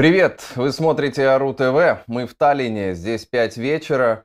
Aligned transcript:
Привет! 0.00 0.52
Вы 0.56 0.72
смотрите 0.72 1.26
Ару 1.26 1.52
ТВ. 1.52 2.04
Мы 2.06 2.26
в 2.26 2.34
Таллине. 2.34 2.94
Здесь 2.94 3.26
5 3.26 3.58
вечера. 3.58 4.24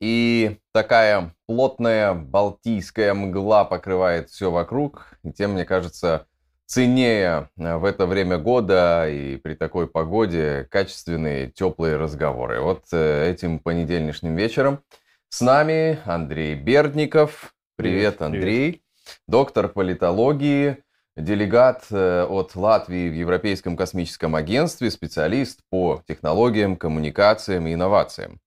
И 0.00 0.56
такая 0.72 1.34
плотная 1.46 2.14
балтийская 2.14 3.12
мгла 3.12 3.66
покрывает 3.66 4.30
все 4.30 4.50
вокруг. 4.50 5.08
И 5.22 5.30
тем, 5.30 5.52
мне 5.52 5.66
кажется, 5.66 6.24
ценнее 6.64 7.50
э, 7.58 7.76
в 7.76 7.84
это 7.84 8.06
время 8.06 8.38
года 8.38 9.06
и 9.06 9.36
при 9.36 9.52
такой 9.52 9.86
погоде 9.86 10.66
качественные 10.70 11.50
теплые 11.50 11.98
разговоры. 11.98 12.62
Вот 12.62 12.84
э, 12.92 13.30
этим 13.30 13.58
понедельничным 13.58 14.34
вечером 14.34 14.80
с 15.28 15.42
нами 15.42 15.98
Андрей 16.06 16.54
Бердников. 16.54 17.52
Привет, 17.76 18.16
привет 18.16 18.22
Андрей. 18.22 18.70
Привет. 18.70 18.80
Доктор 19.28 19.68
политологии, 19.68 20.78
делегат 21.16 21.84
э, 21.90 22.24
от 22.24 22.56
Латвии 22.56 23.08
в 23.08 23.14
Европейском 23.14 23.76
космическом 23.76 24.34
агентстве, 24.34 24.90
специалист 24.90 25.60
по 25.70 26.02
технологиям, 26.08 26.76
коммуникациям 26.76 27.66
и 27.66 27.74
инновациям. 27.74 28.40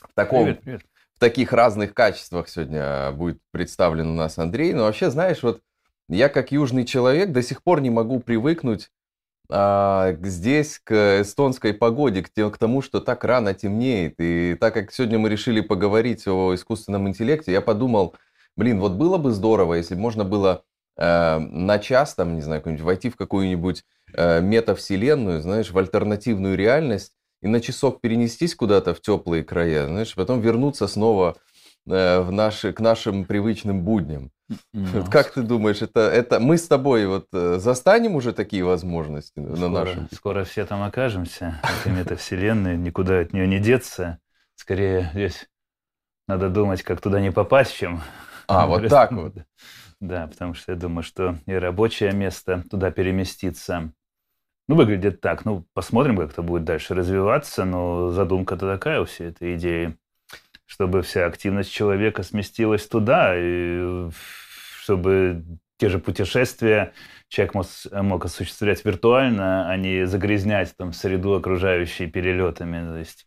В, 0.00 0.14
таком, 0.14 0.44
привет, 0.44 0.60
привет. 0.62 0.82
в 1.14 1.20
таких 1.20 1.52
разных 1.52 1.94
качествах 1.94 2.48
сегодня 2.48 3.12
будет 3.12 3.38
представлен 3.50 4.08
у 4.08 4.14
нас 4.14 4.38
Андрей. 4.38 4.72
Но 4.72 4.84
вообще, 4.84 5.10
знаешь, 5.10 5.42
вот 5.42 5.60
я 6.08 6.28
как 6.28 6.52
южный 6.52 6.84
человек 6.84 7.32
до 7.32 7.42
сих 7.42 7.62
пор 7.62 7.80
не 7.80 7.90
могу 7.90 8.20
привыкнуть 8.20 8.90
а, 9.50 10.14
здесь 10.22 10.78
к 10.82 11.20
эстонской 11.22 11.74
погоде, 11.74 12.22
к, 12.22 12.30
к 12.30 12.58
тому, 12.58 12.82
что 12.82 13.00
так 13.00 13.24
рано 13.24 13.54
темнеет. 13.54 14.14
И 14.18 14.56
так 14.58 14.74
как 14.74 14.92
сегодня 14.92 15.18
мы 15.18 15.28
решили 15.28 15.60
поговорить 15.60 16.26
о 16.26 16.54
искусственном 16.54 17.08
интеллекте, 17.08 17.52
я 17.52 17.60
подумал, 17.60 18.14
блин, 18.56 18.80
вот 18.80 18.92
было 18.92 19.18
бы 19.18 19.32
здорово, 19.32 19.74
если 19.74 19.94
можно 19.94 20.24
было 20.24 20.64
э, 20.98 21.38
на 21.38 21.78
час, 21.78 22.14
там, 22.14 22.34
не 22.34 22.42
знаю, 22.42 22.62
войти 22.82 23.08
в 23.08 23.16
какую-нибудь 23.16 23.84
э, 24.14 24.40
метавселенную, 24.40 25.40
знаешь, 25.40 25.70
в 25.70 25.78
альтернативную 25.78 26.56
реальность 26.56 27.12
и 27.40 27.48
на 27.48 27.60
часок 27.60 28.00
перенестись 28.00 28.54
куда-то 28.54 28.94
в 28.94 29.00
теплые 29.00 29.44
края, 29.44 29.86
знаешь, 29.86 30.14
потом 30.14 30.40
вернуться 30.40 30.88
снова 30.88 31.36
э, 31.86 32.20
в 32.20 32.32
наши, 32.32 32.72
к 32.72 32.80
нашим 32.80 33.24
привычным 33.24 33.82
будням. 33.82 34.30
Ну, 34.72 35.04
как 35.10 35.32
ты 35.32 35.42
думаешь, 35.42 35.82
это, 35.82 36.00
это 36.00 36.40
мы 36.40 36.58
с 36.58 36.66
тобой 36.66 37.06
вот 37.06 37.26
э, 37.32 37.58
застанем 37.60 38.16
уже 38.16 38.32
такие 38.32 38.64
возможности 38.64 39.40
скоро, 39.40 39.56
на 39.56 39.68
нашем? 39.68 40.08
Скоро 40.12 40.44
все 40.44 40.64
там 40.64 40.82
окажемся, 40.82 41.60
этой 41.80 41.92
метавселенной, 41.92 42.76
никуда 42.76 43.20
от 43.20 43.32
нее 43.32 43.46
не 43.46 43.60
деться. 43.60 44.18
Скорее 44.56 45.10
здесь 45.12 45.48
надо 46.26 46.48
думать, 46.48 46.82
как 46.82 47.00
туда 47.00 47.20
не 47.20 47.30
попасть, 47.30 47.74
чем... 47.74 48.02
А, 48.48 48.66
вот 48.68 48.88
так 48.88 49.12
вот. 49.12 49.34
Да, 50.00 50.26
потому 50.28 50.54
что 50.54 50.72
я 50.72 50.78
думаю, 50.78 51.02
что 51.02 51.36
и 51.46 51.52
рабочее 51.52 52.12
место 52.12 52.64
туда 52.70 52.90
переместится. 52.90 53.92
Ну, 54.68 54.76
выглядит 54.76 55.20
так. 55.20 55.44
Ну, 55.44 55.66
посмотрим, 55.72 56.16
как 56.16 56.30
это 56.30 56.42
будет 56.42 56.64
дальше 56.64 56.94
развиваться, 56.94 57.64
но 57.64 58.10
задумка-то 58.10 58.70
такая 58.70 59.00
у 59.00 59.06
всей 59.06 59.28
этой 59.28 59.56
идеи, 59.56 59.96
чтобы 60.66 61.02
вся 61.02 61.26
активность 61.26 61.72
человека 61.72 62.22
сместилась 62.22 62.86
туда, 62.86 63.34
и 63.36 64.10
чтобы 64.82 65.42
те 65.78 65.88
же 65.88 65.98
путешествия 65.98 66.92
человек 67.28 67.54
мог, 67.54 67.66
мог 67.92 68.24
осуществлять 68.24 68.84
виртуально, 68.84 69.70
а 69.70 69.76
не 69.76 70.06
загрязнять 70.06 70.76
там 70.76 70.92
среду 70.92 71.34
окружающей 71.34 72.06
перелетами. 72.06 72.86
То 72.86 72.96
есть 72.98 73.26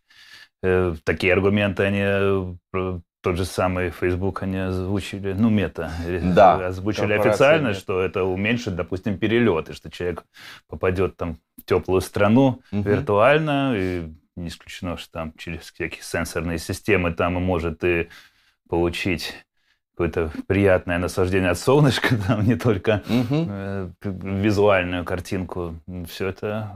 э, 0.62 0.94
такие 1.04 1.32
аргументы, 1.32 1.82
они 1.82 2.02
э, 2.02 3.00
тот 3.22 3.36
же 3.36 3.44
самый 3.44 3.90
Facebook 3.90 4.42
они 4.42 4.58
озвучили, 4.58 5.32
ну, 5.32 5.48
мета, 5.48 5.92
э, 6.04 6.20
да, 6.34 6.66
озвучили 6.66 7.12
официально, 7.12 7.68
нет. 7.68 7.76
что 7.76 8.02
это 8.02 8.24
уменьшит, 8.24 8.74
допустим, 8.74 9.16
перелеты, 9.16 9.72
что 9.72 9.90
человек 9.90 10.24
попадет 10.68 11.16
там 11.16 11.38
в 11.56 11.64
теплую 11.64 12.00
страну 12.00 12.60
угу. 12.72 12.82
виртуально, 12.82 13.74
и 13.76 14.12
не 14.36 14.48
исключено, 14.48 14.96
что 14.96 15.12
там 15.12 15.32
через 15.38 15.72
всякие 15.72 16.02
сенсорные 16.02 16.58
системы 16.58 17.12
там 17.12 17.38
и 17.38 17.40
может 17.40 17.84
и 17.84 18.08
получить 18.68 19.34
какое-то 19.94 20.30
приятное 20.46 20.98
наслаждение 20.98 21.50
от 21.50 21.58
солнышка, 21.58 22.16
там 22.26 22.44
не 22.46 22.56
только 22.56 23.02
угу. 23.08 23.46
э, 23.48 23.90
визуальную 24.02 25.04
картинку. 25.04 25.74
Все 26.08 26.28
это 26.28 26.72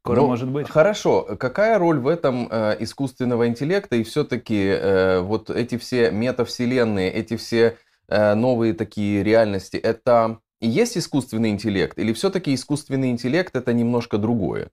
скоро 0.00 0.20
ну, 0.20 0.26
может 0.26 0.48
быть. 0.48 0.68
Хорошо. 0.68 1.22
Какая 1.38 1.78
роль 1.78 1.98
в 1.98 2.08
этом 2.08 2.48
э, 2.50 2.76
искусственного 2.80 3.46
интеллекта 3.46 3.96
и 3.96 4.02
все-таки 4.02 4.66
э, 4.66 5.20
вот 5.20 5.50
эти 5.50 5.78
все 5.78 6.10
метавселенные, 6.10 7.10
эти 7.10 7.36
все 7.36 7.76
э, 8.08 8.34
новые 8.34 8.74
такие 8.74 9.22
реальности, 9.22 9.76
это 9.76 10.40
и 10.60 10.68
есть 10.68 10.98
искусственный 10.98 11.50
интеллект 11.50 11.98
или 11.98 12.12
все-таки 12.12 12.54
искусственный 12.54 13.10
интеллект 13.10 13.54
это 13.56 13.72
немножко 13.72 14.18
другое? 14.18 14.70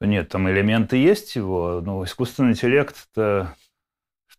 Нет, 0.00 0.30
там 0.30 0.50
элементы 0.50 0.96
есть 0.96 1.36
его, 1.36 1.80
но 1.84 2.02
искусственный 2.02 2.52
интеллект 2.52 2.96
это 3.14 3.54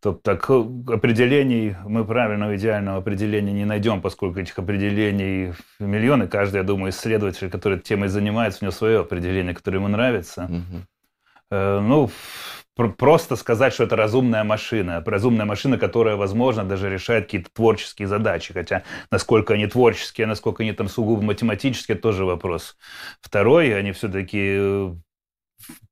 чтобы 0.03 0.19
так 0.19 0.49
э, 0.49 0.53
определений, 0.93 1.77
мы 1.85 2.03
правильного 2.03 2.57
идеального 2.57 2.97
определения 2.97 3.53
не 3.53 3.63
найдем, 3.63 4.01
поскольку 4.01 4.41
этих 4.41 4.59
определений 4.59 5.53
миллионы. 5.79 6.27
Каждый, 6.27 6.57
я 6.57 6.63
думаю, 6.63 6.91
исследователь, 6.91 7.49
который 7.49 7.79
темой 7.79 8.09
занимается, 8.09 8.59
у 8.61 8.65
него 8.65 8.73
свое 8.73 8.99
определение, 8.99 9.55
которое 9.55 9.77
ему 9.77 9.87
нравится. 9.87 10.49
Угу. 10.49 11.55
Ну, 11.55 12.09
просто 12.97 13.37
сказать, 13.37 13.73
что 13.73 13.85
это 13.85 13.95
разумная 13.95 14.43
машина. 14.43 15.01
Разумная 15.05 15.45
машина, 15.45 15.77
которая, 15.77 16.17
возможно, 16.17 16.65
даже 16.65 16.89
решает 16.89 17.25
какие-то 17.25 17.49
творческие 17.53 18.09
задачи. 18.09 18.51
Хотя, 18.51 18.83
насколько 19.09 19.53
они 19.53 19.67
творческие, 19.67 20.27
насколько 20.27 20.63
они 20.63 20.73
там 20.73 20.89
сугубо 20.89 21.21
математические, 21.21 21.95
тоже 21.95 22.25
вопрос. 22.25 22.75
Второй, 23.21 23.73
они 23.73 23.93
все-таки 23.93 24.57
э, 24.59 24.95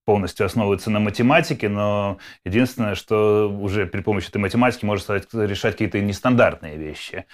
полностью 0.05 0.45
основывается 0.45 0.89
на 0.89 0.99
математике, 0.99 1.69
но 1.69 2.17
единственное, 2.45 2.95
что 2.95 3.49
уже 3.49 3.85
при 3.85 4.01
помощи 4.01 4.29
этой 4.29 4.37
математики 4.37 4.85
можно 4.85 5.21
решать 5.33 5.73
какие-то 5.73 5.99
нестандартные 5.99 6.77
вещи. 6.77 7.25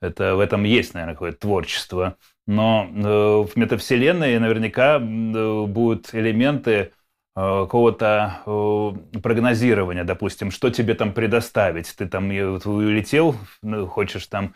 Это, 0.00 0.36
в 0.36 0.40
этом 0.40 0.64
есть, 0.64 0.94
наверное, 0.94 1.14
какое-то 1.14 1.38
творчество. 1.38 2.16
Но 2.46 2.88
э, 2.90 3.52
в 3.52 3.56
метавселенной 3.56 4.38
наверняка 4.38 4.96
э, 4.96 5.66
будут 5.66 6.14
элементы 6.14 6.72
э, 6.72 6.88
какого-то 7.34 8.96
прогнозирования, 9.22 10.04
допустим, 10.04 10.50
что 10.50 10.70
тебе 10.70 10.94
там 10.94 11.12
предоставить. 11.12 11.94
Ты 11.96 12.06
там 12.06 12.28
улетел, 12.30 13.36
ну, 13.62 13.86
хочешь 13.86 14.26
там 14.26 14.54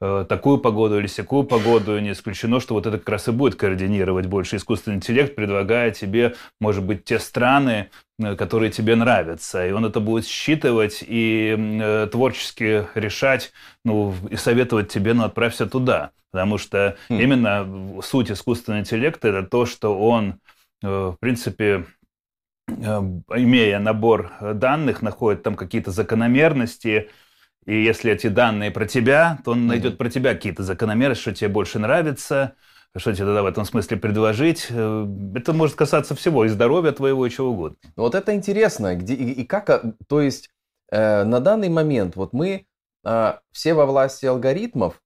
такую 0.00 0.58
погоду 0.58 0.98
или 0.98 1.08
всякую 1.08 1.42
погоду, 1.42 1.98
не 1.98 2.12
исключено, 2.12 2.60
что 2.60 2.74
вот 2.74 2.86
это 2.86 2.98
как 2.98 3.08
раз 3.08 3.28
и 3.28 3.32
будет 3.32 3.56
координировать 3.56 4.26
больше 4.26 4.56
искусственный 4.56 4.98
интеллект, 4.98 5.34
предлагая 5.34 5.90
тебе, 5.90 6.36
может 6.60 6.84
быть, 6.84 7.04
те 7.04 7.18
страны, 7.18 7.90
э, 8.20 8.36
которые 8.36 8.70
тебе 8.70 8.94
нравятся. 8.94 9.66
И 9.66 9.72
он 9.72 9.84
это 9.84 9.98
будет 9.98 10.26
считывать 10.26 11.02
и 11.06 11.56
э, 11.58 12.08
творчески 12.12 12.86
решать, 12.94 13.52
ну, 13.84 14.14
и 14.30 14.36
советовать 14.36 14.88
тебе, 14.88 15.14
ну, 15.14 15.24
отправься 15.24 15.66
туда. 15.66 16.12
Потому 16.30 16.58
что 16.58 16.96
mm. 17.08 17.20
именно 17.20 18.02
суть 18.02 18.30
искусственного 18.30 18.80
интеллекта– 18.80 19.28
это 19.30 19.42
то, 19.48 19.66
что 19.66 19.98
он, 19.98 20.34
в 20.80 21.16
принципе, 21.18 21.86
имея 22.68 23.78
набор 23.78 24.30
данных, 24.40 25.02
находит 25.02 25.42
там 25.42 25.56
какие-то 25.56 25.90
закономерности, 25.90 27.08
и 27.68 27.84
если 27.84 28.12
эти 28.12 28.28
данные 28.28 28.70
про 28.70 28.86
тебя, 28.86 29.40
то 29.44 29.50
он 29.50 29.66
найдет 29.66 29.92
mm-hmm. 29.92 29.96
про 29.98 30.08
тебя 30.08 30.32
какие-то 30.32 30.62
закономерности, 30.62 31.20
что 31.20 31.34
тебе 31.34 31.48
больше 31.48 31.78
нравится, 31.78 32.54
что 32.96 33.12
тебе 33.12 33.26
тогда 33.26 33.42
в 33.42 33.46
этом 33.46 33.66
смысле 33.66 33.98
предложить. 33.98 34.68
Э, 34.70 35.06
это 35.34 35.52
может 35.52 35.76
касаться 35.76 36.14
всего, 36.14 36.46
и 36.46 36.48
здоровья 36.48 36.92
твоего, 36.92 37.26
и 37.26 37.30
чего 37.30 37.48
угодно. 37.48 37.76
Ну, 37.94 38.04
вот 38.04 38.14
это 38.14 38.34
интересно. 38.34 38.96
Где, 38.96 39.12
и, 39.12 39.42
и 39.42 39.44
как, 39.44 39.68
а, 39.68 39.92
то 40.08 40.22
есть 40.22 40.48
э, 40.90 41.24
на 41.24 41.40
данный 41.40 41.68
момент 41.68 42.16
вот 42.16 42.32
мы 42.32 42.64
э, 43.04 43.32
все 43.52 43.74
во 43.74 43.84
власти 43.84 44.24
алгоритмов, 44.24 45.02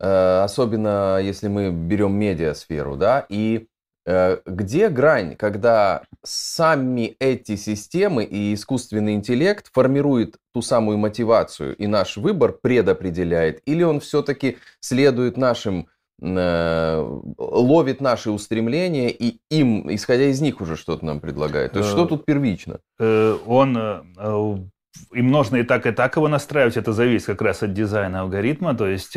э, 0.00 0.40
особенно 0.42 1.20
если 1.22 1.46
мы 1.46 1.70
берем 1.70 2.14
медиасферу, 2.14 2.96
да, 2.96 3.24
и 3.28 3.68
где 4.04 4.88
грань, 4.88 5.36
когда 5.36 6.02
сами 6.24 7.16
эти 7.20 7.56
системы 7.56 8.24
и 8.24 8.54
искусственный 8.54 9.14
интеллект 9.14 9.70
формируют 9.72 10.36
ту 10.52 10.62
самую 10.62 10.98
мотивацию 10.98 11.76
и 11.76 11.86
наш 11.86 12.16
выбор 12.16 12.52
предопределяет, 12.52 13.62
или 13.64 13.82
он 13.82 14.00
все-таки 14.00 14.58
следует 14.80 15.36
нашим, 15.36 15.86
э, 16.20 17.20
ловит 17.38 18.00
наши 18.00 18.30
устремления 18.30 19.10
и 19.10 19.38
им, 19.50 19.92
исходя 19.94 20.24
из 20.24 20.40
них, 20.40 20.60
уже 20.60 20.76
что-то 20.76 21.04
нам 21.04 21.20
предлагает? 21.20 21.72
То 21.72 21.78
есть 21.78 21.90
что 21.90 22.04
э, 22.04 22.08
тут 22.08 22.24
первично? 22.24 22.80
Он 22.98 24.70
им 25.12 25.30
нужно 25.30 25.56
и 25.56 25.62
так, 25.62 25.86
и 25.86 25.90
так 25.90 26.16
его 26.16 26.28
настраивать. 26.28 26.76
Это 26.76 26.92
зависит 26.92 27.26
как 27.26 27.42
раз 27.42 27.62
от 27.62 27.72
дизайна 27.72 28.20
алгоритма. 28.20 28.74
То 28.74 28.86
есть 28.86 29.16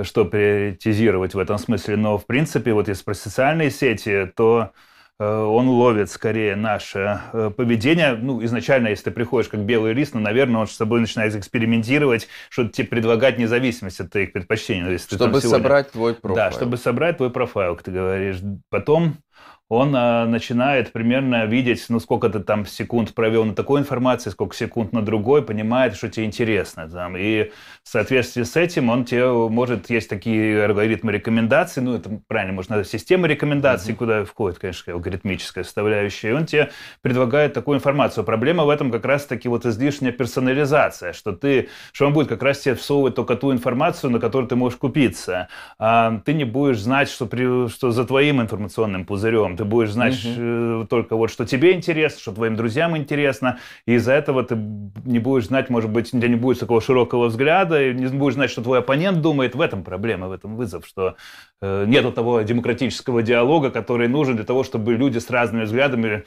что 0.00 0.24
приоритизировать 0.24 1.34
в 1.34 1.38
этом 1.38 1.58
смысле. 1.58 1.96
Но, 1.96 2.18
в 2.18 2.26
принципе, 2.26 2.72
вот 2.72 2.88
если 2.88 3.04
про 3.04 3.14
социальные 3.14 3.70
сети, 3.70 4.32
то 4.34 4.70
э, 5.18 5.24
он 5.24 5.68
ловит 5.68 6.10
скорее 6.10 6.56
наше 6.56 7.20
э, 7.32 7.50
поведение. 7.54 8.14
Ну, 8.14 8.42
изначально, 8.44 8.88
если 8.88 9.04
ты 9.04 9.10
приходишь 9.10 9.50
как 9.50 9.60
белый 9.60 9.92
лист, 9.92 10.14
ну, 10.14 10.20
наверное, 10.20 10.62
он 10.62 10.66
с 10.66 10.72
собой 10.72 11.00
начинает 11.00 11.34
экспериментировать, 11.34 12.28
что-то 12.48 12.70
тебе 12.70 12.88
предлагать 12.88 13.38
независимость 13.38 14.00
от 14.00 14.10
твоих 14.10 14.32
предпочтений. 14.32 14.90
Если 14.92 15.14
чтобы 15.14 15.40
сегодня... 15.40 15.58
собрать 15.58 15.92
твой 15.92 16.14
профайл. 16.14 16.36
Да, 16.36 16.50
чтобы 16.52 16.76
собрать 16.78 17.18
твой 17.18 17.30
профайл, 17.30 17.74
как 17.76 17.84
ты 17.84 17.90
говоришь. 17.90 18.38
Потом 18.70 19.18
он 19.72 19.94
а, 19.96 20.26
начинает 20.26 20.92
примерно 20.92 21.46
видеть, 21.46 21.86
ну, 21.88 21.98
сколько 21.98 22.28
ты 22.28 22.40
там 22.40 22.66
секунд 22.66 23.14
провел 23.14 23.46
на 23.46 23.54
такой 23.54 23.80
информации, 23.80 24.28
сколько 24.28 24.54
секунд 24.54 24.92
на 24.92 25.00
другой, 25.00 25.40
понимает, 25.40 25.96
что 25.96 26.10
тебе 26.10 26.26
интересно. 26.26 26.90
Там. 26.90 27.16
И 27.16 27.50
в 27.82 27.88
соответствии 27.88 28.42
с 28.42 28.54
этим 28.54 28.90
он 28.90 29.06
тебе 29.06 29.26
может, 29.32 29.88
есть 29.88 30.10
такие 30.10 30.66
алгоритмы 30.66 31.12
рекомендаций, 31.12 31.82
ну, 31.82 31.94
это 31.94 32.10
правильно, 32.28 32.52
можно 32.52 32.84
система 32.84 33.26
рекомендаций, 33.26 33.94
mm-hmm. 33.94 33.96
куда 33.96 34.24
входит, 34.26 34.58
конечно, 34.58 34.92
алгоритмическая 34.92 35.64
составляющая, 35.64 36.30
и 36.30 36.32
он 36.32 36.44
тебе 36.44 36.70
предлагает 37.00 37.54
такую 37.54 37.78
информацию. 37.78 38.24
Проблема 38.24 38.64
в 38.64 38.68
этом 38.68 38.90
как 38.90 39.06
раз-таки 39.06 39.48
вот 39.48 39.64
излишняя 39.64 40.12
персонализация, 40.12 41.14
что 41.14 41.32
ты, 41.32 41.70
что 41.92 42.06
он 42.08 42.12
будет 42.12 42.28
как 42.28 42.42
раз 42.42 42.58
тебе 42.58 42.74
всовывать 42.74 43.14
только 43.14 43.36
ту 43.36 43.50
информацию, 43.50 44.10
на 44.10 44.20
которую 44.20 44.48
ты 44.48 44.54
можешь 44.54 44.78
купиться. 44.78 45.48
А 45.78 46.20
ты 46.26 46.34
не 46.34 46.44
будешь 46.44 46.80
знать, 46.80 47.08
что, 47.08 47.24
при, 47.24 47.68
что 47.68 47.90
за 47.90 48.04
твоим 48.04 48.42
информационным 48.42 49.06
пузырем 49.06 49.56
ты 49.62 49.64
будешь 49.64 49.92
знать 49.92 50.18
угу. 50.24 50.86
только 50.88 51.14
вот, 51.14 51.30
что 51.30 51.46
тебе 51.46 51.72
интересно, 51.72 52.20
что 52.20 52.32
твоим 52.32 52.56
друзьям 52.56 52.96
интересно, 52.96 53.60
и 53.86 53.94
из-за 53.94 54.12
этого 54.12 54.42
ты 54.42 54.56
не 54.56 55.20
будешь 55.20 55.46
знать, 55.46 55.70
может 55.70 55.88
быть, 55.88 56.12
у 56.12 56.18
тебя 56.18 56.26
не 56.26 56.34
будет 56.34 56.58
такого 56.58 56.80
широкого 56.80 57.26
взгляда, 57.26 57.80
и 57.80 57.94
не 57.94 58.08
будешь 58.08 58.34
знать, 58.34 58.50
что 58.50 58.60
твой 58.60 58.80
оппонент 58.80 59.20
думает. 59.20 59.54
В 59.54 59.60
этом 59.60 59.84
проблема, 59.84 60.26
в 60.26 60.32
этом 60.32 60.56
вызов, 60.56 60.84
что 60.84 61.14
э, 61.60 61.84
нет 61.86 62.12
того 62.12 62.42
демократического 62.42 63.22
диалога, 63.22 63.70
который 63.70 64.08
нужен 64.08 64.34
для 64.34 64.44
того, 64.44 64.64
чтобы 64.64 64.94
люди 64.94 65.18
с 65.18 65.30
разными 65.30 65.62
взглядами 65.62 66.24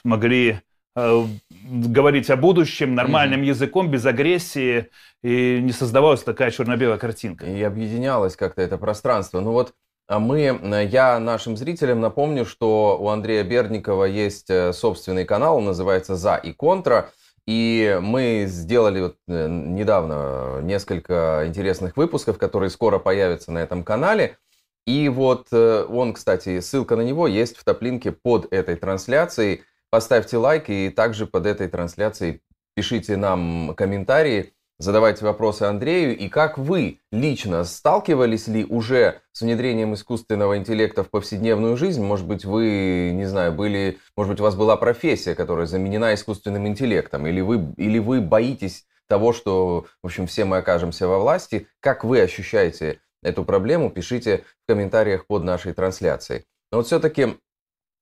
смогли 0.00 0.60
э, 0.96 1.24
говорить 1.50 2.30
о 2.30 2.36
будущем 2.36 2.94
нормальным 2.94 3.42
mm 3.42 3.44
языком, 3.44 3.90
без 3.90 4.06
агрессии, 4.06 4.86
и 5.22 5.60
не 5.60 5.72
создавалась 5.72 6.22
такая 6.22 6.50
черно-белая 6.50 6.96
картинка. 6.96 7.44
И 7.44 7.62
объединялось 7.62 8.34
как-то 8.34 8.62
это 8.62 8.78
пространство. 8.78 9.40
Ну 9.40 9.52
вот 9.52 9.74
мы, 10.08 10.40
э, 10.40 10.86
я 10.86 11.18
нашим 11.18 11.56
зрителям 11.56 12.00
напомню, 12.00 12.46
что 12.46 12.98
у 12.98 13.08
Андрея 13.08 13.44
Бердникова 13.44 14.04
есть 14.04 14.48
э, 14.48 14.72
собственный 14.72 15.26
канал, 15.26 15.58
он 15.58 15.66
называется 15.66 16.16
«За 16.16 16.36
и 16.36 16.52
контра». 16.52 17.10
И 17.46 17.98
мы 18.02 18.44
сделали 18.46 19.00
вот 19.00 19.16
э, 19.26 19.48
недавно 19.48 20.60
несколько 20.62 21.44
интересных 21.46 21.96
выпусков, 21.96 22.38
которые 22.38 22.70
скоро 22.70 22.98
появятся 22.98 23.52
на 23.52 23.58
этом 23.58 23.84
канале. 23.84 24.38
И 24.86 25.10
вот 25.10 25.52
он, 25.52 26.14
кстати, 26.14 26.60
ссылка 26.60 26.96
на 26.96 27.02
него 27.02 27.26
есть 27.26 27.58
в 27.58 27.64
топлинке 27.64 28.10
под 28.10 28.50
этой 28.50 28.76
трансляцией. 28.76 29.64
Поставьте 29.90 30.38
лайк 30.38 30.70
и 30.70 30.88
также 30.88 31.26
под 31.26 31.44
этой 31.44 31.68
трансляцией 31.68 32.40
пишите 32.74 33.16
нам 33.18 33.74
комментарии 33.76 34.54
задавайте 34.78 35.24
вопросы 35.24 35.64
Андрею. 35.64 36.16
И 36.16 36.28
как 36.28 36.58
вы 36.58 37.00
лично 37.10 37.64
сталкивались 37.64 38.46
ли 38.46 38.64
уже 38.64 39.20
с 39.32 39.42
внедрением 39.42 39.94
искусственного 39.94 40.56
интеллекта 40.56 41.02
в 41.02 41.10
повседневную 41.10 41.76
жизнь? 41.76 42.02
Может 42.02 42.26
быть, 42.26 42.44
вы, 42.44 43.10
не 43.14 43.26
знаю, 43.26 43.52
были, 43.52 43.98
может 44.16 44.32
быть, 44.32 44.40
у 44.40 44.44
вас 44.44 44.54
была 44.54 44.76
профессия, 44.76 45.34
которая 45.34 45.66
заменена 45.66 46.14
искусственным 46.14 46.66
интеллектом, 46.66 47.26
или 47.26 47.40
вы, 47.40 47.72
или 47.76 47.98
вы 47.98 48.20
боитесь 48.20 48.86
того, 49.08 49.32
что, 49.32 49.86
в 50.02 50.06
общем, 50.06 50.26
все 50.26 50.44
мы 50.44 50.58
окажемся 50.58 51.08
во 51.08 51.18
власти. 51.18 51.66
Как 51.80 52.04
вы 52.04 52.20
ощущаете 52.20 53.00
эту 53.22 53.44
проблему, 53.44 53.90
пишите 53.90 54.44
в 54.62 54.68
комментариях 54.68 55.26
под 55.26 55.44
нашей 55.44 55.72
трансляцией. 55.72 56.44
Но 56.70 56.78
вот 56.78 56.86
все-таки, 56.86 57.38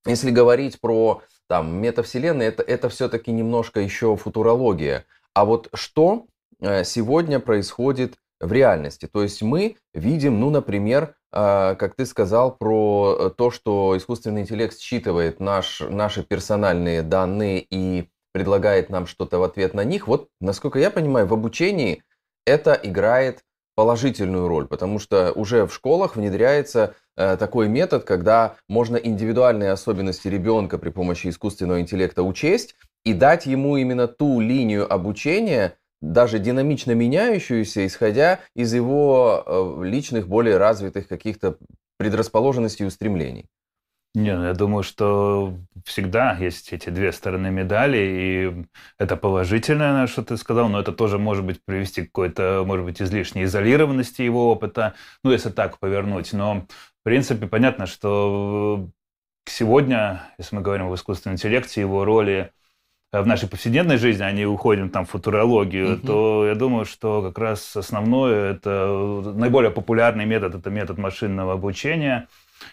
если 0.05 0.31
говорить 0.31 0.81
про 0.81 1.22
там, 1.49 1.81
метавселенные, 1.81 2.49
это, 2.49 2.62
это 2.62 2.88
все-таки 2.88 3.31
немножко 3.31 3.81
еще 3.81 4.17
футурология. 4.17 5.06
А 5.32 5.44
вот 5.44 5.69
что 5.75 6.26
сегодня 6.61 7.41
происходит 7.41 8.14
в 8.41 8.53
реальности. 8.53 9.08
То 9.11 9.23
есть 9.23 9.43
мы 9.43 9.76
видим, 9.94 10.41
ну, 10.41 10.50
например, 10.50 11.14
а, 11.32 11.75
как 11.75 11.97
ты 11.97 12.06
сказал 12.06 12.56
про 12.56 13.17
э, 13.19 13.31
то, 13.37 13.50
что 13.50 13.94
искусственный 13.97 14.41
интеллект 14.43 14.79
считывает 14.79 15.38
наш, 15.38 15.81
наши 15.81 16.23
персональные 16.23 17.03
данные 17.03 17.61
и 17.69 18.08
предлагает 18.32 18.88
нам 18.91 19.06
что-то 19.06 19.38
в 19.38 19.43
ответ 19.43 19.75
на 19.75 19.85
них. 19.85 20.08
Вот, 20.08 20.29
насколько 20.41 20.79
я 20.79 20.91
понимаю, 20.91 21.26
в 21.26 21.35
обучении 21.35 22.03
это 22.47 22.79
играет 22.82 23.43
положительную 23.75 24.49
роль, 24.49 24.67
потому 24.67 24.99
что 24.99 25.32
уже 25.32 25.67
в 25.67 25.75
школах 25.75 26.17
внедряется 26.17 26.94
э, 27.17 27.37
такой 27.37 27.69
метод, 27.69 28.05
когда 28.05 28.56
можно 28.67 28.97
индивидуальные 28.97 29.73
особенности 29.73 30.29
ребенка 30.29 30.79
при 30.79 30.88
помощи 30.88 31.29
искусственного 31.29 31.82
интеллекта 31.82 32.23
учесть 32.23 32.76
и 33.05 33.12
дать 33.12 33.44
ему 33.44 33.76
именно 33.76 34.08
ту 34.08 34.41
линию 34.41 34.91
обучения, 34.91 35.76
даже 36.00 36.38
динамично 36.38 36.93
меняющуюся, 36.93 37.87
исходя 37.87 38.40
из 38.54 38.72
его 38.75 39.43
э, 39.46 39.84
личных, 39.84 40.28
более 40.28 40.58
развитых 40.58 41.08
каких-то 41.08 41.56
предрасположенностей 41.98 42.84
и 42.84 42.88
устремлений. 42.88 43.46
Не, 44.14 44.34
ну, 44.34 44.44
я 44.44 44.54
думаю, 44.54 44.82
что 44.82 45.58
всегда 45.84 46.34
есть 46.38 46.72
эти 46.72 46.88
две 46.88 47.12
стороны 47.12 47.50
медали, 47.50 47.98
и 47.98 48.66
это 48.98 49.14
положительное, 49.14 50.06
что 50.06 50.22
ты 50.22 50.38
сказал, 50.38 50.70
но 50.70 50.81
это 50.81 50.93
тоже 50.93 51.19
может 51.19 51.44
быть 51.44 51.62
привести 51.62 52.02
к 52.02 52.06
какой-то, 52.06 52.64
может 52.66 52.87
быть, 52.87 53.02
излишней 53.02 53.44
изолированности 53.44 54.22
его 54.22 54.50
опыта, 54.50 54.94
ну, 55.22 55.32
если 55.32 55.50
так 55.50 55.78
повернуть. 55.78 56.32
Но, 56.32 56.62
в 56.62 57.04
принципе, 57.04 57.46
понятно, 57.46 57.84
что 57.84 58.88
сегодня, 59.44 60.22
если 60.38 60.56
мы 60.56 60.62
говорим 60.62 60.87
об 60.87 60.94
искусственном 60.94 61.34
интеллекте, 61.34 61.82
его 61.82 62.06
роли 62.06 62.52
Э, 62.56 62.65
в 63.12 63.26
нашей 63.26 63.49
повседневной 63.49 63.97
жизни, 63.97 64.23
а 64.23 64.32
не 64.32 64.47
уходим 64.47 64.91
там 64.91 65.06
в 65.06 65.11
футурологию, 65.11 65.94
угу. 65.94 66.06
то 66.06 66.47
я 66.47 66.55
думаю, 66.55 66.85
что 66.85 67.23
как 67.23 67.38
раз 67.38 67.76
основное, 67.76 68.53
это 68.53 69.23
наиболее 69.35 69.70
популярный 69.70 70.26
метод, 70.26 70.55
это 70.56 70.70
метод 70.70 70.99
машинного 70.99 71.53
обучения. 71.53 72.29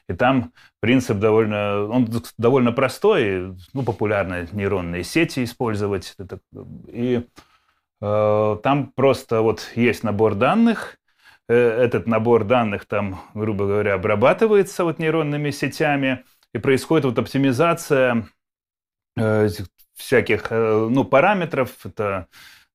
И 0.08 0.14
там 0.14 0.54
принцип 0.80 1.20
довольно, 1.20 1.86
он 1.86 2.08
довольно 2.38 2.72
простой, 2.72 3.56
ну, 3.74 3.84
популярно 3.84 4.48
нейронные 4.52 5.04
сети 5.04 5.44
использовать. 5.44 6.16
И 6.88 7.26
э, 8.02 8.58
там 8.64 8.92
просто 8.96 9.42
вот 9.42 9.72
есть 9.76 10.04
набор 10.04 10.36
данных, 10.36 10.98
э, 11.50 11.56
этот 11.56 12.08
набор 12.08 12.46
данных 12.46 12.86
там, 12.86 13.22
грубо 13.34 13.68
говоря, 13.68 13.96
обрабатывается 13.96 14.84
вот 14.84 15.00
нейронными 15.00 15.52
сетями, 15.52 16.24
и 16.54 16.60
происходит 16.60 17.06
вот 17.06 17.20
оптимизация 17.20 18.28
э, 19.18 19.50
всяких 19.96 20.48
э, 20.50 20.88
ну, 20.90 21.04
параметров, 21.04 21.72
это 21.84 22.28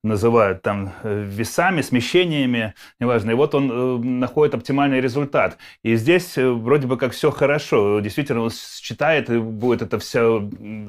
называют 0.05 0.63
там 0.63 0.93
э, 1.03 1.25
весами, 1.25 1.81
смещениями, 1.81 2.75
неважно. 3.01 3.33
И 3.33 3.35
вот 3.35 3.55
он 3.55 3.71
э, 3.71 3.99
находит 4.05 4.55
оптимальный 4.55 5.01
результат. 5.01 5.59
И 5.83 5.97
здесь 5.97 6.37
вроде 6.37 6.87
бы 6.87 6.97
как 6.97 7.13
все 7.13 7.33
хорошо. 7.33 7.99
Действительно, 7.99 8.43
он 8.43 8.51
считает, 8.51 9.29
и 9.29 9.39
будет 9.39 9.83
эта 9.83 9.99
вся 9.99 10.23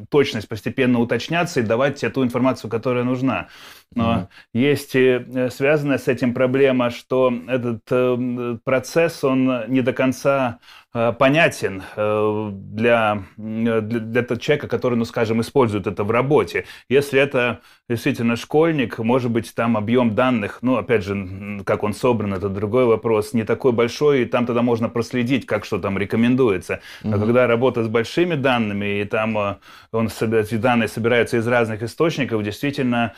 точность 0.09 0.47
постепенно 0.47 0.99
уточняться 0.99 1.59
и 1.59 1.63
давать 1.63 1.95
тебе 1.95 2.11
ту 2.11 2.23
информацию, 2.23 2.69
которая 2.69 3.03
нужна. 3.03 3.47
Но 3.95 4.13
mm-hmm. 4.13 4.27
есть 4.53 4.91
и 4.93 5.49
связанная 5.49 5.97
с 5.97 6.07
этим 6.07 6.35
проблема, 6.35 6.91
что 6.91 7.33
этот 7.47 8.63
процесс, 8.63 9.23
он 9.23 9.63
не 9.67 9.81
до 9.81 9.93
конца 9.93 10.59
понятен 10.91 11.83
э, 11.95 12.49
для, 12.51 13.23
для, 13.37 13.81
для 13.81 14.23
того 14.23 14.39
человека, 14.39 14.67
который, 14.67 14.95
ну, 14.95 15.05
скажем, 15.05 15.39
использует 15.41 15.85
это 15.85 16.03
в 16.03 16.09
работе. 16.09 16.65
Если 16.89 17.19
это 17.19 17.59
действительно 17.87 18.35
школьник, 18.35 18.97
может 18.97 19.29
быть, 19.29 19.53
там 19.53 19.77
объем 19.77 20.15
данных, 20.15 20.59
ну, 20.63 20.77
опять 20.77 21.03
же, 21.03 21.61
как 21.63 21.83
он 21.83 21.93
собран, 21.93 22.33
это 22.33 22.49
другой 22.49 22.85
вопрос, 22.85 23.33
не 23.33 23.43
такой 23.43 23.71
большой, 23.71 24.23
и 24.23 24.25
там 24.25 24.47
тогда 24.47 24.63
можно 24.63 24.89
проследить, 24.89 25.45
как 25.45 25.63
что 25.63 25.77
там 25.77 25.95
рекомендуется. 25.95 26.81
А 27.03 27.09
угу. 27.09 27.19
когда 27.19 27.45
работа 27.45 27.83
с 27.83 27.87
большими 27.87 28.33
данными, 28.33 29.01
и 29.01 29.05
там 29.05 29.37
э, 29.37 29.55
он, 29.91 30.07
эти 30.07 30.55
данные 30.55 30.87
собираются 30.87 31.37
из 31.37 31.47
разных 31.47 31.83
источников, 31.83 32.43
действительно, 32.43 33.13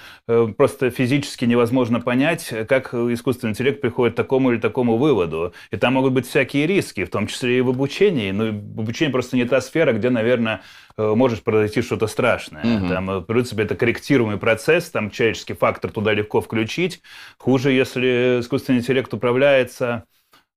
просто 0.58 0.90
физически 0.90 1.46
невозможно 1.46 2.02
понять, 2.02 2.54
как 2.68 2.94
искусственный 2.94 3.52
интеллект 3.52 3.80
приходит 3.80 4.14
к 4.14 4.18
такому 4.18 4.52
или 4.52 4.60
такому 4.60 4.98
выводу. 4.98 5.54
И 5.72 5.78
там 5.78 5.94
могут 5.94 6.14
быть 6.14 6.28
всякие 6.28 6.68
риски, 6.68 7.06
в 7.06 7.10
том 7.10 7.28
числе 7.28 7.60
и 7.60 7.61
в 7.62 7.70
обучении, 7.70 8.32
но 8.32 8.46
в 8.46 8.80
обучении 8.82 9.12
просто 9.12 9.38
не 9.38 9.46
та 9.46 9.62
сфера, 9.62 9.94
где, 9.94 10.10
наверное, 10.10 10.62
э, 10.98 11.14
можешь 11.16 11.42
произойти 11.42 11.82
что-то 11.82 12.08
страшное. 12.08 12.64
Угу. 12.64 12.88
Там, 12.88 13.10
э, 13.10 13.20
в 13.20 13.24
принципе, 13.24 13.64
это 13.64 13.76
корректируемый 13.76 14.38
процесс, 14.38 14.90
там 14.90 15.10
человеческий 15.10 15.54
фактор 15.54 15.92
туда 15.92 16.14
легко 16.14 16.42
включить. 16.42 17.02
Хуже, 17.38 17.72
если 17.72 18.40
искусственный 18.40 18.80
интеллект 18.80 19.14
управляется 19.14 20.06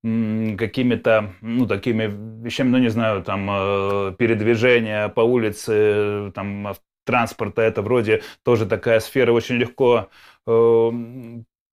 какими-то, 0.03 1.33
ну, 1.41 1.67
такими 1.67 2.11
вещами, 2.45 2.69
ну, 2.69 2.79
не 2.79 2.91
знаю, 2.91 3.23
там, 3.23 3.49
э, 3.51 4.15
передвижение 4.19 5.09
по 5.09 5.21
улице, 5.21 6.31
там, 6.35 6.75
транспорта, 7.07 7.63
это 7.63 7.83
вроде 7.83 8.23
тоже 8.43 8.67
такая 8.67 9.01
сфера 9.01 9.33
очень 9.33 9.57
легко 9.57 10.09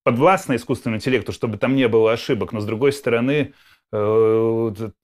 подвластна 0.04 0.56
искусственному 0.56 0.98
интеллекту, 0.98 1.32
чтобы 1.32 1.58
там 1.58 1.76
не 1.76 1.88
было 1.88 2.14
ошибок, 2.14 2.54
но 2.54 2.60
с 2.60 2.66
другой 2.66 2.92
стороны, 2.94 3.54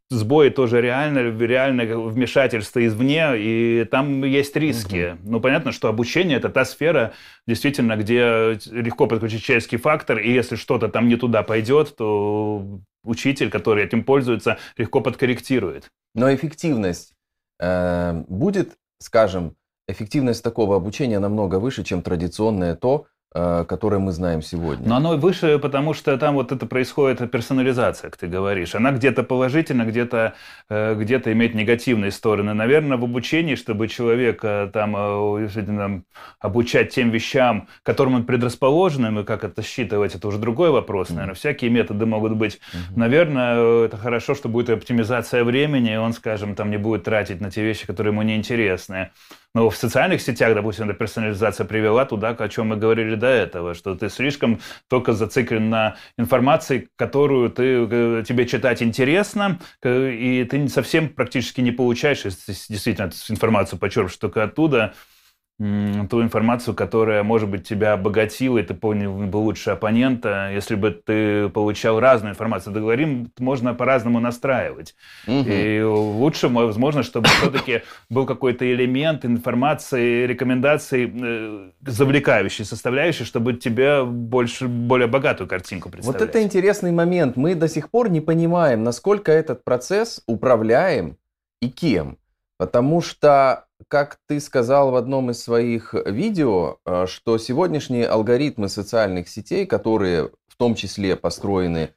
сбои 0.09 0.49
тоже 0.49 0.81
реально, 0.81 1.37
реально 1.37 1.99
вмешательство 1.99 2.85
извне, 2.85 3.33
и 3.35 3.85
там 3.89 4.23
есть 4.23 4.55
риски. 4.55 5.13
Угу. 5.13 5.31
Ну, 5.31 5.39
понятно, 5.41 5.71
что 5.71 5.89
обучение– 5.89 6.37
это 6.39 6.49
та 6.49 6.65
сфера, 6.65 7.13
действительно, 7.45 7.97
где 7.97 8.57
легко 8.71 9.07
подключить 9.07 9.43
человеческий 9.43 9.77
фактор, 9.77 10.19
и 10.19 10.31
если 10.31 10.55
что-то 10.55 10.87
там 10.87 11.07
не 11.07 11.17
туда 11.17 11.43
пойдет, 11.43 11.95
то 11.95 12.79
учитель, 13.03 13.49
который 13.49 13.83
этим 13.83 14.03
пользуется, 14.03 14.57
легко 14.77 15.01
подкорректирует. 15.01 15.89
Но 16.15 16.33
эффективность 16.33 17.13
э, 17.59 18.23
будет, 18.27 18.77
скажем, 18.99 19.55
эффективность 19.87 20.43
такого 20.43 20.75
обучения 20.75 21.19
намного 21.19 21.59
выше, 21.59 21.83
чем 21.83 22.01
традиционное 22.01 22.75
то, 22.75 23.07
Э, 23.35 23.65
которые 23.67 23.99
мы 23.99 24.13
знаем 24.13 24.41
сегодня. 24.41 24.87
Но 24.87 24.95
оно 24.95 25.17
выше, 25.17 25.59
потому 25.59 25.93
что 25.93 26.17
там 26.17 26.35
вот 26.35 26.53
это 26.53 26.65
происходит 26.65 27.29
персонализация, 27.29 28.09
как 28.09 28.17
ты 28.17 28.27
говоришь. 28.27 28.73
Она 28.73 28.93
где-то 28.93 29.21
положительна, 29.23 29.83
где-то 29.83 30.33
э, 30.69 30.95
где 30.95 31.17
имеет 31.17 31.53
негативные 31.53 32.11
стороны. 32.11 32.53
Наверное, 32.53 32.95
в 32.95 33.03
обучении, 33.03 33.55
чтобы 33.55 33.89
человека 33.89 34.69
там 34.73 34.95
э, 34.95 36.01
обучать 36.39 36.95
тем 36.95 37.09
вещам, 37.09 37.67
которым 37.83 38.15
он 38.15 38.25
предрасположен, 38.25 39.19
и 39.19 39.23
как 39.25 39.43
это 39.43 39.61
считывать, 39.61 40.15
это 40.15 40.25
уже 40.29 40.37
другой 40.37 40.71
вопрос. 40.71 41.09
Наверное, 41.09 41.35
всякие 41.35 41.69
методы 41.69 42.05
могут 42.05 42.33
быть. 42.33 42.61
Наверное, 42.95 43.85
это 43.87 43.97
хорошо, 43.97 44.35
что 44.35 44.47
будет 44.47 44.69
оптимизация 44.69 45.43
времени, 45.43 45.93
и 45.93 45.97
он, 45.97 46.13
скажем, 46.13 46.55
там 46.55 46.71
не 46.71 46.77
будет 46.77 47.03
тратить 47.03 47.41
на 47.41 47.51
те 47.51 47.61
вещи, 47.61 47.85
которые 47.85 48.13
ему 48.13 48.21
неинтересны. 48.21 49.11
Но 49.55 49.69
в 49.69 49.75
социальных 49.75 50.21
сетях, 50.21 50.53
допустим, 50.53 50.89
эта 50.89 50.93
персонализация 50.93 51.65
привела 51.65 52.05
туда, 52.05 52.29
о 52.29 52.49
чем 52.49 52.67
мы 52.67 52.77
говорили 52.77 53.15
до 53.15 53.27
этого, 53.27 53.73
что 53.73 53.95
ты 53.95 54.09
слишком 54.09 54.59
только 54.87 55.13
зациклен 55.13 55.69
на 55.69 55.95
информации, 56.17 56.89
которую 56.95 57.49
ты, 57.49 57.87
э, 57.89 58.23
тебе 58.27 58.45
читать 58.45 58.83
интересно, 58.83 59.59
и 59.83 60.47
ты 60.49 60.67
совсем 60.67 61.09
практически 61.09 61.61
не 61.61 61.71
получаешь, 61.71 62.25
если 62.25 62.53
действительно 62.69 63.09
информацию 63.29 63.79
почерпнешь 63.79 64.17
только 64.17 64.43
оттуда, 64.43 64.93
ту 65.59 66.21
информацию, 66.21 66.75
которая, 66.75 67.23
может 67.23 67.49
быть, 67.49 67.67
тебя 67.67 67.93
обогатила, 67.93 68.59
и 68.59 68.63
ты 68.63 68.75
понял 68.75 69.13
бы 69.13 69.37
лучше 69.37 69.71
оппонента, 69.71 70.51
если 70.53 70.75
бы 70.75 70.91
ты 70.91 71.49
получал 71.49 71.99
разную 71.99 72.33
информацию. 72.33 72.73
Договорим, 72.73 73.31
можно 73.39 73.73
по-разному 73.73 74.19
настраивать. 74.19 74.93
Угу. 75.25 75.49
И 75.49 75.81
лучше, 75.81 76.47
возможно, 76.47 77.01
чтобы 77.01 77.27
все-таки 77.41 77.81
был 78.07 78.27
какой-то 78.27 78.71
элемент 78.71 79.25
информации, 79.25 80.27
рекомендаций, 80.27 81.11
э, 81.11 81.71
завлекающий, 81.81 82.63
составляющий, 82.63 83.25
чтобы 83.25 83.53
тебе 83.53 84.03
больше, 84.03 84.67
более 84.67 85.07
богатую 85.07 85.47
картинку 85.47 85.89
представлять. 85.89 86.21
Вот 86.21 86.29
это 86.29 86.43
интересный 86.43 86.91
момент. 86.91 87.35
Мы 87.35 87.55
до 87.55 87.67
сих 87.67 87.89
пор 87.89 88.09
не 88.09 88.21
понимаем, 88.21 88.83
насколько 88.83 89.31
этот 89.31 89.63
процесс 89.63 90.21
управляем 90.27 91.17
и 91.63 91.69
кем. 91.69 92.19
Потому 92.59 93.01
что 93.01 93.66
как 93.87 94.19
ты 94.27 94.39
сказал 94.39 94.91
в 94.91 94.95
одном 94.95 95.31
из 95.31 95.41
своих 95.41 95.93
видео, 95.93 96.77
э, 96.85 97.05
что 97.07 97.37
сегодняшние 97.37 98.07
алгоритмы 98.07 98.69
социальных 98.69 99.29
сетей, 99.29 99.65
которые 99.65 100.31
в 100.47 100.55
том 100.57 100.75
числе 100.75 101.15
построены 101.15 101.91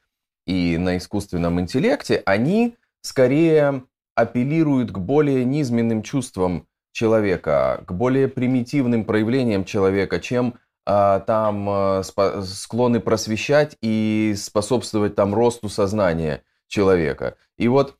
и 0.46 0.76
на 0.78 0.96
искусственном 0.98 1.60
интеллекте, 1.60 2.22
они 2.26 2.76
скорее 3.02 3.84
апеллируют 4.14 4.92
к 4.92 4.98
более 4.98 5.44
низменным 5.44 6.02
чувствам 6.02 6.66
человека, 6.92 7.82
к 7.86 7.92
более 7.92 8.28
примитивным 8.28 9.04
проявлениям 9.04 9.64
человека, 9.64 10.20
чем 10.20 10.54
а, 10.86 11.20
там 11.20 11.68
а, 11.68 12.02
склонны 12.02 13.00
просвещать 13.00 13.76
и 13.80 14.34
способствовать 14.36 15.14
там 15.14 15.34
росту 15.34 15.68
сознания 15.68 16.42
человека. 16.68 17.36
И 17.56 17.68
вот 17.68 17.96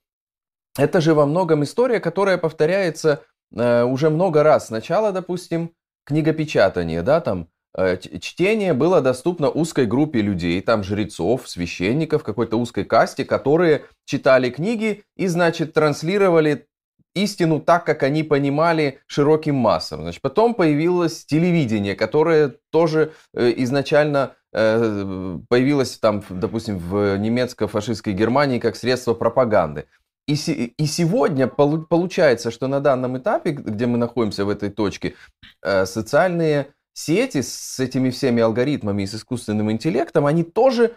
это 0.76 1.00
же 1.00 1.14
во 1.14 1.26
многом 1.26 1.64
история, 1.64 2.00
которая 2.00 2.38
повторяется 2.38 3.22
э, 3.54 3.82
уже 3.84 4.10
много 4.10 4.42
раз. 4.42 4.68
Сначала, 4.68 5.12
допустим, 5.12 5.72
книгопечатание, 6.04 7.02
да, 7.02 7.20
там 7.20 7.48
э, 7.76 7.96
чтение 8.20 8.72
было 8.72 9.00
доступно 9.00 9.50
узкой 9.50 9.86
группе 9.86 10.20
людей, 10.22 10.60
там 10.60 10.82
жрецов, 10.82 11.48
священников, 11.48 12.22
какой-то 12.22 12.56
узкой 12.56 12.84
касте, 12.84 13.24
которые 13.24 13.84
читали 14.04 14.50
книги 14.50 15.04
и, 15.16 15.26
значит, 15.26 15.72
транслировали 15.72 16.66
истину 17.14 17.60
так, 17.60 17.84
как 17.84 18.02
они 18.02 18.22
понимали 18.22 19.00
широким 19.06 19.56
массам. 19.56 20.02
Значит, 20.02 20.22
потом 20.22 20.54
появилось 20.54 21.24
телевидение, 21.24 21.96
которое 21.96 22.54
тоже 22.70 23.12
э, 23.34 23.52
изначально 23.56 24.34
появилось 24.52 25.96
там, 25.98 26.24
допустим, 26.28 26.76
в 26.76 27.16
немецко-фашистской 27.16 28.12
Германии 28.12 28.58
как 28.58 28.74
средство 28.74 29.14
пропаганды. 29.14 29.86
И, 30.26 30.34
и 30.34 30.86
сегодня 30.86 31.48
получается, 31.48 32.50
что 32.50 32.68
на 32.68 32.80
данном 32.80 33.18
этапе, 33.18 33.50
где 33.50 33.86
мы 33.86 33.98
находимся 33.98 34.44
в 34.44 34.48
этой 34.48 34.70
точке, 34.70 35.14
э, 35.62 35.86
социальные 35.86 36.72
сети 36.92 37.42
с 37.42 37.80
этими 37.80 38.10
всеми 38.10 38.42
алгоритмами 38.42 39.02
и 39.02 39.06
с 39.06 39.14
искусственным 39.14 39.70
интеллектом, 39.72 40.26
они 40.26 40.44
тоже 40.44 40.94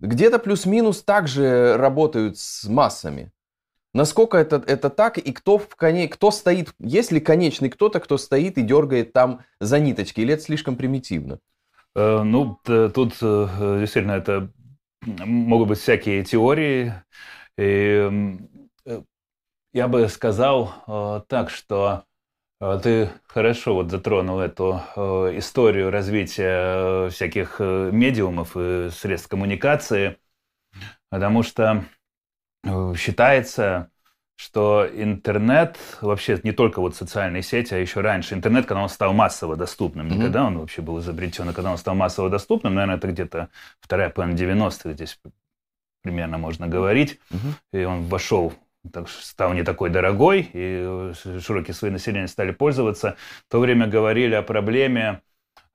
где-то 0.00 0.38
плюс-минус 0.38 1.02
также 1.02 1.76
работают 1.76 2.38
с 2.38 2.64
массами. 2.64 3.32
Насколько 3.92 4.38
это, 4.38 4.62
это 4.66 4.90
так, 4.90 5.18
и 5.18 5.32
кто, 5.32 5.56
в 5.56 5.68
коне, 5.76 6.08
кто 6.08 6.32
стоит, 6.32 6.74
есть 6.80 7.12
ли 7.12 7.20
конечный 7.20 7.70
кто-то, 7.70 8.00
кто 8.00 8.18
стоит 8.18 8.58
и 8.58 8.62
дергает 8.62 9.12
там 9.12 9.44
за 9.60 9.78
ниточки, 9.78 10.20
или 10.20 10.34
это 10.34 10.42
слишком 10.42 10.76
примитивно? 10.76 11.38
Э, 11.94 12.22
ну, 12.22 12.58
тут 12.64 13.14
э, 13.22 13.78
действительно 13.80 14.12
это 14.12 14.50
могут 15.06 15.68
быть 15.68 15.78
всякие 15.78 16.24
теории. 16.24 16.92
И 17.56 18.38
Э, 18.86 19.02
я 19.72 19.88
бы 19.88 20.08
сказал 20.08 20.74
э, 20.86 21.20
так, 21.28 21.50
что 21.50 22.04
э, 22.60 22.80
ты 22.82 23.10
хорошо 23.26 23.74
вот 23.74 23.90
затронул 23.90 24.40
эту 24.40 24.80
историю 25.36 25.90
развития 25.90 27.08
всяких 27.10 27.60
медиумов 27.60 28.56
и 28.56 28.90
средств 28.90 29.28
коммуникации, 29.28 30.18
потому 31.10 31.42
что 31.42 31.84
считается, 32.96 33.90
что 34.36 34.88
интернет, 34.90 35.78
вообще 36.00 36.40
не 36.42 36.52
только 36.52 36.80
вот 36.80 36.96
социальные 36.96 37.42
сети, 37.42 37.74
а 37.74 37.78
еще 37.78 38.00
раньше, 38.00 38.34
интернет, 38.34 38.66
когда 38.66 38.82
он 38.82 38.88
стал 38.88 39.12
массово 39.12 39.54
доступным, 39.54 40.08
не 40.08 40.16
mm-hmm. 40.16 40.22
когда 40.22 40.44
он 40.44 40.58
вообще 40.58 40.82
был 40.82 40.98
изобретен, 40.98 41.48
а 41.48 41.52
когда 41.52 41.70
он 41.70 41.78
стал 41.78 41.94
массово 41.94 42.30
доступным, 42.30 42.74
наверное, 42.74 42.96
это 42.96 43.08
где-то 43.08 43.50
вторая 43.80 44.10
половина 44.10 44.36
90-х 44.36 44.92
здесь 44.92 45.20
примерно 46.04 46.38
можно 46.38 46.68
говорить, 46.68 47.18
mm-hmm. 47.30 47.80
и 47.80 47.84
он 47.84 48.02
вошел 48.02 48.52
так, 48.92 49.08
стал 49.08 49.54
не 49.54 49.62
такой 49.62 49.90
дорогой, 49.90 50.50
и 50.52 51.12
э, 51.14 51.40
широкие 51.40 51.74
слои 51.74 51.90
населения 51.90 52.28
стали 52.28 52.52
пользоваться, 52.52 53.16
в 53.48 53.50
то 53.50 53.58
время 53.58 53.86
говорили 53.86 54.34
о 54.34 54.42
проблеме 54.42 55.22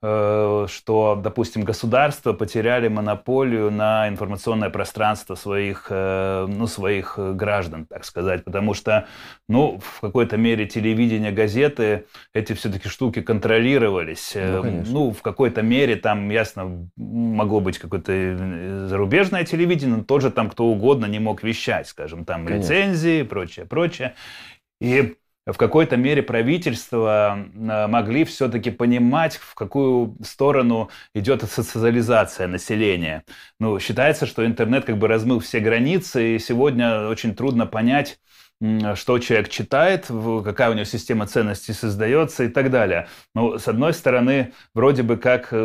что, 0.02 1.20
допустим, 1.22 1.62
государства 1.62 2.32
потеряли 2.32 2.88
монополию 2.88 3.70
на 3.70 4.08
информационное 4.08 4.70
пространство 4.70 5.34
своих, 5.34 5.88
э, 5.90 6.46
ну, 6.48 6.66
своих 6.66 7.18
граждан, 7.18 7.84
так 7.84 8.06
сказать, 8.06 8.44
потому 8.44 8.72
что, 8.72 9.06
ну, 9.46 9.78
в 9.78 10.00
какой-то 10.00 10.38
мере 10.38 10.66
телевидение, 10.66 11.32
газеты, 11.32 12.06
эти 12.32 12.54
все-таки 12.54 12.88
штуки 12.88 13.20
контролировались. 13.20 14.32
Ну, 14.34 14.64
э, 14.64 14.84
ну, 14.86 15.10
в 15.12 15.20
какой-то 15.20 15.60
мере 15.60 15.96
там, 15.96 16.30
ясно, 16.30 16.88
могло 16.96 17.60
быть 17.60 17.78
какое-то 17.78 18.86
зарубежное 18.88 19.44
телевидение, 19.44 19.98
но 19.98 20.04
тоже 20.04 20.30
там 20.30 20.48
кто 20.48 20.64
угодно 20.64 21.04
не 21.04 21.18
мог 21.18 21.42
вещать, 21.42 21.88
скажем, 21.88 22.24
там 22.24 22.46
конечно. 22.46 22.72
лицензии, 22.72 23.22
прочее, 23.22 23.66
прочее. 23.66 24.14
И 24.80 25.16
в 25.52 25.56
какой-то 25.56 25.96
мере 25.96 26.22
правительства 26.22 27.38
э, 27.38 27.86
могли 27.86 28.24
все-таки 28.24 28.70
понимать, 28.70 29.36
в 29.36 29.54
какую 29.54 30.16
сторону 30.22 30.90
идет 31.14 31.42
социализация 31.42 32.46
населения. 32.46 33.24
Ну, 33.58 33.78
считается, 33.80 34.26
что 34.26 34.44
интернет 34.44 34.84
как 34.84 34.98
бы 34.98 35.08
размыл 35.08 35.40
все 35.40 35.60
границы, 35.60 36.36
и 36.36 36.38
сегодня 36.38 37.08
очень 37.08 37.34
трудно 37.34 37.66
понять, 37.66 38.18
что 38.94 39.18
человек 39.18 39.48
читает, 39.48 40.10
какая 40.44 40.70
у 40.70 40.74
него 40.74 40.84
система 40.84 41.26
ценностей 41.26 41.72
создается 41.72 42.44
и 42.44 42.48
так 42.48 42.70
далее. 42.70 43.08
Ну, 43.34 43.58
с 43.58 43.66
одной 43.68 43.94
стороны, 43.94 44.52
вроде 44.74 45.02
бы 45.02 45.16
как 45.16 45.48
э, 45.50 45.56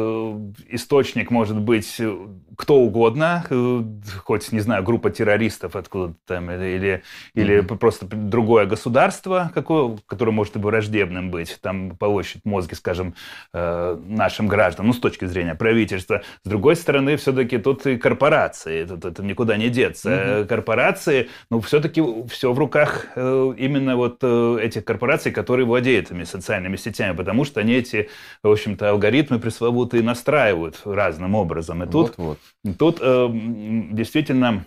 источник 0.69 1.29
может 1.29 1.59
быть 1.59 1.95
э, 1.99 2.15
кто 2.55 2.77
угодно, 2.77 3.43
э, 3.49 3.81
хоть, 4.23 4.49
не 4.53 4.61
знаю, 4.61 4.83
группа 4.83 5.09
террористов 5.09 5.75
откуда-то 5.75 6.17
там, 6.25 6.49
или, 6.51 7.03
или 7.33 7.59
mm-hmm. 7.59 7.77
просто 7.77 8.05
другое 8.05 8.65
государство, 8.65 9.51
какое, 9.53 9.97
которое 10.05 10.31
может 10.31 10.55
и 10.55 10.59
враждебным 10.59 11.31
быть, 11.31 11.57
там 11.61 11.97
полощет 11.97 12.45
мозги, 12.45 12.75
скажем, 12.75 13.13
нашим 13.51 14.47
гражданам, 14.47 14.87
ну, 14.87 14.93
с 14.93 14.99
точки 14.99 15.25
зрения 15.25 15.55
правительства. 15.55 16.21
С 16.43 16.49
другой 16.49 16.75
стороны, 16.75 17.17
все-таки 17.17 17.57
тут 17.57 17.85
и 17.87 17.97
корпорации, 17.97 18.85
тут 18.85 19.03
это 19.03 19.21
никуда 19.23 19.57
не 19.57 19.69
деться. 19.69 20.09
Mm-hmm. 20.09 20.45
Корпорации, 20.45 21.29
ну, 21.49 21.59
все-таки 21.59 22.01
все 22.29 22.53
в 22.53 22.59
руках 22.59 22.84
руках 22.85 23.07
э, 23.15 23.53
именно 23.57 23.95
вот 23.95 24.19
э, 24.21 24.57
этих 24.61 24.85
корпораций, 24.85 25.31
которые 25.31 25.65
владеют 25.65 26.07
этими 26.07 26.23
социальными 26.23 26.75
сетями, 26.75 27.15
потому 27.15 27.45
что 27.45 27.59
они 27.59 27.73
эти, 27.73 28.09
в 28.43 28.51
общем-то, 28.51 28.89
алгоритмы 28.89 29.39
пресловутые 29.39 30.03
настраивают 30.03 30.81
разным 30.85 31.35
образом. 31.35 31.83
И 31.83 31.87
тут, 31.87 32.17
вот, 32.17 32.39
вот. 32.63 32.77
тут 32.77 32.97
э, 33.01 33.29
действительно 33.31 34.65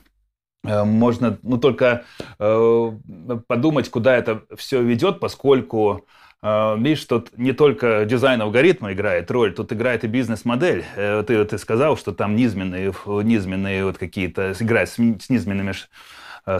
можно 0.64 1.38
ну, 1.42 1.56
только 1.56 2.04
подумать, 2.36 3.88
куда 3.90 4.16
это 4.16 4.42
все 4.56 4.82
ведет, 4.82 5.20
поскольку 5.20 6.04
Видишь, 6.40 7.04
тут 7.04 7.36
не 7.36 7.50
только 7.50 8.04
дизайн 8.04 8.40
алгоритма 8.42 8.92
играет 8.92 9.28
роль, 9.30 9.52
тут 9.52 9.72
играет 9.72 10.04
и 10.04 10.06
бизнес-модель. 10.06 10.84
Ты, 10.94 11.44
ты 11.44 11.58
сказал, 11.58 11.96
что 11.96 12.12
там 12.12 12.36
низменные, 12.36 12.92
низменные 13.06 13.84
вот 13.84 13.98
какие-то, 13.98 14.52
играют 14.60 14.88
с, 14.88 14.94
с 14.94 15.30
низменными 15.30 15.72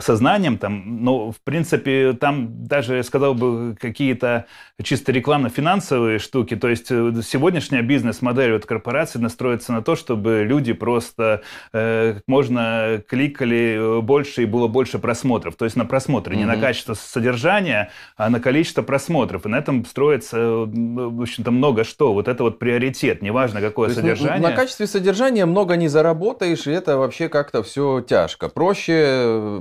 сознанием, 0.00 0.58
там, 0.58 1.04
но, 1.04 1.32
в 1.32 1.40
принципе, 1.40 2.12
там 2.12 2.64
даже, 2.64 2.96
я 2.96 3.02
сказал 3.02 3.34
бы, 3.34 3.76
какие-то 3.80 4.46
чисто 4.82 5.12
рекламно-финансовые 5.12 6.18
штуки, 6.18 6.56
то 6.56 6.68
есть 6.68 6.90
э, 6.90 7.12
сегодняшняя 7.24 7.82
бизнес-модель 7.82 8.52
вот 8.52 8.66
корпорации 8.66 9.18
настроится 9.18 9.72
на 9.72 9.82
то, 9.82 9.96
чтобы 9.96 10.44
люди 10.44 10.72
просто 10.72 11.42
э, 11.72 12.14
как 12.16 12.22
можно 12.26 13.02
кликали 13.08 14.00
больше 14.02 14.42
и 14.42 14.46
было 14.46 14.68
больше 14.68 14.98
просмотров, 14.98 15.56
то 15.56 15.64
есть 15.64 15.76
на 15.76 15.84
просмотры, 15.84 16.34
mm-hmm. 16.34 16.38
не 16.38 16.44
на 16.44 16.56
качество 16.56 16.94
содержания, 16.94 17.90
а 18.16 18.30
на 18.30 18.40
количество 18.40 18.82
просмотров, 18.82 19.46
и 19.46 19.48
на 19.48 19.56
этом 19.56 19.84
строится, 19.84 20.38
в 20.38 21.22
общем-то, 21.22 21.50
много 21.50 21.84
что, 21.84 22.12
вот 22.12 22.28
это 22.28 22.42
вот 22.42 22.58
приоритет, 22.58 23.22
неважно 23.22 23.60
какое 23.60 23.88
то 23.88 23.94
содержание. 23.96 24.40
на 24.40 24.54
качестве 24.54 24.86
содержания 24.86 25.46
много 25.46 25.76
не 25.76 25.88
заработаешь, 25.88 26.66
и 26.66 26.70
это 26.70 26.96
вообще 26.96 27.28
как-то 27.28 27.62
все 27.62 28.00
тяжко. 28.00 28.48
Проще, 28.48 29.60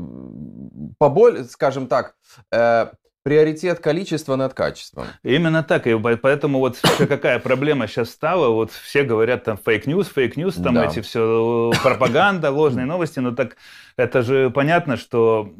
поболь, 0.97 1.43
скажем 1.45 1.87
так, 1.87 2.15
э, 2.51 2.87
приоритет 3.27 3.79
количества 3.79 4.37
над 4.37 4.53
качеством. 4.53 5.07
Именно 5.21 5.61
так. 5.61 5.85
И 5.85 5.97
поэтому 5.97 6.59
вот 6.59 6.79
какая 6.97 7.39
проблема 7.39 7.87
сейчас 7.87 8.09
стала. 8.09 8.47
Вот 8.49 8.71
все 8.71 9.03
говорят 9.03 9.43
там 9.43 9.57
fake 9.57 9.79
news, 9.79 10.07
fake 10.07 10.29
news, 10.29 10.55
там 10.63 10.75
да. 10.75 10.85
эти 10.85 11.01
все 11.01 11.73
пропаганда, 11.83 12.51
ложные 12.51 12.85
новости. 12.85 13.19
Но 13.19 13.35
так 13.35 13.57
это 13.97 14.21
же 14.21 14.51
понятно, 14.51 14.95
что 14.95 15.51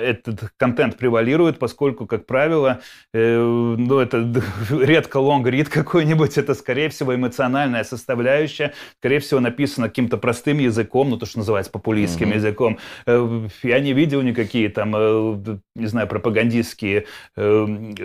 этот 0.00 0.50
контент 0.58 0.98
превалирует, 0.98 1.58
поскольку, 1.58 2.06
как 2.06 2.26
правило, 2.26 2.80
э, 3.14 3.38
ну, 3.38 3.98
это 3.98 4.42
редко 4.70 5.16
лонг-рид 5.16 5.70
какой-нибудь, 5.70 6.36
это, 6.36 6.54
скорее 6.54 6.90
всего, 6.90 7.14
эмоциональная 7.14 7.84
составляющая, 7.84 8.74
скорее 8.98 9.20
всего, 9.20 9.40
написано 9.40 9.88
каким-то 9.88 10.18
простым 10.18 10.58
языком, 10.58 11.08
ну, 11.08 11.16
то, 11.16 11.24
что 11.24 11.38
называется 11.38 11.72
популистским 11.72 12.30
mm-hmm. 12.30 12.34
языком. 12.34 12.78
Э, 13.06 13.48
я 13.62 13.80
не 13.80 13.94
видел 13.94 14.20
никакие 14.20 14.68
там, 14.68 14.94
э, 14.94 15.58
не 15.74 15.86
знаю, 15.86 16.06
пропагандистские 16.06 17.06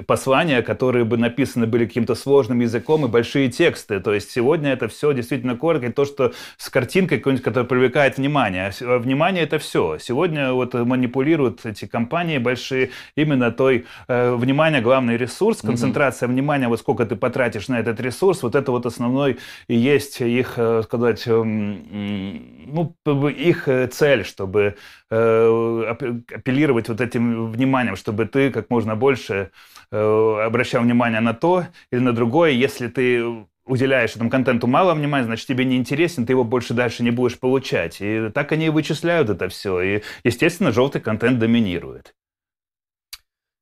послания, 0.07 0.61
которые 0.61 1.05
бы 1.05 1.17
написаны 1.17 1.65
были 1.65 1.85
каким-то 1.85 2.15
сложным 2.15 2.59
языком 2.59 3.05
и 3.05 3.07
большие 3.07 3.49
тексты. 3.49 3.99
То 3.99 4.13
есть 4.13 4.31
сегодня 4.31 4.71
это 4.71 4.87
все 4.87 5.13
действительно 5.13 5.57
коротко, 5.57 5.87
и 5.87 5.91
то, 5.91 6.05
что 6.05 6.33
с 6.57 6.69
картинкой 6.69 7.17
какой-нибудь, 7.17 7.43
которая 7.43 7.67
привлекает 7.67 8.17
внимание. 8.17 8.71
А 8.81 8.99
внимание 8.99 9.43
это 9.43 9.59
все 9.59 9.80
все. 9.81 9.97
Сегодня 9.99 10.53
вот 10.53 10.73
манипулируют 10.73 11.65
эти 11.65 11.85
компании 11.85 12.37
большие 12.37 12.91
именно 13.15 13.51
той, 13.51 13.85
э, 14.07 14.35
внимание, 14.35 14.81
главный 14.81 15.17
ресурс, 15.17 15.61
концентрация 15.61 16.27
mm-hmm. 16.27 16.31
внимания, 16.31 16.67
вот 16.67 16.79
сколько 16.79 17.05
ты 17.05 17.15
потратишь 17.15 17.67
на 17.67 17.79
этот 17.79 17.99
ресурс, 17.99 18.43
вот 18.43 18.55
это 18.55 18.71
вот 18.71 18.85
основной 18.85 19.37
и 19.67 19.75
есть 19.75 20.21
их, 20.21 20.53
э, 20.57 20.83
сказать, 20.83 21.23
э, 21.25 21.43
ну, 21.43 22.95
их 23.29 23.67
э, 23.67 23.87
цель, 23.87 24.23
чтобы 24.23 24.75
э, 25.09 25.95
апеллировать 26.35 26.89
вот 26.89 27.01
этим 27.01 27.51
вниманием, 27.51 27.95
чтобы 27.95 28.25
ты 28.25 28.51
как 28.51 28.69
можно 28.69 28.95
больше 28.95 29.49
э, 29.91 30.45
обращал 30.45 30.83
внимание 30.83 31.21
на 31.21 31.33
то 31.33 31.65
или 31.91 32.01
на 32.01 32.13
другое, 32.13 32.51
если 32.51 32.87
ты 32.87 33.45
уделяешь 33.71 34.15
этому 34.15 34.29
контенту 34.29 34.67
мало 34.67 34.93
внимания, 34.93 35.25
значит, 35.25 35.47
тебе 35.47 35.63
не 35.63 35.77
интересен, 35.77 36.25
ты 36.25 36.33
его 36.33 36.43
больше 36.43 36.73
дальше 36.73 37.03
не 37.03 37.11
будешь 37.11 37.39
получать. 37.39 38.01
И 38.01 38.29
так 38.33 38.51
они 38.51 38.65
и 38.65 38.69
вычисляют 38.69 39.29
это 39.29 39.47
все. 39.47 39.81
И, 39.81 40.03
естественно, 40.25 40.71
желтый 40.71 40.99
контент 41.01 41.39
доминирует. 41.39 42.13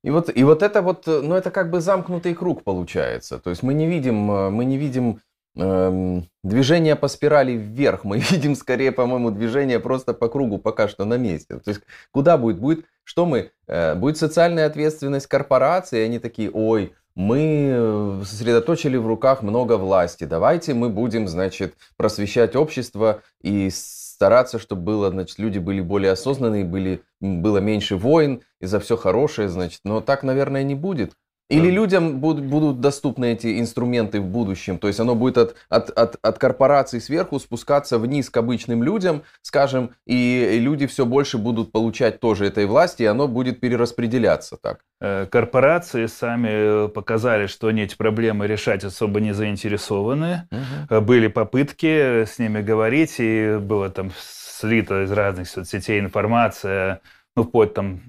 И 0.04 0.10
вот, 0.10 0.36
и 0.36 0.44
вот 0.44 0.64
это 0.64 0.82
вот, 0.82 1.06
ну, 1.06 1.36
это 1.36 1.52
как 1.52 1.70
бы 1.70 1.80
замкнутый 1.80 2.34
круг 2.34 2.64
получается. 2.64 3.38
То 3.38 3.52
есть 3.52 3.62
мы 3.62 3.74
не 3.74 3.86
видим, 3.86 4.32
э, 4.32 4.50
мы 4.50 4.66
не 4.66 4.78
видим 4.78 5.20
эм, 5.58 6.28
движение 6.44 6.96
по 6.96 7.08
спирали 7.08 7.52
вверх, 7.52 8.04
мы 8.04 8.18
видим 8.32 8.56
скорее, 8.56 8.92
по-моему, 8.92 9.30
движение 9.30 9.80
просто 9.80 10.14
по 10.14 10.28
кругу 10.28 10.58
пока 10.58 10.88
что 10.88 11.06
на 11.06 11.18
месте. 11.18 11.60
То 11.60 11.70
есть 11.70 11.82
куда 12.12 12.38
будет? 12.38 12.60
Будет, 12.60 12.86
что 13.04 13.28
мы? 13.28 13.52
Э, 13.68 13.94
будет 13.94 14.18
социальная 14.18 14.66
ответственность 14.66 15.28
корпорации, 15.28 16.06
они 16.06 16.18
такие, 16.18 16.50
ой, 16.50 16.94
мы 17.20 17.68
э, 17.70 18.22
сосредоточили 18.24 18.96
в 18.96 19.06
руках 19.06 19.44
много 19.44 19.78
власти. 19.78 20.24
Давайте 20.24 20.74
мы 20.74 20.88
будем, 20.88 21.28
значит, 21.28 21.76
просвещать 21.98 22.56
общество 22.56 23.22
и 23.42 23.70
стараться, 23.72 24.58
чтобы 24.58 24.84
было, 24.84 25.10
значит, 25.10 25.38
люди 25.38 25.60
были 25.60 25.82
более 25.82 26.14
осознанные, 26.14 26.64
были, 26.64 27.04
было 27.20 27.58
меньше 27.58 27.98
войн 27.98 28.42
и 28.62 28.68
за 28.68 28.80
все 28.80 28.96
хорошее, 28.96 29.50
значит. 29.50 29.82
Но 29.84 30.00
так, 30.00 30.24
наверное, 30.24 30.64
не 30.64 30.76
будет. 30.76 31.12
Или 31.50 31.72
людям 31.72 32.20
будут, 32.20 32.46
будут 32.46 32.80
доступны 32.80 33.34
эти 33.34 33.60
инструменты 33.60 34.22
в 34.22 34.26
будущем, 34.26 34.78
то 34.78 34.88
есть 34.88 35.00
оно 35.00 35.16
будет 35.16 35.38
от, 35.38 35.56
от, 35.70 35.90
от, 35.90 36.16
от 36.22 36.38
корпораций 36.38 37.02
сверху 37.02 37.40
спускаться 37.40 37.98
вниз 37.98 38.30
к 38.30 38.38
обычным 38.38 38.84
людям, 38.84 39.24
скажем, 39.42 39.92
и 40.06 40.60
люди 40.62 40.86
все 40.86 41.06
больше 41.06 41.40
будут 41.40 41.72
получать 41.72 42.20
тоже 42.20 42.46
этой 42.46 42.68
власти, 42.68 43.04
и 43.04 43.08
оно 43.08 43.28
будет 43.28 43.60
перераспределяться 43.60 44.58
так. 44.62 44.82
Э, 45.02 45.26
корпорации 45.26 46.06
сами 46.06 46.50
э, 46.52 46.88
показали, 46.90 47.48
что 47.48 47.68
они 47.68 47.84
эти 47.84 47.96
проблемы 47.96 48.46
решать 48.46 48.84
особо 48.84 49.20
не 49.20 49.34
заинтересованы. 49.34 50.48
Угу. 50.90 51.02
Были 51.02 51.28
попытки 51.28 52.26
с 52.26 52.38
ними 52.38 52.62
говорить, 52.62 53.16
и 53.20 53.58
было 53.60 53.90
там 53.90 54.12
слито 54.60 55.04
из 55.04 55.12
разных 55.12 55.48
соцсетей 55.48 56.00
информация 56.00 57.02
ну, 57.40 57.46
вплоть 57.46 57.74
там 57.74 58.02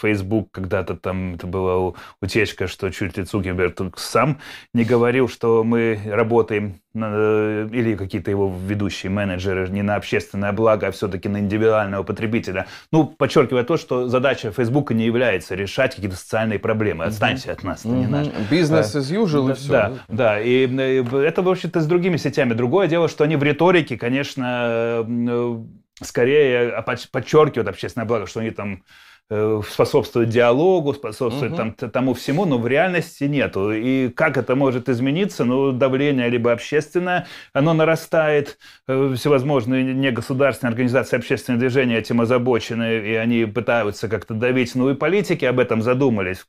Facebook 0.00 0.50
когда-то 0.50 0.96
там 0.96 1.34
это 1.34 1.46
была 1.46 1.92
утечка, 2.20 2.66
что 2.66 2.90
чуть 2.90 3.16
ли 3.16 3.24
Цукерберг 3.24 3.96
сам 3.96 4.38
не 4.74 4.82
говорил, 4.82 5.28
что 5.28 5.62
мы 5.62 6.00
работаем 6.04 6.80
на, 6.94 7.10
э, 7.12 7.68
или 7.70 7.94
какие-то 7.94 8.32
его 8.32 8.52
ведущие 8.66 9.10
менеджеры 9.10 9.68
не 9.68 9.82
на 9.82 9.94
общественное 9.94 10.50
благо, 10.52 10.88
а 10.88 10.90
все-таки 10.90 11.28
на 11.28 11.38
индивидуального 11.38 12.02
потребителя. 12.02 12.66
Ну, 12.90 13.06
подчеркивая 13.06 13.62
то, 13.62 13.76
что 13.76 14.08
задача 14.08 14.50
Facebook 14.50 14.90
не 14.90 15.04
является 15.04 15.54
решать 15.54 15.94
какие-то 15.94 16.16
социальные 16.16 16.58
проблемы. 16.58 17.04
Отстаньте 17.04 17.50
mm-hmm. 17.50 17.52
от 17.52 17.62
нас, 17.62 17.80
это 17.84 17.88
mm-hmm. 17.90 17.98
не 18.00 18.06
наш. 18.06 18.26
Бизнес 18.50 18.96
as 18.96 19.16
usual 19.16 19.46
да, 19.46 19.52
и 19.52 19.54
все. 19.54 19.68
Да, 19.70 19.92
да. 20.08 20.40
И, 20.40 20.66
и 20.66 21.24
это, 21.24 21.42
вообще-то, 21.42 21.80
с 21.80 21.86
другими 21.86 22.16
сетями. 22.16 22.52
Другое 22.52 22.88
дело, 22.88 23.08
что 23.08 23.22
они 23.22 23.36
в 23.36 23.44
риторике, 23.44 23.96
конечно, 23.96 25.04
э, 25.08 25.62
скорее 26.04 26.82
подчеркивают 27.10 27.68
общественное 27.68 28.06
благо, 28.06 28.26
что 28.26 28.40
они 28.40 28.50
там 28.50 28.82
э, 29.30 29.60
способствуют 29.68 30.30
диалогу, 30.30 30.94
способствуют 30.94 31.54
угу. 31.54 31.72
там, 31.76 31.90
тому 31.90 32.14
всему, 32.14 32.44
но 32.44 32.58
в 32.58 32.66
реальности 32.66 33.24
нету. 33.24 33.72
И 33.72 34.08
как 34.08 34.36
это 34.36 34.54
может 34.54 34.88
измениться? 34.88 35.44
Ну, 35.44 35.72
давление 35.72 36.28
либо 36.28 36.52
общественное, 36.52 37.26
оно 37.52 37.74
нарастает, 37.74 38.58
э, 38.88 39.14
всевозможные 39.16 39.84
негосударственные 39.94 40.70
организации, 40.70 41.16
общественные 41.16 41.58
движения 41.58 41.98
этим 41.98 42.20
озабочены, 42.20 42.98
и 42.98 43.14
они 43.14 43.44
пытаются 43.46 44.08
как-то 44.08 44.34
давить. 44.34 44.74
Ну 44.74 44.90
и 44.90 44.94
политики 44.94 45.44
об 45.44 45.58
этом 45.58 45.82
задумались. 45.82 46.44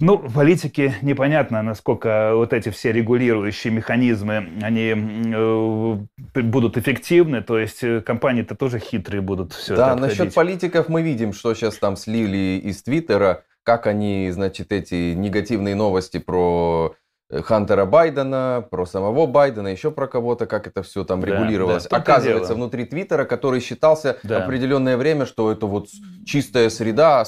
Ну, 0.00 0.16
в 0.16 0.32
политике 0.32 0.94
непонятно, 1.02 1.60
насколько 1.62 2.30
вот 2.34 2.52
эти 2.52 2.68
все 2.68 2.92
регулирующие 2.92 3.72
механизмы, 3.72 4.48
они 4.62 4.94
э, 4.94 6.40
будут 6.40 6.78
эффективны, 6.78 7.42
то 7.42 7.58
есть 7.58 7.82
э, 7.82 8.00
компании-то 8.00 8.54
тоже 8.54 8.78
хитрые 8.78 9.22
будут 9.22 9.54
все 9.54 9.74
да, 9.74 9.92
это 9.92 10.00
насчет 10.00 10.32
политиков 10.32 10.88
мы 10.88 11.02
видим, 11.02 11.32
что 11.32 11.52
сейчас 11.52 11.78
там 11.78 11.96
слили 11.96 12.60
из 12.62 12.80
Твиттера, 12.84 13.42
как 13.64 13.88
они, 13.88 14.30
значит, 14.30 14.70
эти 14.70 15.14
негативные 15.14 15.74
новости 15.74 16.18
про 16.18 16.94
Хантера 17.30 17.84
Байдена, 17.84 18.64
про 18.70 18.86
самого 18.86 19.26
Байдена, 19.26 19.68
еще 19.68 19.90
про 19.90 20.06
кого-то, 20.06 20.46
как 20.46 20.66
это 20.66 20.82
все 20.82 21.04
там 21.04 21.20
да, 21.20 21.26
регулировалось. 21.26 21.86
Да, 21.86 21.98
Оказывается, 21.98 22.54
внутри 22.54 22.86
Твиттера, 22.86 23.26
который 23.26 23.60
считался 23.60 24.18
да. 24.22 24.44
определенное 24.44 24.96
время, 24.96 25.26
что 25.26 25.52
это 25.52 25.66
вот 25.66 25.88
чистая 26.24 26.70
среда, 26.70 27.24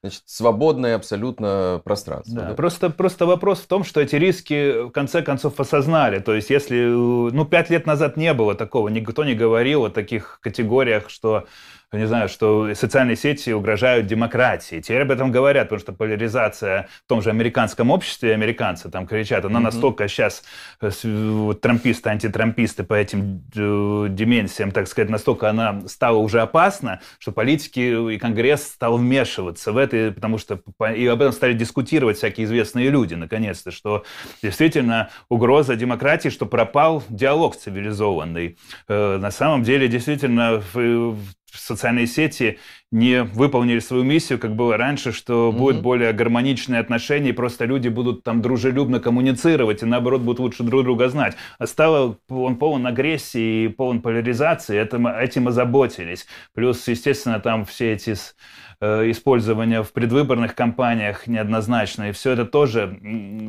значит, 0.00 0.22
свободное 0.24 0.96
абсолютно 0.96 1.82
пространство. 1.84 2.34
Да, 2.34 2.48
да? 2.48 2.54
Просто, 2.54 2.88
просто 2.88 3.26
вопрос 3.26 3.60
в 3.60 3.66
том, 3.66 3.84
что 3.84 4.00
эти 4.00 4.16
риски 4.16 4.84
в 4.86 4.90
конце 4.90 5.20
концов 5.20 5.60
осознали. 5.60 6.20
То 6.20 6.34
есть, 6.34 6.48
если, 6.48 6.82
ну, 6.86 7.44
пять 7.44 7.68
лет 7.68 7.86
назад 7.86 8.16
не 8.16 8.32
было 8.32 8.54
такого, 8.54 8.88
никто 8.88 9.24
не 9.24 9.34
говорил 9.34 9.84
о 9.84 9.90
таких 9.90 10.38
категориях, 10.40 11.10
что 11.10 11.44
не 11.96 12.06
знаю, 12.06 12.28
что 12.28 12.74
социальные 12.74 13.16
сети 13.16 13.50
угрожают 13.50 14.06
демократии. 14.06 14.80
Теперь 14.80 15.02
об 15.02 15.10
этом 15.10 15.30
говорят, 15.30 15.64
потому 15.68 15.80
что 15.80 15.92
поляризация 15.92 16.88
в 17.04 17.08
том 17.08 17.22
же 17.22 17.30
американском 17.30 17.90
обществе, 17.90 18.34
американцы 18.34 18.90
там 18.90 19.06
кричат, 19.06 19.44
она 19.44 19.58
mm-hmm. 19.58 19.62
настолько 19.62 20.08
сейчас, 20.08 20.44
э, 20.80 20.90
трамписты, 21.60 22.10
антитрамписты 22.10 22.84
по 22.84 22.94
этим 22.94 23.42
э, 23.54 24.06
дименсиям, 24.10 24.70
так 24.70 24.88
сказать, 24.88 25.10
настолько 25.10 25.50
она 25.50 25.82
стала 25.86 26.18
уже 26.18 26.40
опасна, 26.40 27.00
что 27.18 27.32
политики 27.32 28.12
и 28.14 28.18
Конгресс 28.18 28.64
стал 28.64 28.98
вмешиваться 28.98 29.72
в 29.72 29.76
это, 29.76 30.12
потому 30.14 30.38
что 30.38 30.60
и 30.94 31.06
об 31.06 31.20
этом 31.20 31.32
стали 31.32 31.52
дискутировать 31.52 32.16
всякие 32.18 32.46
известные 32.46 32.90
люди, 32.90 33.14
наконец-то, 33.14 33.70
что 33.70 34.04
действительно 34.42 35.10
угроза 35.28 35.76
демократии, 35.76 36.28
что 36.28 36.46
пропал 36.46 37.02
диалог 37.08 37.56
цивилизованный. 37.56 38.58
Э, 38.88 39.18
на 39.18 39.30
самом 39.30 39.62
деле, 39.62 39.88
действительно, 39.88 40.62
в 40.72 41.16
социальные 41.54 42.06
сети 42.06 42.58
не 42.90 43.22
выполнили 43.22 43.80
свою 43.80 44.04
миссию, 44.04 44.38
как 44.38 44.54
было 44.54 44.76
раньше, 44.76 45.12
что 45.12 45.48
mm-hmm. 45.48 45.58
будет 45.58 45.82
более 45.82 46.12
гармоничные 46.12 46.80
отношения, 46.80 47.30
и 47.30 47.32
просто 47.32 47.64
люди 47.64 47.88
будут 47.88 48.22
там 48.22 48.40
дружелюбно 48.40 49.00
коммуницировать, 49.00 49.82
и 49.82 49.86
наоборот 49.86 50.22
будут 50.22 50.40
лучше 50.40 50.62
друг 50.62 50.84
друга 50.84 51.08
знать. 51.08 51.36
А 51.58 51.66
стало 51.66 52.18
он 52.28 52.56
полон 52.56 52.86
агрессии 52.86 53.64
и 53.64 53.68
полон 53.68 54.00
поляризации, 54.00 54.78
этим, 54.80 55.06
этим 55.06 55.48
озаботились. 55.48 56.26
Плюс, 56.54 56.86
естественно, 56.86 57.40
там 57.40 57.64
все 57.64 57.92
эти 57.92 58.14
э, 58.80 59.10
использования 59.10 59.82
в 59.82 59.92
предвыборных 59.92 60.54
кампаниях 60.54 61.26
неоднозначно, 61.26 62.10
и 62.10 62.12
все 62.12 62.32
это 62.32 62.44
тоже 62.44 62.98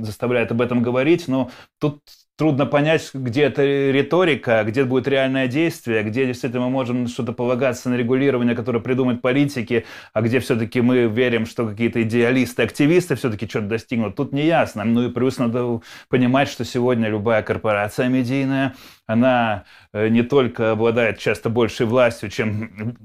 заставляет 0.02 0.52
об 0.52 0.62
этом 0.62 0.82
говорить, 0.82 1.28
но 1.28 1.52
тут 1.80 2.02
трудно 2.38 2.66
понять, 2.66 3.12
где 3.14 3.44
это 3.44 3.64
риторика, 3.64 4.64
где 4.66 4.84
будет 4.84 5.08
реальное 5.08 5.48
действие, 5.48 6.04
где 6.04 6.26
действительно 6.26 6.66
мы 6.66 6.70
можем 6.70 7.08
что-то 7.08 7.32
полагаться 7.32 7.90
на 7.90 7.96
регулирование, 7.96 8.56
которое 8.56 8.80
придумают 8.80 9.22
политики, 9.22 9.86
а 10.14 10.22
где 10.22 10.40
все-таки 10.40 10.82
мы 10.82 11.08
верим, 11.08 11.46
что 11.46 11.66
какие-то 11.68 12.02
идеалисты, 12.02 12.64
активисты 12.64 13.16
все-таки 13.16 13.48
что-то 13.48 13.68
достигнут. 13.68 14.16
Тут 14.16 14.34
не 14.34 14.46
ясно. 14.46 14.84
Ну 14.84 15.08
и 15.08 15.12
плюс 15.12 15.38
надо 15.38 15.82
понимать, 16.10 16.50
что 16.50 16.66
сегодня 16.66 17.10
любая 17.10 17.42
корпорация 17.42 18.10
медийная, 18.10 18.76
она 19.08 19.66
э, 19.94 20.08
не 20.08 20.24
только 20.24 20.72
обладает 20.72 21.20
часто 21.20 21.50
большей 21.50 21.86
властью, 21.86 22.30
чем 22.30 22.98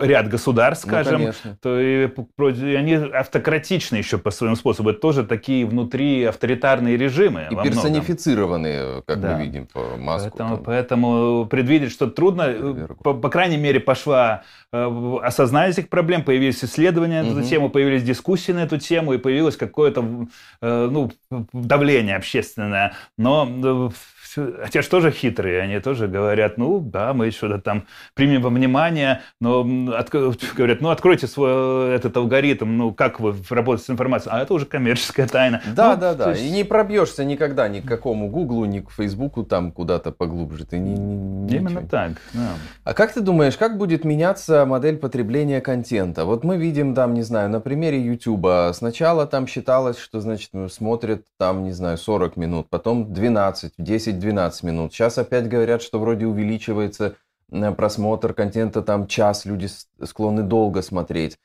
ряд 0.00 0.28
государств, 0.28 0.86
ну, 0.86 0.92
скажем, 0.92 1.22
ну, 1.22 1.56
то 1.60 1.80
и, 1.80 2.08
и 2.08 2.74
они 2.74 2.94
автократичны 2.94 3.96
еще 3.96 4.18
по 4.18 4.30
своему 4.30 4.56
способу. 4.56 4.90
Это 4.90 5.00
тоже 5.00 5.24
такие 5.24 5.66
внутри 5.66 6.24
авторитарные 6.24 6.96
режимы. 6.96 7.48
И 7.50 7.56
персонифицированные, 7.56 9.02
как 9.06 9.20
да. 9.20 9.36
мы 9.36 9.44
видим 9.44 9.66
по 9.66 9.96
Маску. 9.98 10.30
Поэтому, 10.30 10.58
поэтому 10.58 11.46
предвидеть 11.46 11.92
что 11.92 12.06
трудно. 12.06 12.88
По, 13.02 13.12
по 13.12 13.28
крайней 13.28 13.58
мере, 13.58 13.80
пошла 13.80 14.44
э, 14.72 15.18
осознание 15.22 15.72
этих 15.72 15.90
проблем, 15.90 16.24
появились 16.24 16.64
исследования 16.64 17.22
на 17.22 17.30
угу. 17.30 17.40
эту 17.40 17.48
тему, 17.48 17.68
появились 17.68 18.02
дискуссии 18.02 18.52
на 18.52 18.64
эту 18.64 18.78
тему, 18.78 19.12
и 19.12 19.18
появилось 19.18 19.56
какое-то 19.56 20.26
э, 20.62 20.88
ну, 20.90 21.12
давление 21.52 22.16
общественное. 22.16 22.94
Но 23.18 23.92
Хотя 24.34 24.82
же 24.82 24.88
тоже 24.88 25.10
хитрые, 25.10 25.62
они 25.62 25.80
тоже 25.80 26.08
говорят, 26.08 26.58
ну 26.58 26.80
да, 26.80 27.12
мы 27.14 27.30
что-то 27.30 27.58
там 27.58 27.86
примем 28.14 28.42
во 28.42 28.50
внимание, 28.50 29.22
но 29.40 29.60
от, 29.94 30.10
говорят, 30.56 30.80
ну 30.80 30.90
откройте 30.90 31.26
свой 31.26 31.94
этот 31.94 32.16
алгоритм, 32.16 32.76
ну 32.76 32.92
как 32.92 33.20
вы 33.20 33.34
работаете 33.50 33.86
с 33.86 33.90
информацией, 33.90 34.34
а 34.34 34.42
это 34.42 34.54
уже 34.54 34.66
коммерческая 34.66 35.26
тайна. 35.26 35.62
Да, 35.74 35.94
ну, 35.94 36.00
да, 36.00 36.14
да, 36.14 36.30
есть... 36.30 36.42
и 36.42 36.50
не 36.50 36.64
пробьешься 36.64 37.24
никогда 37.24 37.68
ни 37.68 37.80
к 37.80 37.86
какому 37.86 38.28
Гуглу, 38.28 38.64
ни 38.64 38.80
к 38.80 38.90
Фейсбуку 38.90 39.44
там 39.44 39.72
куда-то 39.72 40.12
поглубже, 40.12 40.64
ты 40.64 40.78
не, 40.78 40.94
не 40.94 41.56
Именно 41.56 41.68
ничего. 41.70 41.88
так, 41.88 42.12
да. 42.32 42.50
А 42.84 42.94
как 42.94 43.12
ты 43.12 43.20
думаешь, 43.20 43.56
как 43.56 43.78
будет 43.78 44.04
меняться 44.04 44.64
модель 44.66 44.96
потребления 44.96 45.60
контента? 45.60 46.24
Вот 46.24 46.44
мы 46.44 46.56
видим 46.56 46.94
там, 46.94 47.14
не 47.14 47.22
знаю, 47.22 47.50
на 47.50 47.60
примере 47.60 48.00
YouTube, 48.00 48.74
сначала 48.74 49.26
там 49.26 49.46
считалось, 49.46 49.98
что, 49.98 50.20
значит, 50.20 50.50
смотрят 50.70 51.24
там, 51.38 51.64
не 51.64 51.72
знаю, 51.72 51.98
40 51.98 52.36
минут, 52.36 52.68
потом 52.70 53.12
12, 53.12 53.74
10, 53.78 54.18
12 54.24 54.62
минут. 54.62 54.92
Сейчас 54.92 55.18
опять 55.18 55.48
говорят, 55.48 55.82
что 55.82 55.98
вроде 55.98 56.26
увеличивается 56.26 57.16
э, 57.50 57.72
просмотр 57.72 58.32
контента, 58.34 58.82
там 58.82 59.06
час, 59.06 59.44
люди 59.44 59.68
склонны 60.02 60.42
долго 60.42 60.82
смотреть. 60.82 61.38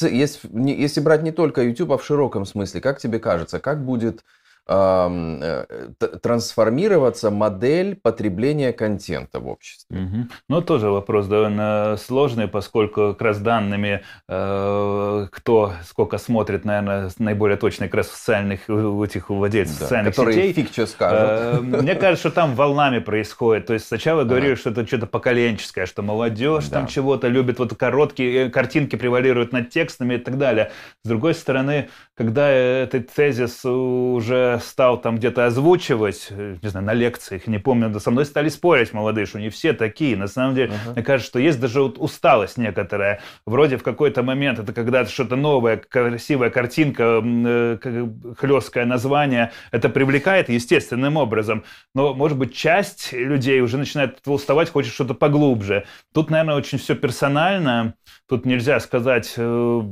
Если, 0.00 0.48
если 0.70 1.00
брать 1.00 1.22
не 1.22 1.32
только 1.32 1.62
YouTube, 1.62 1.92
а 1.92 1.98
в 1.98 2.04
широком 2.04 2.44
смысле, 2.44 2.80
как 2.80 2.98
тебе 2.98 3.18
кажется, 3.18 3.58
как 3.58 3.84
будет 3.84 4.24
трансформироваться 4.66 7.30
модель 7.30 7.94
потребления 7.94 8.72
контента 8.72 9.38
в 9.38 9.46
обществе. 9.48 9.96
Угу. 9.96 10.16
Ну, 10.48 10.62
тоже 10.62 10.90
вопрос 10.90 11.28
довольно 11.28 11.96
сложный, 11.98 12.48
поскольку 12.48 13.12
как 13.12 13.22
раз 13.22 13.38
данными, 13.38 14.02
э, 14.28 15.26
кто 15.30 15.72
сколько 15.84 16.18
смотрит, 16.18 16.64
наверное, 16.64 17.10
наиболее 17.18 17.56
точно 17.56 17.86
как 17.86 17.94
раз 17.94 18.08
социальных, 18.08 18.68
у 18.68 19.04
этих 19.04 19.30
владельцев 19.30 19.78
да, 19.78 19.84
социальных 19.84 20.14
которые 20.14 20.36
сетей. 20.36 20.52
фиг 20.52 20.72
что 20.72 20.86
скажут. 20.86 21.20
Э, 21.20 21.60
мне 21.60 21.94
кажется, 21.94 22.28
что 22.28 22.34
там 22.34 22.56
волнами 22.56 22.98
происходит. 22.98 23.66
То 23.66 23.74
есть 23.74 23.86
сначала 23.86 24.24
говорили, 24.24 24.52
ага. 24.52 24.60
что 24.60 24.70
это 24.70 24.86
что-то 24.86 25.06
поколенческое, 25.06 25.86
что 25.86 26.02
молодежь 26.02 26.66
да. 26.66 26.78
там 26.78 26.88
чего-то 26.88 27.28
любит, 27.28 27.60
вот 27.60 27.76
короткие 27.76 28.50
картинки 28.50 28.96
превалируют 28.96 29.52
над 29.52 29.70
текстами 29.70 30.14
и 30.14 30.18
так 30.18 30.38
далее. 30.38 30.72
С 31.04 31.08
другой 31.08 31.34
стороны, 31.34 31.88
когда 32.16 32.48
этот 32.48 33.12
тезис 33.12 33.62
уже 33.64 34.58
стал 34.64 34.98
там 34.98 35.16
где-то 35.16 35.44
озвучивать, 35.44 36.28
э, 36.30 36.56
не 36.62 36.68
знаю, 36.70 36.86
на 36.86 36.94
лекциях, 36.94 37.46
не 37.46 37.58
помню, 37.58 38.00
со 38.00 38.10
мной 38.10 38.24
стали 38.24 38.48
спорить 38.48 38.94
молодые, 38.94 39.26
что 39.26 39.38
не 39.38 39.50
все 39.50 39.74
такие. 39.74 40.16
На 40.16 40.26
самом 40.26 40.54
деле, 40.54 40.72
uh-huh. 40.72 40.94
мне 40.94 41.02
кажется, 41.02 41.28
что 41.28 41.38
есть 41.38 41.60
даже 41.60 41.82
вот 41.82 41.98
усталость 41.98 42.56
некоторая. 42.56 43.20
Вроде 43.44 43.76
в 43.76 43.82
какой-то 43.82 44.22
момент 44.22 44.58
это 44.58 44.72
когда 44.72 45.04
что-то 45.04 45.36
новое, 45.36 45.76
красивая 45.76 46.48
картинка, 46.48 47.22
э, 47.22 48.08
хлесткое 48.38 48.86
название, 48.86 49.52
это 49.70 49.90
привлекает 49.90 50.48
естественным 50.48 51.18
образом. 51.18 51.64
Но, 51.94 52.14
может 52.14 52.38
быть, 52.38 52.54
часть 52.54 53.12
людей 53.12 53.60
уже 53.60 53.76
начинает 53.76 54.26
уставать, 54.26 54.70
хочет 54.70 54.94
что-то 54.94 55.12
поглубже. 55.12 55.84
Тут, 56.14 56.30
наверное, 56.30 56.56
очень 56.56 56.78
все 56.78 56.94
персонально. 56.94 57.94
Тут 58.26 58.46
нельзя 58.46 58.80
сказать 58.80 59.34
э, 59.36 59.82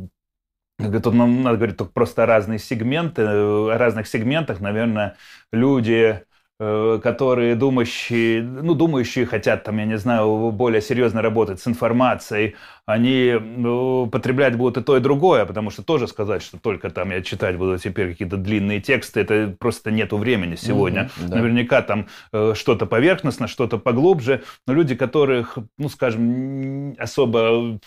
Тут 0.78 1.14
нам 1.14 1.42
надо 1.42 1.56
говорить 1.56 1.76
только 1.76 1.92
просто 1.92 2.26
разные 2.26 2.58
сегменты. 2.58 3.22
О 3.22 3.78
разных 3.78 4.08
сегментах, 4.08 4.60
наверное, 4.60 5.16
люди, 5.52 6.20
э, 6.58 7.00
которые 7.00 7.54
думающие, 7.54 8.42
ну, 8.42 8.74
думающие 8.74 9.24
хотят, 9.24 9.62
там, 9.62 9.78
я 9.78 9.84
не 9.84 9.98
знаю, 9.98 10.50
более 10.50 10.82
серьезно 10.82 11.22
работать 11.22 11.60
с 11.60 11.68
информацией, 11.68 12.56
они 12.86 13.34
ну, 13.40 14.08
потреблять 14.08 14.56
будут 14.56 14.78
и 14.78 14.82
то, 14.82 14.96
и 14.96 15.00
другое, 15.00 15.46
потому 15.46 15.70
что 15.70 15.84
тоже 15.84 16.08
сказать, 16.08 16.42
что 16.42 16.58
только 16.58 16.90
там 16.90 17.12
я 17.12 17.22
читать 17.22 17.56
буду 17.56 17.78
теперь 17.78 18.10
какие-то 18.10 18.36
длинные 18.36 18.80
тексты, 18.80 19.20
это 19.20 19.54
просто 19.58 19.92
нету 19.92 20.16
времени 20.18 20.56
сегодня. 20.56 21.02
Mm-hmm, 21.02 21.28
да. 21.28 21.36
Наверняка 21.36 21.82
там 21.82 22.08
э, 22.32 22.54
что-то 22.56 22.86
поверхностно, 22.86 23.46
что-то 23.46 23.78
поглубже, 23.78 24.42
но 24.66 24.74
люди, 24.74 24.96
которых, 24.96 25.56
ну, 25.78 25.88
скажем, 25.88 26.94
особо 26.98 27.78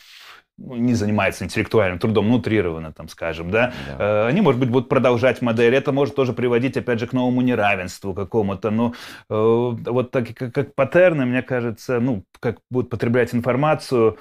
не 0.58 0.94
занимается 0.94 1.46
интеллектуальным 1.46 2.00
трудом, 2.00 2.30
нутрированно, 2.30 2.92
там, 2.92 3.08
скажем, 3.10 3.52
да, 3.52 3.74
да. 3.88 4.26
Э, 4.26 4.28
они, 4.28 4.42
может 4.42 4.60
быть, 4.60 4.70
будут 4.70 4.90
продолжать 4.90 5.42
модель. 5.42 5.76
Это 5.76 5.92
может 5.92 6.16
тоже 6.16 6.34
приводить, 6.34 6.78
опять 6.78 7.00
же, 7.00 7.08
к 7.08 7.14
новому 7.14 7.42
неравенству 7.42 8.14
какому-то. 8.14 8.72
Но 8.72 8.94
э, 9.30 9.34
вот 9.34 10.12
так 10.12 10.34
как, 10.34 10.54
как 10.54 10.76
паттерны, 10.76 11.26
мне 11.26 11.42
кажется, 11.44 12.00
ну, 12.00 12.24
как 12.40 12.60
будут 12.70 12.90
потреблять 12.90 13.34
информацию, 13.34 14.18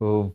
э, 0.00 0.30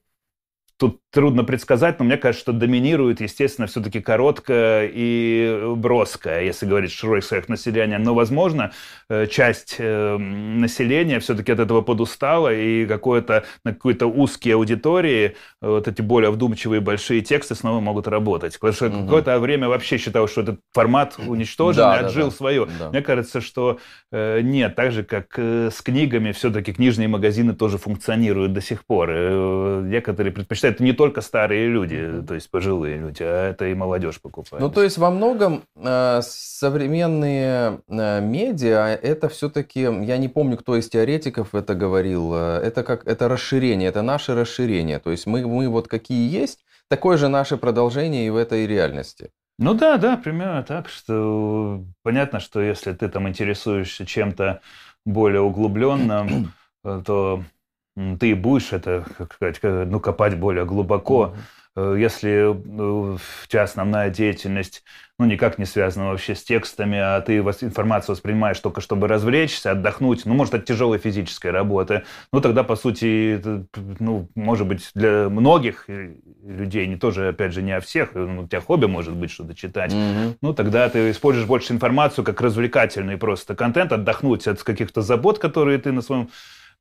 Тут 0.77 1.01
трудно 1.13 1.43
предсказать, 1.43 1.99
но 1.99 2.05
мне 2.05 2.17
кажется, 2.17 2.41
что 2.41 2.53
доминирует, 2.53 3.21
естественно, 3.21 3.67
все-таки 3.67 4.01
короткое 4.01 4.89
и 4.91 5.73
броское, 5.75 6.41
если 6.41 6.65
говорить 6.65 6.91
широких 6.91 7.23
слоях 7.23 7.47
населения. 7.49 7.99
Но, 7.99 8.15
возможно, 8.15 8.71
э, 9.09 9.27
часть 9.27 9.75
э, 9.77 10.17
населения 10.17 11.19
все-таки 11.19 11.51
от 11.51 11.59
этого 11.59 11.81
подустала, 11.81 12.51
и 12.51 12.87
какое-то, 12.87 13.45
на 13.63 13.73
какой-то 13.73 14.07
узкие 14.07 14.55
аудитории 14.55 15.35
э, 15.61 15.67
вот 15.67 15.87
эти 15.87 16.01
более 16.01 16.31
вдумчивые 16.31 16.81
большие 16.81 17.21
тексты 17.21 17.53
снова 17.53 17.79
могут 17.79 18.07
работать. 18.07 18.53
Потому 18.59 18.73
что 18.73 18.87
угу. 18.87 19.05
какое-то 19.05 19.39
время 19.39 19.69
вообще 19.69 19.99
считал, 19.99 20.27
что 20.27 20.41
этот 20.41 20.61
формат 20.73 21.19
уничтожен 21.19 21.83
да, 21.83 21.97
и 21.97 22.05
отжил 22.05 22.25
да, 22.25 22.31
да. 22.31 22.35
свое. 22.35 22.67
Да. 22.79 22.89
Мне 22.89 23.01
кажется, 23.01 23.39
что 23.39 23.77
нет, 24.11 24.75
так 24.75 24.91
же, 24.91 25.03
как 25.03 25.37
с 25.37 25.81
книгами, 25.81 26.31
все-таки 26.31 26.73
книжные 26.73 27.07
магазины 27.07 27.53
тоже 27.53 27.77
функционируют 27.77 28.53
до 28.53 28.61
сих 28.61 28.85
пор. 28.85 29.11
Некоторые 29.83 30.31
предпочитают 30.31 30.79
не 30.79 30.93
только 31.03 31.19
старые 31.19 31.67
люди, 31.67 32.23
то 32.25 32.33
есть 32.33 32.49
пожилые 32.49 32.97
люди, 32.97 33.23
а 33.23 33.49
это 33.49 33.65
и 33.65 33.73
молодежь 33.73 34.21
покупает. 34.21 34.61
Ну, 34.61 34.69
то 34.69 34.81
есть 34.81 34.97
во 34.97 35.11
многом 35.11 35.63
э, 35.75 36.21
современные 36.23 37.81
э, 37.89 38.21
медиа 38.21 38.95
это 38.95 39.27
все-таки, 39.27 39.81
я 39.81 40.17
не 40.17 40.29
помню, 40.29 40.55
кто 40.55 40.77
из 40.77 40.87
теоретиков 40.87 41.53
это 41.55 41.75
говорил, 41.75 42.33
э, 42.33 42.61
это 42.63 42.83
как 42.83 43.05
это 43.05 43.27
расширение, 43.27 43.89
это 43.89 44.01
наше 44.01 44.33
расширение. 44.33 44.99
То 44.99 45.11
есть 45.11 45.27
мы, 45.27 45.45
мы 45.45 45.67
вот 45.67 45.89
какие 45.89 46.31
есть, 46.33 46.59
такое 46.87 47.17
же 47.17 47.27
наше 47.27 47.57
продолжение 47.57 48.25
и 48.25 48.29
в 48.29 48.37
этой 48.37 48.65
реальности. 48.65 49.31
Ну 49.59 49.73
да, 49.73 49.97
да, 49.97 50.15
примерно 50.15 50.63
так, 50.63 50.87
что 50.87 51.83
понятно, 52.01 52.39
что 52.39 52.61
если 52.61 52.93
ты 52.93 53.09
там 53.09 53.27
интересуешься 53.27 54.05
чем-то 54.05 54.61
более 55.05 55.41
углубленным, 55.41 56.53
то 56.83 57.43
ты 57.95 58.35
будешь 58.35 58.73
это, 58.73 59.05
как 59.17 59.33
сказать, 59.33 59.59
ну, 59.61 59.99
копать 59.99 60.37
более 60.37 60.65
глубоко. 60.65 61.33
Mm-hmm. 61.33 61.39
Если 61.75 62.43
у 62.43 63.17
тебя 63.47 63.63
основная 63.63 64.11
деятельность, 64.11 64.83
ну, 65.17 65.25
никак 65.25 65.57
не 65.57 65.65
связана 65.65 66.09
вообще 66.09 66.35
с 66.35 66.43
текстами, 66.43 66.99
а 66.99 67.19
ты 67.21 67.37
информацию 67.37 68.13
воспринимаешь 68.13 68.59
только 68.59 68.79
чтобы 68.79 69.07
развлечься, 69.07 69.71
отдохнуть, 69.71 70.23
ну, 70.25 70.35
может, 70.35 70.53
от 70.53 70.65
тяжелой 70.65 70.99
физической 70.99 71.49
работы, 71.49 72.03
ну, 72.31 72.41
тогда, 72.41 72.63
по 72.63 72.75
сути, 72.75 73.41
ну, 73.99 74.29
может 74.35 74.67
быть, 74.67 74.91
для 74.93 75.29
многих 75.29 75.87
людей, 75.87 76.85
не 76.85 76.95
тоже, 76.95 77.29
опять 77.29 77.53
же, 77.53 77.63
не 77.63 77.71
о 77.71 77.81
всех, 77.81 78.13
ну, 78.13 78.43
у 78.43 78.47
тебя 78.47 78.61
хобби 78.61 78.85
может 78.85 79.15
быть 79.15 79.31
что-то 79.31 79.55
читать, 79.55 79.91
mm-hmm. 79.91 80.37
ну, 80.41 80.53
тогда 80.53 80.87
ты 80.89 81.09
используешь 81.09 81.47
больше 81.47 81.73
информацию 81.73 82.23
как 82.23 82.39
развлекательный 82.39 83.17
просто 83.17 83.55
контент, 83.55 83.91
отдохнуть 83.91 84.47
от 84.47 84.61
каких-то 84.61 85.01
забот, 85.01 85.39
которые 85.39 85.79
ты 85.79 85.91
на 85.91 86.03
своем 86.03 86.29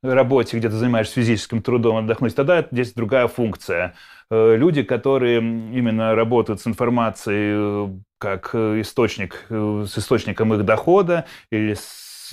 работе, 0.02 0.58
где 0.58 0.68
ты 0.68 0.76
занимаешься 0.76 1.14
физическим 1.14 1.62
трудом, 1.62 1.96
отдохнуть, 1.96 2.34
тогда 2.34 2.66
здесь 2.70 2.92
другая 2.92 3.28
функция. 3.28 3.94
Э, 4.30 4.56
люди, 4.56 4.82
которые 4.82 5.38
именно 5.38 6.14
работают 6.14 6.60
с 6.60 6.66
информацией 6.66 7.54
э, 7.54 7.98
как 8.18 8.54
источник, 8.54 9.46
с 9.50 9.98
источником 9.98 10.54
их 10.54 10.64
дохода 10.64 11.26
или 11.50 11.74
с 11.74 12.32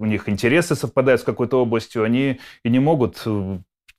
у 0.00 0.06
них 0.06 0.28
интересы 0.28 0.74
совпадают 0.76 1.20
с 1.20 1.24
какой-то 1.24 1.60
областью, 1.62 2.04
они 2.04 2.40
и 2.62 2.68
не 2.68 2.78
могут 2.78 3.24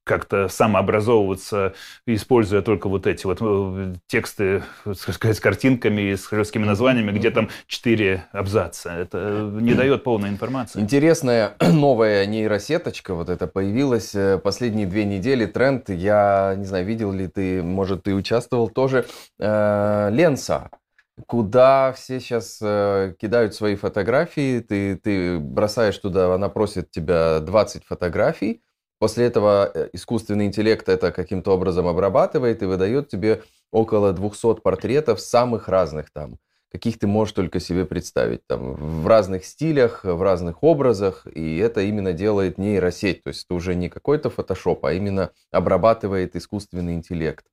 как-то 0.09 0.47
самообразовываться, 0.47 1.75
используя 2.07 2.63
только 2.63 2.89
вот 2.89 3.05
эти 3.05 3.27
вот 3.27 3.37
э, 3.41 3.93
тексты 4.07 4.63
сказать, 4.95 5.37
с 5.37 5.39
картинками 5.39 6.01
и 6.01 6.15
с 6.15 6.31
русскими 6.31 6.65
названиями, 6.65 7.11
где 7.11 7.29
там 7.29 7.49
четыре 7.67 8.25
абзаца. 8.31 8.89
Это 8.89 9.47
не 9.53 9.75
дает 9.75 10.03
полной 10.03 10.29
информации. 10.29 10.79
Интересная 10.79 11.53
новая 11.61 12.25
нейросеточка 12.25 13.13
вот 13.13 13.29
это 13.29 13.45
появилась 13.45 14.15
э, 14.15 14.39
последние 14.39 14.87
две 14.87 15.05
недели. 15.05 15.45
Тренд, 15.45 15.89
я 15.89 16.55
не 16.57 16.65
знаю, 16.65 16.87
видел 16.87 17.11
ли 17.11 17.27
ты, 17.27 17.61
может, 17.61 18.01
ты 18.01 18.15
участвовал 18.15 18.67
тоже. 18.67 19.05
Э, 19.37 20.09
Ленса 20.11 20.71
куда 21.27 21.91
все 21.91 22.21
сейчас 22.21 22.59
э, 22.61 23.13
кидают 23.19 23.53
свои 23.53 23.75
фотографии, 23.75 24.61
ты, 24.61 24.95
ты 24.95 25.37
бросаешь 25.37 25.97
туда, 25.97 26.33
она 26.33 26.47
просит 26.47 26.91
тебя 26.91 27.41
20 27.41 27.83
фотографий, 27.83 28.63
После 28.99 29.25
этого 29.25 29.71
э, 29.73 29.89
искусственный 29.93 30.45
интеллект 30.45 30.87
это 30.89 31.11
каким-то 31.11 31.51
образом 31.51 31.87
обрабатывает 31.87 32.61
и 32.61 32.65
выдает 32.65 33.07
тебе 33.07 33.41
около 33.71 34.11
200 34.11 34.55
портретов 34.61 35.21
самых 35.21 35.69
разных 35.69 36.11
там, 36.11 36.37
каких 36.69 36.99
ты 36.99 37.07
можешь 37.07 37.33
только 37.33 37.61
себе 37.61 37.85
представить, 37.85 38.45
там, 38.45 38.73
в 38.73 39.07
разных 39.07 39.45
стилях, 39.45 40.03
в 40.03 40.21
разных 40.21 40.63
образах, 40.63 41.25
и 41.33 41.57
это 41.57 41.81
именно 41.81 42.11
делает 42.11 42.57
нейросеть, 42.57 43.23
то 43.23 43.29
есть 43.29 43.45
это 43.45 43.55
уже 43.55 43.73
не 43.73 43.87
какой-то 43.89 44.29
фотошоп, 44.29 44.85
а 44.85 44.91
именно 44.91 45.31
обрабатывает 45.51 46.35
искусственный 46.35 46.95
интеллект. 46.95 47.45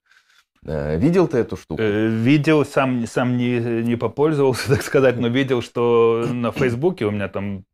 Э, 0.64 0.96
видел 0.98 1.28
ты 1.28 1.38
эту 1.38 1.56
штуку? 1.56 1.80
Э, 1.80 2.08
видел, 2.08 2.64
сам, 2.64 3.06
сам 3.06 3.36
не, 3.36 3.60
не 3.82 3.96
попользовался, 3.96 4.68
так 4.74 4.82
сказать, 4.82 5.16
но 5.16 5.28
видел, 5.28 5.62
что 5.62 6.26
на 6.28 6.50
Фейсбуке 6.52 7.04
у 7.04 7.12
меня 7.12 7.28
там 7.28 7.64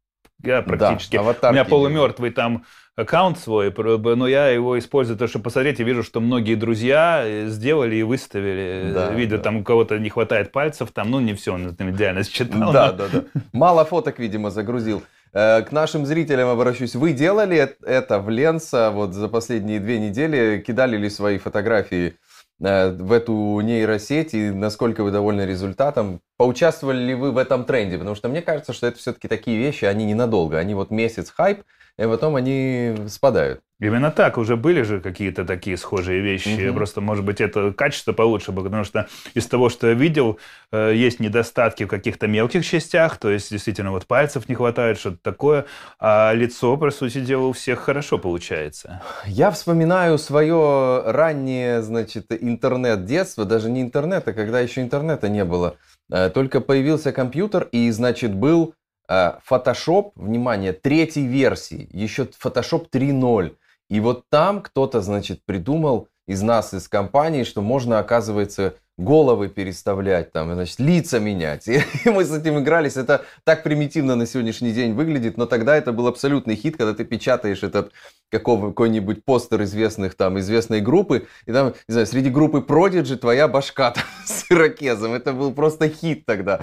я 0.43 0.63
практически, 0.63 1.17
да, 1.17 1.51
у 1.51 1.53
меня 1.53 1.65
полумертвый 1.65 2.31
там 2.31 2.65
аккаунт 2.97 3.39
свой, 3.39 3.73
но 4.17 4.27
я 4.27 4.49
его 4.49 4.79
использую, 4.79 5.19
то, 5.19 5.27
чтобы 5.27 5.45
посмотреть, 5.45 5.81
и 5.81 5.85
вижу, 5.85 6.03
что 6.03 6.21
многие 6.21 6.55
друзья 6.55 7.23
э, 7.25 7.47
сделали 7.49 7.97
и 7.97 8.03
выставили 8.03 8.91
э, 8.91 8.93
да, 8.93 9.11
видео, 9.13 9.39
да. 9.39 9.45
там 9.45 9.57
у 9.59 9.65
кого-то 9.65 9.99
не 9.99 10.11
хватает 10.11 10.53
пальцев, 10.53 10.91
там, 10.93 11.11
ну, 11.11 11.21
не 11.21 11.35
все 11.35 11.55
он 11.55 11.71
идеально 11.71 12.25
считал. 12.25 12.73
Да, 12.73 12.93
но... 12.93 12.99
да, 12.99 13.09
да. 13.13 13.23
Мало 13.53 13.85
фоток, 13.85 14.19
видимо, 14.19 14.51
загрузил. 14.51 15.03
Э, 15.33 15.63
к 15.63 15.73
нашим 15.73 16.05
зрителям 16.05 16.49
обращусь. 16.49 16.95
Вы 16.95 17.13
делали 17.13 17.75
это 17.83 18.19
в 18.19 18.29
Ленса 18.29 18.91
вот 18.91 19.15
за 19.15 19.29
последние 19.29 19.81
две 19.81 19.99
недели? 19.99 20.63
Кидали 20.65 20.99
ли 20.99 21.09
свои 21.09 21.39
фотографии 21.39 22.15
в 22.63 23.13
эту 23.13 23.61
нейросеть 23.61 24.35
и 24.35 24.51
насколько 24.51 25.03
вы 25.03 25.11
довольны 25.11 25.43
результатом? 25.43 26.21
Поучаствовали 26.37 27.03
ли 27.03 27.15
вы 27.15 27.33
в 27.33 27.39
этом 27.39 27.65
тренде? 27.65 27.99
Потому 27.99 28.15
что 28.15 28.29
мне 28.29 28.41
кажется, 28.41 28.73
что 28.73 28.87
это 28.87 28.99
все-таки 28.99 29.27
такие 29.27 29.59
вещи, 29.59 29.85
они 29.85 30.05
ненадолго. 30.05 30.59
Они 30.59 30.75
вот 30.75 30.91
месяц 30.91 31.31
хайп, 31.31 31.65
и 31.99 32.05
потом 32.05 32.37
они 32.37 32.97
спадают. 33.09 33.61
Именно 33.83 34.13
так, 34.13 34.39
уже 34.39 34.57
были 34.57 34.83
же 34.83 35.01
какие-то 35.01 35.45
такие 35.45 35.77
схожие 35.77 36.21
вещи. 36.21 36.69
Угу. 36.69 36.77
Просто, 36.77 37.01
может 37.01 37.25
быть, 37.25 37.41
это 37.41 37.73
качество 37.73 38.13
получше 38.13 38.53
было, 38.53 38.63
потому 38.63 38.85
что 38.85 39.09
из 39.35 39.47
того, 39.47 39.71
что 39.71 39.89
я 39.89 39.95
видел, 39.95 40.39
э, 40.71 40.93
есть 40.95 41.19
недостатки 41.19 41.83
в 41.83 41.89
каких-то 41.89 42.29
мелких 42.29 42.65
частях, 42.65 43.17
то 43.17 43.29
есть 43.29 43.51
действительно 43.51 43.91
вот 43.91 44.07
пальцев 44.07 44.49
не 44.49 44.55
хватает, 44.55 44.99
что-то 44.99 45.19
такое, 45.21 45.67
а 45.99 46.33
лицо, 46.33 46.77
по 46.77 46.93
сути 46.93 47.23
дела, 47.23 47.47
у 47.47 47.53
всех 47.53 47.81
хорошо 47.81 48.19
получается. 48.19 49.03
Я 49.27 49.51
вспоминаю 49.51 50.17
свое 50.17 51.03
раннее, 51.05 51.83
значит, 51.83 52.27
интернет-детство, 52.31 53.45
даже 53.45 53.69
не 53.69 53.83
интернет, 53.83 54.29
а 54.29 54.33
когда 54.33 54.61
еще 54.61 54.81
интернета 54.83 55.29
не 55.29 55.45
было. 55.45 55.75
Э, 56.09 56.31
только 56.31 56.61
появился 56.61 57.11
компьютер, 57.11 57.69
и, 57.73 57.91
значит, 57.91 58.33
был 58.33 58.75
Photoshop, 59.09 60.13
внимание, 60.15 60.73
третьей 60.73 61.27
версии, 61.27 61.89
еще 61.93 62.25
Photoshop 62.25 62.89
3.0. 62.91 63.57
И 63.91 64.01
вот 64.01 64.25
там 64.31 64.63
кто-то, 64.63 65.01
значит, 65.03 65.45
придумал 65.45 66.09
из 66.27 66.41
нас, 66.43 66.73
из 66.73 66.89
компании, 66.89 67.45
что 67.45 67.61
можно, 67.61 67.99
оказывается, 67.99 68.77
головы 69.03 69.49
переставлять, 69.49 70.33
там, 70.33 70.53
значит, 70.55 70.79
лица 70.79 71.19
менять. 71.19 71.69
И, 71.69 71.83
и 72.05 72.11
мы 72.11 72.25
с 72.25 72.33
этим 72.33 72.59
игрались. 72.59 72.97
Это 72.97 73.25
так 73.45 73.63
примитивно 73.63 74.17
на 74.17 74.27
сегодняшний 74.27 74.73
день 74.73 74.95
выглядит, 74.95 75.37
но 75.37 75.47
тогда 75.47 75.77
это 75.77 75.93
был 75.93 76.07
абсолютный 76.07 76.57
хит, 76.57 76.77
когда 76.77 76.95
ты 76.95 77.05
печатаешь 77.05 77.63
этот 77.63 77.93
какой-нибудь 78.31 79.25
постер 79.25 79.63
известных 79.63 80.15
там, 80.15 80.39
известной 80.39 80.81
группы, 80.81 81.27
и 81.47 81.53
там, 81.53 81.75
не 81.87 81.93
знаю, 81.93 82.07
среди 82.07 82.31
группы 82.31 82.65
Prodigy 82.67 83.17
твоя 83.17 83.47
башка 83.47 83.91
там, 83.91 84.05
с 84.25 84.51
ирокезом. 84.51 85.13
Это 85.13 85.33
был 85.33 85.53
просто 85.53 85.89
хит 85.89 86.25
тогда. 86.25 86.61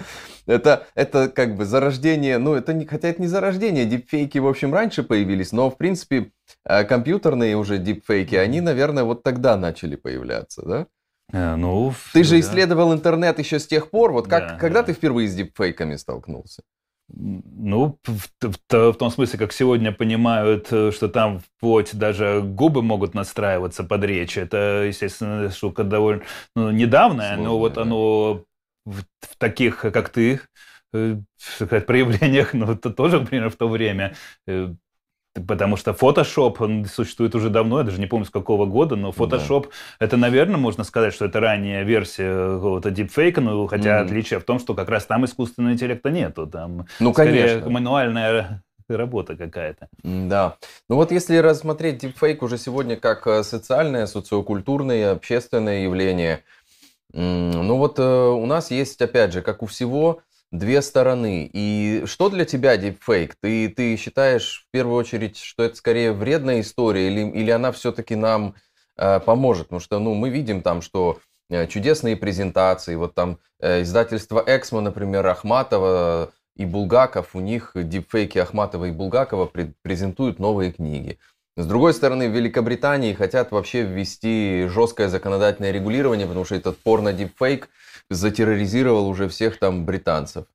Это, 0.48 0.88
это 0.96 1.30
как 1.30 1.56
бы 1.56 1.66
зарождение, 1.66 2.40
ну, 2.40 2.56
это 2.56 2.74
не, 2.74 2.86
хотя 2.86 3.10
это 3.10 3.22
не 3.22 3.28
зарождение, 3.28 3.86
дипфейки, 3.86 4.40
в 4.40 4.48
общем, 4.48 4.74
раньше 4.74 5.04
появились, 5.04 5.52
но, 5.52 5.70
в 5.70 5.78
принципе, 5.78 6.32
э, 6.66 6.84
компьютерные 6.86 7.56
уже 7.56 7.78
дипфейки, 7.78 8.36
они, 8.36 8.62
наверное, 8.62 9.04
вот 9.04 9.22
тогда 9.22 9.56
начали 9.56 9.96
появляться, 9.96 10.64
да? 10.66 10.88
А, 11.32 11.56
ну, 11.56 11.94
ты 12.14 12.24
же 12.24 12.32
да. 12.32 12.40
исследовал 12.40 12.94
интернет 12.94 13.40
еще 13.40 13.60
с 13.60 13.68
тех 13.68 13.90
пор. 13.90 14.12
Вот 14.12 14.28
как, 14.28 14.48
да, 14.48 14.58
когда 14.58 14.82
да. 14.82 14.88
ты 14.88 14.94
впервые 14.94 15.28
с 15.28 15.36
дипфейками 15.36 15.96
столкнулся? 15.96 16.64
Ну, 17.12 17.98
в, 18.06 18.30
в, 18.42 18.58
в 18.70 18.94
том 18.94 19.10
смысле, 19.10 19.40
как 19.40 19.52
сегодня 19.52 19.92
понимают, 19.92 20.68
э, 20.72 20.92
что 20.92 21.08
там 21.08 21.40
вплоть 21.40 21.96
даже 21.96 22.42
губы 22.44 22.84
могут 22.84 23.16
настраиваться 23.16 23.84
под 23.84 24.04
речь. 24.04 24.38
Это, 24.38 24.86
естественно, 24.88 25.50
штука 25.50 25.84
довольно 25.84 26.24
ну, 26.56 26.70
недавняя, 26.70 27.36
Сложная, 27.36 27.46
но 27.46 27.58
вот 27.58 27.74
да. 27.74 27.82
оно 27.82 28.44
в, 28.86 29.02
в 29.22 29.38
таких, 29.40 29.80
как 29.80 30.10
ты, 30.10 30.42
э, 30.94 31.18
сказать, 31.38 31.86
проявлениях, 31.88 32.54
ну, 32.54 32.72
это 32.72 32.92
тоже, 32.92 33.20
например, 33.20 33.50
в 33.50 33.56
то 33.56 33.68
время 33.68 34.16
э, 34.48 34.74
Потому 35.34 35.78
что 35.78 35.92
Photoshop, 35.92 36.56
он 36.60 36.86
существует 36.86 37.36
уже 37.36 37.50
давно, 37.50 37.80
я 37.80 37.84
даже 37.84 38.00
не 38.00 38.08
помню 38.08 38.26
с 38.26 38.32
какого 38.32 38.66
года, 38.66 38.96
но 38.96 39.12
Photoshop, 39.12 39.64
да. 39.64 40.06
это, 40.06 40.18
наверное, 40.18 40.58
можно 40.58 40.84
сказать, 40.84 41.14
что 41.14 41.26
это 41.26 41.40
ранняя 41.40 41.84
версия 41.84 42.56
какого-то 42.56 42.90
дипфейка, 42.90 43.40
ну, 43.40 43.68
хотя 43.68 44.00
mm-hmm. 44.00 44.06
отличие 44.06 44.40
в 44.40 44.44
том, 44.44 44.60
что 44.60 44.74
как 44.74 44.90
раз 44.90 45.06
там 45.06 45.26
искусственного 45.26 45.74
интеллекта 45.74 46.10
нету, 46.10 46.48
там 46.48 46.88
ну, 47.00 47.14
скорее 47.14 47.48
конечно. 47.48 47.70
мануальная 47.70 48.64
работа 48.90 49.36
какая-то. 49.38 49.88
Да. 50.02 50.58
Ну 50.90 50.96
вот 50.96 51.12
если 51.12 51.38
рассмотреть 51.38 52.00
дипфейк 52.00 52.42
уже 52.42 52.58
сегодня 52.58 52.98
как 52.98 53.28
э, 53.28 53.44
социальное, 53.44 54.08
социокультурное, 54.08 55.12
общественное 55.12 55.84
явление, 55.84 56.44
ну 57.14 57.78
вот 57.78 58.00
э, 58.00 58.04
у 58.04 58.46
нас 58.48 58.72
есть, 58.72 59.02
опять 59.02 59.34
же, 59.34 59.42
как 59.42 59.64
у 59.64 59.68
всего, 59.68 60.22
две 60.52 60.82
стороны. 60.82 61.50
И 61.52 62.04
что 62.06 62.30
для 62.30 62.46
тебя 62.46 62.76
deepfake? 62.76 63.34
Ты, 63.42 63.70
ты 63.70 63.96
считаешь 63.98 64.66
в 64.68 64.72
первую 64.72 64.96
очередь, 64.96 65.38
что 65.38 65.64
это 65.64 65.76
скорее 65.76 66.12
вредная 66.14 66.62
история 66.62 67.08
или, 67.08 67.30
или 67.30 67.52
она 67.52 67.72
все-таки 67.72 68.16
нам 68.16 68.56
э, 68.98 69.20
поможет? 69.20 69.68
Потому 69.68 69.80
что 69.80 70.00
ну, 70.00 70.14
мы 70.16 70.30
видим 70.30 70.62
там, 70.62 70.82
что 70.82 71.20
э, 71.50 71.68
чудесные 71.68 72.16
презентации, 72.16 72.96
вот 72.96 73.14
там 73.14 73.40
э, 73.60 73.84
издательство 73.84 74.44
Эксмо, 74.46 74.82
например, 74.82 75.26
Ахматова 75.28 76.32
и 76.56 76.66
Булгаков, 76.66 77.36
у 77.36 77.40
них 77.40 77.72
дипфейки 77.76 78.38
Ахматова 78.38 78.86
и 78.86 78.92
Булгакова 78.92 79.52
презентуют 79.82 80.40
новые 80.40 80.72
книги. 80.72 81.20
С 81.60 81.66
другой 81.66 81.94
стороны, 81.94 82.30
в 82.30 82.36
Великобритании 82.36 83.14
хотят 83.14 83.52
вообще 83.52 83.82
ввести 83.82 84.68
жесткое 84.70 85.10
законодательное 85.10 85.72
регулирование, 85.72 86.26
потому 86.26 86.46
что 86.46 86.56
этот 86.56 86.78
порно-дипфейк 86.78 87.68
затерроризировал 88.10 89.08
уже 89.08 89.28
всех 89.28 89.60
там 89.60 89.86
британцев. 89.86 90.46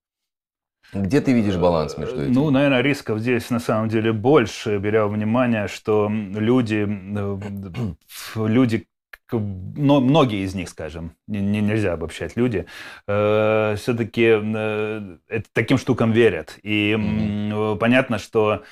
Где 0.93 1.21
ты 1.21 1.33
видишь 1.33 1.57
баланс 1.57 1.97
между 1.99 2.23
этим? 2.23 2.33
Ну, 2.33 2.51
наверное, 2.51 2.81
рисков 2.81 3.19
здесь 3.19 3.51
на 3.51 3.59
самом 3.59 3.89
деле 3.89 4.13
больше, 4.13 4.79
беря 4.79 5.07
внимание, 5.07 5.67
что 5.67 6.09
люди, 6.09 6.87
э, 6.87 8.47
люди 8.47 8.87
но 9.33 10.01
многие 10.01 10.45
из 10.45 10.55
них, 10.55 10.69
скажем, 10.69 11.17
не, 11.27 11.41
нельзя 11.41 11.95
обобщать, 11.95 12.37
люди, 12.37 12.67
э, 13.07 13.75
все-таки 13.79 14.39
э, 14.41 15.41
таким 15.53 15.79
штукам 15.79 16.13
верят. 16.13 16.59
И 16.63 16.93
mm-hmm. 16.93 17.79
понятно, 17.79 18.19
что 18.19 18.63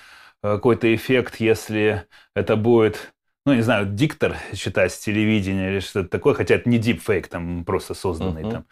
э, 0.42 0.54
какой-то 0.54 0.94
эффект, 0.94 1.36
если 1.36 2.06
это 2.34 2.56
будет 2.56 3.12
ну, 3.44 3.55
не 3.55 3.62
знаю, 3.62 3.87
диктор 3.87 4.37
считать 4.55 4.92
с 4.92 4.98
телевидения 4.98 5.72
или 5.72 5.81
что-то 5.81 6.09
такое, 6.09 6.35
хотя 6.35 6.55
это 6.55 6.68
не 6.68 6.78
дипфейк, 6.78 7.28
там 7.28 7.64
просто 7.64 7.94
созданный 7.94 8.42
uh-huh. 8.42 8.50
там 8.52 8.64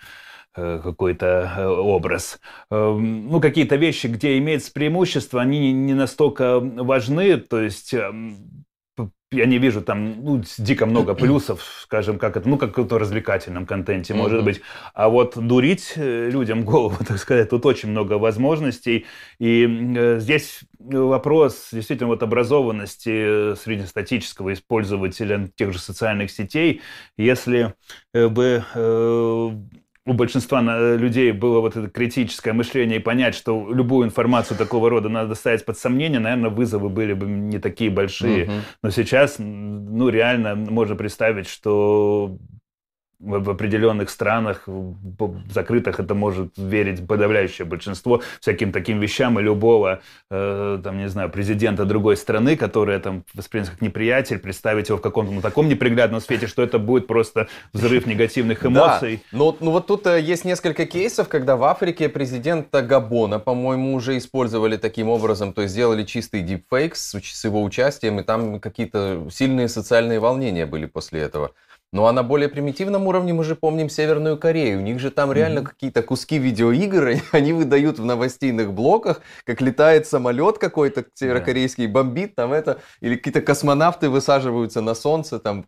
э, 0.56 0.80
какой-то 0.83 1.52
э, 1.56 1.66
образ. 1.66 2.40
Эм, 2.70 3.28
ну, 3.28 3.40
какие-то 3.40 3.76
вещи, 3.76 4.06
где 4.06 4.38
имеется 4.38 4.72
преимущество, 4.72 5.40
они 5.40 5.72
не 5.72 5.94
настолько 5.94 6.61
важны, 6.61 7.37
то 7.38 7.61
есть 7.61 7.92
эм, 7.94 8.64
я 9.32 9.46
не 9.46 9.58
вижу 9.58 9.80
там 9.80 10.24
ну, 10.24 10.42
дико 10.58 10.86
много 10.86 11.14
плюсов, 11.14 11.62
скажем, 11.82 12.18
как 12.18 12.36
это, 12.36 12.48
ну, 12.48 12.58
как 12.58 12.76
в 12.76 12.96
развлекательном 12.96 13.64
контенте, 13.64 14.12
может 14.12 14.40
mm-hmm. 14.40 14.44
быть. 14.44 14.60
А 14.92 15.08
вот 15.08 15.38
дурить 15.38 15.92
э, 15.94 16.28
людям 16.30 16.64
голову, 16.64 16.96
так 17.06 17.18
сказать, 17.18 17.48
тут 17.48 17.64
очень 17.64 17.90
много 17.90 18.14
возможностей. 18.14 19.06
И 19.38 19.94
э, 19.96 20.18
здесь 20.18 20.60
вопрос 20.80 21.68
действительно 21.70 22.08
вот 22.08 22.24
образованности 22.24 23.54
среднестатического 23.54 24.52
использователя 24.52 25.48
тех 25.54 25.72
же 25.72 25.78
социальных 25.78 26.32
сетей. 26.32 26.80
Если 27.16 27.74
бы 28.12 28.64
э, 28.74 29.50
у 30.10 30.12
большинства 30.12 30.60
э, 30.60 30.96
людей 30.96 31.30
было 31.30 31.60
вот 31.60 31.76
это 31.76 31.88
критическое 31.88 32.52
мышление 32.52 32.98
и 32.98 33.02
понять, 33.02 33.36
что 33.36 33.72
любую 33.72 34.08
информацию 34.08 34.58
такого 34.58 34.90
рода 34.90 35.08
надо 35.08 35.36
ставить 35.36 35.64
под 35.64 35.78
сомнение, 35.78 36.18
наверное, 36.18 36.50
вызовы 36.50 36.88
были 36.88 37.12
бы 37.12 37.26
не 37.26 37.60
такие 37.60 37.90
большие. 37.90 38.44
Угу. 38.44 38.52
Но 38.82 38.90
сейчас, 38.90 39.36
ну, 39.38 40.08
реально 40.08 40.56
можно 40.56 40.96
представить, 40.96 41.48
что 41.48 42.36
в 43.20 43.50
определенных 43.50 44.09
странах 44.09 44.66
закрытых 45.52 46.00
это 46.00 46.14
может 46.14 46.56
верить 46.56 47.06
подавляющее 47.06 47.66
большинство 47.66 48.22
всяким 48.40 48.72
таким 48.72 48.98
вещам 48.98 49.38
и 49.38 49.42
любого, 49.42 50.00
э, 50.30 50.80
там, 50.83 50.98
не 50.98 51.09
знаю, 51.09 51.28
президента 51.28 51.85
другой 51.85 52.16
страны, 52.16 52.56
который 52.56 52.98
там 52.98 53.24
воспринят 53.35 53.68
как 53.70 53.83
неприятель, 53.83 54.38
представить 54.38 54.88
его 54.88 54.98
в 54.98 55.02
каком-то 55.02 55.33
ну, 55.33 55.40
таком 55.42 55.68
неприглядном 55.68 56.20
свете, 56.20 56.46
что 56.46 56.62
это 56.62 56.78
будет 56.78 57.06
просто 57.06 57.48
взрыв 57.74 58.06
негативных 58.06 58.64
эмоций. 58.64 59.22
Да. 59.30 59.38
Ну, 59.38 59.56
ну 59.61 59.70
вот 59.70 59.87
тут 59.87 60.06
э, 60.06 60.20
есть 60.20 60.46
несколько 60.46 60.87
кейсов, 60.87 61.28
когда 61.28 61.56
в 61.56 61.64
Африке 61.64 62.09
президента 62.09 62.80
Габона, 62.80 63.38
по-моему, 63.38 63.94
уже 63.94 64.16
использовали 64.16 64.78
таким 64.78 65.09
образом, 65.09 65.52
то 65.52 65.62
есть 65.62 65.74
сделали 65.74 66.04
чистый 66.04 66.40
дипфейк 66.40 66.96
с, 66.96 67.20
с 67.20 67.44
его 67.44 67.62
участием, 67.62 68.18
и 68.18 68.22
там 68.22 68.61
какие-то 68.61 69.28
сильные 69.30 69.68
социальные 69.68 70.20
волнения 70.20 70.64
были 70.64 70.87
после 70.87 71.20
этого. 71.20 71.52
Ну 71.92 72.07
а 72.07 72.12
на 72.12 72.22
более 72.22 72.48
примитивном 72.48 73.09
уровне 73.09 73.33
мы 73.33 73.42
же 73.42 73.57
помним 73.57 73.90
Северную 73.90 74.38
Корею. 74.38 74.79
У 74.79 74.83
них 74.83 75.00
же 75.00 75.11
там 75.11 75.33
реально 75.33 75.61
mm-hmm. 75.61 75.64
какие-то 75.64 76.03
куски 76.03 76.38
видеоигр, 76.38 77.20
они 77.33 77.53
выдают 77.53 77.98
в 77.98 78.05
новостейных 78.05 78.72
блоках, 78.72 79.20
как 79.44 79.61
летает 79.61 80.07
самолет 80.07 80.59
какой-то 80.59 81.05
северокорейский, 81.14 81.87
бомбит 81.87 82.37
там 82.37 82.53
это, 82.53 82.81
или 83.00 83.16
какие-то 83.16 83.40
космонавты 83.40 84.09
высаживаются 84.09 84.81
на 84.81 84.94
солнце, 84.94 85.40
там 85.40 85.64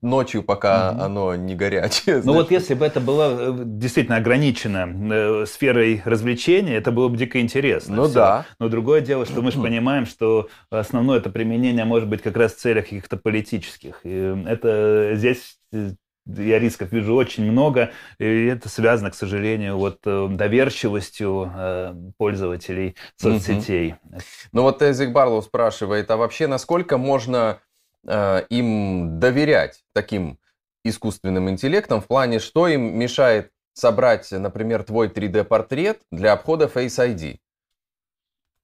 ночью, 0.00 0.42
пока 0.42 0.92
угу. 0.92 1.02
оно 1.02 1.34
не 1.34 1.54
горячее. 1.54 2.22
Ну 2.24 2.34
вот 2.34 2.50
если 2.50 2.74
бы 2.74 2.86
это 2.86 3.00
было 3.00 3.52
э, 3.52 3.62
действительно 3.64 4.16
ограничено 4.16 4.88
э, 5.12 5.46
сферой 5.46 6.02
развлечения, 6.04 6.76
это 6.76 6.92
было 6.92 7.08
бы 7.08 7.16
дико 7.16 7.40
интересно. 7.40 7.96
Ну 7.96 8.04
все. 8.04 8.14
да. 8.14 8.46
Но 8.58 8.68
другое 8.68 9.00
дело, 9.00 9.26
что 9.26 9.42
мы 9.42 9.50
же 9.50 9.58
понимаем, 9.62 10.06
что 10.06 10.48
основное 10.70 11.18
это 11.18 11.30
применение 11.30 11.84
может 11.84 12.08
быть 12.08 12.22
как 12.22 12.36
раз 12.36 12.54
в 12.54 12.58
целях 12.58 12.84
каких-то 12.84 13.16
политических. 13.16 14.00
И 14.04 14.44
это 14.46 15.12
здесь 15.14 15.57
э, 15.57 15.57
я 15.72 16.58
рисков 16.58 16.92
вижу 16.92 17.14
очень 17.14 17.50
много, 17.50 17.92
и 18.18 18.46
это 18.46 18.68
связано, 18.68 19.10
к 19.10 19.14
сожалению, 19.14 19.78
вот 19.78 20.00
доверчивостью 20.02 22.12
пользователей 22.18 22.96
соцсетей. 23.16 23.94
Ну 24.52 24.62
вот 24.62 24.82
Эзик 24.82 25.12
Барлоу 25.12 25.42
спрашивает, 25.42 26.10
а 26.10 26.16
вообще 26.16 26.46
насколько 26.46 26.98
можно 26.98 27.60
Э, 28.06 28.42
им 28.48 29.18
доверять 29.18 29.82
таким 29.92 30.38
искусственным 30.84 31.50
интеллектом 31.50 32.00
в 32.00 32.06
плане, 32.06 32.38
что 32.38 32.68
им 32.68 32.98
мешает 32.98 33.50
собрать, 33.74 34.30
например, 34.30 34.82
твой 34.82 35.08
3D-портрет 35.08 36.00
для 36.10 36.32
обхода 36.32 36.66
Face 36.66 36.98
ID. 36.98 37.38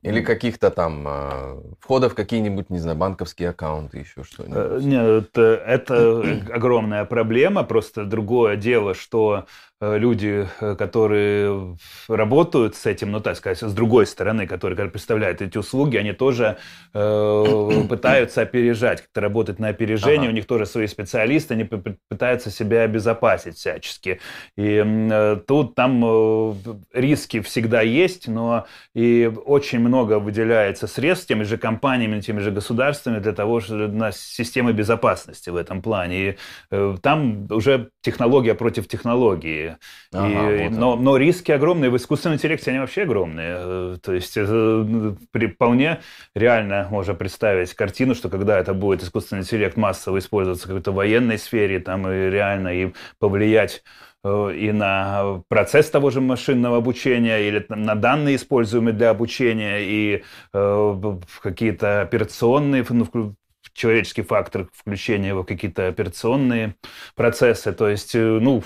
Или 0.05 0.21
каких-то 0.21 0.71
там 0.71 1.05
э, 1.09 1.63
входов 1.81 2.13
в 2.13 2.15
какие-нибудь, 2.15 2.69
не 2.69 2.79
знаю, 2.79 2.97
банковские 2.99 3.49
аккаунты, 3.49 3.99
еще 3.99 4.23
что-нибудь. 4.23 4.57
Э, 4.57 4.79
нет, 4.83 5.39
это 5.39 6.21
огромная 6.53 7.05
проблема. 7.07 7.65
Просто 7.65 8.05
другое 8.05 8.57
дело, 8.57 8.95
что 8.95 9.47
Э, 9.74 9.74
люди, 9.97 10.49
э, 10.61 10.77
которые 10.77 11.77
работают 12.09 12.77
с 12.77 12.87
этим, 12.87 13.13
ну 13.13 13.21
так 13.21 13.37
сказать, 13.37 13.59
с 13.59 13.73
другой 13.73 14.07
стороны, 14.07 14.47
которые 14.47 14.89
представляют 14.89 15.43
эти 15.43 15.59
услуги, 15.59 15.97
они 15.97 16.13
тоже 16.13 16.59
э, 16.93 17.71
пытаются 17.89 18.43
опережать, 18.43 19.03
как-то 19.03 19.21
работать 19.21 19.59
на 19.59 19.69
опережение, 19.69 20.29
ага. 20.29 20.31
у 20.31 20.35
них 20.35 20.47
тоже 20.47 20.67
свои 20.67 20.87
специалисты, 20.87 21.55
они 21.55 21.65
пытаются 21.65 22.51
себя 22.51 22.83
обезопасить 22.83 23.57
всячески. 23.57 24.21
И 24.57 24.83
э, 24.85 25.37
тут 25.47 25.75
там 25.75 26.03
э, 26.05 26.55
риски 26.93 27.41
всегда 27.41 27.81
есть, 27.81 28.29
но 28.29 28.67
и 28.95 29.31
очень 29.47 29.81
много 29.81 30.19
выделяется 30.19 30.87
средств 30.87 31.27
теми 31.27 31.45
же 31.45 31.59
компаниями, 31.59 32.21
теми 32.21 32.41
же 32.41 32.51
государствами 32.51 33.19
для 33.19 33.33
того, 33.33 33.61
чтобы 33.61 33.89
на 33.89 34.13
системы 34.13 34.73
безопасности 34.73 35.51
в 35.51 35.57
этом 35.57 35.83
плане. 35.83 36.29
И 36.31 36.37
э, 36.71 36.97
там 37.03 37.47
уже 37.51 37.91
технология 38.03 38.55
против 38.55 38.89
технологии. 38.89 39.74
Ага, 40.13 40.55
и, 40.55 40.69
вот 40.69 40.79
но, 40.79 40.97
но 40.97 41.17
риски 41.17 41.53
огромные. 41.53 41.91
В 41.91 41.97
искусственном 41.97 42.37
интеллекте 42.37 42.71
они 42.71 42.81
вообще 42.81 43.03
огромные. 43.03 43.57
Э, 43.59 43.97
то 44.03 44.13
есть 44.13 44.37
это 44.37 44.87
при, 45.31 45.49
вполне 45.49 46.01
реально 46.35 46.89
можно 46.91 47.15
представить 47.15 47.75
картину, 47.75 48.15
что 48.15 48.29
когда 48.29 48.59
это 48.59 48.75
будет 48.75 49.03
искусственный 49.03 49.43
интеллект 49.43 49.77
массово 49.77 50.19
использоваться 50.19 50.65
в 50.65 50.69
какой-то 50.69 50.93
военной 50.93 51.39
сфере, 51.39 51.81
там 51.81 52.09
и 52.09 52.31
реально 52.31 52.69
и 52.69 52.93
повлиять 53.19 53.83
э, 54.25 54.55
и 54.57 54.73
на 54.73 55.43
процесс 55.49 55.91
того 55.91 56.11
же 56.11 56.21
машинного 56.21 56.79
обучения, 56.79 57.49
или 57.49 57.65
на 57.69 57.95
данные, 57.95 58.37
используемые 58.37 58.95
для 58.95 59.11
обучения, 59.11 59.81
и 59.81 60.25
э, 60.53 61.19
какие-то 61.43 62.03
операционные, 62.03 62.85
ну, 62.89 63.35
человеческий 63.73 64.23
фактор 64.23 64.69
включения 64.73 65.35
в 65.35 65.45
какие-то 65.45 65.89
операционные 65.89 66.77
процессы. 67.17 67.73
То 67.73 67.89
есть, 67.89 68.15
э, 68.15 68.19
ну, 68.41 68.63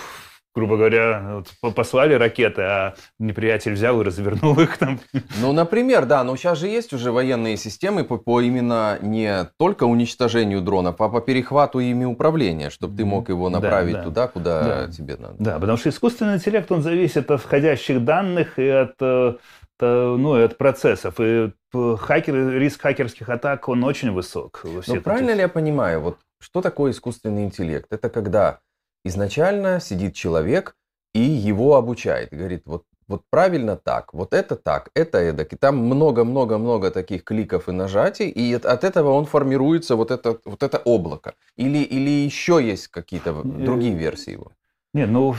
грубо 0.59 0.77
говоря, 0.77 1.43
вот 1.63 1.75
послали 1.75 2.15
ракеты, 2.15 2.63
а 2.63 2.95
неприятель 3.21 3.75
взял 3.75 4.01
и 4.01 4.05
развернул 4.05 4.59
их 4.59 4.77
там. 4.77 4.99
Ну, 5.41 5.53
например, 5.53 6.05
да, 6.05 6.25
но 6.25 6.37
сейчас 6.37 6.59
же 6.59 6.67
есть 6.67 6.93
уже 6.93 7.13
военные 7.13 7.57
системы 7.57 8.03
по, 8.03 8.19
по 8.19 8.41
именно 8.41 8.99
не 9.01 9.49
только 9.57 9.85
уничтожению 9.85 10.61
дронов, 10.61 11.01
а 11.01 11.09
по 11.09 11.21
перехвату 11.21 11.79
ими 11.79 12.05
управления, 12.05 12.71
чтобы 12.71 12.97
ты 12.97 13.05
мог 13.05 13.29
его 13.29 13.49
направить 13.49 13.95
да, 13.95 13.99
да. 13.99 14.05
туда, 14.05 14.29
куда 14.29 14.63
да. 14.63 14.93
тебе 14.93 15.17
надо. 15.17 15.37
Да, 15.39 15.59
потому 15.61 15.79
что 15.79 15.91
искусственный 15.91 16.35
интеллект, 16.35 16.71
он 16.73 16.83
зависит 16.83 17.31
от 17.31 17.41
входящих 17.41 18.05
данных 18.05 18.59
и 18.59 18.69
от 18.69 18.95
э, 19.01 19.35
ну, 19.81 20.37
и 20.41 20.43
от 20.43 20.59
процессов. 20.59 21.15
И 21.21 21.53
хакер, 21.73 22.59
риск 22.59 22.81
хакерских 22.81 23.29
атак, 23.29 23.69
он 23.69 23.85
очень 23.85 24.11
высок. 24.11 24.65
Ну, 24.65 25.01
правильно 25.01 25.31
ли 25.31 25.41
я 25.41 25.49
понимаю, 25.49 26.01
вот 26.01 26.19
что 26.41 26.63
такое 26.63 26.91
искусственный 26.91 27.45
интеллект? 27.45 27.87
Это 27.91 28.09
когда 28.09 28.59
изначально 29.05 29.81
сидит 29.81 30.15
человек 30.15 30.75
и 31.15 31.21
его 31.21 31.77
обучает. 31.77 32.31
Говорит, 32.31 32.63
вот, 32.67 32.85
вот 33.07 33.23
правильно 33.31 33.77
так, 33.77 34.13
вот 34.13 34.35
это 34.35 34.57
так, 34.57 34.91
это 34.95 35.19
эдак. 35.19 35.53
И 35.53 35.57
там 35.57 35.79
много-много-много 35.79 36.91
таких 36.91 37.25
кликов 37.25 37.69
и 37.69 37.73
нажатий, 37.73 38.29
и 38.29 38.55
от 38.55 38.85
этого 38.85 39.11
он 39.11 39.25
формируется 39.25 39.97
вот 39.97 40.11
это, 40.11 40.39
вот 40.45 40.63
это 40.63 40.79
облако. 40.79 41.35
Или, 41.57 41.79
или 41.79 42.11
еще 42.11 42.61
есть 42.63 42.89
какие-то 42.89 43.43
другие 43.43 43.95
версии 43.95 44.33
его? 44.33 44.53
Нет, 44.95 45.11
ну 45.11 45.35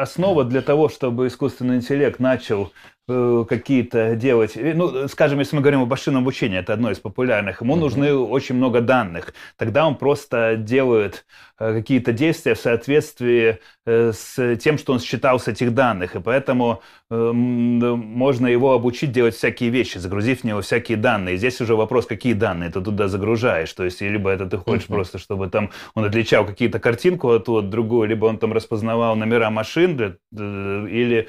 основа 0.00 0.44
для 0.44 0.62
того, 0.62 0.88
чтобы 0.88 1.26
искусственный 1.26 1.76
интеллект 1.76 2.18
начал 2.18 2.70
Э, 2.70 2.95
какие-то 3.08 4.16
делать, 4.16 4.56
э, 4.56 4.74
ну, 4.74 5.06
скажем, 5.06 5.38
если 5.38 5.54
мы 5.54 5.62
говорим 5.62 5.82
об 5.82 5.88
машинном 5.88 6.22
обучении, 6.22 6.58
это 6.58 6.72
одно 6.72 6.90
из 6.90 6.98
популярных, 6.98 7.60
ему 7.60 7.76
mm-hmm. 7.76 7.78
нужны 7.78 8.14
очень 8.14 8.56
много 8.56 8.80
данных. 8.80 9.32
Тогда 9.56 9.86
он 9.86 9.94
просто 9.94 10.56
делает 10.56 11.24
э, 11.60 11.72
какие-то 11.72 12.12
действия 12.12 12.54
в 12.54 12.58
соответствии 12.58 13.60
с 13.84 14.56
тем, 14.56 14.78
что 14.78 14.94
он 14.94 14.98
считал 14.98 15.38
с 15.38 15.46
этих 15.46 15.72
данных, 15.72 16.16
и 16.16 16.20
поэтому 16.20 16.82
можно 17.08 18.48
его 18.48 18.72
обучить 18.72 19.12
делать 19.12 19.36
всякие 19.36 19.70
вещи, 19.70 19.98
загрузив 19.98 20.40
в 20.40 20.44
него 20.44 20.60
всякие 20.60 20.98
данные. 20.98 21.36
Здесь 21.36 21.60
уже 21.60 21.76
вопрос, 21.76 22.06
какие 22.06 22.32
данные 22.32 22.70
ты 22.70 22.80
туда 22.80 23.06
загружаешь, 23.06 23.72
то 23.72 23.84
есть 23.84 24.00
либо 24.00 24.28
это 24.30 24.46
ты 24.46 24.56
хочешь 24.56 24.88
mm-hmm. 24.88 24.92
просто, 24.92 25.18
чтобы 25.18 25.48
там 25.48 25.70
он 25.94 26.04
отличал 26.04 26.44
какие-то 26.44 26.80
картинку 26.80 27.30
от, 27.30 27.48
от 27.48 27.70
другую, 27.70 28.08
либо 28.08 28.26
он 28.26 28.38
там 28.38 28.52
распознавал 28.52 29.14
номера 29.14 29.50
машин, 29.50 30.18
или, 30.32 31.28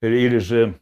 или 0.00 0.38
же 0.38 0.76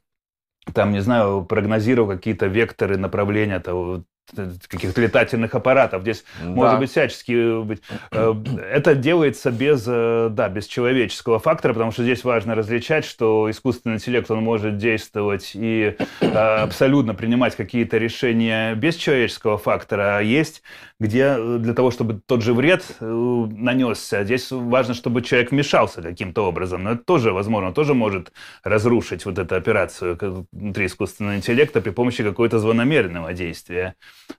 там, 0.72 0.92
не 0.92 1.00
знаю, 1.00 1.44
прогнозировал 1.44 2.08
какие-то 2.08 2.46
векторы 2.46 2.96
направления 2.98 3.60
того, 3.60 4.04
каких-то 4.34 5.00
летательных 5.00 5.54
аппаратов. 5.54 6.02
Здесь 6.02 6.24
да. 6.40 6.48
может 6.48 6.78
быть 6.78 6.90
всячески 6.90 7.62
быть. 7.62 7.82
Э, 8.10 8.34
это 8.70 8.94
делается 8.94 9.50
без, 9.50 9.84
э, 9.86 10.28
да, 10.30 10.48
без 10.48 10.66
человеческого 10.66 11.38
фактора, 11.38 11.72
потому 11.72 11.92
что 11.92 12.02
здесь 12.02 12.24
важно 12.24 12.54
различать, 12.54 13.04
что 13.04 13.50
искусственный 13.50 13.96
интеллект, 13.96 14.30
он 14.30 14.42
может 14.42 14.78
действовать 14.78 15.52
и 15.54 15.96
э, 16.20 16.26
абсолютно 16.26 17.14
принимать 17.14 17.56
какие-то 17.56 17.98
решения 17.98 18.74
без 18.74 18.96
человеческого 18.96 19.58
фактора, 19.58 20.18
а 20.18 20.20
есть 20.20 20.62
где 20.98 21.36
для 21.58 21.74
того, 21.74 21.90
чтобы 21.90 22.20
тот 22.26 22.42
же 22.42 22.54
вред 22.54 22.84
нанесся, 23.00 24.24
здесь 24.24 24.50
важно, 24.50 24.94
чтобы 24.94 25.20
человек 25.20 25.50
вмешался 25.50 26.00
каким-то 26.00 26.46
образом. 26.46 26.84
Но 26.84 26.92
это 26.92 27.04
тоже 27.04 27.32
возможно, 27.32 27.72
тоже 27.72 27.92
может 27.92 28.32
разрушить 28.64 29.26
вот 29.26 29.38
эту 29.38 29.56
операцию 29.56 30.46
внутри 30.52 30.86
искусственного 30.86 31.36
интеллекта 31.36 31.82
при 31.82 31.90
помощи 31.90 32.24
какого-то 32.24 32.58
злонамеренного 32.58 33.34
действия. 33.34 33.94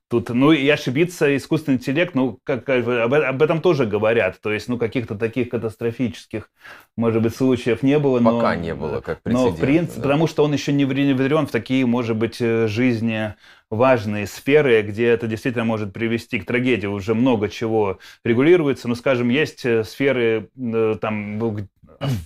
Тут, 0.09 0.29
ну 0.29 0.53
и 0.53 0.67
ошибиться 0.69 1.35
искусственный 1.35 1.77
интеллект, 1.77 2.15
ну, 2.15 2.39
как, 2.43 2.67
об, 2.69 3.13
об 3.13 3.41
этом 3.41 3.61
тоже 3.61 3.85
говорят. 3.85 4.39
То 4.39 4.53
есть, 4.53 4.69
ну, 4.69 4.77
каких-то 4.77 5.15
таких 5.15 5.49
катастрофических, 5.49 6.49
может 6.95 7.21
быть, 7.21 7.35
случаев 7.35 7.83
не 7.83 7.99
было. 7.99 8.19
Пока 8.19 8.55
но, 8.55 8.61
не 8.61 8.73
было, 8.73 9.01
как 9.01 9.21
прецедент. 9.21 9.49
Но, 9.49 9.55
в 9.55 9.59
принципе, 9.59 9.95
да. 9.97 10.01
потому 10.03 10.27
что 10.27 10.45
он 10.45 10.53
еще 10.53 10.71
не 10.71 10.85
внедрен 10.85 11.45
в 11.45 11.51
такие, 11.51 11.85
может 11.85 12.15
быть, 12.15 12.37
э, 12.39 12.67
жизни 12.67 13.35
важные 13.69 14.27
сферы, 14.27 14.81
где 14.81 15.07
это 15.07 15.27
действительно 15.27 15.65
может 15.65 15.91
привести 15.91 16.39
к 16.39 16.45
трагедии. 16.45 16.87
Уже 16.87 17.13
много 17.13 17.49
чего 17.49 17.99
регулируется. 18.23 18.87
Но, 18.87 18.95
скажем, 18.95 19.27
есть 19.27 19.65
э, 19.65 19.83
сферы, 19.83 20.49
э, 20.57 20.95
там, 21.01 21.37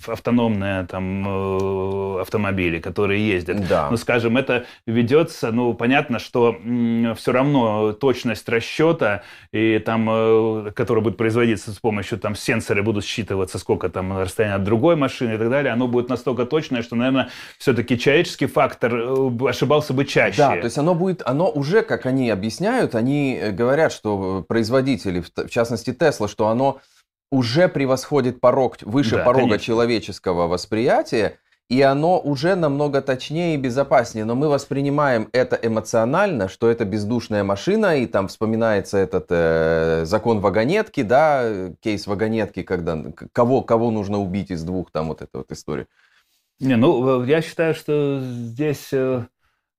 автономные 0.06 0.86
там 0.86 1.26
э, 1.26 2.20
автомобили, 2.20 2.78
которые 2.78 3.26
ездят. 3.26 3.66
Да. 3.68 3.88
Ну, 3.90 3.96
скажем, 3.96 4.36
это 4.36 4.64
ведется, 4.86 5.52
ну, 5.52 5.74
понятно, 5.74 6.18
что 6.18 6.56
все 7.16 7.32
равно 7.32 7.92
точность 7.92 8.48
расчета, 8.48 9.22
и 9.52 9.78
там, 9.78 10.08
э, 10.10 10.72
который 10.74 11.02
будет 11.02 11.16
производиться 11.16 11.72
с 11.72 11.78
помощью 11.78 12.18
там 12.18 12.34
сенсоры 12.34 12.82
будут 12.82 13.04
считываться, 13.04 13.58
сколько 13.58 13.88
там 13.88 14.18
расстояние 14.18 14.56
от 14.56 14.64
другой 14.64 14.96
машины 14.96 15.34
и 15.34 15.38
так 15.38 15.50
далее, 15.50 15.72
оно 15.72 15.88
будет 15.88 16.08
настолько 16.08 16.46
точное, 16.46 16.82
что, 16.82 16.96
наверное, 16.96 17.30
все-таки 17.58 17.98
человеческий 17.98 18.46
фактор 18.46 18.94
э, 18.94 19.30
ошибался 19.48 19.92
бы 19.92 20.04
чаще. 20.04 20.38
Да, 20.38 20.56
то 20.56 20.64
есть 20.64 20.78
оно 20.78 20.94
будет, 20.94 21.22
оно 21.24 21.50
уже, 21.50 21.82
как 21.82 22.06
они 22.06 22.30
объясняют, 22.30 22.94
они 22.94 23.40
говорят, 23.52 23.92
что 23.92 24.44
производители, 24.46 25.22
в 25.34 25.48
частности 25.48 25.92
Тесла, 25.92 26.28
что 26.28 26.48
оно 26.48 26.80
уже 27.32 27.66
превосходит 27.68 28.40
порог, 28.40 28.76
выше 28.82 29.16
да, 29.16 29.24
порога 29.24 29.48
конечно. 29.48 29.64
человеческого 29.64 30.46
восприятия, 30.46 31.38
и 31.70 31.80
оно 31.80 32.20
уже 32.20 32.54
намного 32.54 33.00
точнее 33.00 33.54
и 33.54 33.56
безопаснее. 33.56 34.26
Но 34.26 34.34
мы 34.34 34.48
воспринимаем 34.50 35.30
это 35.32 35.58
эмоционально, 35.60 36.48
что 36.48 36.70
это 36.70 36.84
бездушная 36.84 37.42
машина, 37.42 37.96
и 37.96 38.06
там 38.06 38.28
вспоминается 38.28 38.98
этот 38.98 39.26
э, 39.30 40.02
закон 40.04 40.40
вагонетки, 40.40 41.02
да, 41.02 41.70
кейс 41.80 42.06
вагонетки, 42.06 42.62
когда 42.62 43.02
кого, 43.32 43.62
кого 43.62 43.90
нужно 43.90 44.20
убить 44.20 44.50
из 44.50 44.62
двух, 44.62 44.90
там 44.90 45.08
вот 45.08 45.22
эта 45.22 45.38
вот 45.38 45.50
история. 45.50 45.86
Не, 46.60 46.76
ну, 46.76 47.24
я 47.24 47.40
считаю, 47.40 47.74
что 47.74 48.20
здесь 48.20 48.88
э, 48.92 49.24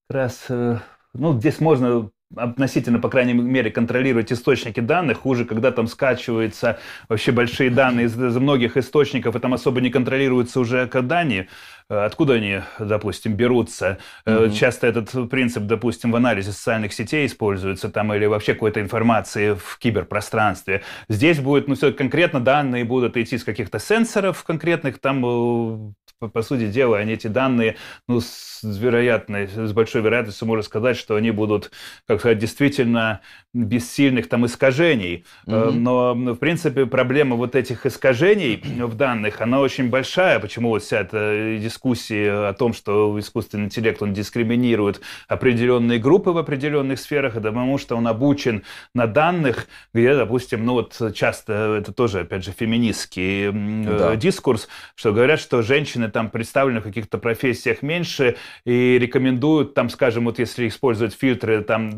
как 0.08 0.18
раз, 0.18 0.46
э, 0.50 0.80
ну, 1.14 1.38
здесь 1.40 1.60
можно 1.60 2.10
относительно, 2.36 3.00
по 3.00 3.10
крайней 3.10 3.34
мере, 3.34 3.72
контролировать 3.72 4.32
источники 4.32 4.80
данных. 4.80 5.20
Хуже, 5.20 5.46
когда 5.46 5.72
там 5.72 5.88
скачиваются 5.88 6.80
вообще 7.10 7.32
большие 7.32 7.70
данные 7.70 8.08
из, 8.08 8.22
из 8.22 8.36
многих 8.38 8.78
источников, 8.78 9.36
и 9.36 9.40
там 9.40 9.54
особо 9.54 9.82
не 9.82 9.90
контролируются 9.90 10.60
уже 10.60 10.88
данные. 10.88 11.48
Э, 11.90 12.06
откуда 12.06 12.34
они, 12.34 12.62
допустим, 12.80 13.36
берутся? 13.36 13.98
Mm-hmm. 14.26 14.54
Часто 14.54 14.88
этот 14.88 15.30
принцип, 15.30 15.64
допустим, 15.64 16.12
в 16.12 16.16
анализе 16.16 16.52
социальных 16.52 16.94
сетей 16.94 17.26
используется 17.26 17.90
там 17.90 18.14
или 18.14 18.26
вообще 18.26 18.54
какой-то 18.54 18.82
информации 18.82 19.54
в 19.54 19.78
киберпространстве. 19.80 20.82
Здесь 21.10 21.40
будет, 21.40 21.68
ну, 21.68 21.76
все 21.76 21.92
конкретно 21.92 22.40
данные 22.40 22.86
будут 22.86 23.18
идти 23.18 23.36
из 23.36 23.44
каких-то 23.44 23.80
сенсоров 23.80 24.44
конкретных, 24.44 25.00
там 25.00 25.26
э, 25.26 25.94
по, 26.30 26.42
сути 26.42 26.68
дела, 26.68 26.98
они 26.98 27.14
эти 27.14 27.28
данные, 27.28 27.78
ну, 28.08 28.22
с 28.22 28.62
вероятной, 28.64 29.48
с 29.48 29.74
большой 29.74 30.02
вероятностью 30.02 30.48
можно 30.48 30.64
сказать, 30.64 30.98
что 30.98 31.16
они 31.16 31.32
будут, 31.32 31.72
как 32.08 32.20
сказать, 32.20 32.38
действительно 32.38 33.22
без 33.54 33.92
сильных 33.92 34.30
там 34.30 34.46
искажений. 34.46 35.26
Mm-hmm. 35.46 35.72
Но, 35.72 36.14
в 36.14 36.38
принципе, 36.38 36.86
проблема 36.86 37.36
вот 37.36 37.56
этих 37.56 37.86
искажений 37.86 38.62
в 38.64 38.96
данных, 38.96 39.42
она 39.42 39.60
очень 39.60 39.90
большая. 39.90 40.40
Почему 40.40 40.70
вот 40.70 40.84
вся 40.84 41.02
эта 41.02 41.58
дискуссия 41.74 42.50
о 42.50 42.54
том, 42.54 42.74
что 42.74 43.18
искусственный 43.20 43.66
интеллект, 43.66 44.02
он 44.02 44.14
дискриминирует 44.14 45.02
определенные 45.28 45.98
группы 45.98 46.30
в 46.30 46.38
определенных 46.38 47.00
сферах, 47.00 47.36
это 47.36 47.52
потому 47.52 47.78
что 47.78 47.96
он 47.96 48.08
обучен 48.08 48.64
на 48.94 49.08
данных, 49.08 49.68
где, 49.94 50.16
допустим, 50.16 50.66
ну 50.66 50.74
вот 50.74 51.02
часто 51.16 51.78
это 51.80 51.92
тоже, 51.92 52.22
опять 52.22 52.44
же, 52.44 52.52
феминистский 52.52 53.52
да. 53.98 54.16
дискурс, 54.16 54.68
что 54.96 55.12
говорят, 55.12 55.40
что 55.40 55.62
женщины 55.62 56.10
там 56.10 56.30
представлены 56.30 56.82
в 56.82 56.84
каких-то 56.84 57.18
профессиях 57.18 57.82
меньше 57.82 58.36
и 58.66 59.00
рекомендуют 59.00 59.74
там, 59.74 59.90
скажем, 59.90 60.26
вот 60.26 60.40
если 60.40 60.68
использовать 60.68 61.16
фильтры 61.16 61.64
там 61.64 61.92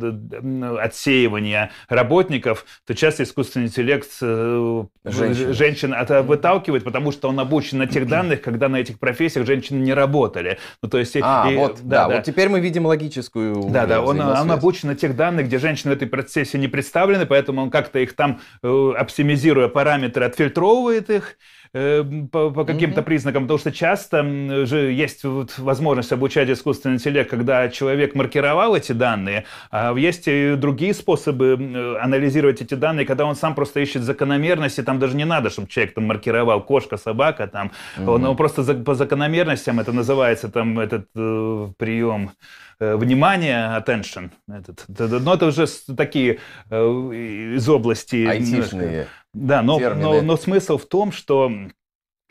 отсеивания 0.80 1.71
работников, 1.89 2.65
то 2.86 2.95
часто 2.95 3.23
искусственный 3.23 3.67
интеллект 3.67 4.09
э, 4.21 4.84
женщин, 5.03 5.53
женщин 5.53 5.93
от, 5.93 6.09
выталкивает, 6.26 6.84
потому 6.84 7.11
что 7.11 7.28
он 7.28 7.39
обучен 7.39 7.80
на 7.80 7.88
тех 7.88 8.07
данных, 8.07 8.41
когда 8.41 8.69
на 8.69 8.78
этих 8.78 8.99
профессиях 8.99 9.45
женщины 9.66 9.84
не 9.84 9.93
работали. 9.93 10.57
Ну, 10.82 10.89
то 10.89 10.97
есть, 10.97 11.16
а, 11.22 11.49
и, 11.49 11.55
вот, 11.55 11.80
да, 11.84 12.07
да, 12.07 12.16
вот 12.16 12.24
теперь 12.24 12.49
мы 12.49 12.59
видим 12.59 12.86
логическую 12.86 13.70
Да, 13.70 13.86
да, 13.86 14.01
он, 14.01 14.20
он 14.20 14.51
обучен 14.51 14.89
на 14.89 14.95
тех 14.95 15.16
данных, 15.16 15.47
где 15.47 15.59
женщины 15.59 15.93
в 15.93 15.95
этой 15.95 16.07
процессе 16.07 16.57
не 16.57 16.68
представлены, 16.68 17.26
поэтому 17.26 17.61
он 17.61 17.70
как-то 17.70 17.99
их 17.99 18.16
там, 18.16 18.39
э, 18.63 18.91
оптимизируя 18.97 19.68
параметры, 19.68 20.26
отфильтровывает 20.26 21.09
их, 21.09 21.38
по, 22.32 22.51
по 22.51 22.63
каким-то 22.63 23.01
mm-hmm. 23.01 23.03
признакам, 23.03 23.43
потому 23.43 23.59
что 23.59 23.71
часто 23.71 24.65
же 24.65 24.93
есть 24.93 25.23
вот 25.26 25.59
возможность 25.59 26.13
обучать 26.13 26.49
искусственный 26.49 26.95
интеллект, 26.95 27.30
когда 27.30 27.67
человек 27.67 28.15
маркировал 28.15 28.76
эти 28.76 28.93
данные, 28.93 29.43
а 29.71 29.93
есть 29.93 30.23
и 30.28 30.55
другие 30.55 30.93
способы 30.93 31.97
анализировать 32.01 32.61
эти 32.61 32.76
данные, 32.76 33.05
когда 33.05 33.26
он 33.26 33.36
сам 33.36 33.55
просто 33.55 33.82
ищет 33.82 34.03
закономерности, 34.03 34.84
там 34.84 34.99
даже 34.99 35.17
не 35.17 35.26
надо, 35.26 35.49
чтобы 35.49 35.67
человек 35.67 35.93
там 35.95 36.05
маркировал 36.05 36.61
кошка, 36.61 36.97
собака, 36.97 37.47
там, 37.47 37.71
mm-hmm. 37.97 38.09
он, 38.09 38.23
он 38.23 38.38
просто 38.38 38.63
за, 38.63 38.73
по 38.73 38.95
закономерностям, 38.95 39.80
это 39.80 39.91
называется 39.91 40.49
там 40.49 40.80
этот 40.80 41.07
э, 41.15 41.67
прием 41.78 42.30
э, 42.30 42.64
внимание, 42.80 43.78
attention. 43.78 44.32
Этот, 44.47 44.86
это, 44.89 45.19
но 45.19 45.34
это 45.34 45.47
уже 45.47 45.67
такие 45.95 46.39
э, 46.69 46.76
из 47.55 47.67
области... 47.69 48.26
Айтишные. 48.26 49.07
Да, 49.34 49.61
но, 49.61 49.80
но, 49.80 50.21
но 50.21 50.38
смысл 50.38 50.78
в 50.78 50.86
том, 50.86 51.11
что 51.11 51.51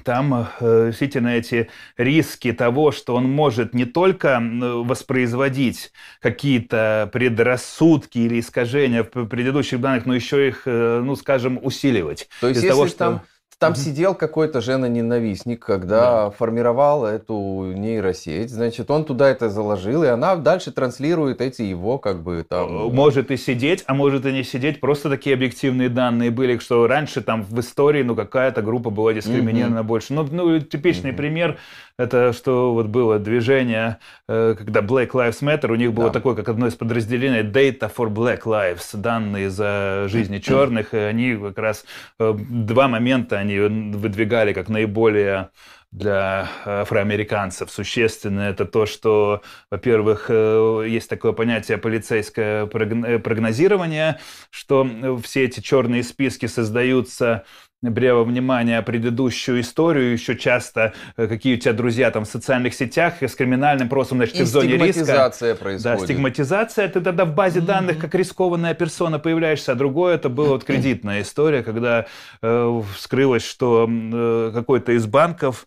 там 0.04 0.48
э, 0.60 0.86
действительно 0.88 1.28
эти 1.28 1.70
риски 1.96 2.52
того, 2.52 2.92
что 2.92 3.14
он 3.14 3.28
может 3.28 3.74
не 3.74 3.86
только 3.86 4.40
воспроизводить 4.40 5.92
какие-то 6.20 7.08
предрассудки 7.12 8.18
или 8.18 8.38
искажения 8.38 9.02
в 9.02 9.26
предыдущих 9.26 9.80
данных, 9.80 10.06
но 10.06 10.14
еще 10.14 10.48
их, 10.48 10.62
э, 10.66 11.00
ну, 11.02 11.16
скажем, 11.16 11.58
усиливать. 11.60 12.28
То 12.40 12.48
есть, 12.48 12.62
если 12.62 12.68
того, 12.68 12.86
что... 12.86 12.98
там 12.98 13.22
там 13.58 13.72
mm-hmm. 13.72 13.76
сидел 13.76 14.14
какой-то 14.14 14.60
жена-ненавистник, 14.60 15.64
когда 15.64 16.24
да. 16.24 16.30
формировал 16.30 17.04
эту 17.04 17.72
нейросеть, 17.74 18.50
значит, 18.50 18.90
он 18.90 19.04
туда 19.04 19.28
это 19.28 19.48
заложил, 19.48 20.04
и 20.04 20.06
она 20.06 20.36
дальше 20.36 20.72
транслирует 20.72 21.40
эти 21.40 21.62
его 21.62 21.98
как 21.98 22.22
бы 22.22 22.44
там... 22.48 22.88
Э, 22.88 22.92
может 22.92 23.30
и 23.30 23.36
сидеть, 23.36 23.84
а 23.86 23.94
может 23.94 24.26
и 24.26 24.32
не 24.32 24.44
сидеть. 24.44 24.80
Просто 24.80 25.10
такие 25.10 25.34
объективные 25.34 25.88
данные 25.88 26.30
были, 26.30 26.58
что 26.58 26.86
раньше 26.86 27.20
там 27.20 27.42
в 27.42 27.58
истории, 27.60 28.02
ну, 28.02 28.14
какая-то 28.14 28.62
группа 28.62 28.90
была 28.90 29.12
дискриминирована 29.12 29.80
mm-hmm. 29.80 29.82
больше. 29.82 30.14
Ну, 30.14 30.28
ну, 30.30 30.60
типичный 30.60 31.10
mm-hmm. 31.10 31.16
пример 31.16 31.58
это 31.96 32.32
что 32.32 32.74
вот 32.74 32.86
было 32.86 33.20
движение, 33.20 33.98
э, 34.28 34.56
когда 34.58 34.80
Black 34.80 35.10
Lives 35.10 35.42
Matter, 35.42 35.70
у 35.70 35.76
них 35.76 35.92
было 35.92 36.08
да. 36.08 36.12
такое, 36.12 36.34
как 36.34 36.48
одно 36.48 36.66
из 36.66 36.74
подразделений, 36.74 37.42
Data 37.42 37.90
for 37.94 38.08
Black 38.08 38.42
Lives, 38.42 38.96
данные 38.96 39.48
за 39.48 40.06
жизни 40.08 40.38
черных, 40.38 40.92
и 40.92 40.98
они 40.98 41.36
как 41.36 41.58
раз 41.58 41.84
э, 42.18 42.34
два 42.36 42.88
момента 42.88 43.38
они 43.44 43.58
выдвигали 43.58 44.52
как 44.52 44.68
наиболее 44.68 45.50
для 45.94 46.48
афроамериканцев. 46.64 47.70
Существенное 47.70 48.50
это 48.50 48.64
то, 48.64 48.84
что, 48.84 49.42
во-первых, 49.70 50.26
э, 50.28 50.86
есть 50.88 51.08
такое 51.08 51.32
понятие 51.32 51.78
полицейское 51.78 52.66
прогнозирование, 52.66 54.18
что 54.50 54.88
все 55.22 55.44
эти 55.44 55.60
черные 55.60 56.02
списки 56.02 56.46
создаются 56.46 57.44
беря 57.90 58.14
во 58.14 58.24
внимание 58.24 58.80
предыдущую 58.82 59.60
историю, 59.60 60.12
еще 60.12 60.36
часто 60.36 60.92
э, 61.16 61.26
какие 61.26 61.56
у 61.56 61.58
тебя 61.58 61.72
друзья 61.72 62.10
там 62.10 62.24
в 62.24 62.28
социальных 62.28 62.74
сетях 62.74 63.22
с 63.22 63.34
криминальным 63.34 63.88
прошлым, 63.88 64.18
значит, 64.18 64.36
ты 64.36 64.44
в 64.44 64.46
зоне 64.46 64.76
риска. 64.76 64.92
стигматизация 64.92 65.54
происходит. 65.54 65.98
Да, 65.98 66.04
стигматизация, 66.04 66.88
ты 66.88 67.00
тогда 67.00 67.24
в 67.24 67.34
базе 67.34 67.60
данных 67.60 67.98
как 67.98 68.14
рискованная 68.14 68.74
персона 68.74 69.18
появляешься, 69.18 69.72
а 69.72 69.74
другое 69.74 70.16
это 70.16 70.28
была 70.28 70.48
вот 70.48 70.64
кредитная 70.64 71.22
история, 71.22 71.62
когда 71.62 72.06
э, 72.42 72.82
вскрылось, 72.96 73.44
что 73.44 73.88
э, 73.88 74.50
какой-то 74.54 74.92
из 74.92 75.06
банков 75.06 75.66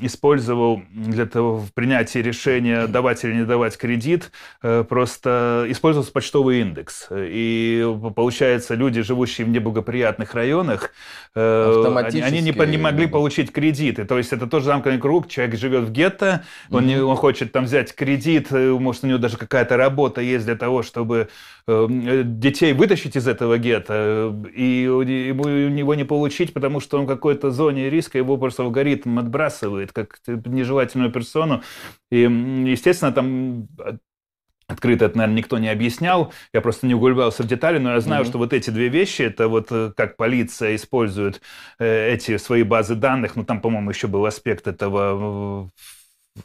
использовал 0.00 0.82
для 0.90 1.26
того 1.26 1.58
в 1.58 1.72
принятии 1.72 2.18
решения 2.18 2.86
давать 2.86 3.22
или 3.24 3.34
не 3.34 3.44
давать 3.44 3.76
кредит, 3.76 4.32
э, 4.62 4.84
просто 4.88 5.66
использовался 5.68 6.10
почтовый 6.12 6.60
индекс. 6.60 7.08
И 7.10 7.86
получается, 8.16 8.74
люди, 8.74 9.02
живущие 9.02 9.46
в 9.46 9.50
неблагоприятных 9.50 10.34
районах, 10.34 10.84
э, 10.84 10.88
они, 11.34 12.20
они 12.20 12.40
не, 12.40 12.52
не 12.66 12.78
могли 12.78 13.06
получить 13.06 13.52
кредиты. 13.52 14.04
То 14.04 14.18
есть 14.18 14.32
это 14.32 14.46
тоже 14.46 14.66
замкнутый 14.66 15.00
круг. 15.00 15.28
Человек 15.28 15.58
живет 15.58 15.84
в 15.84 15.92
гетто, 15.92 16.44
он, 16.70 16.86
не, 16.86 17.02
он 17.02 17.16
хочет 17.16 17.52
там 17.52 17.64
взять 17.64 17.94
кредит, 17.94 18.48
э, 18.50 18.72
может, 18.72 19.04
у 19.04 19.06
него 19.06 19.18
даже 19.18 19.36
какая-то 19.36 19.76
работа 19.76 20.20
есть 20.20 20.44
для 20.44 20.56
того, 20.56 20.82
чтобы 20.82 21.28
детей 21.66 22.72
вытащить 22.72 23.16
из 23.16 23.28
этого 23.28 23.56
гетто, 23.56 24.34
и 24.52 24.82
ему, 24.82 25.44
него 25.44 25.94
не 25.94 26.04
получить, 26.04 26.52
потому 26.52 26.80
что 26.80 26.98
он 26.98 27.04
в 27.04 27.08
какой-то 27.08 27.52
зоне 27.52 27.88
риска, 27.88 28.18
его 28.18 28.36
просто 28.36 28.64
алгоритм 28.64 29.18
отбрасывает 29.20 29.92
как 29.92 30.18
нежелательную 30.26 31.12
персону. 31.12 31.62
И, 32.10 32.22
естественно, 32.22 33.12
там 33.12 33.68
Открыто 34.66 35.06
это, 35.06 35.18
наверное, 35.18 35.38
никто 35.38 35.58
не 35.58 35.68
объяснял. 35.68 36.32
Я 36.52 36.60
просто 36.60 36.86
не 36.86 36.94
углублялся 36.94 37.42
в 37.42 37.46
детали, 37.46 37.78
но 37.78 37.92
я 37.92 38.00
знаю, 38.00 38.24
mm-hmm. 38.24 38.28
что 38.28 38.38
вот 38.38 38.52
эти 38.52 38.70
две 38.70 38.88
вещи, 38.88 39.22
это 39.22 39.48
вот 39.48 39.68
э, 39.70 39.92
как 39.96 40.16
полиция 40.16 40.76
использует 40.76 41.40
э, 41.78 42.14
эти 42.14 42.36
свои 42.36 42.62
базы 42.62 42.94
данных. 42.94 43.36
Ну, 43.36 43.44
там, 43.44 43.60
по-моему, 43.60 43.90
еще 43.90 44.06
был 44.06 44.24
аспект 44.24 44.66
этого 44.66 45.70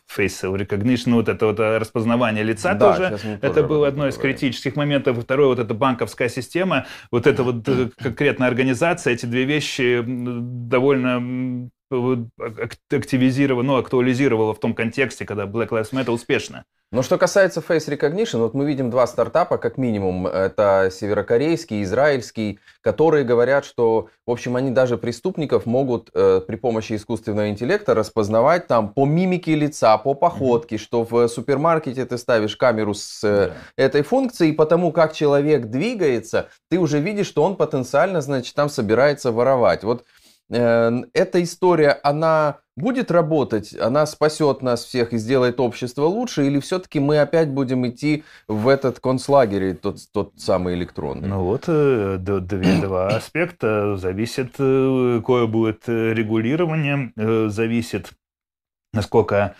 facial 0.10 0.56
recognition, 0.58 1.04
ну, 1.12 1.16
вот 1.18 1.30
это 1.30 1.46
вот 1.46 1.60
э, 1.60 1.78
распознавание 1.78 2.44
лица 2.44 2.74
да, 2.74 2.94
тоже, 2.94 3.40
это 3.42 3.64
было 3.64 3.88
одно 3.88 4.08
из 4.08 4.18
критических 4.18 4.76
моментов. 4.76 5.18
Второе, 5.18 5.48
вот 5.48 5.60
эта 5.60 5.74
банковская 5.74 6.30
система, 6.30 6.86
вот 7.12 7.28
эта 7.28 7.44
вот 7.44 7.68
э, 7.68 7.90
конкретная 7.98 8.48
организация, 8.48 9.14
эти 9.14 9.26
две 9.26 9.46
вещи 9.46 10.04
довольно 10.06 11.70
активизировала, 11.90 13.64
ну, 13.64 13.78
актуализировала 13.78 14.54
в 14.54 14.60
том 14.60 14.74
контексте, 14.74 15.26
когда 15.26 15.46
Black 15.46 15.70
Lives 15.70 15.92
Matter 15.92 16.12
успешно. 16.12 16.66
Но 16.90 17.02
что 17.02 17.18
касается 17.18 17.60
Face 17.60 17.90
Recognition, 17.90 18.38
вот 18.38 18.54
мы 18.54 18.66
видим 18.66 18.90
два 18.90 19.08
стартапа, 19.08 19.58
как 19.58 19.78
минимум, 19.78 20.26
это 20.26 20.90
северокорейский, 20.90 21.84
израильский, 21.84 22.60
которые 22.80 23.26
говорят, 23.26 23.66
что, 23.66 24.08
в 24.26 24.32
общем, 24.32 24.56
они 24.56 24.72
даже 24.72 24.98
преступников 24.98 25.66
могут 25.66 26.10
э, 26.14 26.40
при 26.48 26.56
помощи 26.56 26.96
искусственного 26.96 27.50
интеллекта 27.50 27.94
распознавать 27.94 28.68
там 28.68 28.94
по 28.94 29.06
мимике 29.06 29.56
лица, 29.56 29.98
по 29.98 30.14
походке, 30.14 30.78
mm-hmm. 30.78 30.80
что 30.80 31.04
в 31.04 31.28
супермаркете 31.28 32.06
ты 32.06 32.18
ставишь 32.18 32.56
камеру 32.56 32.94
с 32.94 33.22
э, 33.22 33.28
yeah. 33.28 33.54
этой 33.76 34.02
функцией, 34.04 34.52
и 34.52 34.56
потому 34.56 34.94
как 34.94 35.12
человек 35.12 35.66
двигается, 35.66 36.48
ты 36.70 36.80
уже 36.80 37.02
видишь, 37.02 37.28
что 37.28 37.44
он 37.44 37.58
потенциально, 37.58 38.22
значит, 38.22 38.56
там 38.56 38.70
собирается 38.70 39.34
воровать. 39.34 39.84
Вот 39.84 40.06
эта 40.50 41.44
история, 41.44 42.00
она 42.04 42.60
будет 42.78 43.12
работать, 43.12 43.76
она 43.78 44.06
спасет 44.06 44.62
нас 44.62 44.86
всех 44.86 45.12
и 45.12 45.18
сделает 45.18 45.60
общество 45.60 46.06
лучше, 46.06 46.46
или 46.46 46.60
все-таки 46.60 47.00
мы 47.00 47.20
опять 47.20 47.50
будем 47.50 47.86
идти 47.88 48.24
в 48.48 48.68
этот 48.68 49.00
концлагерь, 49.00 49.76
тот, 49.76 49.98
тот 50.14 50.34
самый 50.38 50.76
электронный? 50.76 51.28
Ну 51.28 51.44
вот, 51.44 51.66
э, 51.68 52.18
два 52.20 53.08
аспекта. 53.08 53.98
Зависит, 53.98 54.56
э, 54.60 55.18
какое 55.20 55.48
будет 55.48 55.84
регулирование, 55.88 57.12
э, 57.18 57.48
зависит, 57.50 58.12
насколько 58.94 59.56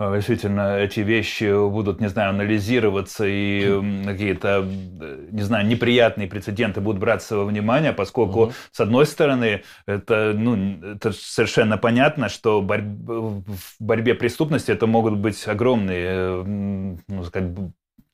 действительно 0.00 0.78
эти 0.78 1.00
вещи 1.00 1.68
будут, 1.68 2.00
не 2.00 2.08
знаю, 2.08 2.30
анализироваться 2.30 3.24
и 3.26 4.04
какие-то, 4.04 4.62
не 4.62 5.42
знаю, 5.42 5.66
неприятные 5.66 6.28
прецеденты 6.28 6.80
будут 6.80 7.00
браться 7.00 7.36
во 7.36 7.44
внимание, 7.44 7.92
поскольку, 7.92 8.42
угу. 8.42 8.52
с 8.70 8.78
одной 8.78 9.06
стороны, 9.06 9.64
это, 9.86 10.32
ну, 10.36 10.94
это 10.94 11.12
совершенно 11.12 11.78
понятно, 11.78 12.28
что 12.28 12.62
борь... 12.62 12.82
в 12.82 13.42
борьбе 13.80 14.14
преступности 14.14 14.70
это 14.70 14.86
могут 14.86 15.16
быть 15.16 15.48
огромные, 15.48 16.44
ну, 16.44 17.24
сказать, 17.24 17.50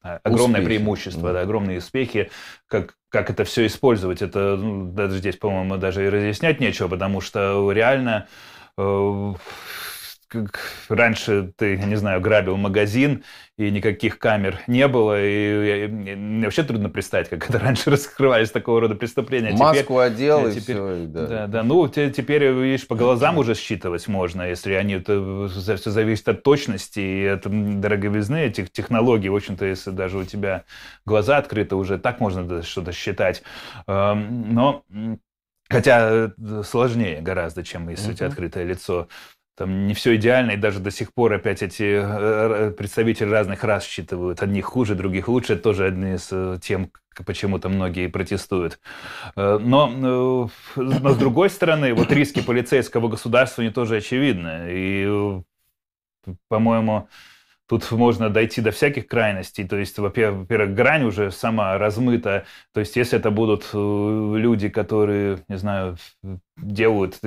огромное 0.00 0.60
успехи. 0.60 0.78
преимущество, 0.78 1.28
да. 1.28 1.32
Да, 1.34 1.40
огромные 1.42 1.78
успехи, 1.78 2.30
как, 2.66 2.94
как 3.10 3.28
это 3.28 3.44
все 3.44 3.66
использовать. 3.66 4.22
Это 4.22 4.56
ну, 4.56 4.90
даже 4.90 5.18
здесь, 5.18 5.36
по-моему, 5.36 5.76
даже 5.76 6.06
и 6.06 6.08
разъяснять 6.08 6.60
нечего, 6.60 6.88
потому 6.88 7.20
что 7.20 7.70
реально 7.72 8.26
э, 8.78 9.34
раньше 10.88 11.52
ты, 11.56 11.74
я 11.76 11.84
не 11.84 11.96
знаю, 11.96 12.20
грабил 12.20 12.56
магазин, 12.56 13.24
и 13.56 13.70
никаких 13.70 14.18
камер 14.18 14.58
не 14.66 14.88
было, 14.88 15.22
и, 15.22 15.84
и, 15.84 15.84
и 15.84 16.14
мне 16.16 16.46
вообще 16.46 16.64
трудно 16.64 16.90
представить, 16.90 17.28
как 17.28 17.48
это 17.48 17.58
раньше 17.58 17.90
раскрывались 17.90 18.50
такого 18.50 18.80
рода 18.80 18.94
преступления. 18.94 19.52
Маску 19.52 19.94
теперь, 19.94 19.98
одел, 20.00 20.48
и 20.48 20.52
теперь, 20.52 20.76
все. 20.76 21.06
Да. 21.06 21.26
да, 21.26 21.46
да. 21.46 21.62
Ну, 21.62 21.86
теперь, 21.88 22.46
видишь, 22.46 22.86
по 22.86 22.96
глазам 22.96 23.38
уже 23.38 23.54
считывать 23.54 24.08
можно, 24.08 24.42
если 24.42 24.74
они, 24.74 24.94
это 24.94 25.48
все 25.48 25.90
зависит 25.90 26.28
от 26.28 26.42
точности 26.42 27.00
и 27.00 27.26
от 27.26 27.42
дороговизны 27.80 28.46
этих 28.46 28.72
технологий. 28.72 29.28
В 29.28 29.36
общем-то, 29.36 29.64
если 29.64 29.90
даже 29.90 30.18
у 30.18 30.24
тебя 30.24 30.64
глаза 31.06 31.38
открыты, 31.38 31.76
уже 31.76 31.98
так 31.98 32.20
можно 32.20 32.62
что-то 32.62 32.92
считать. 32.92 33.42
Но 33.86 34.84
Хотя 35.70 36.28
э, 36.38 36.62
сложнее 36.62 37.22
гораздо, 37.22 37.64
чем 37.64 37.88
если 37.88 38.10
uh-huh. 38.10 38.12
у 38.12 38.16
тебя 38.16 38.26
открытое 38.26 38.64
лицо 38.64 39.08
там 39.56 39.86
не 39.86 39.94
все 39.94 40.16
идеально, 40.16 40.52
и 40.52 40.56
даже 40.56 40.80
до 40.80 40.90
сих 40.90 41.14
пор 41.14 41.32
опять 41.32 41.62
эти 41.62 42.00
э, 42.02 42.70
представители 42.72 43.28
разных 43.28 43.62
рас 43.62 43.84
считывают. 43.84 44.42
Одних 44.42 44.64
хуже, 44.64 44.94
других 44.94 45.28
лучше. 45.28 45.54
Это 45.54 45.62
тоже 45.62 45.86
одни 45.86 46.14
из 46.14 46.28
э, 46.32 46.58
тем, 46.60 46.90
почему-то 47.24 47.68
многие 47.68 48.08
протестуют. 48.08 48.80
Э, 49.36 49.58
но, 49.60 49.88
но 49.88 50.50
с 50.76 51.16
другой 51.16 51.50
стороны, 51.50 51.94
вот 51.94 52.10
риски 52.10 52.42
полицейского 52.42 53.08
государства 53.08 53.62
не 53.62 53.70
тоже 53.70 53.96
очевидны. 53.98 54.66
И, 54.70 55.42
по-моему, 56.48 57.08
Тут 57.66 57.90
можно 57.92 58.28
дойти 58.28 58.60
до 58.60 58.72
всяких 58.72 59.06
крайностей. 59.06 59.66
То 59.66 59.76
есть, 59.76 59.98
во-первых, 59.98 60.74
грань 60.74 61.04
уже 61.04 61.30
сама 61.30 61.78
размыта. 61.78 62.44
То 62.74 62.80
есть, 62.80 62.94
если 62.96 63.18
это 63.18 63.30
будут 63.30 63.70
люди, 63.72 64.68
которые, 64.68 65.42
не 65.48 65.56
знаю, 65.56 65.96
делают 66.58 67.20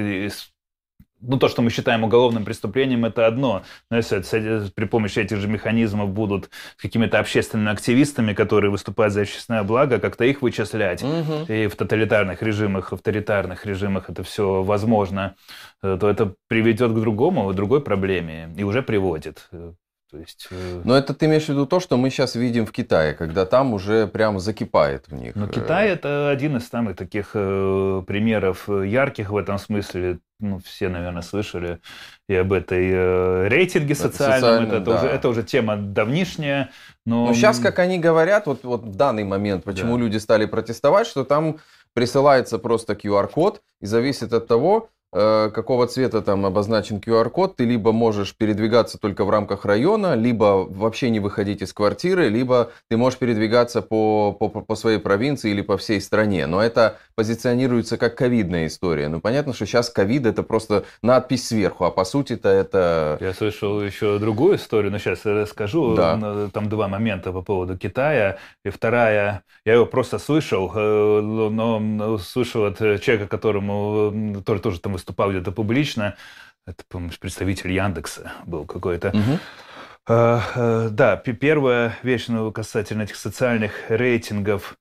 ну, 1.21 1.37
то, 1.37 1.47
что 1.47 1.61
мы 1.61 1.69
считаем 1.69 2.03
уголовным 2.03 2.45
преступлением, 2.45 3.05
это 3.05 3.25
одно. 3.27 3.63
Но 3.89 3.97
если 3.97 4.19
это, 4.19 4.71
при 4.73 4.85
помощи 4.85 5.19
этих 5.19 5.37
же 5.37 5.47
механизмов 5.47 6.09
будут 6.09 6.49
какими-то 6.77 7.19
общественными 7.19 7.71
активистами, 7.71 8.33
которые 8.33 8.71
выступают 8.71 9.13
за 9.13 9.21
общественное 9.21 9.63
благо, 9.63 9.99
как-то 9.99 10.25
их 10.25 10.41
вычислять, 10.41 11.03
угу. 11.03 11.51
и 11.51 11.67
в 11.67 11.75
тоталитарных 11.75 12.41
режимах, 12.41 12.93
авторитарных 12.93 13.65
режимах 13.65 14.09
это 14.09 14.23
все 14.23 14.63
возможно, 14.63 15.35
э, 15.81 15.97
то 15.99 16.09
это 16.09 16.33
приведет 16.47 16.91
к 16.91 16.95
другому, 16.95 17.49
к 17.49 17.55
другой 17.55 17.81
проблеме, 17.81 18.53
и 18.57 18.63
уже 18.63 18.81
приводит. 18.81 19.49
То 20.09 20.17
есть... 20.17 20.47
Э, 20.51 20.81
Но 20.85 20.95
это 20.95 21.13
ты 21.13 21.25
имеешь 21.25 21.45
в 21.45 21.49
виду 21.49 21.65
то, 21.65 21.79
что 21.79 21.97
мы 21.97 22.09
сейчас 22.09 22.35
видим 22.35 22.65
в 22.65 22.71
Китае, 22.71 23.13
когда 23.13 23.45
там 23.45 23.73
уже 23.73 24.07
прям 24.07 24.39
закипает 24.39 25.07
в 25.07 25.13
них. 25.13 25.35
Но 25.35 25.47
Китай 25.47 25.89
это 25.89 26.29
один 26.29 26.57
из 26.57 26.67
самых 26.67 26.95
таких 26.95 27.31
э, 27.33 28.03
примеров 28.07 28.69
э, 28.69 28.87
ярких 28.87 29.29
в 29.29 29.37
этом 29.37 29.57
смысле. 29.57 30.19
Ну, 30.39 30.59
все, 30.59 30.87
наверное, 30.87 31.23
слышали 31.23 31.79
и 32.29 32.35
об 32.35 32.53
этой 32.53 32.89
э, 32.89 33.47
рейтинге 33.47 33.95
социальном. 33.95 34.65
Это, 34.65 34.75
это, 34.75 34.85
да. 34.85 34.95
уже, 34.95 35.07
это 35.07 35.29
уже 35.29 35.43
тема 35.43 35.75
давнишняя. 35.75 36.69
Но... 37.05 37.27
но 37.27 37.33
сейчас, 37.33 37.59
как 37.59 37.79
они 37.79 37.99
говорят, 37.99 38.45
вот, 38.45 38.63
вот 38.63 38.83
в 38.83 38.95
данный 38.95 39.23
момент, 39.23 39.63
почему 39.63 39.97
да. 39.97 40.03
люди 40.03 40.17
стали 40.17 40.45
протестовать, 40.45 41.07
что 41.07 41.25
там 41.25 41.57
присылается 41.93 42.59
просто 42.59 42.93
QR-код, 42.93 43.61
и 43.81 43.87
зависит 43.87 44.31
от 44.31 44.47
того, 44.47 44.89
Э, 44.89 44.96
какого 45.13 45.87
цвета 45.87 46.21
там 46.21 46.45
обозначен 46.45 46.97
QR-код, 46.97 47.55
ты 47.55 47.65
либо 47.65 47.91
можешь 47.91 48.35
передвигаться 48.35 48.97
только 48.97 49.23
в 49.23 49.29
рамках 49.29 49.65
района, 49.65 50.15
либо 50.15 50.65
вообще 50.69 51.09
не 51.09 51.19
выходить 51.19 51.61
из 51.61 51.73
квартиры, 51.73 52.29
либо 52.29 52.71
ты 52.89 52.97
можешь 52.97 53.17
передвигаться 53.17 53.81
по, 53.81 54.33
по, 54.33 54.49
по 54.49 54.75
своей 54.75 54.99
провинции 54.99 55.51
или 55.51 55.61
по 55.61 55.77
всей 55.77 56.01
стране. 56.01 56.45
Но 56.45 56.61
это 56.61 56.97
позиционируется 57.15 57.97
как 57.97 58.15
ковидная 58.15 58.67
история. 58.67 59.07
Ну, 59.07 59.21
понятно, 59.21 59.53
что 59.53 59.65
сейчас 59.65 59.89
ковид 59.89 60.25
это 60.25 60.43
просто 60.43 60.83
надпись 61.01 61.47
сверху, 61.47 61.85
а 61.85 61.91
по 61.91 62.03
сути-то 62.03 62.49
это... 62.49 63.17
Я 63.21 63.33
слышал 63.33 63.81
еще 63.81 64.19
другую 64.19 64.57
историю, 64.57 64.91
но 64.91 64.99
сейчас 64.99 65.25
расскажу. 65.25 65.95
Да. 65.95 66.49
Там 66.51 66.69
два 66.69 66.87
момента 66.87 67.31
по 67.31 67.41
поводу 67.41 67.77
Китая. 67.77 68.37
И 68.65 68.69
вторая, 68.69 69.43
я 69.65 69.73
его 69.73 69.85
просто 69.85 70.19
слышал, 70.19 70.71
э, 70.75 71.21
но 71.21 72.17
слышал 72.17 72.65
от 72.65 72.77
человека, 72.77 73.27
которому, 73.27 74.43
тоже 74.43 74.79
там 74.79 74.96
выступал 74.97 75.31
где-то 75.31 75.51
публично. 75.51 76.15
Это, 76.65 76.83
по-моему, 76.89 77.13
представитель 77.19 77.71
Яндекса 77.71 78.33
был 78.45 78.65
какой-то. 78.65 79.09
Угу. 79.09 79.39
Да, 80.07 81.15
первая 81.17 81.97
вещь 82.03 82.25
ну, 82.27 82.51
касательно 82.51 83.03
этих 83.03 83.15
социальных 83.15 83.89
рейтингов. 83.89 84.77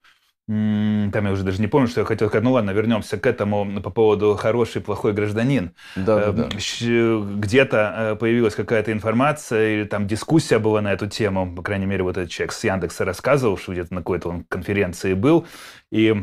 Там 0.49 1.11
я 1.13 1.33
уже 1.33 1.43
даже 1.43 1.61
не 1.61 1.67
помню, 1.67 1.89
что 1.89 2.03
я 2.03 2.07
хотел 2.07 2.29
сказать. 2.29 2.45
Ну 2.45 2.53
ладно, 2.53 2.71
вернемся 2.71 3.19
к 3.19 3.27
этому 3.27 3.81
по 3.83 3.91
поводу 3.91 4.37
хороший, 4.37 4.81
плохой 4.81 5.13
гражданин. 5.13 5.73
Да, 5.97 6.31
да, 6.31 6.49
да. 6.49 6.49
Где-то 6.49 7.95
э, 7.97 8.15
появилась 8.15 8.55
какая-то 8.55 8.93
информация 8.93 9.75
или 9.75 9.85
там 9.85 10.07
дискуссия 10.07 10.61
была 10.61 10.81
на 10.81 10.93
эту 10.93 11.09
тему. 11.09 11.53
По 11.53 11.63
крайней 11.63 11.87
мере, 11.87 12.05
вот 12.05 12.17
этот 12.17 12.31
человек 12.31 12.53
с 12.53 12.63
Яндекса 12.63 13.05
рассказывал, 13.05 13.59
что 13.59 13.73
где-то 13.73 13.93
на 13.93 14.03
какой-то 14.03 14.29
он 14.29 14.45
конференции 14.45 15.15
был. 15.15 15.49
И 15.91 16.15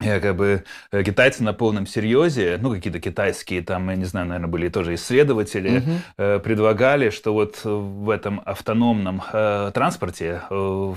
якобы 0.00 0.64
э, 0.90 1.02
китайцы 1.02 1.42
на 1.42 1.52
полном 1.52 1.86
серьезе, 1.86 2.58
ну, 2.60 2.70
какие-то 2.70 3.00
китайские, 3.00 3.62
там, 3.62 3.88
я 3.90 3.96
не 3.96 4.04
знаю, 4.04 4.26
наверное, 4.26 4.50
были 4.50 4.68
тоже 4.68 4.94
исследователи, 4.94 5.78
угу. 5.78 5.90
э, 6.18 6.38
предлагали, 6.40 7.10
что 7.10 7.32
вот 7.32 7.60
в 7.64 8.10
этом 8.10 8.42
автономном 8.44 9.22
э, 9.32 9.70
транспорте, 9.74 10.42
э, 10.50 10.94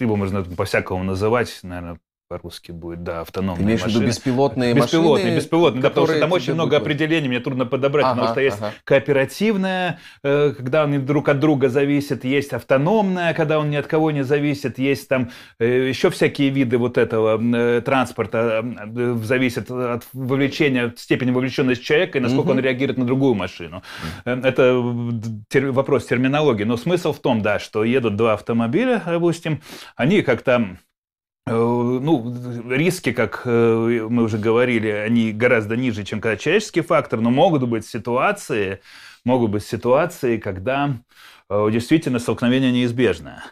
его 0.00 0.16
можно 0.16 0.42
по-всякому 0.42 1.04
называть, 1.04 1.60
наверное, 1.62 1.98
по-русски 2.38 2.72
будет, 2.72 3.02
да, 3.04 3.20
автономные 3.20 3.64
Имеешь 3.64 3.80
машины. 3.82 3.98
в 3.98 4.02
виду 4.02 4.10
беспилотные, 4.10 4.74
беспилотные, 4.74 5.24
машины? 5.24 5.36
Беспилотные, 5.36 5.82
да, 5.82 5.88
потому 5.90 6.06
что 6.08 6.18
там 6.20 6.32
очень 6.32 6.54
много 6.54 6.70
будут- 6.70 6.82
определений, 6.82 7.28
мне 7.28 7.40
трудно 7.40 7.64
подобрать, 7.66 8.04
Ага, 8.06 8.14
потому 8.14 8.32
что 8.32 8.40
есть 8.40 8.58
ага. 8.60 8.72
кооперативная, 8.84 9.98
э, 10.24 10.52
когда 10.56 10.82
они 10.82 10.98
друг 10.98 11.28
от 11.28 11.38
друга 11.38 11.68
зависят, 11.68 12.24
есть 12.24 12.52
автономная, 12.52 13.34
когда 13.34 13.58
он 13.60 13.70
ни 13.70 13.76
от 13.76 13.86
кого 13.86 14.10
не 14.10 14.24
зависит, 14.24 14.78
есть 14.78 15.08
там 15.08 15.30
э, 15.60 15.88
еще 15.88 16.10
всякие 16.10 16.50
виды 16.50 16.76
вот 16.78 16.98
этого 16.98 17.40
э, 17.40 17.80
транспорта, 17.82 18.64
зависит 19.22 19.70
от 19.70 20.04
вовлечения, 20.12 20.92
степени 20.96 21.30
вовлеченности 21.30 21.84
человека 21.84 22.18
и 22.18 22.20
насколько 22.20 22.48
Мгм. 22.48 22.58
он 22.58 22.64
реагирует 22.64 22.98
на 22.98 23.04
другую 23.06 23.34
машину. 23.34 23.82
Э, 24.24 24.40
Это 24.44 24.62
тер- 25.52 25.70
вопрос 25.70 26.06
терминологии, 26.06 26.64
но 26.64 26.76
смысл 26.76 27.12
в 27.12 27.20
том, 27.20 27.42
да, 27.42 27.58
что 27.58 27.84
едут 27.84 28.16
два 28.16 28.34
автомобиля, 28.34 29.00
допустим, 29.06 29.60
они 29.96 30.22
как-то 30.22 30.76
ну, 31.46 32.70
риски, 32.70 33.12
как 33.12 33.42
э, 33.44 34.06
мы 34.08 34.22
уже 34.22 34.38
говорили, 34.38 34.88
они 34.88 35.32
гораздо 35.32 35.76
ниже, 35.76 36.02
чем 36.04 36.20
когда 36.20 36.38
человеческий 36.38 36.80
фактор, 36.80 37.20
но 37.20 37.30
могут 37.30 37.68
быть 37.68 37.86
ситуации, 37.86 38.80
могут 39.24 39.50
быть 39.50 39.62
ситуации, 39.62 40.38
когда 40.38 40.96
э, 41.50 41.68
действительно 41.70 42.18
столкновение 42.18 42.72
неизбежное. 42.72 43.44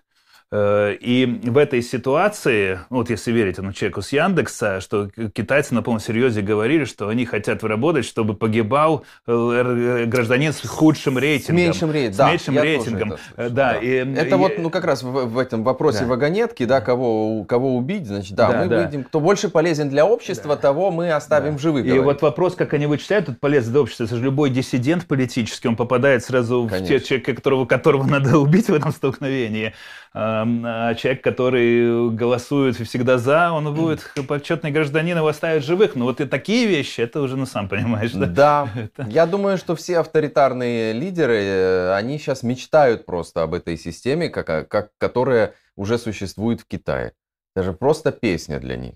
Э, 0.55 0.94
И 1.00 1.40
в 1.44 1.57
этой 1.57 1.80
ситуации, 1.82 2.78
ну, 2.90 2.98
вот 2.98 3.09
если 3.09 3.32
верить 3.32 3.55
этому 3.55 3.72
человеку 3.72 4.03
с 4.03 4.12
Яндекса, 4.12 4.80
что 4.82 5.09
китайцы 5.34 5.74
на 5.74 5.82
полном 5.82 6.00
серьезе 6.00 6.42
говорили, 6.42 6.84
что 6.84 7.09
они 7.09 7.24
хотят 7.24 7.62
выработать, 7.62 8.05
чтобы 8.05 8.34
погибал 8.34 9.05
э, 9.26 9.32
р- 9.32 10.07
гражданин 10.07 10.53
с 10.53 10.61
худшим 10.66 11.16
С 11.16 11.20
рейтингом. 11.20 11.57
меньшим 11.57 11.90
рейтингом. 11.90 12.14
С 12.14 12.16
да, 12.18 12.30
меньшим 12.30 12.59
рейтингом. 12.59 13.12
это 13.12 13.20
Э, 13.22 13.34
слышал, 13.36 13.55
да, 13.55 13.76
и, 13.76 13.88
Это 14.14 14.34
и- 14.34 14.38
вот, 14.38 14.53
ну, 14.59 14.68
как 14.68 14.84
раз 14.84 15.03
в, 15.03 15.11
в 15.11 15.38
этом 15.38 15.64
вопросе 15.64 16.00
Да. 16.00 16.07
вагонетки, 16.07 16.66
да, 16.66 16.82
кого, 16.82 17.44
кого 17.44 17.74
убить, 17.74 18.07
значит, 18.07 18.34
да, 18.36 18.53
Да, 18.53 18.62
мы 18.62 18.66
да. 18.68 18.82
выйдем, 18.82 19.05
кто 19.05 19.20
больше 19.20 19.48
полезен 19.48 19.88
для 19.88 20.05
общества, 20.05 20.57
того 20.57 20.90
мы 20.90 21.12
оставим 21.12 21.55
Да. 21.55 21.59
живых. 21.61 21.84
И 21.86 21.88
говорит. 21.88 22.05
вот 22.05 22.20
вопрос, 22.22 22.57
как 22.57 22.74
они 22.74 22.84
вычисляют 22.86 23.28
этот 23.30 23.40
полез 23.40 23.66
для 23.66 23.80
общества, 23.80 24.05
это 24.05 24.16
же 24.16 24.22
любой 24.22 24.50
диссидент 24.50 25.07
политический, 25.07 25.68
он 25.68 25.76
попадает 25.76 26.22
сразу 26.24 26.64
в 26.64 26.68
те 26.70 26.76
Конечно. 26.76 27.00
человека, 27.00 27.34
которого, 27.34 27.64
которого 27.64 28.05
надо 28.07 28.36
убить 28.38 28.68
в 28.68 28.74
этом 28.74 28.92
столкновении. 28.92 29.72
А 30.14 30.46
а 30.64 30.94
человек, 30.94 31.24
который 31.24 32.10
голосует 32.10 32.76
всегда 32.76 33.16
за, 33.18 33.50
он 33.50 33.74
будет 33.74 34.12
почетный 34.28 34.70
гражданин, 34.70 35.16
его 35.16 35.28
оставят 35.28 35.64
живых. 35.64 35.96
Но 35.96 36.04
вот 36.04 36.20
и 36.20 36.26
такие 36.26 36.66
вещи, 36.66 37.00
это 37.00 37.22
уже, 37.22 37.36
ну, 37.36 37.46
сам 37.46 37.68
понимаешь, 37.68 38.12
да? 38.12 38.26
Да, 38.26 38.68
Это- 38.76 39.08
я 39.08 39.26
думаю, 39.26 39.56
что 39.56 39.74
все 39.74 39.98
авторитарные 39.98 40.92
лидеры, 40.92 41.38
э, 41.42 41.94
они 41.94 42.18
сейчас 42.18 42.42
мечтают 42.42 43.06
просто 43.06 43.42
об 43.42 43.54
этой 43.54 43.78
системе, 43.78 44.28
как, 44.28 44.68
как, 44.68 44.90
которая 44.98 45.54
уже 45.76 45.96
существует 45.98 46.60
в 46.60 46.66
Китае. 46.66 47.12
Даже 47.56 47.72
просто 47.72 48.12
песня 48.12 48.60
для 48.60 48.76
них. 48.76 48.94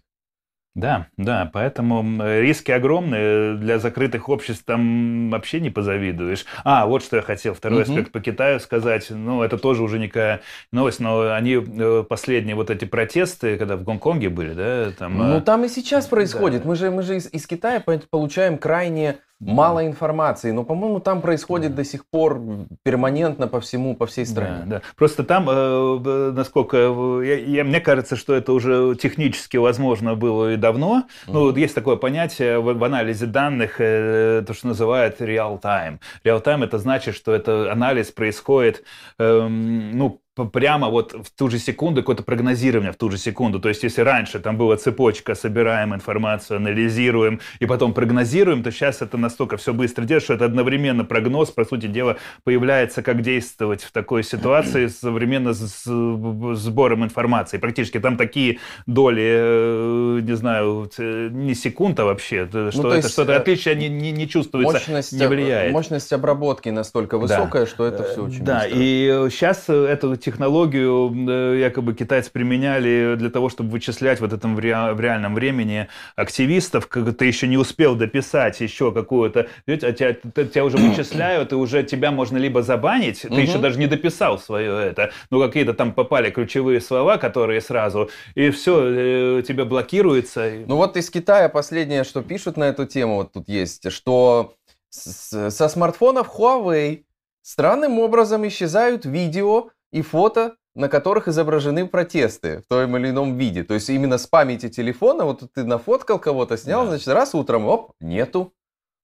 Да, 0.77 1.07
да, 1.17 1.51
поэтому 1.53 2.05
риски 2.41 2.71
огромные. 2.71 3.57
Для 3.57 3.79
закрытых 3.79 4.29
обществ 4.29 4.63
там 4.67 5.31
вообще 5.31 5.59
не 5.59 5.71
позавидуешь. 5.71 6.45
А, 6.65 6.85
вот 6.87 7.03
что 7.03 7.17
я 7.17 7.23
хотел, 7.23 7.55
второй 7.55 7.81
Мгм. 7.85 7.91
аспект 7.93 8.13
по 8.13 8.21
Китаю 8.21 8.61
сказать. 8.61 9.07
Ну, 9.09 9.43
это 9.43 9.57
тоже 9.57 9.83
уже 9.83 9.99
никакая 9.99 10.43
новость, 10.73 11.01
но 11.01 11.33
они, 11.33 11.55
э, 11.55 12.05
последние 12.07 12.55
вот 12.57 12.69
эти 12.69 12.85
протесты, 12.85 13.57
когда 13.57 13.77
в 13.77 13.85
Гонконге 13.85 14.29
были, 14.29 14.53
да, 14.53 14.93
там... 14.99 15.17
Ну, 15.17 15.39
э, 15.39 15.41
там 15.41 15.65
и 15.65 15.69
сейчас 15.69 16.07
происходит. 16.09 16.63
да. 16.63 16.69
Мы 16.69 16.77
же, 16.77 16.91
мы 16.91 17.03
же 17.03 17.17
из, 17.17 17.33
из 17.33 17.47
Китая 17.47 17.81
по- 17.81 17.99
получаем 18.11 18.59
крайне. 18.59 19.17
Мало 19.41 19.87
информации. 19.87 20.51
Но, 20.51 20.65
по-моему, 20.65 21.01
там 21.01 21.21
происходит 21.21 21.71
Да. 21.73 21.77
до 21.77 21.85
сих 21.85 22.07
пор 22.09 22.41
перманентно 22.83 23.49
по 23.49 23.61
всему, 23.61 23.95
по 23.95 24.07
всей 24.07 24.25
Да, 24.25 24.31
стране. 24.31 24.63
да. 24.67 24.83
Просто 24.97 25.25
там, 25.25 25.49
э, 25.51 25.53
э, 25.53 26.33
насколько 26.35 26.77
э, 26.77 27.21
я, 27.27 27.39
я- 27.39 27.65
мне 27.65 27.81
кажется, 27.81 28.17
что 28.17 28.35
это 28.35 28.53
уже 28.53 28.95
технически 29.01 29.57
возможно 29.59 30.15
было 30.15 30.53
и 30.55 30.57
давно. 30.57 31.05
Ну, 31.27 31.41
вот 31.41 31.57
есть 31.59 31.75
такое 31.75 31.97
понятие 31.97 32.59
в, 32.61 32.73
в 32.75 32.85
анализе 32.85 33.27
данных, 33.27 33.77
э, 33.81 34.43
то, 34.47 34.55
что 34.55 34.69
называют 34.69 35.21
real-time. 35.21 35.99
Real-time 36.25 36.65
это 36.65 36.79
значит, 36.79 37.15
что 37.15 37.33
это 37.35 37.71
анализ 37.73 38.11
происходит, 38.13 38.85
эм, 39.19 39.97
ну, 39.99 40.21
прямо 40.45 40.89
вот 40.89 41.13
в 41.13 41.31
ту 41.37 41.49
же 41.49 41.59
секунду, 41.59 42.03
какое-то 42.03 42.23
прогнозирование 42.23 42.93
в 42.93 42.97
ту 42.97 43.11
же 43.11 43.17
секунду. 43.19 43.59
То 43.59 43.69
есть, 43.69 43.83
если 43.83 44.03
раньше 44.03 44.39
там 44.39 44.57
была 44.59 44.77
цепочка, 44.77 45.35
собираем 45.35 45.95
информацию, 45.95 46.59
анализируем 46.59 47.41
и 47.59 47.67
потом 47.67 47.95
прогнозируем, 47.95 48.63
то 48.63 48.71
сейчас 48.71 49.01
это 49.03 49.17
настолько 49.17 49.57
все 49.57 49.73
быстро 49.73 50.05
делает, 50.05 50.25
что 50.25 50.35
это 50.35 50.45
одновременно 50.45 51.05
прогноз, 51.05 51.51
по 51.51 51.65
сути 51.65 51.87
дела, 51.87 52.17
появляется, 52.45 53.03
как 53.03 53.23
действовать 53.23 53.83
в 53.83 53.93
такой 53.93 54.23
ситуации 54.23 54.89
современно 54.89 55.55
с 55.55 55.85
сбором 55.87 57.05
информации. 57.05 57.59
Практически 57.59 57.99
там 57.99 58.17
такие 58.17 58.59
доли, 58.87 59.23
э, 59.25 60.21
не 60.23 60.37
знаю, 60.37 60.91
э, 60.99 61.29
не 61.33 61.55
секунд, 61.55 61.99
а 62.01 62.05
вообще, 62.05 62.49
э, 62.53 62.71
что 62.73 62.83
то 62.83 62.95
это 62.95 63.09
что-то 63.09 63.37
отличие 63.37 63.75
не, 63.75 63.89
не, 63.89 64.13
не 64.13 64.29
чувствуется, 64.29 64.75
Мощность, 64.75 65.13
не 65.13 65.27
влияет. 65.27 65.73
мощность 65.73 66.13
обработки 66.13 66.69
настолько 66.69 67.19
высокая, 67.19 67.67
что 67.67 67.87
это 67.87 68.05
все 68.05 68.25
очень 68.25 68.45
Да, 68.45 68.63
быстро. 68.65 68.79
и 68.81 69.29
сейчас 69.31 69.69
эту 69.69 70.17
технологию 70.27 71.15
э, 71.31 71.61
якобы 71.61 71.95
китайцы 71.95 72.31
применяли 72.33 73.15
для 73.17 73.31
того, 73.31 73.49
чтобы 73.49 73.71
вычислять 73.71 74.21
вот 74.21 74.33
этом 74.33 74.57
в, 74.57 74.59
ре- 74.59 74.93
в 74.93 75.01
реальном 75.01 75.35
времени 75.35 75.87
активистов, 76.17 76.89
как 76.89 77.17
ты 77.17 77.25
еще 77.27 77.47
не 77.47 77.57
успел 77.57 77.95
дописать 77.95 78.61
еще 78.61 78.91
какую-то, 78.93 79.47
а 79.67 79.77
тебя, 79.77 80.13
тебя 80.13 80.65
уже 80.65 80.79
вычисляют, 80.79 81.53
и 81.53 81.55
уже 81.55 81.85
тебя 81.85 82.11
можно 82.11 82.39
либо 82.39 82.63
забанить, 82.63 83.23
ты 83.23 83.29
Мгм. 83.29 83.41
еще 83.41 83.59
даже 83.59 83.79
не 83.79 83.87
дописал 83.87 84.39
свое 84.39 84.73
это, 84.91 85.13
ну 85.31 85.41
какие-то 85.41 85.75
там 85.75 85.93
попали 85.93 86.31
ключевые 86.31 86.81
слова, 86.81 87.17
которые 87.19 87.61
сразу, 87.61 88.11
и 88.35 88.51
все, 88.51 89.43
тебя 89.43 89.65
блокируется. 89.65 90.51
Ну 90.67 90.77
вот 90.77 90.97
из 90.97 91.09
Китая 91.09 91.49
последнее, 91.49 92.03
что 92.05 92.23
пишут 92.23 92.57
на 92.57 92.65
эту 92.65 92.85
тему, 92.85 93.17
вот 93.17 93.33
тут 93.33 93.49
есть, 93.49 93.91
что 93.93 94.55
со 94.91 95.69
смартфонов 95.69 96.29
Huawei 96.37 97.05
странным 97.43 98.01
образом 98.01 98.47
исчезают 98.49 99.05
видео 99.05 99.71
и 99.93 100.03
фото, 100.03 100.57
на 100.75 100.89
которых 100.89 101.27
изображены 101.29 101.87
протесты 101.89 102.61
в 102.61 102.69
том 102.69 102.97
или 102.97 103.11
ином 103.11 103.37
виде. 103.39 103.65
То 103.65 103.75
есть 103.75 103.89
именно 103.89 104.19
с 104.19 104.27
памяти 104.27 104.69
телефона, 104.69 105.25
вот 105.25 105.43
ты 105.55 105.65
нафоткал 105.65 106.19
кого-то, 106.19 106.57
снял, 106.59 106.83
Да. 106.85 106.91
значит, 106.91 107.09
раз 107.09 107.35
утром, 107.35 107.67
оп, 107.67 107.93
нету. 108.01 108.53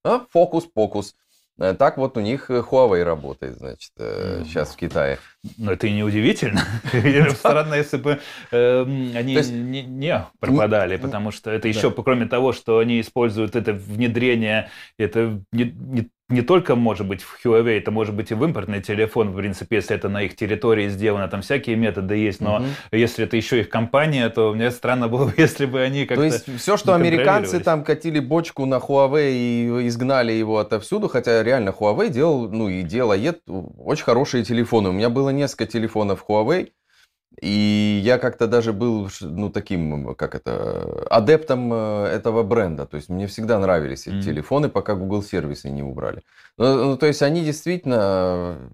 А, 0.04 0.26
фокус-покус. 0.30 1.14
Э, 1.58 1.74
Так 1.74 1.96
вот 1.96 2.16
у 2.16 2.20
них 2.20 2.50
э, 2.50 2.60
Huawei 2.60 3.04
работает, 3.04 3.56
значит, 3.58 3.92
Мгм. 3.98 4.44
сейчас 4.46 4.72
в 4.72 4.76
Китае. 4.76 5.18
Но 5.58 5.72
это 5.72 5.86
и 5.86 5.92
не 5.92 6.02
удивительно. 6.02 6.60
Странно, 7.36 7.74
если 7.74 7.98
бы 7.98 8.18
они 8.50 9.34
не 9.86 10.26
пропадали, 10.40 10.96
потому 10.96 11.30
что 11.30 11.50
это 11.50 11.68
еще, 11.68 11.90
кроме 11.90 12.26
того, 12.26 12.52
что 12.52 12.78
они 12.78 13.00
используют 13.00 13.54
это 13.56 13.72
внедрение, 13.72 14.70
это 14.98 15.40
не, 16.32 16.42
только 16.42 16.74
может 16.74 17.06
быть 17.06 17.22
в 17.22 17.38
Huawei, 17.44 17.78
это 17.78 17.90
может 17.90 18.14
быть 18.14 18.30
и 18.30 18.34
в 18.34 18.42
импортный 18.44 18.80
телефон, 18.80 19.30
в 19.30 19.36
принципе, 19.36 19.76
если 19.76 19.94
это 19.94 20.08
на 20.08 20.22
их 20.22 20.36
территории 20.36 20.88
сделано, 20.88 21.28
там 21.28 21.42
всякие 21.42 21.76
методы 21.76 22.16
есть, 22.16 22.40
но 22.40 22.58
Мгм. 22.58 22.68
если 22.92 23.24
это 23.24 23.36
еще 23.36 23.60
их 23.60 23.68
компания, 23.68 24.28
то 24.28 24.52
мне 24.52 24.70
странно 24.70 25.08
было 25.08 25.26
бы, 25.26 25.34
если 25.36 25.66
бы 25.66 25.80
они 25.80 26.06
как-то... 26.06 26.22
То 26.22 26.24
есть 26.24 26.60
все, 26.60 26.76
что 26.76 26.94
американцы 26.94 27.60
там 27.60 27.84
катили 27.84 28.18
бочку 28.20 28.66
на 28.66 28.76
Huawei 28.76 29.32
и 29.32 29.88
изгнали 29.88 30.32
его 30.32 30.58
отовсюду, 30.58 31.08
хотя 31.08 31.42
реально 31.42 31.70
Huawei 31.70 32.08
делал, 32.08 32.48
ну 32.48 32.68
и 32.68 32.82
делает 32.82 33.42
очень 33.46 34.04
хорошие 34.04 34.44
телефоны. 34.44 34.88
У 34.88 34.92
меня 34.92 35.10
было 35.10 35.30
несколько 35.30 35.66
телефонов 35.66 36.24
Huawei, 36.28 36.70
и 37.40 38.00
я 38.04 38.18
как-то 38.18 38.46
даже 38.46 38.72
был, 38.72 39.08
ну, 39.20 39.50
таким, 39.50 40.14
как 40.14 40.34
это, 40.34 41.06
адептом 41.10 41.72
э, 41.72 42.06
этого 42.06 42.42
бренда. 42.42 42.86
То 42.86 42.96
есть 42.96 43.08
мне 43.08 43.26
всегда 43.26 43.58
нравились 43.58 44.06
эти 44.06 44.14
Мгм. 44.14 44.22
телефоны, 44.22 44.68
пока 44.68 44.94
Google 44.94 45.22
сервисы 45.22 45.70
не 45.70 45.82
убрали. 45.82 46.22
Ну, 46.58 46.84
ну, 46.84 46.96
то 46.96 47.06
есть 47.06 47.22
они 47.22 47.44
действительно 47.44 47.96
э, 47.98 48.68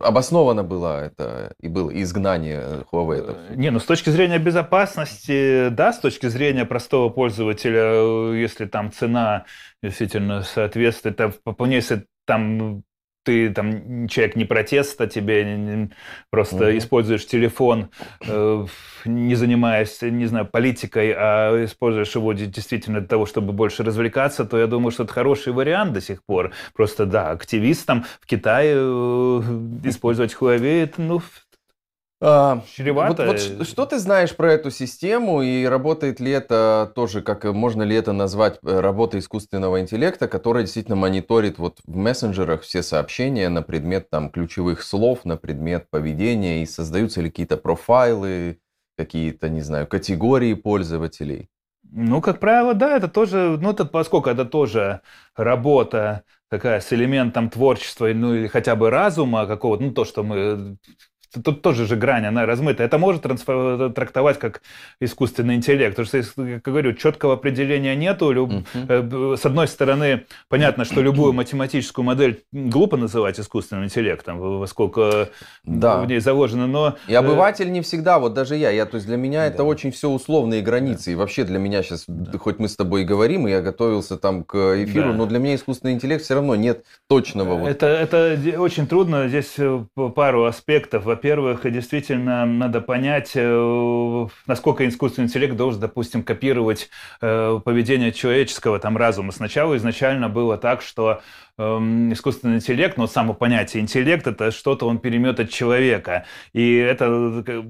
обосновано 0.00 0.62
было 0.64 1.04
это 1.04 1.54
и 1.60 1.68
было 1.68 1.90
изгнание 2.02 2.84
Huawei. 2.92 3.20
отовсюду. 3.20 3.58
Не, 3.58 3.70
ну 3.70 3.78
с 3.80 3.84
точки 3.84 4.10
зрения 4.10 4.38
безопасности, 4.38 5.68
да, 5.70 5.92
с 5.92 5.98
точки 5.98 6.26
зрения 6.28 6.64
простого 6.64 7.08
пользователя, 7.08 7.82
э, 7.84 8.36
если 8.36 8.66
там 8.66 8.92
цена 8.92 9.44
действительно 9.82 10.42
соответствует, 10.42 11.16
там, 11.16 11.32
если 11.70 12.06
там 12.26 12.82
ты 13.24 13.50
там 13.50 14.06
человек 14.08 14.36
не 14.36 14.44
протеста, 14.44 15.06
тебе 15.06 15.88
просто 16.30 16.56
Мгм. 16.56 16.78
используешь 16.78 17.26
телефон, 17.26 17.88
э, 18.20 18.66
не 19.04 19.34
занимаясь, 19.34 20.02
не 20.02 20.26
знаю, 20.26 20.46
политикой, 20.46 21.12
а 21.16 21.64
используешь 21.64 22.14
его 22.14 22.32
де- 22.32 22.46
действительно 22.46 23.00
для 23.00 23.08
того, 23.08 23.26
чтобы 23.26 23.52
больше 23.52 23.82
развлекаться, 23.82 24.44
то 24.44 24.58
я 24.58 24.66
думаю, 24.66 24.92
что 24.92 25.04
это 25.04 25.12
хороший 25.12 25.52
вариант 25.52 25.92
до 25.92 26.00
сих 26.00 26.22
пор. 26.24 26.52
Просто 26.74 27.06
да, 27.06 27.30
активистам 27.30 28.04
в 28.20 28.26
Китае 28.26 28.74
э, 28.76 29.40
использовать 29.84 30.34
Huawei, 30.40 30.84
это, 30.84 31.02
ну, 31.02 31.20
чревато. 32.74 33.26
Вот, 33.26 33.40
вот 33.58 33.66
что 33.66 33.86
ты 33.86 33.98
знаешь 33.98 34.34
про 34.34 34.52
эту 34.52 34.70
систему 34.70 35.42
и 35.42 35.64
работает 35.64 36.20
ли 36.20 36.30
это 36.30 36.92
тоже, 36.94 37.22
как 37.22 37.44
э, 37.44 37.52
можно 37.52 37.82
ли 37.82 37.94
это 37.94 38.12
назвать 38.12 38.58
э, 38.62 38.80
работой 38.80 39.20
искусственного 39.20 39.80
интеллекта, 39.80 40.28
которая 40.28 40.64
действительно 40.64 40.96
мониторит 40.96 41.58
вот 41.58 41.78
в 41.84 41.96
мессенджерах 41.96 42.62
все 42.62 42.82
сообщения 42.82 43.48
на 43.48 43.62
предмет 43.62 44.10
там 44.10 44.30
ключевых 44.30 44.82
слов, 44.82 45.24
на 45.24 45.36
предмет 45.36 45.88
поведения 45.90 46.62
и 46.62 46.66
создаются 46.66 47.20
ли 47.20 47.30
какие-то 47.30 47.56
профайлы 47.56 48.58
какие-то, 48.96 49.48
не 49.48 49.60
знаю, 49.60 49.86
категории 49.86 50.54
пользователей? 50.54 51.48
Ну, 51.90 52.20
как 52.20 52.40
правило, 52.40 52.74
да, 52.74 52.96
это 52.96 53.08
тоже, 53.08 53.58
ну, 53.60 53.70
это, 53.70 53.84
поскольку 53.84 54.30
это 54.30 54.44
тоже 54.44 55.00
работа 55.36 56.24
такая 56.48 56.80
с 56.80 56.92
элементом 56.92 57.50
творчества, 57.50 58.08
ну, 58.14 58.34
или 58.34 58.46
хотя 58.46 58.74
бы 58.74 58.90
разума 58.90 59.46
какого-то, 59.46 59.82
ну, 59.82 59.92
то, 59.92 60.04
что 60.04 60.22
мы 60.22 60.76
тут 61.42 61.62
тоже 61.62 61.86
же 61.86 61.96
грань, 61.96 62.26
она 62.26 62.46
размыта. 62.46 62.82
Это 62.82 62.98
может 62.98 63.22
трактовать 63.22 64.38
как 64.38 64.62
искусственный 65.00 65.56
интеллект. 65.56 65.96
Потому 65.96 66.22
что, 66.22 66.42
как 66.44 66.62
говорю, 66.62 66.92
четкого 66.92 67.34
определения 67.34 67.96
нету. 67.96 68.30
Люб... 68.30 68.52
Uh-huh. 68.52 69.36
С 69.36 69.46
одной 69.46 69.68
стороны, 69.68 70.26
понятно, 70.48 70.84
что 70.84 71.00
любую 71.00 71.32
математическую 71.32 72.04
модель 72.04 72.42
глупо 72.52 72.96
называть 72.96 73.40
искусственным 73.40 73.84
интеллектом, 73.84 74.60
поскольку 74.60 75.28
да. 75.64 76.00
в 76.00 76.06
ней 76.06 76.20
заложено, 76.20 76.66
но... 76.66 76.96
И 77.08 77.14
обыватель 77.14 77.70
не 77.72 77.80
всегда, 77.80 78.18
вот 78.18 78.34
даже 78.34 78.56
я, 78.56 78.70
я 78.70 78.86
то 78.86 78.96
есть 78.96 79.06
для 79.06 79.16
меня 79.16 79.40
да. 79.40 79.46
это 79.46 79.64
очень 79.64 79.90
все 79.90 80.08
условные 80.08 80.62
границы. 80.62 81.06
Да. 81.06 81.12
И 81.12 81.14
вообще 81.14 81.44
для 81.44 81.58
меня 81.58 81.82
сейчас, 81.82 82.04
да. 82.06 82.38
хоть 82.38 82.58
мы 82.58 82.68
с 82.68 82.76
тобой 82.76 83.02
и 83.02 83.04
говорим, 83.04 83.46
и 83.46 83.50
я 83.50 83.60
готовился 83.60 84.16
там 84.16 84.44
к 84.44 84.56
эфиру, 84.84 85.10
да. 85.10 85.16
но 85.16 85.26
для 85.26 85.38
меня 85.38 85.54
искусственный 85.54 85.94
интеллект 85.94 86.22
все 86.24 86.34
равно 86.34 86.54
нет 86.56 86.84
точного. 87.08 87.56
Вот. 87.56 87.68
Это, 87.68 87.86
это 87.86 88.38
очень 88.60 88.86
трудно. 88.86 89.28
Здесь 89.28 89.56
пару 90.14 90.44
аспектов. 90.44 91.04
Во 91.04 91.16
во-первых, 91.24 91.72
действительно 91.72 92.44
надо 92.44 92.82
понять, 92.82 93.32
э, 93.34 94.26
насколько 94.46 94.86
искусственный 94.86 95.26
интеллект 95.26 95.56
должен, 95.56 95.80
допустим, 95.80 96.22
копировать 96.22 96.90
э, 97.22 97.60
поведение 97.64 98.12
человеческого 98.12 98.78
там 98.78 98.98
разума. 98.98 99.32
Сначала 99.32 99.74
изначально 99.78 100.28
было 100.28 100.58
так, 100.58 100.82
что 100.82 101.22
эм, 101.56 102.12
искусственный 102.12 102.56
интеллект, 102.56 102.98
но 102.98 103.06
само 103.06 103.32
понятие 103.32 103.82
интеллект 103.82 104.26
это 104.26 104.50
что-то 104.50 104.86
он 104.86 104.98
перемет 104.98 105.40
от 105.40 105.48
человека. 105.48 106.26
И 106.52 106.74
это 106.74 107.42
э, 107.46 107.62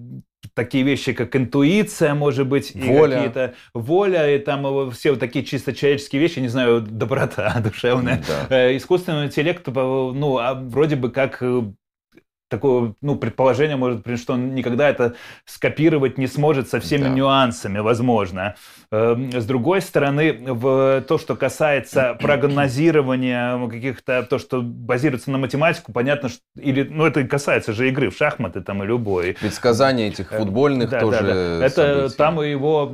такие 0.55 0.83
вещи, 0.83 1.13
как 1.13 1.37
интуиция, 1.37 2.15
может 2.15 2.49
быть, 2.49 2.75
воля. 2.75 3.13
и 3.13 3.15
какие-то 3.15 3.55
воля, 3.73 4.35
и 4.35 4.41
там 4.41 4.91
все 4.91 5.11
вот 5.11 5.21
такие 5.21 5.45
чисто 5.45 5.73
человеческие 5.73 6.21
вещи, 6.21 6.41
не 6.41 6.49
знаю, 6.49 6.81
доброта 6.85 7.55
душевная. 7.61 8.21
Да. 8.49 8.77
Искусственный 8.77 9.27
интеллект, 9.27 9.65
ну, 9.69 10.39
а 10.39 10.55
вроде 10.55 10.97
бы 10.97 11.13
как 11.13 11.41
такое 12.55 12.95
ну, 13.01 13.17
предположение 13.17 13.77
может 13.77 14.03
быть, 14.03 14.21
что 14.21 14.35
он 14.35 14.55
никогда 14.55 14.89
это 14.89 15.15
скопировать 15.45 16.19
не 16.19 16.29
сможет 16.29 16.69
со 16.69 16.79
всеми 16.79 17.05
да. 17.05 17.09
нюансами, 17.09 17.81
возможно. 17.81 18.55
Эм, 18.93 19.33
с 19.33 19.45
другой 19.45 19.81
стороны, 19.81 20.33
в 20.33 21.03
то, 21.09 21.19
что 21.19 21.35
касается 21.35 22.15
прогнозирования 22.21 23.67
каких-то, 23.69 24.23
то, 24.23 24.39
что 24.39 24.63
базируется 24.63 25.33
на 25.33 25.39
математику, 25.39 25.93
понятно, 25.93 26.29
что, 26.29 26.41
или, 26.57 26.85
ну, 26.89 27.05
это 27.05 27.25
касается 27.25 27.73
же 27.73 27.89
игры 27.89 28.11
в 28.11 28.17
шахматы 28.17 28.61
там 28.61 28.85
и 28.85 28.87
любой. 28.87 29.37
Предсказания 29.41 30.09
этих 30.09 30.33
э, 30.33 30.39
футбольных 30.39 30.91
да, 30.91 31.01
тоже 31.01 31.23
да, 31.23 31.59
да. 31.59 31.67
Это 31.67 32.17
там 32.17 32.41
и 32.41 32.49
его 32.49 32.89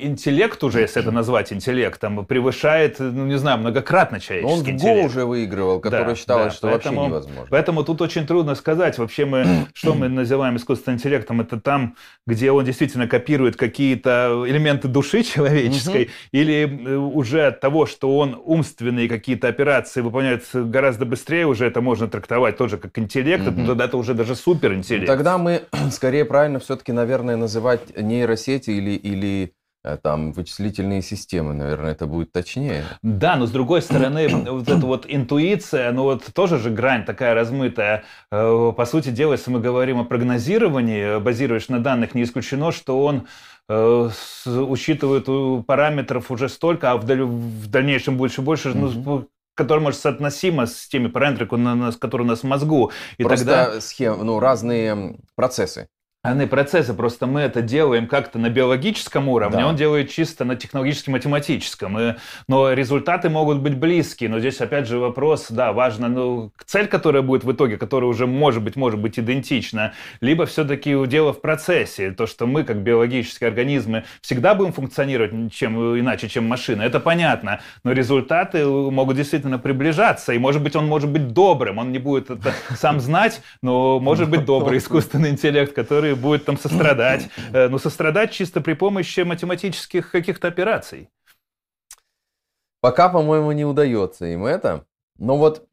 интеллект 0.00 0.62
уже, 0.64 0.80
если 0.80 1.02
это 1.02 1.10
назвать 1.10 1.52
интеллектом, 1.52 2.24
превышает, 2.24 2.98
ну, 2.98 3.26
не 3.26 3.36
знаю, 3.36 3.58
многократно 3.58 4.20
человеческий 4.20 4.58
Он 4.58 4.64
в 4.64 4.68
интеллект. 4.68 5.06
уже 5.06 5.26
выигрывал, 5.26 5.80
который 5.80 6.06
да, 6.06 6.14
считалось, 6.14 6.52
да, 6.54 6.56
что 6.56 6.68
поэтому, 6.68 6.96
вообще 6.96 7.08
невозможно. 7.08 7.46
Поэтому 7.50 7.84
тут 7.84 8.00
очень 8.00 8.26
трудно 8.26 8.54
сказать, 8.54 8.96
вообще 9.02 9.24
мы, 9.24 9.66
что 9.74 9.94
мы 9.94 10.08
называем 10.08 10.56
искусственным 10.56 10.98
интеллектом, 10.98 11.40
это 11.40 11.60
там, 11.60 11.96
где 12.26 12.50
он 12.50 12.64
действительно 12.64 13.06
копирует 13.06 13.56
какие-то 13.56 14.44
элементы 14.46 14.88
души 14.88 15.22
человеческой, 15.34 16.04
угу. 16.04 16.10
или 16.32 16.86
э, 16.86 16.96
уже 16.96 17.46
от 17.46 17.60
того, 17.60 17.86
что 17.86 18.16
он 18.16 18.40
умственные 18.44 19.08
какие-то 19.08 19.48
операции 19.48 20.00
выполняет 20.00 20.44
гораздо 20.52 21.04
быстрее, 21.04 21.46
уже 21.46 21.66
это 21.66 21.80
можно 21.80 22.08
трактовать 22.08 22.56
тоже 22.56 22.78
как 22.78 22.98
интеллект, 22.98 23.46
угу. 23.46 23.66
тогда 23.66 23.84
это 23.84 23.96
уже 23.96 24.14
даже 24.14 24.34
суперинтеллект. 24.34 25.06
Тогда 25.06 25.38
мы 25.38 25.62
скорее 25.90 26.24
правильно 26.24 26.58
все-таки, 26.58 26.92
наверное, 26.92 27.36
называть 27.36 27.96
нейросети 27.96 28.70
или, 28.70 28.92
или 28.92 29.52
там 30.02 30.32
вычислительные 30.32 31.02
системы, 31.02 31.54
наверное, 31.54 31.92
это 31.92 32.06
будет 32.06 32.32
точнее. 32.32 32.84
Да, 33.02 33.36
но 33.36 33.46
с 33.46 33.50
другой 33.50 33.82
стороны, 33.82 34.28
вот 34.50 34.68
эта 34.68 34.86
вот 34.86 35.06
интуиция, 35.08 35.90
ну 35.92 36.04
вот 36.04 36.24
тоже 36.32 36.58
же 36.58 36.70
грань 36.70 37.04
такая 37.04 37.34
размытая. 37.34 38.04
Э, 38.30 38.72
по 38.76 38.84
сути 38.86 39.10
дела, 39.10 39.32
если 39.32 39.50
мы 39.50 39.60
говорим 39.60 39.98
о 39.98 40.04
прогнозировании, 40.04 41.18
базируясь 41.18 41.68
на 41.68 41.80
данных, 41.80 42.14
не 42.14 42.22
исключено, 42.22 42.70
что 42.70 43.04
он 43.04 43.26
э, 43.68 44.10
учитывает 44.46 45.66
параметров 45.66 46.30
уже 46.30 46.48
столько, 46.48 46.92
а 46.92 46.96
в, 46.96 47.04
даль, 47.04 47.22
в 47.22 47.68
дальнейшем 47.68 48.16
больше 48.16 48.40
и 48.40 48.44
больше, 48.44 48.68
mm-hmm. 48.70 49.02
ну, 49.04 49.28
который 49.54 49.80
может 49.80 50.00
соотносимо 50.00 50.66
с 50.66 50.88
теми 50.88 51.08
параметрами, 51.08 51.92
которые 51.98 52.26
у 52.26 52.30
нас 52.30 52.40
в 52.40 52.44
мозгу. 52.44 52.90
И 53.18 53.22
Просто 53.22 53.46
тогда... 53.46 53.80
схем, 53.80 54.24
ну, 54.24 54.40
разные 54.40 55.16
процессы. 55.34 55.88
Они 56.24 56.46
процессы, 56.46 56.94
просто 56.94 57.26
мы 57.26 57.40
это 57.40 57.62
делаем 57.62 58.06
как-то 58.06 58.38
на 58.38 58.48
биологическом 58.48 59.28
уровне, 59.28 59.58
да. 59.58 59.66
он 59.66 59.74
делает 59.74 60.08
чисто 60.08 60.44
на 60.44 60.54
технологически-математическом. 60.54 61.98
И, 61.98 62.14
но 62.46 62.72
результаты 62.72 63.28
могут 63.28 63.58
быть 63.58 63.76
близкие. 63.76 64.30
Но 64.30 64.38
здесь 64.38 64.60
опять 64.60 64.86
же 64.86 65.00
вопрос, 65.00 65.48
да, 65.50 65.72
важно, 65.72 66.06
ну, 66.06 66.52
цель, 66.64 66.86
которая 66.86 67.22
будет 67.22 67.42
в 67.42 67.50
итоге, 67.50 67.76
которая 67.76 68.08
уже 68.08 68.28
может 68.28 68.62
быть, 68.62 68.76
может 68.76 69.00
быть 69.00 69.18
идентична, 69.18 69.94
либо 70.20 70.46
все-таки 70.46 70.94
дело 71.08 71.32
в 71.32 71.40
процессе. 71.40 72.12
То, 72.12 72.28
что 72.28 72.46
мы, 72.46 72.62
как 72.62 72.84
биологические 72.84 73.48
организмы, 73.48 74.04
всегда 74.20 74.54
будем 74.54 74.72
функционировать 74.72 75.52
чем, 75.52 75.98
иначе, 75.98 76.28
чем 76.28 76.46
машина, 76.46 76.82
это 76.82 77.00
понятно. 77.00 77.62
Но 77.82 77.90
результаты 77.90 78.64
могут 78.64 79.16
действительно 79.16 79.58
приближаться. 79.58 80.32
И 80.34 80.38
может 80.38 80.62
быть, 80.62 80.76
он 80.76 80.86
может 80.86 81.10
быть 81.10 81.32
добрым, 81.32 81.78
он 81.78 81.90
не 81.90 81.98
будет 81.98 82.30
это 82.30 82.52
сам 82.76 83.00
знать, 83.00 83.42
но 83.60 83.98
может 83.98 84.30
быть 84.30 84.44
добрый 84.44 84.78
искусственный 84.78 85.30
интеллект, 85.30 85.74
который 85.74 86.11
будет 86.14 86.44
там 86.44 86.58
сострадать. 86.58 87.28
Э, 87.52 87.68
но 87.68 87.78
сострадать 87.78 88.32
чисто 88.32 88.60
при 88.60 88.74
помощи 88.74 89.20
математических 89.20 90.10
каких-то 90.10 90.48
операций. 90.48 91.08
Пока, 92.80 93.08
по-моему, 93.08 93.52
не 93.52 93.64
удается 93.64 94.26
им 94.26 94.44
это. 94.44 94.84
Но 95.18 95.36
вот 95.36 95.66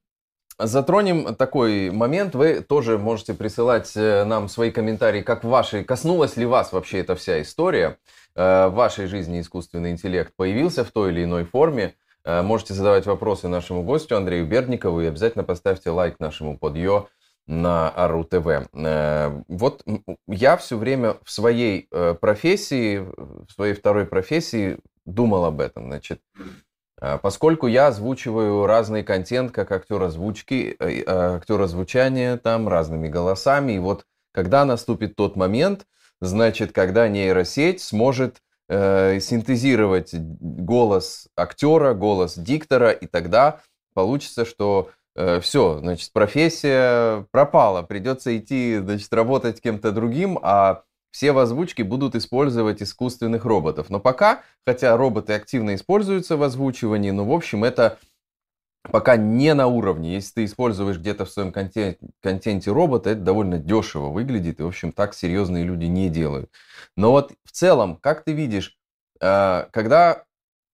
затронем 0.58 1.36
такой 1.36 1.90
момент. 1.90 2.36
Вы 2.36 2.62
тоже 2.62 2.98
можете 2.98 3.34
присылать 3.34 3.92
э, 3.96 4.24
нам 4.26 4.50
свои 4.50 4.72
комментарии, 4.72 5.22
как 5.22 5.44
в 5.44 5.48
вашей... 5.48 5.84
Коснулась 5.84 6.38
ли 6.38 6.46
вас 6.46 6.72
вообще 6.72 7.00
эта 7.00 7.16
вся 7.16 7.42
история? 7.42 7.98
Э, 8.36 8.68
в 8.68 8.74
вашей 8.74 9.08
жизни 9.08 9.40
искусственный 9.40 9.92
интеллект 9.92 10.34
появился 10.36 10.84
в 10.84 10.92
той 10.92 11.12
или 11.12 11.24
иной 11.24 11.46
форме? 11.46 11.96
Можете 12.26 12.74
задавать 12.74 13.06
вопросы 13.06 13.48
нашему 13.48 13.82
гостю 13.82 14.18
Андрею 14.18 14.46
Бердникову 14.46 15.02
и 15.02 15.08
обязательно 15.08 15.46
поставьте 15.46 15.90
лайк 15.90 16.20
нашему 16.20 16.58
подъё 16.58 17.08
на 17.50 17.89
Ару 17.89 18.24
ТВ. 18.24 18.70
Э, 18.74 19.41
вот 19.47 19.84
я 20.28 20.56
все 20.56 20.78
время 20.78 21.18
в 21.24 21.32
своей 21.32 21.88
э, 21.91 22.14
профессии, 22.14 23.00
в 23.00 23.52
своей 23.52 23.74
второй 23.74 24.06
профессии 24.06 24.78
думал 25.06 25.45
об 25.45 25.60
этом. 25.60 25.88
Значит, 25.88 26.22
э, 27.02 27.18
поскольку 27.18 27.66
я 27.66 27.88
озвучиваю 27.88 28.68
разный 28.68 29.02
контент, 29.02 29.52
как 29.52 29.72
актер 29.72 30.02
озвучки, 30.04 30.78
актер 30.80 31.60
озвучания, 31.60 32.38
там 32.38 32.70
разными 32.70 33.08
голосами, 33.08 33.74
и 33.74 33.80
вот 33.80 34.06
когда 34.32 34.64
наступит 34.64 35.16
тот 35.16 35.36
момент, 35.36 35.88
значит, 36.22 36.72
когда 36.72 37.08
нейросеть 37.08 37.82
сможет 37.82 38.38
синтезировать 38.72 40.14
голос 40.14 41.28
актера, 41.36 41.95
голос 41.95 42.38
диктора, 42.38 42.91
и 42.91 43.08
тогда 43.08 43.62
получится, 43.95 44.45
что 44.45 44.91
все, 45.16 45.80
значит, 45.80 46.12
профессия 46.14 47.26
пропала, 47.32 47.82
придется 47.82 48.38
идти, 48.38 48.78
значит, 48.78 49.12
работать 49.14 49.62
кем-то 49.62 49.91
другим, 49.91 50.39
а 50.41 50.84
все 51.12 51.32
в 51.32 51.39
озвучке 51.39 51.84
будут 51.84 52.16
использовать 52.16 52.82
искусственных 52.82 53.45
роботов. 53.45 53.88
Но 53.89 53.99
пока, 53.99 54.43
хотя 54.66 54.95
роботы 54.95 55.34
активно 55.34 55.76
используются 55.76 56.38
в 56.38 56.43
озвучивании, 56.43 57.12
но, 57.12 57.26
в 57.26 57.32
общем, 57.32 57.64
это 57.64 57.97
пока 58.84 59.18
не 59.18 59.53
на 59.53 59.68
уровне. 59.68 60.14
Если 60.14 60.34
ты 60.34 60.45
используешь 60.45 60.97
где-то 60.97 61.26
в 61.26 61.30
своем 61.30 61.51
контенте, 61.51 61.99
контенте 62.22 62.72
робота, 62.72 63.12
это 63.12 63.22
довольно 63.22 63.57
дешево 63.57 64.10
выглядит, 64.10 64.60
и, 64.60 64.64
в 64.64 64.68
общем, 64.68 64.91
так 64.91 65.14
серьезные 65.14 65.64
люди 65.64 65.86
не 65.86 66.10
делают. 66.10 66.51
Но 66.95 67.12
вот 67.12 67.34
в 67.43 67.51
целом, 67.51 67.97
как 67.97 68.24
ты 68.24 68.34
видишь, 68.34 68.78
э, 69.20 69.66
когда 69.72 70.26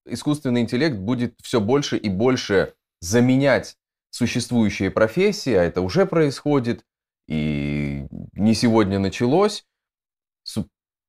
искусственный 0.05 0.61
интеллект 0.61 0.97
будет 0.97 1.35
все 1.41 1.59
больше 1.59 1.97
и 1.97 2.09
больше 2.09 2.73
заменять 2.99 3.77
существующие 4.15 4.91
профессии, 4.91 5.51
а 5.51 5.63
это 5.63 5.81
уже 5.81 6.05
происходит, 6.05 6.85
и 7.27 8.05
не 8.31 8.53
сегодня 8.53 8.97
началось. 8.97 9.65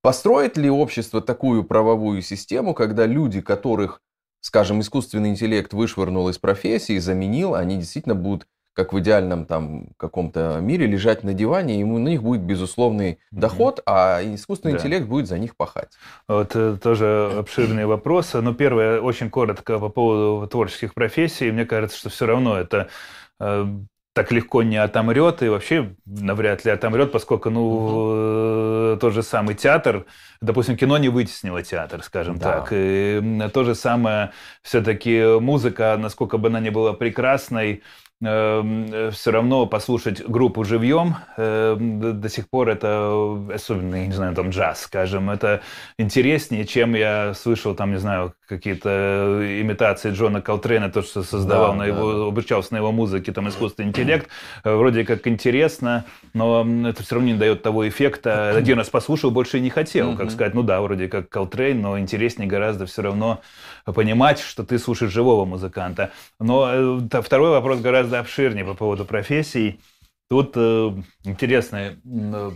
Построит 0.02 0.56
ли 0.56 0.68
общество 0.68 1.20
такую 1.20 1.62
правовую 1.62 2.20
систему, 2.20 2.74
когда 2.74 3.06
люди, 3.06 3.40
которых, 3.40 4.02
скажем, 4.40 4.80
искусственный 4.80 5.28
интеллект 5.28 5.72
вышвырнул 5.72 6.28
из 6.30 6.38
профессии, 6.38 6.98
заменил, 6.98 7.54
они 7.54 7.76
действительно 7.76 8.16
будут 8.16 8.48
как 8.76 8.92
в 8.92 9.00
идеальном 9.00 9.46
там 9.46 9.86
каком-то 9.96 10.58
мире, 10.60 10.86
лежать 10.86 11.24
на 11.24 11.32
диване, 11.32 11.76
и 11.76 11.78
ему, 11.78 11.98
на 11.98 12.08
них 12.08 12.22
будет 12.22 12.42
безусловный 12.42 13.12
mm-hmm. 13.12 13.16
доход, 13.40 13.80
а 13.86 14.20
искусственный 14.22 14.74
да. 14.74 14.78
интеллект 14.78 15.06
будет 15.06 15.28
за 15.28 15.38
них 15.38 15.56
пахать. 15.56 15.92
Вот 16.28 16.54
э, 16.54 16.76
тоже 16.82 17.32
обширные 17.38 17.86
вопросы. 17.86 18.42
Но 18.42 18.52
первое, 18.52 19.00
очень 19.00 19.30
коротко 19.30 19.78
по 19.78 19.88
поводу 19.88 20.46
творческих 20.46 20.92
профессий. 20.92 21.50
Мне 21.50 21.64
кажется, 21.64 21.96
что 21.96 22.10
все 22.10 22.26
равно 22.26 22.58
это 22.58 22.88
э, 23.40 23.66
так 24.16 24.32
легко 24.32 24.62
не 24.62 24.78
отомрет 24.78 25.42
и 25.42 25.48
вообще 25.48 25.94
навряд 26.06 26.64
ли 26.64 26.70
отомрет, 26.70 27.12
поскольку, 27.12 27.50
ну, 27.50 27.62
угу. 28.92 28.98
тот 28.98 29.12
же 29.12 29.22
самый 29.22 29.54
театр, 29.54 30.06
допустим, 30.40 30.76
кино 30.78 30.96
не 30.96 31.10
вытеснило 31.10 31.62
театр, 31.62 32.02
скажем 32.02 32.38
да. 32.38 32.60
так. 32.60 32.68
И 32.72 33.22
то 33.52 33.64
же 33.64 33.74
самое 33.74 34.32
все-таки 34.62 35.38
музыка, 35.38 35.96
насколько 35.98 36.38
бы 36.38 36.48
она 36.48 36.60
ни 36.60 36.70
была 36.70 36.94
прекрасной, 36.94 37.82
э, 38.22 39.10
все 39.12 39.30
равно 39.30 39.66
послушать 39.66 40.26
группу 40.26 40.64
живьем, 40.64 41.16
эм, 41.36 42.20
до 42.20 42.28
сих 42.28 42.48
пор 42.48 42.70
это, 42.70 43.48
особенно, 43.52 44.06
не 44.06 44.12
знаю, 44.12 44.34
там 44.34 44.50
джаз, 44.50 44.82
скажем, 44.82 45.30
это 45.30 45.62
интереснее, 45.98 46.64
чем 46.64 46.94
я 46.94 47.34
слышал, 47.34 47.74
там, 47.74 47.92
не 47.92 47.98
знаю, 47.98 48.34
какие-то 48.48 49.40
имитации 49.60 50.10
Джона 50.12 50.40
Колтрейна, 50.40 50.90
то, 50.90 51.02
что 51.02 51.22
создавал 51.22 51.72
да, 51.72 51.78
на 51.78 51.84
его, 51.84 52.12
да. 52.12 52.26
обучался 52.26 52.72
на 52.74 52.78
его 52.78 52.92
музыке, 52.92 53.32
там, 53.32 53.48
искусственный 53.48 53.88
интеллект, 53.88 54.28
э, 54.64 54.74
вроде 54.74 55.04
как 55.04 55.26
интересно, 55.26 56.04
но 56.32 56.66
это 56.88 57.02
все 57.02 57.16
равно 57.16 57.32
не 57.32 57.38
дает 57.38 57.62
того 57.62 57.88
эффекта. 57.88 58.50
Один 58.50 58.78
раз 58.78 58.88
послушал, 58.88 59.30
больше 59.30 59.58
и 59.58 59.60
не 59.60 59.70
хотел, 59.70 60.16
как 60.16 60.30
сказать, 60.30 60.54
ну 60.54 60.62
да, 60.62 60.80
вроде 60.80 61.08
как 61.08 61.28
Колтрейн, 61.28 61.80
но 61.80 61.98
интереснее 61.98 62.48
гораздо 62.48 62.86
все 62.86 63.02
равно 63.02 63.40
понимать, 63.92 64.40
что 64.40 64.64
ты 64.64 64.78
слушаешь 64.78 65.12
живого 65.12 65.44
музыканта. 65.44 66.10
Но 66.40 67.00
э, 67.10 67.20
второй 67.22 67.50
вопрос 67.50 67.80
гораздо 67.80 68.20
обширнее 68.20 68.64
по 68.64 68.74
поводу 68.74 69.04
профессий. 69.04 69.80
Тут 70.28 70.52
э, 70.56 70.92
интересный 71.24 71.98
э, 72.04 72.50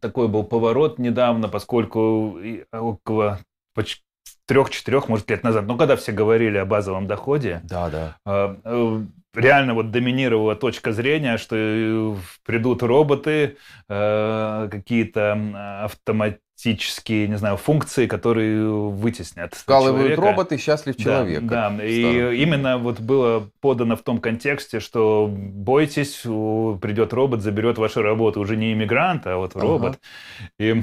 такой 0.00 0.28
был 0.28 0.44
поворот 0.44 0.98
недавно, 0.98 1.48
поскольку 1.48 2.38
около 2.72 3.40
почти 3.74 4.02
трех-четырех, 4.46 5.08
может, 5.08 5.28
лет 5.28 5.42
назад, 5.42 5.66
ну, 5.66 5.76
когда 5.76 5.96
все 5.96 6.12
говорили 6.12 6.56
о 6.56 6.64
базовом 6.64 7.06
доходе, 7.06 7.60
да, 7.64 7.90
да. 7.90 8.16
Э, 8.24 8.56
э, 8.64 9.04
реально 9.34 9.74
вот 9.74 9.90
доминировала 9.90 10.54
точка 10.54 10.92
зрения, 10.92 11.36
что 11.36 11.56
э, 11.58 12.14
придут 12.44 12.82
роботы, 12.82 13.56
э, 13.88 14.68
какие-то 14.70 15.82
автомат 15.84 16.38
автоматические, 16.56 17.28
не 17.28 17.36
знаю, 17.36 17.56
функции, 17.56 18.06
которые 18.06 18.68
вытеснят 18.70 19.54
человека. 20.06 20.20
роботы, 20.20 20.56
счастлив 20.56 20.96
человек. 20.96 21.42
Да, 21.42 21.70
да. 21.70 21.84
и 21.84 22.36
именно 22.42 22.78
вот 22.78 23.00
было 23.00 23.50
подано 23.60 23.96
в 23.96 24.02
том 24.02 24.18
контексте, 24.18 24.80
что 24.80 25.28
бойтесь, 25.30 26.22
придет 26.22 27.12
робот, 27.12 27.42
заберет 27.42 27.78
вашу 27.78 28.02
работу. 28.02 28.40
Уже 28.40 28.56
не 28.56 28.72
иммигрант, 28.72 29.26
а 29.26 29.36
вот 29.36 29.54
робот. 29.54 29.98
Ага. 29.98 30.00
И 30.58 30.82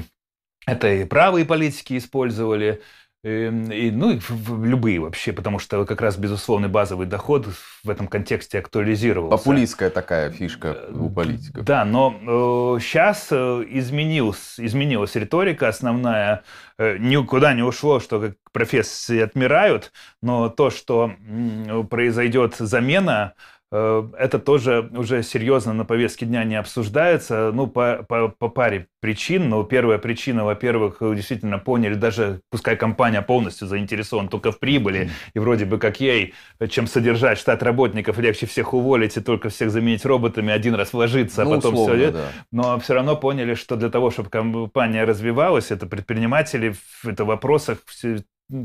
это 0.66 0.92
и 0.92 1.04
правые 1.04 1.44
политики 1.44 1.98
использовали, 1.98 2.80
и, 3.24 3.90
ну, 3.90 4.10
и 4.10 4.20
любые 4.62 5.00
вообще, 5.00 5.32
потому 5.32 5.58
что 5.58 5.86
как 5.86 6.02
раз 6.02 6.18
безусловный 6.18 6.68
базовый 6.68 7.06
доход 7.06 7.46
в 7.82 7.88
этом 7.88 8.06
контексте 8.06 8.58
актуализировался. 8.58 9.38
Популистская 9.38 9.88
такая 9.88 10.30
фишка 10.30 10.76
э, 10.76 10.92
у 10.92 11.08
политиков. 11.08 11.64
Да, 11.64 11.86
но 11.86 12.76
э, 12.76 12.80
сейчас 12.82 13.28
э, 13.30 13.64
изменилась, 13.70 14.56
изменилась 14.58 15.14
риторика 15.14 15.68
основная. 15.68 16.42
Э, 16.76 16.98
никуда 16.98 17.54
не 17.54 17.62
ушло, 17.62 17.98
что 17.98 18.20
как 18.20 18.36
профессии 18.52 19.20
отмирают, 19.20 19.92
но 20.20 20.50
то, 20.50 20.68
что 20.68 21.10
э, 21.10 21.82
произойдет 21.88 22.56
замена 22.58 23.32
Э, 23.32 23.53
это 23.74 24.38
тоже 24.38 24.88
уже 24.96 25.22
серьезно 25.24 25.72
на 25.72 25.84
повестке 25.84 26.26
дня 26.26 26.44
не 26.44 26.54
обсуждается, 26.54 27.50
ну, 27.52 27.66
по, 27.66 28.04
по, 28.08 28.28
по 28.28 28.48
паре 28.48 28.86
причин. 29.00 29.48
Но 29.48 29.64
первая 29.64 29.98
причина, 29.98 30.44
во-первых, 30.44 30.98
действительно 31.00 31.58
поняли, 31.58 31.94
даже 31.94 32.40
пускай 32.50 32.76
компания 32.76 33.20
полностью 33.20 33.66
заинтересована 33.66 34.28
только 34.28 34.52
в 34.52 34.60
прибыли, 34.60 35.10
и 35.34 35.38
вроде 35.40 35.64
бы 35.64 35.78
как 35.78 36.00
ей, 36.00 36.34
чем 36.68 36.86
содержать 36.86 37.38
штат 37.38 37.62
работников, 37.62 38.18
легче 38.18 38.46
всех 38.46 38.74
уволить 38.74 39.16
и 39.16 39.20
только 39.20 39.48
всех 39.48 39.70
заменить 39.70 40.04
роботами, 40.04 40.52
один 40.52 40.74
раз 40.76 40.92
вложиться, 40.92 41.42
а 41.42 41.44
ну, 41.44 41.56
потом 41.56 41.74
условно, 41.74 41.96
все. 41.96 42.10
Да. 42.12 42.28
Но 42.52 42.78
все 42.78 42.94
равно 42.94 43.16
поняли, 43.16 43.54
что 43.54 43.74
для 43.76 43.90
того, 43.90 44.10
чтобы 44.10 44.30
компания 44.30 45.04
развивалась, 45.04 45.70
это 45.72 45.86
предприниматели 45.86 46.74
в 47.02 47.08
это 47.08 47.24
вопросах 47.24 47.78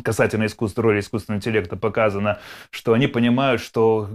касательно 0.03 0.45
искусства, 0.45 0.83
роли 0.83 0.99
искусственного 0.99 1.37
интеллекта 1.37 1.77
показано, 1.77 2.39
что 2.69 2.93
они 2.93 3.07
понимают, 3.07 3.61
что 3.61 4.09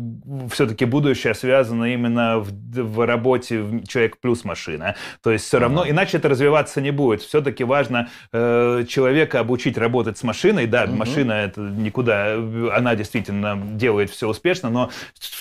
все-таки 0.52 0.84
будущее 0.84 1.34
связано 1.34 1.92
именно 1.92 2.38
в, 2.38 2.50
в 2.50 3.06
работе 3.06 3.82
человек 3.88 4.18
плюс 4.18 4.44
машина. 4.44 4.94
То 5.22 5.30
есть 5.30 5.46
все 5.46 5.58
равно, 5.58 5.88
иначе 5.88 6.18
это 6.18 6.28
развиваться 6.28 6.80
не 6.80 6.90
будет. 6.90 7.22
Все-таки 7.22 7.64
важно 7.64 8.10
э, 8.32 8.84
человека 8.88 9.40
обучить 9.40 9.78
работать 9.78 10.18
с 10.18 10.22
машиной. 10.22 10.66
Да, 10.66 10.84
угу. 10.84 10.94
машина 10.94 11.32
это 11.32 11.60
никуда, 11.60 12.34
она 12.34 12.94
действительно 12.94 13.56
делает 13.56 14.10
все 14.10 14.28
успешно, 14.28 14.68
но 14.68 14.90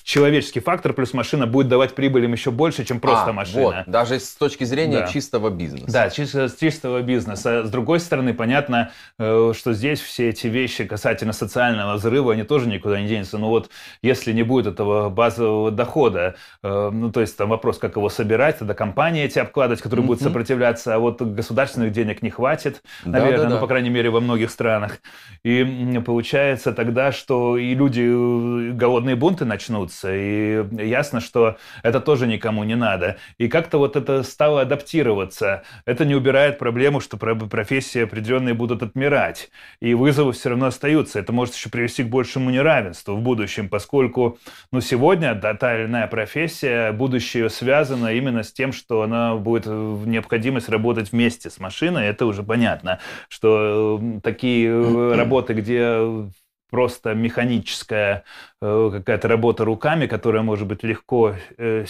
человеческий 0.03 0.61
фактор 0.61 0.93
плюс 0.93 1.13
машина 1.13 1.47
будет 1.47 1.67
давать 1.67 1.95
прибыль 1.95 2.25
им 2.25 2.31
еще 2.31 2.51
больше, 2.51 2.85
чем 2.85 2.99
просто 2.99 3.31
а, 3.31 3.33
машина. 3.33 3.83
Вот, 3.85 3.87
даже 3.87 4.19
с 4.19 4.35
точки 4.35 4.63
зрения 4.63 5.01
да. 5.01 5.07
чистого 5.07 5.49
бизнеса. 5.49 5.91
Да, 5.91 6.09
чисто, 6.09 6.49
чистого 6.57 7.01
бизнеса. 7.01 7.65
С 7.65 7.69
другой 7.69 7.99
стороны, 7.99 8.33
понятно, 8.33 8.91
э, 9.19 9.51
что 9.55 9.73
здесь 9.73 10.01
все 10.13 10.29
эти 10.29 10.45
вещи 10.45 10.85
касательно 10.85 11.33
социального 11.33 11.95
взрыва, 11.95 12.33
они 12.33 12.43
тоже 12.43 12.67
никуда 12.67 13.01
не 13.01 13.07
денутся. 13.07 13.39
Но 13.39 13.49
вот 13.49 13.71
если 14.03 14.31
не 14.31 14.43
будет 14.43 14.67
этого 14.67 15.09
базового 15.09 15.71
дохода, 15.71 16.35
э, 16.61 16.89
ну, 16.93 17.11
то 17.11 17.19
есть 17.21 17.35
там 17.35 17.49
вопрос, 17.49 17.79
как 17.79 17.95
его 17.95 18.09
собирать, 18.09 18.59
тогда 18.59 18.75
компании 18.75 19.23
эти 19.23 19.39
обкладывать, 19.39 19.81
которые 19.81 20.03
mm-hmm. 20.03 20.07
будут 20.07 20.21
сопротивляться, 20.21 20.93
а 20.93 20.99
вот 20.99 21.19
государственных 21.21 21.91
денег 21.91 22.21
не 22.21 22.29
хватит, 22.29 22.83
наверное, 23.05 23.37
да, 23.37 23.43
да, 23.43 23.49
ну, 23.55 23.59
по 23.59 23.65
крайней 23.65 23.89
мере, 23.89 24.11
во 24.11 24.19
многих 24.19 24.51
странах. 24.51 24.99
И 25.43 25.99
получается 26.05 26.73
тогда, 26.73 27.11
что 27.11 27.57
и 27.57 27.73
люди, 27.73 28.03
э, 28.03 28.71
голодные 28.73 29.15
бунты 29.15 29.45
начнутся, 29.45 30.13
и 30.13 30.63
ясно, 30.85 31.21
что 31.21 31.57
это 31.81 31.99
тоже 31.99 32.27
никому 32.27 32.63
не 32.63 32.75
надо. 32.75 33.17
И 33.39 33.47
как-то 33.47 33.79
вот 33.79 33.95
это 33.95 34.21
стало 34.21 34.61
адаптироваться. 34.61 35.63
Это 35.85 36.05
не 36.05 36.13
убирает 36.13 36.59
проблему, 36.59 36.99
что 36.99 37.17
профессии 37.17 38.03
определенные 38.03 38.53
будут 38.53 38.83
отмирать. 38.83 39.49
И 39.79 39.95
вызовы 40.03 40.33
все 40.33 40.49
равно 40.49 40.65
остаются. 40.65 41.17
Это 41.19 41.31
может 41.31 41.55
еще 41.55 41.69
привести 41.69 42.03
к 42.03 42.09
большему 42.09 42.49
неравенству 42.49 43.15
в 43.15 43.21
будущем, 43.21 43.69
поскольку 43.69 44.37
ну, 44.73 44.81
сегодня 44.81 45.33
да, 45.33 45.53
та 45.53 45.77
или 45.79 45.85
иная 45.85 46.07
профессия, 46.07 46.91
будущее 46.91 47.49
связано 47.49 48.13
именно 48.13 48.43
с 48.43 48.51
тем, 48.51 48.73
что 48.73 49.03
она 49.03 49.35
будет 49.35 49.65
в 49.65 50.05
необходимость 50.05 50.67
работать 50.67 51.13
вместе 51.13 51.49
с 51.49 51.57
машиной. 51.57 52.07
Это 52.07 52.25
уже 52.25 52.43
понятно, 52.43 52.99
что 53.29 54.01
такие 54.21 54.69
э, 54.71 55.15
работы, 55.15 55.53
где 55.53 56.29
просто 56.69 57.13
механическая 57.13 58.25
э, 58.61 58.89
какая-то 58.91 59.29
работа 59.29 59.63
руками, 59.63 60.07
которая 60.07 60.43
может 60.43 60.67
быть 60.67 60.83
легко 60.83 61.35
э, 61.57 61.85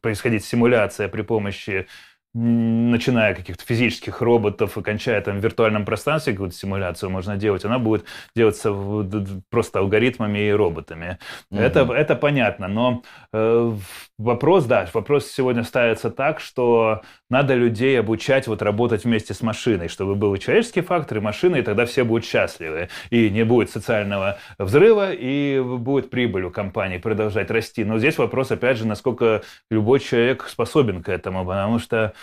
происходить 0.00 0.44
симуляция 0.44 1.08
при 1.08 1.22
помощи 1.22 1.88
начиная 2.38 3.34
каких-то 3.34 3.64
физических 3.64 4.20
роботов 4.22 4.78
и 4.78 4.82
кончая 4.82 5.20
там 5.20 5.40
в 5.40 5.42
виртуальном 5.42 5.84
пространстве 5.84 6.34
какую-то 6.34 6.54
симуляцию 6.56 7.10
можно 7.10 7.36
делать, 7.36 7.64
она 7.64 7.78
будет 7.78 8.04
делаться 8.36 8.72
просто 9.50 9.80
алгоритмами 9.80 10.38
и 10.38 10.52
роботами. 10.52 11.18
Угу. 11.50 11.60
Это, 11.60 11.80
это 11.92 12.14
понятно, 12.14 12.68
но 12.68 13.02
э, 13.32 13.72
вопрос, 14.18 14.66
да, 14.66 14.86
вопрос 14.92 15.26
сегодня 15.26 15.64
ставится 15.64 16.10
так, 16.10 16.38
что 16.40 17.02
надо 17.28 17.54
людей 17.54 17.98
обучать 17.98 18.46
вот 18.46 18.62
работать 18.62 19.04
вместе 19.04 19.34
с 19.34 19.42
машиной, 19.42 19.88
чтобы 19.88 20.14
был 20.14 20.34
и 20.34 20.38
человеческий 20.38 20.80
фактор, 20.80 21.18
и 21.18 21.20
машина, 21.20 21.56
и 21.56 21.62
тогда 21.62 21.86
все 21.86 22.04
будут 22.04 22.24
счастливы. 22.24 22.88
И 23.10 23.30
не 23.30 23.44
будет 23.44 23.70
социального 23.70 24.38
взрыва, 24.58 25.12
и 25.12 25.60
будет 25.60 26.10
прибыль 26.10 26.44
у 26.44 26.50
компании 26.50 26.98
продолжать 26.98 27.50
расти. 27.50 27.84
Но 27.84 27.98
здесь 27.98 28.16
вопрос, 28.18 28.50
опять 28.50 28.78
же, 28.78 28.86
насколько 28.86 29.42
любой 29.70 30.00
человек 30.00 30.46
способен 30.48 31.02
к 31.02 31.08
этому, 31.08 31.44
потому 31.44 31.78
что 31.78 32.14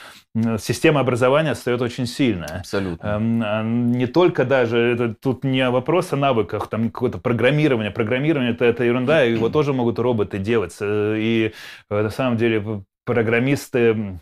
система 0.59 0.99
образования 0.99 1.51
отстает 1.51 1.81
очень 1.81 2.05
сильно. 2.05 2.45
Абсолютно. 2.59 3.07
Эм, 3.07 3.91
не 3.91 4.07
только 4.07 4.45
даже, 4.45 4.77
это, 4.77 5.13
тут 5.13 5.43
не 5.43 5.69
вопрос 5.69 6.13
о 6.13 6.17
навыках, 6.17 6.67
там 6.67 6.91
какое-то 6.91 7.17
программирование. 7.17 7.91
Программирование 7.91 8.51
это, 8.51 8.65
это 8.65 8.83
ерунда, 8.83 9.21
его 9.21 9.49
тоже 9.49 9.73
могут 9.73 9.99
роботы 9.99 10.37
делать. 10.37 10.75
Э, 10.81 11.15
и 11.17 11.53
э, 11.89 12.01
на 12.01 12.09
самом 12.09 12.37
деле 12.37 12.83
программисты 13.05 14.19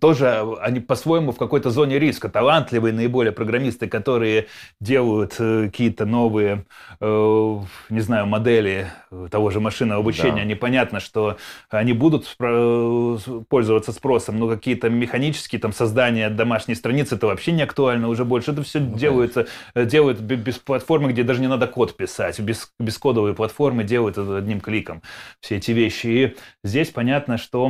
тоже 0.00 0.56
они 0.60 0.80
по-своему 0.80 1.32
в 1.32 1.36
какой-то 1.36 1.70
зоне 1.70 1.98
риска. 1.98 2.28
Талантливые 2.28 2.92
наиболее 2.92 3.32
программисты, 3.32 3.86
которые 3.88 4.46
делают 4.80 5.36
э, 5.38 5.66
какие-то 5.66 6.06
новые, 6.06 6.64
э, 7.00 7.60
не 7.90 8.00
знаю, 8.00 8.26
модели 8.26 8.90
того 9.30 9.50
же 9.50 9.60
машинного 9.60 10.00
обучения. 10.00 10.42
Да. 10.42 10.44
Непонятно, 10.44 11.00
что 11.00 11.36
они 11.68 11.92
будут 11.92 12.36
пользоваться 12.38 13.92
спросом, 13.92 14.38
но 14.38 14.48
какие-то 14.48 14.88
механические 14.88 15.60
там 15.60 15.72
создания 15.72 16.30
домашней 16.30 16.74
страницы, 16.74 17.16
это 17.16 17.26
вообще 17.26 17.52
не 17.52 17.62
актуально 17.62 18.08
уже 18.08 18.24
больше. 18.24 18.52
Это 18.52 18.62
все 18.62 18.80
ну, 18.80 18.96
делается, 18.96 19.46
э, 19.74 19.84
делают 19.84 20.20
без 20.20 20.58
платформы, 20.58 21.12
где 21.12 21.22
даже 21.24 21.40
не 21.40 21.48
надо 21.48 21.66
код 21.66 21.96
писать. 21.96 22.38
Без, 22.40 22.72
бескодовые 22.78 23.34
платформы 23.34 23.84
делают 23.84 24.18
это 24.18 24.36
одним 24.36 24.60
кликом 24.60 25.02
все 25.40 25.56
эти 25.56 25.72
вещи. 25.72 26.06
И 26.06 26.36
здесь 26.64 26.90
понятно, 26.90 27.38
что 27.38 27.68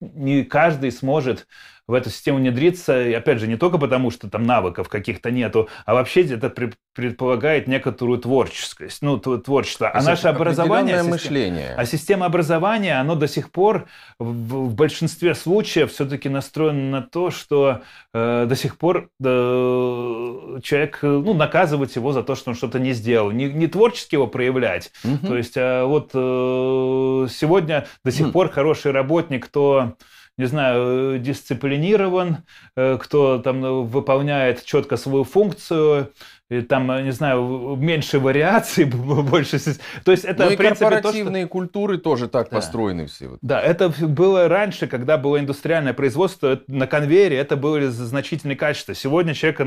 не 0.00 0.44
каждый 0.44 0.92
сможет 0.92 1.46
в 1.90 1.94
эту 1.94 2.08
систему 2.08 2.38
внедриться, 2.38 3.06
и 3.06 3.12
опять 3.12 3.40
же, 3.40 3.48
не 3.48 3.56
только 3.56 3.76
потому, 3.76 4.10
что 4.10 4.30
там 4.30 4.44
навыков 4.44 4.88
каких-то 4.88 5.30
нету, 5.30 5.68
а 5.84 5.94
вообще 5.94 6.22
это 6.22 6.52
предполагает 6.94 7.66
некоторую 7.66 8.18
творческость, 8.18 9.02
ну, 9.02 9.18
творчество. 9.18 9.90
А 9.92 10.02
наше 10.02 10.28
образование... 10.28 10.96
Система, 10.96 11.10
мышление. 11.10 11.74
А 11.76 11.84
система 11.84 12.26
образования, 12.26 13.00
оно 13.00 13.16
до 13.16 13.26
сих 13.26 13.50
пор 13.50 13.86
в, 14.18 14.68
в 14.68 14.74
большинстве 14.74 15.34
случаев 15.34 15.92
все-таки 15.92 16.28
настроено 16.28 17.00
на 17.00 17.02
то, 17.02 17.30
что 17.30 17.82
э, 18.14 18.46
до 18.48 18.56
сих 18.56 18.78
пор 18.78 19.10
э, 19.22 20.60
человек, 20.62 20.98
ну, 21.02 21.34
наказывать 21.34 21.96
его 21.96 22.12
за 22.12 22.22
то, 22.22 22.36
что 22.36 22.50
он 22.50 22.56
что-то 22.56 22.78
не 22.78 22.92
сделал. 22.92 23.32
Не, 23.32 23.46
не 23.46 23.66
творчески 23.66 24.14
его 24.14 24.28
проявлять. 24.28 24.92
Угу. 25.04 25.26
То 25.26 25.36
есть, 25.36 25.54
а 25.56 25.86
вот 25.86 26.10
э, 26.14 27.28
сегодня 27.32 27.86
до 28.04 28.12
сих 28.12 28.30
пор 28.32 28.50
хороший 28.50 28.92
работник, 28.92 29.46
кто 29.46 29.96
не 30.40 30.46
знаю, 30.46 31.18
дисциплинирован, 31.18 32.38
э, 32.74 32.96
кто 32.98 33.38
там 33.38 33.84
выполняет 33.86 34.64
четко 34.64 34.96
свою 34.96 35.24
функцию, 35.24 36.14
и 36.50 36.62
там, 36.62 37.04
не 37.04 37.12
знаю, 37.12 37.76
меньше 37.80 38.18
вариаций, 38.18 38.84
больше... 38.84 39.58
То 40.04 40.10
есть 40.10 40.24
это, 40.24 40.44
ну 40.44 40.50
и 40.50 40.56
принципе, 40.56 40.86
корпоративные 40.86 41.44
то, 41.44 41.46
что... 41.46 41.52
культуры 41.52 41.98
тоже 41.98 42.28
так 42.28 42.50
да. 42.50 42.56
построены 42.56 43.06
все. 43.06 43.38
Да, 43.40 43.60
это 43.60 43.88
было 43.88 44.48
раньше, 44.48 44.88
когда 44.88 45.16
было 45.16 45.38
индустриальное 45.38 45.92
производство, 45.92 46.60
на 46.66 46.88
конвейере 46.88 47.36
это 47.36 47.56
были 47.56 47.86
значительные 47.86 48.56
качества. 48.56 48.94
Сегодня 48.94 49.32
человек, 49.34 49.60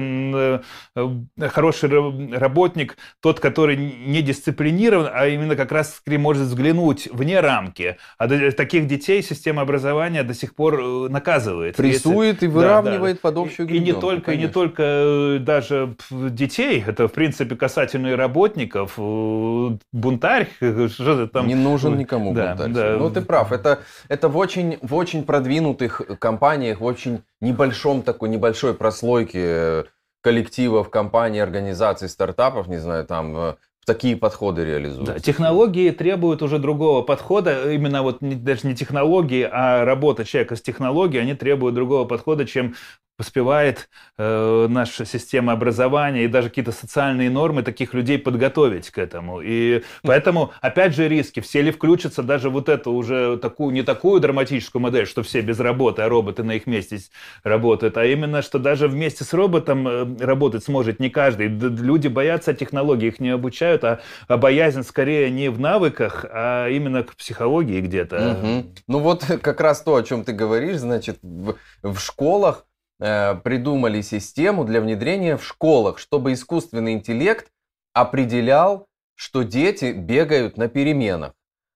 э, 0.95 1.49
хороший 1.49 2.38
работник, 2.38 2.97
тот, 3.21 3.39
который 3.39 3.77
не 3.77 4.21
дисциплинирован, 4.21 5.09
а 5.11 5.27
именно 5.27 5.55
как 5.55 5.71
раз 5.71 6.01
может 6.05 6.43
взглянуть 6.43 7.07
вне 7.11 7.39
рамки. 7.39 7.97
А 8.17 8.27
таких 8.51 8.88
детей 8.88 9.23
система 9.23 9.61
образования 9.61 10.23
до 10.23 10.34
сих 10.34 10.53
пор 10.53 10.81
э, 10.81 11.07
наказывает. 11.07 11.77
Прессует 11.77 12.36
Если... 12.36 12.45
и 12.47 12.49
выравнивает 12.49 13.15
да, 13.21 13.29
да. 13.29 13.29
под 13.29 13.38
общую 13.38 13.69
и, 13.69 13.77
и 13.77 13.79
не 13.79 13.93
только, 13.93 14.25
конечно. 14.25 14.31
и 14.31 14.47
не 14.47 14.51
только 14.51 14.84
э, 14.84 15.38
даже 15.39 15.95
детей, 16.11 16.72
людей, 16.74 16.84
это, 16.86 17.07
в 17.07 17.11
принципе, 17.11 17.55
касательно 17.55 18.07
и 18.07 18.13
работников. 18.13 18.93
Э, 18.97 19.78
бунтарь, 19.91 20.49
что 20.89 21.26
ты 21.26 21.28
там... 21.28 21.47
Не 21.47 21.55
нужен 21.55 21.97
никому 21.97 22.34
да, 22.34 22.55
бунтарь. 22.55 22.71
Да. 22.71 22.97
Ну, 22.97 23.09
ты 23.09 23.21
прав. 23.21 23.51
Это, 23.51 23.80
это 24.09 24.30
в, 24.30 24.38
очень, 24.38 24.78
в 24.82 24.95
очень 24.95 25.24
продвинутых 25.24 26.01
компаниях, 26.19 26.80
в 26.80 26.84
очень 26.84 27.24
небольшом 27.41 28.01
такой, 28.01 28.30
небольшой 28.30 28.74
прослойке 28.74 29.86
коллективов, 30.21 30.89
компаний, 30.89 31.39
организаций, 31.39 32.07
стартапов, 32.07 32.67
не 32.67 32.78
знаю, 32.78 33.05
там 33.05 33.36
э, 33.36 33.55
такие 33.86 34.15
подходы 34.15 34.63
реализуются. 34.63 35.15
Да, 35.15 35.19
технологии 35.19 35.89
требуют 35.91 36.41
уже 36.41 36.59
другого 36.59 37.01
подхода. 37.01 37.74
Именно 37.74 38.03
вот 38.03 38.21
не, 38.21 38.36
даже 38.36 38.67
не 38.67 38.76
технологии, 38.76 39.47
а 39.51 39.84
работа 39.84 40.24
человека 40.24 40.55
с 40.55 40.61
технологией, 40.61 41.21
они 41.21 41.34
требуют 41.34 41.76
другого 41.76 42.05
подхода, 42.05 42.45
чем 42.45 42.76
успевает 43.20 43.89
э, 44.18 44.68
наша 44.70 45.05
система 45.05 45.53
образования 45.53 46.26
и 46.26 46.28
даже 46.28 46.49
какие-то 46.49 46.72
социальные 46.72 47.30
нормы 47.30 47.61
таких 47.61 47.93
людей 47.93 48.18
подготовить 48.18 48.89
к 48.89 48.97
этому. 48.97 49.39
И 49.41 49.84
поэтому, 50.01 50.51
опять 50.61 50.95
же, 50.95 51.07
риски. 51.07 51.39
Все 51.39 51.61
ли 51.61 51.72
включатся 51.72 52.24
даже 52.24 52.49
вот 52.49 52.70
эту 52.70 52.91
уже 52.91 53.38
такую, 53.38 53.74
не 53.74 53.84
такую 53.84 54.20
драматическую 54.20 54.82
модель, 54.82 55.05
что 55.05 55.22
все 55.22 55.41
без 55.41 55.59
работы, 55.59 56.01
а 56.01 56.09
роботы 56.09 56.43
на 56.43 56.53
их 56.53 56.66
месте 56.66 56.99
работают, 57.43 57.97
а 57.97 58.05
именно, 58.05 58.41
что 58.41 58.59
даже 58.59 58.88
вместе 58.88 59.24
с 59.24 59.34
роботом 59.34 59.88
э, 59.88 60.26
работать 60.26 60.64
сможет 60.64 60.99
не 60.99 61.09
каждый. 61.09 61.47
Люди 61.47 62.07
боятся 62.07 62.53
технологий, 62.53 63.07
их 63.07 63.20
не 63.20 63.30
обучают, 63.30 63.84
а, 63.84 63.99
а 64.28 64.38
боязнь 64.38 64.84
скорее 64.84 65.30
не 65.30 65.49
в 65.49 65.59
навыках, 65.59 66.26
а 66.30 66.68
именно 66.68 67.03
к 67.03 67.16
психологии 67.16 67.80
где-то. 67.80 68.39
Угу. 68.41 68.74
Ну 68.88 68.99
вот 68.99 69.24
как 69.41 69.61
раз 69.61 69.82
то, 69.82 69.95
о 69.95 70.03
чем 70.03 70.24
ты 70.24 70.34
говоришь, 70.34 70.78
значит, 70.78 71.20
в, 71.22 71.55
в 71.84 71.99
школах 71.99 72.66
придумали 72.99 74.01
систему 74.01 74.65
для 74.65 74.79
внедрения 74.79 75.35
в 75.35 75.43
школах, 75.43 75.97
чтобы 75.97 76.33
искусственный 76.33 76.93
интеллект 76.93 77.51
определял, 77.93 78.87
что 79.15 79.43
дети 79.43 79.91
бегают 79.91 80.57
на 80.57 80.67
переменах. 80.67 81.33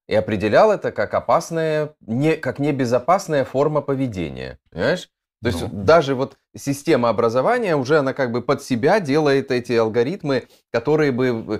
И 0.07 0.15
определял 0.15 0.72
это 0.72 0.91
как 0.91 1.13
опасная, 1.13 1.93
не, 1.99 2.38
как 2.38 2.59
небезопасная 2.59 3.43
форма 3.43 3.82
поведения. 3.82 4.57
Понимаешь? 4.72 5.09
То 5.43 5.49
есть 5.49 5.61
ну. 5.61 5.70
даже 5.72 6.15
вот 6.15 6.38
система 6.55 7.09
образования 7.09 7.76
уже 7.76 7.99
она 7.99 8.13
как 8.13 8.32
бы 8.32 8.41
под 8.41 8.63
себя 8.63 8.99
делает 8.99 9.51
эти 9.51 9.74
алгоритмы, 9.74 10.47
которые 10.72 11.11
бы 11.11 11.28
э, 11.28 11.59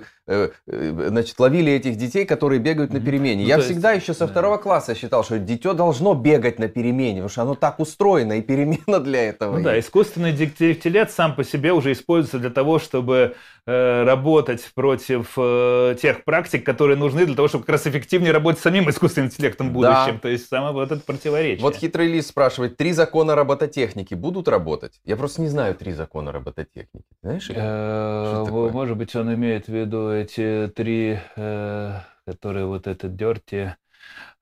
значит, 0.66 1.40
ловили 1.40 1.72
этих 1.72 1.96
детей, 1.96 2.26
которые 2.26 2.58
бегают 2.60 2.92
на 2.92 3.00
перемене. 3.00 3.42
Ну, 3.42 3.48
Я 3.48 3.60
всегда 3.60 3.92
есть, 3.92 4.04
еще 4.04 4.14
со 4.14 4.26
да. 4.26 4.32
второго 4.32 4.58
класса 4.58 4.94
считал, 4.94 5.24
что 5.24 5.38
дитё 5.38 5.72
должно 5.72 6.14
бегать 6.14 6.58
на 6.58 6.68
перемене, 6.68 7.22
потому 7.22 7.28
что 7.30 7.42
оно 7.42 7.54
так 7.54 7.80
устроено, 7.80 8.34
и 8.34 8.42
перемена 8.42 9.00
для 9.00 9.28
этого. 9.30 9.56
Ну, 9.56 9.64
да, 9.64 9.78
искусственный 9.78 10.32
интеллект 10.32 11.10
сам 11.10 11.34
по 11.34 11.44
себе 11.44 11.72
уже 11.72 11.92
используется 11.92 12.38
для 12.38 12.50
того, 12.50 12.78
чтобы 12.78 13.36
э, 13.66 14.04
работать 14.04 14.62
против 14.74 15.32
э, 15.36 15.96
тех 16.00 16.24
практик, 16.24 16.64
которые 16.64 16.98
нужны 16.98 17.24
для 17.24 17.34
того, 17.34 17.48
чтобы 17.48 17.64
как 17.64 17.72
раз 17.72 17.86
эффективнее 17.86 18.32
работать 18.32 18.60
с 18.60 18.62
самим 18.62 18.90
искусственным 18.90 19.28
интеллектом 19.28 19.70
в 19.70 19.72
будущем. 19.72 20.14
Да. 20.14 20.18
То 20.20 20.28
есть 20.28 20.46
самое 20.48 20.74
вот 20.74 20.92
это 20.92 21.00
противоречие. 21.00 21.62
Вот 21.62 21.76
хитрый 21.76 22.08
лист 22.08 22.28
спрашивает, 22.28 22.76
три 22.76 22.92
закона 22.92 23.34
робототехники 23.34 24.14
будут 24.14 24.48
работать? 24.48 25.00
Я 25.04 25.16
просто 25.16 25.40
не 25.40 25.48
знаю 25.48 25.74
три 25.74 25.92
закона 25.92 26.32
робототехники. 26.32 27.06
Знаешь? 27.22 27.50
Э, 27.54 28.44
может 28.48 28.98
быть, 28.98 29.16
он 29.16 29.32
имеет 29.32 29.66
в 29.66 29.72
виду 29.72 30.17
эти 30.18 30.72
три, 30.74 31.18
э, 31.36 32.00
которые 32.26 32.66
вот 32.66 32.86
этот 32.86 33.12
Dirty. 33.12 33.72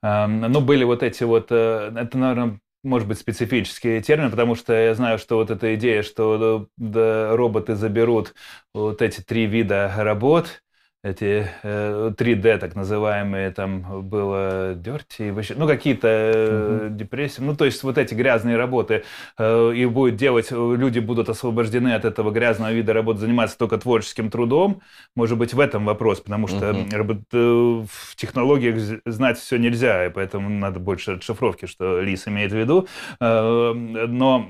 Ну, 0.02 0.60
были 0.60 0.84
вот 0.84 1.02
эти 1.02 1.24
вот, 1.24 1.48
э, 1.50 1.92
это, 1.96 2.18
наверное, 2.18 2.60
может 2.84 3.08
быть, 3.08 3.18
специфический 3.18 4.00
термин, 4.00 4.30
потому 4.30 4.54
что 4.54 4.72
я 4.72 4.94
знаю, 4.94 5.18
что 5.18 5.36
вот 5.36 5.50
эта 5.50 5.74
идея, 5.74 6.02
что 6.02 6.68
да, 6.76 7.36
роботы 7.36 7.74
заберут 7.74 8.34
вот 8.72 9.02
эти 9.02 9.20
три 9.20 9.46
вида 9.46 9.92
работ, 9.96 10.62
эти 11.06 11.48
э, 11.62 12.12
3D, 12.16 12.58
так 12.58 12.74
называемые, 12.74 13.50
там 13.52 14.08
было 14.08 14.74
Dirty, 14.74 15.32
вообще, 15.32 15.54
ну, 15.56 15.66
какие-то 15.66 16.08
э, 16.08 16.88
депрессии, 16.90 17.40
ну, 17.40 17.54
то 17.54 17.64
есть 17.64 17.82
вот 17.82 17.96
эти 17.98 18.14
грязные 18.14 18.56
работы, 18.56 19.04
э, 19.38 19.72
и 19.74 19.86
будет 19.86 20.16
делать, 20.16 20.50
люди 20.50 20.98
будут 20.98 21.28
освобождены 21.28 21.94
от 21.94 22.04
этого 22.04 22.30
грязного 22.30 22.72
вида 22.72 22.92
работы, 22.92 23.20
заниматься 23.20 23.56
только 23.56 23.78
творческим 23.78 24.30
трудом, 24.30 24.82
может 25.14 25.38
быть, 25.38 25.54
в 25.54 25.60
этом 25.60 25.84
вопрос, 25.84 26.20
потому 26.20 26.48
что 26.48 26.70
uh-huh. 26.70 27.24
э, 27.32 27.86
в 27.88 28.16
технологиях 28.16 29.00
знать 29.04 29.38
все 29.38 29.58
нельзя, 29.58 30.06
и 30.06 30.10
поэтому 30.10 30.48
надо 30.48 30.80
больше 30.80 31.12
отшифровки, 31.12 31.66
что 31.66 32.00
Лис 32.00 32.26
имеет 32.26 32.50
в 32.50 32.56
виду, 32.56 32.88
э, 33.20 33.72
но 33.72 34.48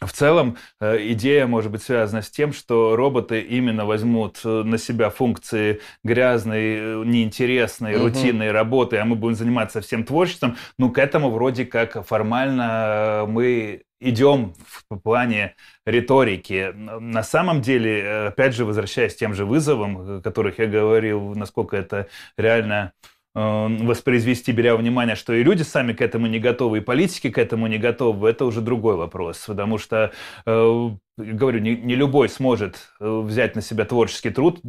в 0.00 0.12
целом 0.12 0.56
э, 0.80 1.12
идея 1.12 1.46
может 1.46 1.70
быть 1.70 1.82
связана 1.82 2.22
с 2.22 2.30
тем, 2.30 2.52
что 2.52 2.96
роботы 2.96 3.40
именно 3.40 3.84
возьмут 3.84 4.40
э, 4.44 4.62
на 4.62 4.78
себя 4.78 5.10
функции 5.10 5.80
грязной, 6.04 6.60
э, 6.60 7.02
неинтересной, 7.04 7.96
угу. 7.96 8.04
рутинной 8.04 8.50
работы, 8.50 8.96
а 8.96 9.04
мы 9.04 9.16
будем 9.16 9.36
заниматься 9.36 9.80
всем 9.82 10.04
творчеством. 10.04 10.56
Ну, 10.78 10.90
к 10.90 10.98
этому 10.98 11.30
вроде 11.30 11.66
как 11.66 12.06
формально 12.06 13.26
мы 13.28 13.82
идем 14.00 14.54
в 14.88 14.96
плане 14.96 15.54
риторики. 15.84 16.72
На 16.74 17.22
самом 17.22 17.60
деле, 17.60 18.28
опять 18.28 18.54
же, 18.54 18.64
возвращаясь 18.64 19.14
к 19.14 19.18
тем 19.18 19.34
же 19.34 19.44
вызовам, 19.44 20.18
о 20.18 20.20
которых 20.22 20.58
я 20.58 20.66
говорил, 20.66 21.34
насколько 21.34 21.76
это 21.76 22.08
реально 22.38 22.92
воспроизвести, 23.34 24.52
беря 24.52 24.76
внимание, 24.76 25.14
что 25.14 25.32
и 25.32 25.42
люди 25.42 25.62
сами 25.62 25.92
к 25.92 26.02
этому 26.02 26.26
не 26.26 26.38
готовы, 26.38 26.78
и 26.78 26.80
политики 26.80 27.30
к 27.30 27.38
этому 27.38 27.68
не 27.68 27.78
готовы, 27.78 28.28
это 28.28 28.44
уже 28.44 28.60
другой 28.60 28.96
вопрос. 28.96 29.44
Потому 29.46 29.78
что, 29.78 30.10
э, 30.46 30.90
говорю, 31.16 31.60
не, 31.60 31.76
не 31.76 31.94
любой 31.94 32.28
сможет 32.28 32.88
э, 32.98 33.20
взять 33.20 33.54
на 33.54 33.62
себя 33.62 33.84
творческий 33.84 34.30
труд. 34.30 34.60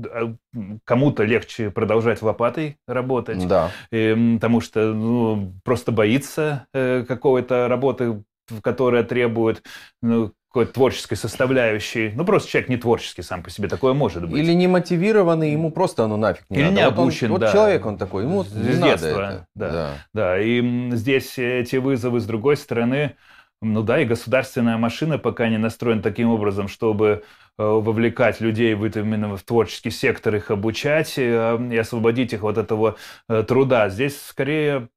Кому-то 0.85 1.23
легче 1.23 1.71
продолжать 1.71 2.21
лопатой 2.21 2.77
работать, 2.87 3.47
да. 3.47 3.71
и, 3.91 4.35
потому 4.35 4.61
что 4.61 4.93
ну, 4.93 5.53
просто 5.63 5.91
боится 5.91 6.67
какой-то 6.71 7.67
работы, 7.67 8.23
которая 8.61 9.03
требует 9.03 9.63
ну, 10.01 10.33
какой-то 10.51 10.73
творческой 10.73 11.15
составляющей. 11.15 12.11
Ну, 12.13 12.25
просто 12.25 12.49
человек 12.49 12.69
не 12.69 12.75
творческий 12.75 13.21
сам 13.21 13.41
по 13.41 13.49
себе, 13.49 13.69
такое 13.69 13.93
может 13.93 14.27
быть. 14.27 14.37
Или 14.37 14.51
не 14.51 14.67
мотивированный, 14.67 15.53
ему 15.53 15.71
просто 15.71 16.03
оно 16.03 16.17
нафиг 16.17 16.43
не 16.49 16.57
Или 16.57 16.63
надо. 16.65 16.75
не 16.75 16.81
обучен, 16.81 17.29
вот, 17.29 17.35
он, 17.35 17.39
да. 17.39 17.45
вот 17.47 17.53
человек 17.53 17.85
он 17.85 17.97
такой, 17.97 18.23
ему 18.23 18.43
С 18.43 18.51
не 18.51 18.73
детства, 18.73 19.07
надо 19.07 19.07
это. 19.07 19.47
Да, 19.55 19.71
да. 19.71 19.93
да, 20.13 20.41
и 20.41 20.91
здесь 20.91 21.37
эти 21.37 21.77
вызовы 21.77 22.19
с 22.19 22.25
другой 22.25 22.57
стороны, 22.57 23.15
ну 23.61 23.81
да, 23.81 24.01
и 24.01 24.05
государственная 24.05 24.75
машина 24.77 25.17
пока 25.19 25.47
не 25.47 25.57
настроена 25.57 26.01
таким 26.01 26.29
образом, 26.29 26.67
чтобы 26.67 27.23
э, 27.57 27.63
вовлекать 27.63 28.41
людей 28.41 28.73
в, 28.73 28.85
именно 28.85 29.37
в 29.37 29.43
творческий 29.43 29.91
сектор, 29.91 30.35
их 30.35 30.51
обучать 30.51 31.13
э, 31.17 31.69
и 31.71 31.77
освободить 31.77 32.33
их 32.33 32.43
от 32.43 32.57
этого 32.57 32.97
э, 33.29 33.43
труда. 33.43 33.87
Здесь 33.87 34.21
скорее 34.21 34.89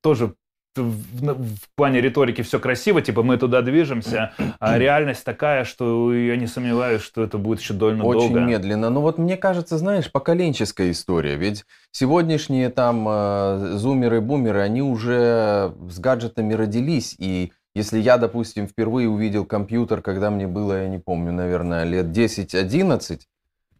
тоже 0.00 0.36
в, 0.82 1.34
в 1.34 1.74
плане 1.76 2.00
риторики 2.00 2.42
все 2.42 2.58
красиво, 2.58 3.02
типа 3.02 3.22
мы 3.22 3.36
туда 3.36 3.62
движемся, 3.62 4.32
а 4.58 4.78
реальность 4.78 5.24
такая, 5.24 5.64
что 5.64 6.14
я 6.14 6.36
не 6.36 6.46
сомневаюсь, 6.46 7.02
что 7.02 7.22
это 7.22 7.38
будет 7.38 7.60
еще 7.60 7.74
довольно 7.74 8.04
Очень 8.04 8.20
долго. 8.20 8.36
Очень 8.38 8.48
медленно. 8.48 8.90
Но 8.90 9.00
вот 9.00 9.18
мне 9.18 9.36
кажется, 9.36 9.78
знаешь, 9.78 10.10
поколенческая 10.10 10.90
история. 10.90 11.36
Ведь 11.36 11.64
сегодняшние 11.90 12.70
там 12.70 13.06
э, 13.08 13.72
зумеры, 13.74 14.20
бумеры, 14.20 14.60
они 14.60 14.82
уже 14.82 15.72
с 15.88 15.98
гаджетами 15.98 16.54
родились, 16.54 17.14
и 17.18 17.52
если 17.74 17.98
я, 17.98 18.18
допустим, 18.18 18.68
впервые 18.68 19.08
увидел 19.08 19.44
компьютер, 19.44 20.00
когда 20.00 20.30
мне 20.30 20.46
было, 20.46 20.82
я 20.82 20.88
не 20.88 20.98
помню, 20.98 21.32
наверное, 21.32 21.84
лет 21.84 22.06
10-11, 22.06 23.20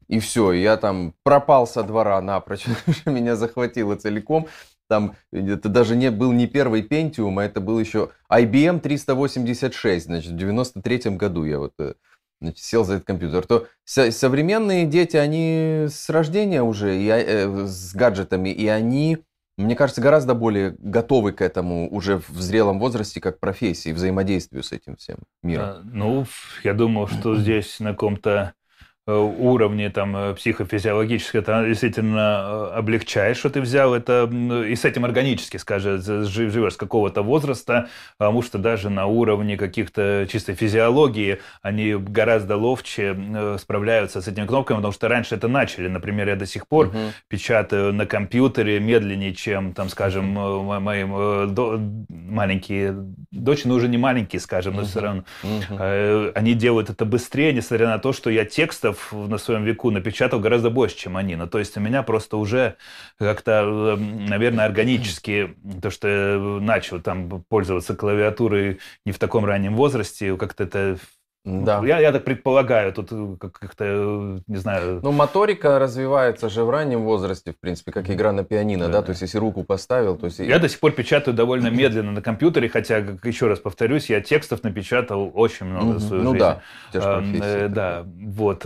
и 0.09 0.19
все, 0.19 0.53
я 0.53 0.77
там 0.77 1.15
пропал 1.23 1.67
со 1.67 1.83
двора 1.83 2.21
напрочь, 2.21 2.67
меня 3.07 3.37
захватило 3.37 3.97
целиком. 3.97 4.49
Там 4.89 5.17
это 5.33 5.69
даже 5.69 5.97
не 5.97 6.11
был 6.11 6.33
не 6.33 6.47
первый 6.47 6.83
Pentium, 6.83 7.41
а 7.41 7.45
это 7.45 7.61
был 7.61 7.79
еще 7.79 8.11
IBM 8.31 8.81
386, 8.81 10.07
значит, 10.07 10.33
в 10.33 10.37
93 10.37 11.17
году 11.17 11.45
я 11.45 11.59
вот 11.59 11.73
э, 11.79 11.95
значит, 12.41 12.59
сел 12.59 12.85
за 12.85 12.95
этот 12.95 13.07
компьютер. 13.07 13.47
То 13.47 13.67
современные 13.85 14.87
дети, 14.87 15.17
они 15.17 15.87
с 15.89 16.09
рождения 16.11 16.63
уже 16.63 16.97
и, 16.97 17.09
э, 17.09 17.67
с 17.67 17.95
гаджетами, 17.95 18.51
и 18.51 18.67
они, 18.67 19.19
мне 19.57 19.75
кажется, 19.75 20.03
гораздо 20.03 20.35
более 20.35 20.77
готовы 20.79 21.33
к 21.33 21.41
этому 21.41 21.91
уже 21.91 22.19
в 22.19 22.41
зрелом 22.41 22.79
возрасте, 22.79 23.21
как 23.21 23.41
профессии, 23.41 23.93
взаимодействию 23.93 24.63
с 24.63 24.73
этим 24.73 24.97
всем 24.97 25.19
миром. 25.43 25.65
А, 25.65 25.83
ну, 25.85 26.27
я 26.63 26.75
думал, 26.75 27.09
что 27.09 27.37
здесь 27.37 27.81
на 27.81 27.93
каком-то 27.93 28.53
Э, 28.55 28.64
уровне 29.07 29.91
там 29.91 30.17
э, 30.17 30.35
психофизиологически 30.35 31.37
это 31.37 31.65
действительно 31.67 32.71
э, 32.73 32.79
облегчает, 32.79 33.37
что 33.37 33.51
ты 33.51 33.61
взял 33.61 33.93
это 33.93 34.25
и 34.67 34.75
с 34.75 34.87
этим 34.87 35.05
органически, 35.05 35.59
скажем, 35.59 36.01
живешь 36.01 36.75
с 36.75 36.77
какого-то 36.77 37.23
возраста, 37.23 37.89
потому 38.17 38.41
что 38.41 38.57
даже 38.57 38.89
на 38.89 39.05
уровне 39.05 39.59
каких-то 39.59 40.27
чистой 40.31 40.55
физиологии 40.55 41.41
они 41.61 41.95
гораздо 41.95 42.57
ловче 42.57 43.15
справляются 43.59 44.23
с 44.23 44.29
этими 44.29 44.47
кнопками, 44.47 44.79
потому 44.79 44.93
что 44.95 45.09
раньше 45.09 45.35
это 45.35 45.49
начали. 45.49 45.89
Например, 45.89 46.29
я 46.29 46.37
до 46.37 46.47
сих 46.47 46.67
пор 46.67 46.87
угу. 46.87 46.97
печатаю 47.29 47.93
на 47.93 48.07
компьютере 48.07 48.81
медленнее, 48.81 49.35
чем, 49.35 49.75
там, 49.75 49.91
скажем, 49.91 50.29
мои 50.29 51.05
до, 51.05 51.79
маленькие 52.09 52.95
дочь, 53.31 53.65
но 53.65 53.75
уже 53.75 53.89
не 53.89 53.99
маленькие, 53.99 54.41
скажем, 54.41 54.75
но 54.75 54.81
угу. 54.81 54.89
все 54.89 55.01
равно. 55.01 55.25
Угу. 55.43 56.33
Они 56.35 56.55
делают 56.55 56.89
это 56.89 57.05
быстрее, 57.05 57.53
несмотря 57.53 57.89
на 57.89 57.99
то, 57.99 58.15
что 58.15 58.31
я 58.31 58.47
текстов 58.47 58.94
текстов 58.95 59.13
на 59.13 59.39
своем 59.39 59.65
веку 59.65 59.91
напечатал 59.91 60.41
гораздо 60.41 60.71
больше, 60.71 60.97
чем 60.97 61.17
они. 61.17 61.37
Ну, 61.37 61.47
то 61.47 61.59
есть 61.59 61.77
у 61.77 61.81
меня 61.81 62.03
просто 62.03 62.37
уже 62.37 62.77
как-то, 63.19 63.97
эм, 63.97 64.27
наверное, 64.27 64.65
органически, 64.65 65.57
то, 65.83 65.91
что 65.91 66.09
я 66.09 66.61
начал 66.61 67.01
там 67.01 67.45
пользоваться 67.49 67.95
клавиатурой 67.95 68.79
не 69.05 69.13
в 69.13 69.19
таком 69.19 69.45
раннем 69.45 69.75
возрасте, 69.77 70.37
как-то 70.37 70.65
это 70.65 70.99
да. 71.45 71.83
Я, 71.85 72.01
я 72.01 72.11
так 72.11 72.25
предполагаю, 72.25 72.93
тут 72.93 73.09
э, 73.13 73.37
как-то, 73.39 73.85
э, 73.85 74.39
не 74.47 74.57
знаю... 74.57 75.01
Ну, 75.03 75.13
моторика 75.13 75.79
развивается 75.79 76.49
же 76.49 76.65
в 76.65 76.71
раннем 76.71 77.03
возрасте, 77.03 77.53
в 77.53 77.59
принципе, 77.61 77.93
как 77.93 78.09
игра 78.09 78.33
на 78.33 78.45
пианино, 78.45 78.87
да, 78.87 78.93
да? 78.93 79.03
то 79.03 79.11
есть 79.11 79.21
если 79.21 79.37
руку 79.37 79.63
поставил, 79.63 80.17
то 80.17 80.27
есть... 80.27 80.39
Я 80.39 80.59
до 80.59 80.71
сих 80.71 80.81
пор 80.81 80.93
печатаю 80.93 81.37
довольно 81.37 81.69
медленно 81.69 82.13
на 82.13 82.23
компьютере, 82.23 82.71
хотя, 82.71 82.97
еще 83.25 83.47
раз 83.47 83.59
повторюсь, 83.59 84.09
я 84.09 84.23
текстов 84.23 84.63
напечатал 84.63 85.31
очень 85.35 85.67
много 85.67 85.99
в 85.99 86.01
свою 86.01 86.23
ну, 86.23 86.31
жизнь. 86.31 86.39
да, 86.41 86.63
а, 86.95 87.69
да, 87.69 88.05
вот, 88.07 88.61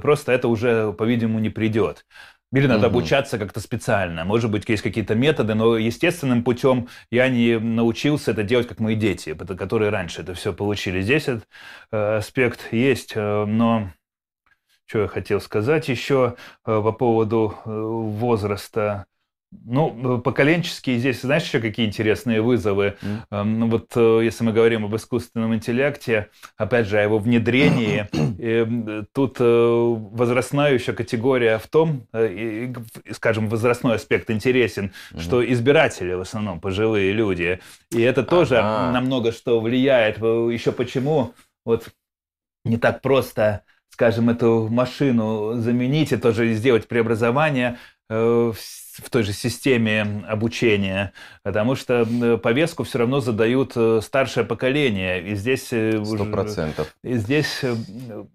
просто 0.00 0.30
это 0.30 0.46
уже, 0.46 0.92
по-видимому, 0.92 1.40
не 1.40 1.50
придет. 1.50 2.04
Или 2.52 2.66
надо 2.66 2.88
угу. 2.88 2.98
обучаться 2.98 3.38
как-то 3.38 3.60
специально. 3.60 4.24
Может 4.24 4.50
быть, 4.50 4.68
есть 4.68 4.82
какие-то 4.82 5.14
методы, 5.14 5.54
но 5.54 5.76
естественным 5.76 6.42
путем 6.42 6.88
я 7.10 7.28
не 7.28 7.58
научился 7.58 8.32
это 8.32 8.42
делать, 8.42 8.66
как 8.66 8.80
мои 8.80 8.96
дети, 8.96 9.34
которые 9.34 9.90
раньше 9.90 10.22
это 10.22 10.34
все 10.34 10.52
получили. 10.52 11.00
Здесь 11.00 11.28
этот 11.28 11.48
э, 11.92 12.16
аспект 12.16 12.72
есть, 12.72 13.12
э, 13.14 13.44
но 13.44 13.92
что 14.84 15.02
я 15.02 15.06
хотел 15.06 15.40
сказать 15.40 15.88
еще 15.88 16.34
э, 16.66 16.82
по 16.82 16.90
поводу 16.90 17.54
э, 17.64 17.70
возраста 17.70 19.06
ну, 19.52 20.18
э, 20.18 20.22
поколенческие 20.22 20.98
здесь, 20.98 21.22
знаешь, 21.22 21.42
еще 21.42 21.60
какие 21.60 21.86
интересные 21.86 22.40
вызовы? 22.40 22.96
Mm. 23.30 23.70
Вот 23.70 23.92
э, 23.96 24.20
если 24.24 24.44
мы 24.44 24.52
говорим 24.52 24.84
об 24.84 24.94
искусственном 24.94 25.54
интеллекте, 25.54 26.28
опять 26.56 26.86
же, 26.86 26.98
о 26.98 27.02
его 27.02 27.18
внедрении, 27.18 28.06
тут 29.12 29.36
э, 29.40 29.44
возрастная 29.44 30.74
еще 30.74 30.92
категория 30.92 31.58
в 31.58 31.66
том, 31.68 32.06
скажем, 33.10 33.48
возрастной 33.48 33.96
аспект 33.96 34.30
интересен, 34.30 34.92
mm. 35.12 35.20
что 35.20 35.52
избиратели 35.52 36.14
в 36.14 36.20
основном 36.20 36.60
пожилые 36.60 37.12
люди, 37.12 37.60
и 37.90 38.00
это 38.00 38.22
тоже 38.22 38.58
ага. 38.58 38.92
на 38.92 39.00
много 39.00 39.32
что 39.32 39.60
влияет. 39.60 40.18
Еще 40.18 40.70
почему 40.72 41.34
вот 41.64 41.88
не 42.64 42.76
так 42.76 43.02
просто 43.02 43.62
скажем, 43.90 44.30
эту 44.30 44.68
машину 44.70 45.54
заменить 45.56 46.12
и 46.12 46.16
тоже 46.16 46.54
сделать 46.54 46.88
преобразование 46.88 47.76
в 49.02 49.10
той 49.10 49.22
же 49.22 49.32
системе 49.32 50.24
обучения, 50.28 51.12
потому 51.42 51.74
что 51.74 52.38
повестку 52.42 52.84
все 52.84 52.98
равно 52.98 53.20
задают 53.20 53.72
э, 53.76 54.00
старшее 54.02 54.44
поколение, 54.44 55.22
и 55.22 55.34
здесь 55.34 55.68
э, 55.72 56.04
сто 56.04 56.24
процентов. 56.26 56.94
И 57.02 57.14
здесь 57.14 57.60
э, 57.62 57.74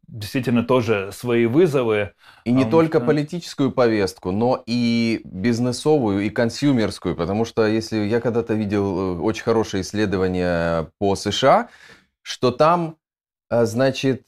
действительно 0.07 0.63
тоже 0.63 1.09
свои 1.13 1.45
вызовы. 1.45 2.11
И 2.43 2.51
не 2.51 2.66
только 2.66 2.99
что... 2.99 3.07
политическую 3.07 3.72
повестку, 3.72 4.32
но 4.32 4.63
и 4.66 5.22
бизнесовую, 5.24 6.26
и 6.26 6.30
консюмерскую, 6.30 7.16
потому 7.16 7.45
что 7.45 7.66
если 7.66 7.97
я 7.97 8.20
когда-то 8.20 8.53
видел 8.53 9.24
очень 9.24 9.43
хорошее 9.43 9.82
исследование 9.82 10.89
по 10.99 11.16
США, 11.16 11.70
что 12.22 12.51
там 12.51 12.97
значит, 13.49 14.23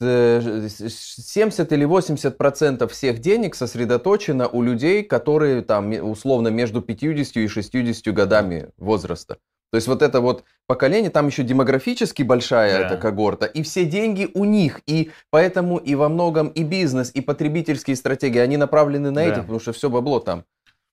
э, 1.72 1.74
или 1.74 1.84
80 1.84 2.38
процентов 2.38 2.92
всех 2.92 3.18
денег 3.18 3.54
сосредоточено 3.54 4.48
у 4.48 4.62
людей, 4.62 5.02
которые 5.02 5.62
там 5.62 5.90
условно 5.90 6.48
между 6.48 6.80
50 6.80 7.36
и 7.36 7.48
60 7.48 8.14
годами 8.14 8.70
возраста. 8.76 9.38
То 9.70 9.76
есть 9.76 9.86
вот 9.86 10.00
это 10.00 10.20
вот 10.20 10.44
поколение, 10.66 11.10
там 11.10 11.26
еще 11.26 11.42
демографически 11.42 12.22
большая 12.22 12.78
да. 12.78 12.86
эта 12.86 12.96
когорта, 12.96 13.44
и 13.44 13.62
все 13.62 13.84
деньги 13.84 14.30
у 14.32 14.44
них, 14.44 14.80
и 14.86 15.10
поэтому 15.30 15.76
и 15.76 15.94
во 15.94 16.08
многом 16.08 16.48
и 16.48 16.62
бизнес, 16.62 17.10
и 17.12 17.20
потребительские 17.20 17.96
стратегии, 17.96 18.38
они 18.38 18.56
направлены 18.56 19.10
на 19.10 19.20
да. 19.20 19.26
этих, 19.26 19.40
потому 19.42 19.60
что 19.60 19.72
все 19.72 19.90
бабло 19.90 20.20
там. 20.20 20.44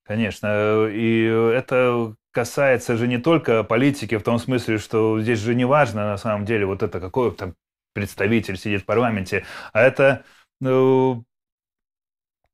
Конечно, 0.04 0.88
и 0.92 1.24
это 1.56 2.16
касается 2.32 2.98
же 2.98 3.08
не 3.08 3.18
только 3.18 3.64
политики 3.64 4.18
в 4.18 4.24
том 4.24 4.40
смысле, 4.40 4.78
что 4.78 5.22
здесь 5.22 5.40
же 5.40 5.56
не 5.56 5.66
важно 5.66 6.08
на 6.08 6.18
самом 6.18 6.44
деле 6.46 6.66
вот 6.66 6.84
это 6.84 7.00
какое 7.00 7.32
там 7.32 7.56
представитель 7.96 8.58
сидит 8.58 8.84
в 8.84 8.86
парламенте, 8.86 9.46
а 9.74 9.82
это 9.82 10.24
ну, 10.60 11.26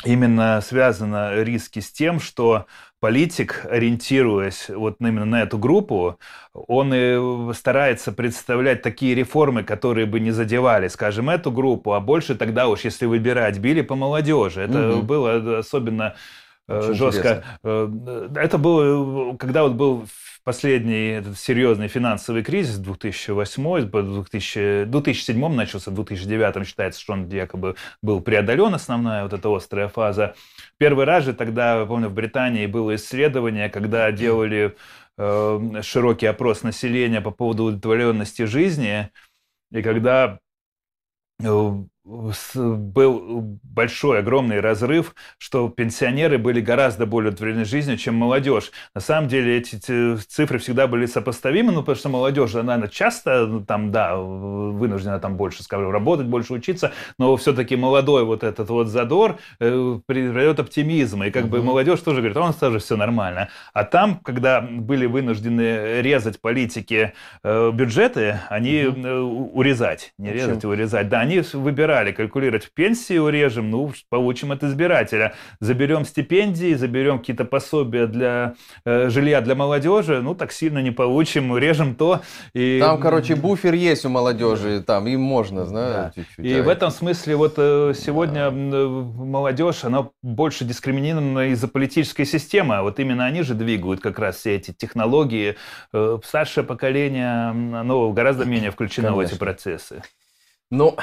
именно 0.06 0.62
связано 0.62 1.44
риски 1.44 1.80
с 1.80 1.92
тем, 1.92 2.20
что 2.20 2.68
политик, 3.00 3.66
ориентируясь 3.70 4.70
вот 4.70 4.98
именно 5.00 5.26
на 5.26 5.42
эту 5.42 5.58
группу, 5.58 6.20
он 6.54 6.94
и 6.94 7.54
старается 7.54 8.12
представлять 8.12 8.84
такие 8.84 9.16
реформы, 9.16 9.64
которые 9.64 10.06
бы 10.06 10.20
не 10.20 10.32
задевали, 10.32 10.88
скажем, 10.88 11.30
эту 11.30 11.52
группу, 11.52 11.94
а 11.94 12.00
больше 12.00 12.36
тогда 12.36 12.68
уж, 12.68 12.82
если 12.82 13.08
выбирать, 13.08 13.58
били 13.58 13.82
по 13.82 13.96
молодежи. 13.96 14.62
Это 14.62 14.98
угу. 14.98 15.02
было 15.02 15.60
особенно 15.60 16.16
э, 16.68 16.80
Очень 16.80 16.94
жестко. 16.94 17.20
Интересно. 17.20 17.58
Э, 17.64 18.30
это 18.36 18.58
было, 18.58 19.36
когда 19.38 19.64
вот 19.64 19.74
был 19.74 20.06
последний 20.44 21.10
этот 21.10 21.38
серьезный 21.38 21.88
финансовый 21.88 22.44
кризис 22.44 22.78
2008, 22.78 23.90
2000, 23.90 24.86
2007 24.86 25.48
начался, 25.54 25.92
в 25.92 25.94
2009 25.94 26.68
считается, 26.68 27.00
что 27.00 27.14
он 27.14 27.28
якобы 27.30 27.76
был 28.02 28.22
преодолен, 28.22 28.74
основная 28.74 29.24
вот 29.24 29.34
эта 29.34 29.56
острая 29.56 29.88
фаза. 29.88 30.36
Первый 30.78 31.06
раз 31.06 31.26
же 31.26 31.34
тогда, 31.34 31.86
помню, 31.86 32.10
в 32.10 32.14
Британии 32.14 32.66
было 32.66 32.96
исследование, 32.96 33.70
когда 33.70 34.12
делали 34.12 34.76
э, 35.18 35.82
широкий 35.82 36.26
опрос 36.26 36.64
населения 36.64 37.22
по 37.22 37.32
поводу 37.32 37.66
удовлетворенности 37.66 38.44
жизни, 38.44 39.10
и 39.72 39.82
когда 39.82 40.40
э, 41.44 41.84
был 42.04 43.60
большой, 43.64 44.20
огромный 44.20 44.60
разрыв, 44.60 45.14
что 45.38 45.70
пенсионеры 45.70 46.38
были 46.38 46.60
гораздо 46.60 47.06
более 47.06 47.30
удовлетворены 47.30 47.66
жизнью, 47.66 47.98
чем 47.98 48.16
молодежь. 48.16 48.72
На 48.96 49.02
самом 49.02 49.28
деле 49.28 49.58
эти 49.58 49.76
цифры 50.18 50.58
всегда 50.58 50.88
были 50.88 51.06
сопоставимы, 51.06 51.72
ну, 51.72 51.82
потому 51.82 51.96
что 51.96 52.10
молодежь, 52.10 52.56
она 52.56 52.88
часто, 52.88 53.46
ну, 53.46 53.64
там, 53.64 53.92
да, 53.92 54.18
вынуждена 54.18 55.20
там 55.20 55.38
больше, 55.38 55.64
скажем, 55.64 55.92
работать, 55.92 56.26
больше 56.26 56.54
учиться, 56.54 56.92
но 57.18 57.36
все-таки 57.38 57.76
молодой 57.76 58.26
вот 58.26 58.44
этот 58.44 58.70
вот 58.70 58.88
задор 58.88 59.38
э, 59.60 60.00
придает 60.06 60.60
оптимизм, 60.60 61.24
и 61.24 61.32
как 61.32 61.46
угу. 61.46 61.52
бы 61.52 61.64
молодежь 61.64 62.00
тоже 62.00 62.18
говорит, 62.18 62.38
а 62.38 62.42
у 62.42 62.46
нас 62.46 62.56
тоже 62.56 62.80
все 62.80 62.98
нормально. 62.98 63.50
А 63.74 63.84
там, 63.84 64.20
когда 64.24 64.62
были 64.62 65.06
вынуждены 65.06 66.02
резать 66.02 66.42
политики 66.42 67.14
э, 67.44 67.72
бюджеты, 67.72 68.40
они 68.50 68.86
угу. 68.86 69.52
урезать, 69.54 70.14
не 70.18 70.32
резать, 70.32 70.66
а 70.66 70.68
урезать, 70.68 71.10
да, 71.10 71.20
они 71.20 71.42
выбирали. 71.92 72.12
Калькулировать 72.12 72.72
пенсию 72.74 73.30
режем, 73.30 73.70
ну, 73.70 73.92
получим 74.10 74.52
от 74.52 74.64
избирателя. 74.64 75.34
Заберем 75.60 76.06
стипендии, 76.06 76.74
заберем 76.74 77.20
какие-то 77.20 77.46
пособия 77.46 78.08
для 78.08 78.56
э, 78.86 79.10
жилья 79.10 79.42
для 79.42 79.56
молодежи, 79.56 80.22
ну, 80.22 80.36
так 80.36 80.52
сильно 80.52 80.82
не 80.82 80.92
получим, 80.92 81.58
режем 81.58 81.96
то. 81.96 82.22
И... 82.54 82.80
Там, 82.80 83.00
короче, 83.00 83.36
буфер 83.36 83.74
есть 83.74 84.06
у 84.06 84.10
молодежи, 84.10 84.82
там 84.82 85.08
им 85.08 85.22
можно, 85.22 85.66
знаешь, 85.66 85.96
да. 85.96 86.12
чуть-чуть. 86.16 86.46
И 86.46 86.54
а... 86.54 86.64
в 86.64 86.70
этом 86.70 86.92
смысле 86.92 87.36
вот 87.36 87.54
э, 87.58 87.94
сегодня 87.96 88.52
да. 88.52 88.52
молодежь, 88.52 89.84
она 89.84 90.10
больше 90.24 90.66
дискриминирована 90.66 91.50
из-за 91.50 91.68
политической 91.68 92.26
системы, 92.26 92.76
а 92.76 92.82
вот 92.84 93.00
именно 93.00 93.26
они 93.26 93.44
же 93.44 93.54
двигают 93.54 94.02
как 94.02 94.20
раз 94.20 94.38
все 94.38 94.56
эти 94.56 94.72
технологии. 94.74 95.56
Э, 95.94 96.20
старшее 96.24 96.64
поколение, 96.64 97.50
оно 97.50 98.12
гораздо 98.12 98.46
менее 98.46 98.72
включено 98.72 99.10
Конечно. 99.10 99.28
в 99.28 99.32
эти 99.32 99.40
процессы. 99.40 100.04
Ну, 100.72 100.96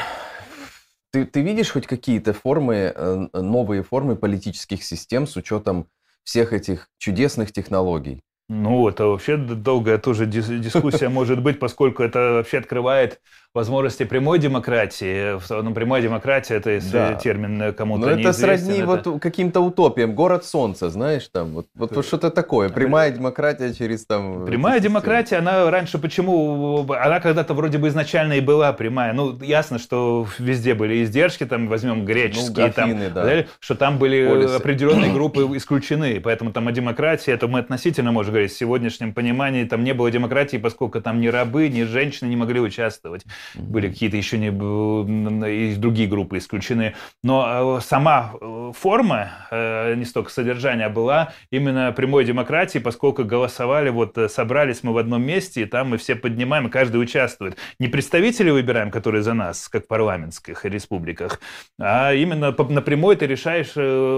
ты, 1.11 1.25
ты 1.25 1.43
видишь 1.43 1.71
хоть 1.71 1.87
какие-то 1.87 2.33
формы, 2.33 2.93
э, 2.95 3.27
новые 3.35 3.83
формы 3.83 4.17
политических 4.17 4.85
систем 4.85 5.27
с 5.27 5.37
учетом 5.37 5.89
всех 6.25 6.53
этих 6.53 6.89
чудесных 6.99 7.53
технологий? 7.53 8.23
Ну, 8.51 8.89
это 8.89 9.05
вообще 9.05 9.37
долгая 9.37 9.99
тоже 9.99 10.27
дискуссия 10.27 11.09
может 11.11 11.43
быть, 11.43 11.59
поскольку 11.59 12.03
это 12.03 12.35
вообще 12.35 12.59
открывает 12.59 13.21
возможности 13.55 14.05
прямой 14.05 14.39
демократии. 14.39 15.39
Ну, 15.63 15.75
прямая 15.75 16.03
демократия, 16.03 16.55
это 16.55 16.71
если 16.71 16.93
да. 16.93 17.15
термин 17.15 17.73
кому-то 17.73 18.07
Но 18.07 18.11
это 18.13 18.33
сродни 18.33 18.79
это... 18.79 18.87
вот 18.87 19.21
каким-то 19.21 19.61
утопиям. 19.61 20.15
Город 20.15 20.45
солнца, 20.45 20.91
знаешь, 20.91 21.29
там, 21.33 21.55
вот, 21.55 21.67
вот, 21.75 21.97
вот 21.97 22.07
что-то 22.07 22.31
такое. 22.31 22.69
Прямая 22.69 23.11
демократия 23.11 23.73
через 23.73 24.05
там... 24.07 24.45
Прямая 24.45 24.81
демократия, 24.81 25.37
она 25.37 25.71
раньше 25.71 25.99
почему... 25.99 26.87
Она 26.93 27.21
когда-то 27.21 27.55
вроде 27.55 27.79
бы 27.79 27.89
изначально 27.89 28.35
и 28.35 28.41
была 28.41 28.73
прямая. 28.73 29.13
Ну, 29.13 29.41
ясно, 29.41 29.79
что 29.79 30.27
везде 30.39 30.75
были 30.75 31.03
издержки, 31.03 31.45
там, 31.45 31.69
возьмем 31.69 32.05
греческие, 32.05 32.73
ну, 32.77 32.83
Афины, 32.83 33.11
там, 33.11 33.25
да. 33.25 33.45
что 33.61 33.75
там 33.75 33.99
были 33.99 34.29
Полисы. 34.29 34.55
определенные 34.55 35.13
группы 35.15 35.41
исключены. 35.57 36.21
Поэтому 36.21 36.53
там 36.53 36.69
о 36.69 36.73
демократии, 36.73 37.33
это 37.33 37.49
мы 37.49 37.61
относительно 37.61 38.13
можем 38.13 38.35
говорить, 38.35 38.53
в 38.53 38.59
сегодняшнем 38.59 39.15
понимании 39.15 39.65
там 39.65 39.85
не 39.85 39.95
было 39.95 40.11
демократии, 40.11 40.59
поскольку 40.59 41.01
там 41.01 41.21
ни 41.21 41.29
рабы, 41.29 41.69
ни 41.69 41.85
женщины 41.85 42.29
не 42.29 42.37
могли 42.37 42.61
участвовать 42.61 43.25
были 43.55 43.89
какие-то 43.89 44.17
еще 44.17 44.39
не 44.39 44.49
и 44.49 45.75
другие 45.77 46.09
группы 46.09 46.39
исключены. 46.39 46.95
Но 47.23 47.79
э, 47.79 47.83
сама 47.83 48.33
э, 48.41 48.73
форма, 48.77 49.31
э, 49.51 49.95
не 49.95 50.05
столько 50.05 50.31
содержания, 50.31 50.89
была 50.89 51.33
именно 51.51 51.93
прямой 51.93 52.25
демократии, 52.25 52.79
поскольку 52.79 53.25
голосовали, 53.25 53.91
вот 53.91 54.19
собрались 54.29 54.83
мы 54.83 54.93
в 54.93 54.99
одном 54.99 55.23
месте, 55.23 55.63
и 55.63 55.65
там 55.65 55.91
мы 55.91 55.99
все 55.99 56.15
поднимаем, 56.15 56.69
и 56.69 56.71
каждый 56.71 56.99
участвует. 56.99 57.57
Не 57.79 57.89
представители 57.89 58.51
выбираем, 58.51 58.91
которые 58.91 59.23
за 59.23 59.35
нас, 59.35 59.69
как 59.69 59.85
в 59.85 59.89
парламентских 59.89 60.65
республиках, 60.65 61.41
а 61.81 62.13
именно 62.13 62.55
напрямую 62.69 63.17
ты 63.17 63.27
решаешь 63.27 63.73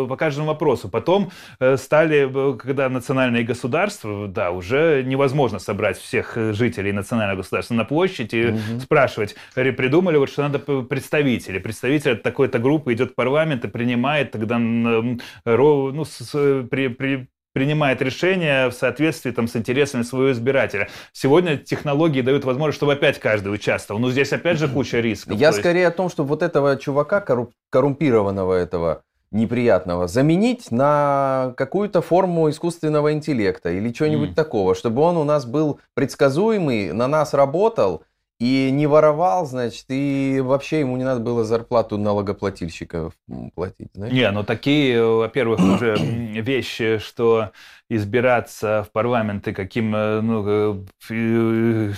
по 0.09 0.17
каждому 0.17 0.49
вопросу. 0.49 0.89
Потом 0.89 1.31
стали, 1.77 2.57
когда 2.57 2.89
национальные 2.89 3.45
государства, 3.45 4.29
да, 4.29 4.51
уже 4.51 5.03
невозможно 5.05 5.59
собрать 5.59 5.99
всех 5.99 6.37
жителей 6.37 6.93
национального 6.93 7.39
государства 7.39 7.75
на 7.75 7.85
площади 7.85 8.37
и 8.37 8.47
угу. 8.49 8.81
спрашивать, 8.81 9.10
спрашивать. 9.11 9.37
Придумали, 9.55 10.17
вот, 10.17 10.31
что 10.31 10.43
надо 10.43 10.59
представители. 10.59 11.59
Представитель 11.59 12.13
от 12.13 12.23
такой-то 12.23 12.59
группы 12.59 12.93
идет 12.93 13.13
в 13.13 13.15
парламент 13.15 13.65
и 13.65 13.69
принимает 13.69 14.33
тогда 14.33 14.59
ну, 14.59 16.05
с, 16.05 16.67
при, 16.71 16.89
при, 16.89 17.29
принимает 17.53 18.01
решение 18.03 18.69
в 18.69 18.73
соответствии 18.73 19.31
там, 19.31 19.49
с 19.49 19.57
интересами 19.57 20.03
своего 20.03 20.33
избирателя. 20.33 20.89
Сегодня 21.13 21.57
технологии 21.57 22.23
дают 22.23 22.45
возможность, 22.45 22.77
чтобы 22.77 22.93
опять 22.95 23.19
каждый 23.19 23.53
участвовал. 23.53 24.01
Но 24.01 24.11
здесь 24.11 24.33
опять 24.33 24.59
же 24.59 24.69
куча 24.69 25.01
рисков. 25.01 25.39
Я 25.39 25.53
скорее 25.53 25.89
о 25.89 25.91
том, 25.91 26.09
что 26.09 26.25
вот 26.25 26.43
этого 26.43 26.77
чувака, 26.77 27.25
коррумпированного 27.71 28.55
этого, 28.55 29.03
неприятного 29.33 30.09
заменить 30.09 30.73
на 30.73 31.55
какую-то 31.57 32.03
форму 32.03 32.51
искусственного 32.51 33.13
интеллекта 33.13 33.71
или 33.71 33.93
что-нибудь 33.93 34.31
mm. 34.31 34.35
такого, 34.35 34.75
чтобы 34.75 35.03
он 35.03 35.17
у 35.17 35.25
нас 35.25 35.47
был 35.47 35.79
предсказуемый, 35.95 36.93
на 36.93 37.07
нас 37.07 37.33
работал, 37.33 38.03
и 38.41 38.71
не 38.73 38.87
воровал, 38.87 39.45
значит, 39.45 39.85
и 39.91 40.41
вообще 40.43 40.81
ему 40.81 40.97
не 40.97 41.05
надо 41.05 41.21
было 41.21 41.45
зарплату 41.45 41.99
налогоплательщиков 41.99 43.13
платить. 43.55 43.91
Знаешь? 43.95 44.15
Не, 44.15 44.31
ну 44.31 44.43
такие, 44.45 45.05
во-первых, 45.05 45.61
уже 45.61 45.97
вещи, 46.41 46.99
что 46.99 47.53
избираться 47.91 48.87
в 48.89 48.93
парламенты 48.93 49.53
каким, 49.53 49.95
э, 49.95 50.21
ну, 50.21 50.85
э, 51.11 51.93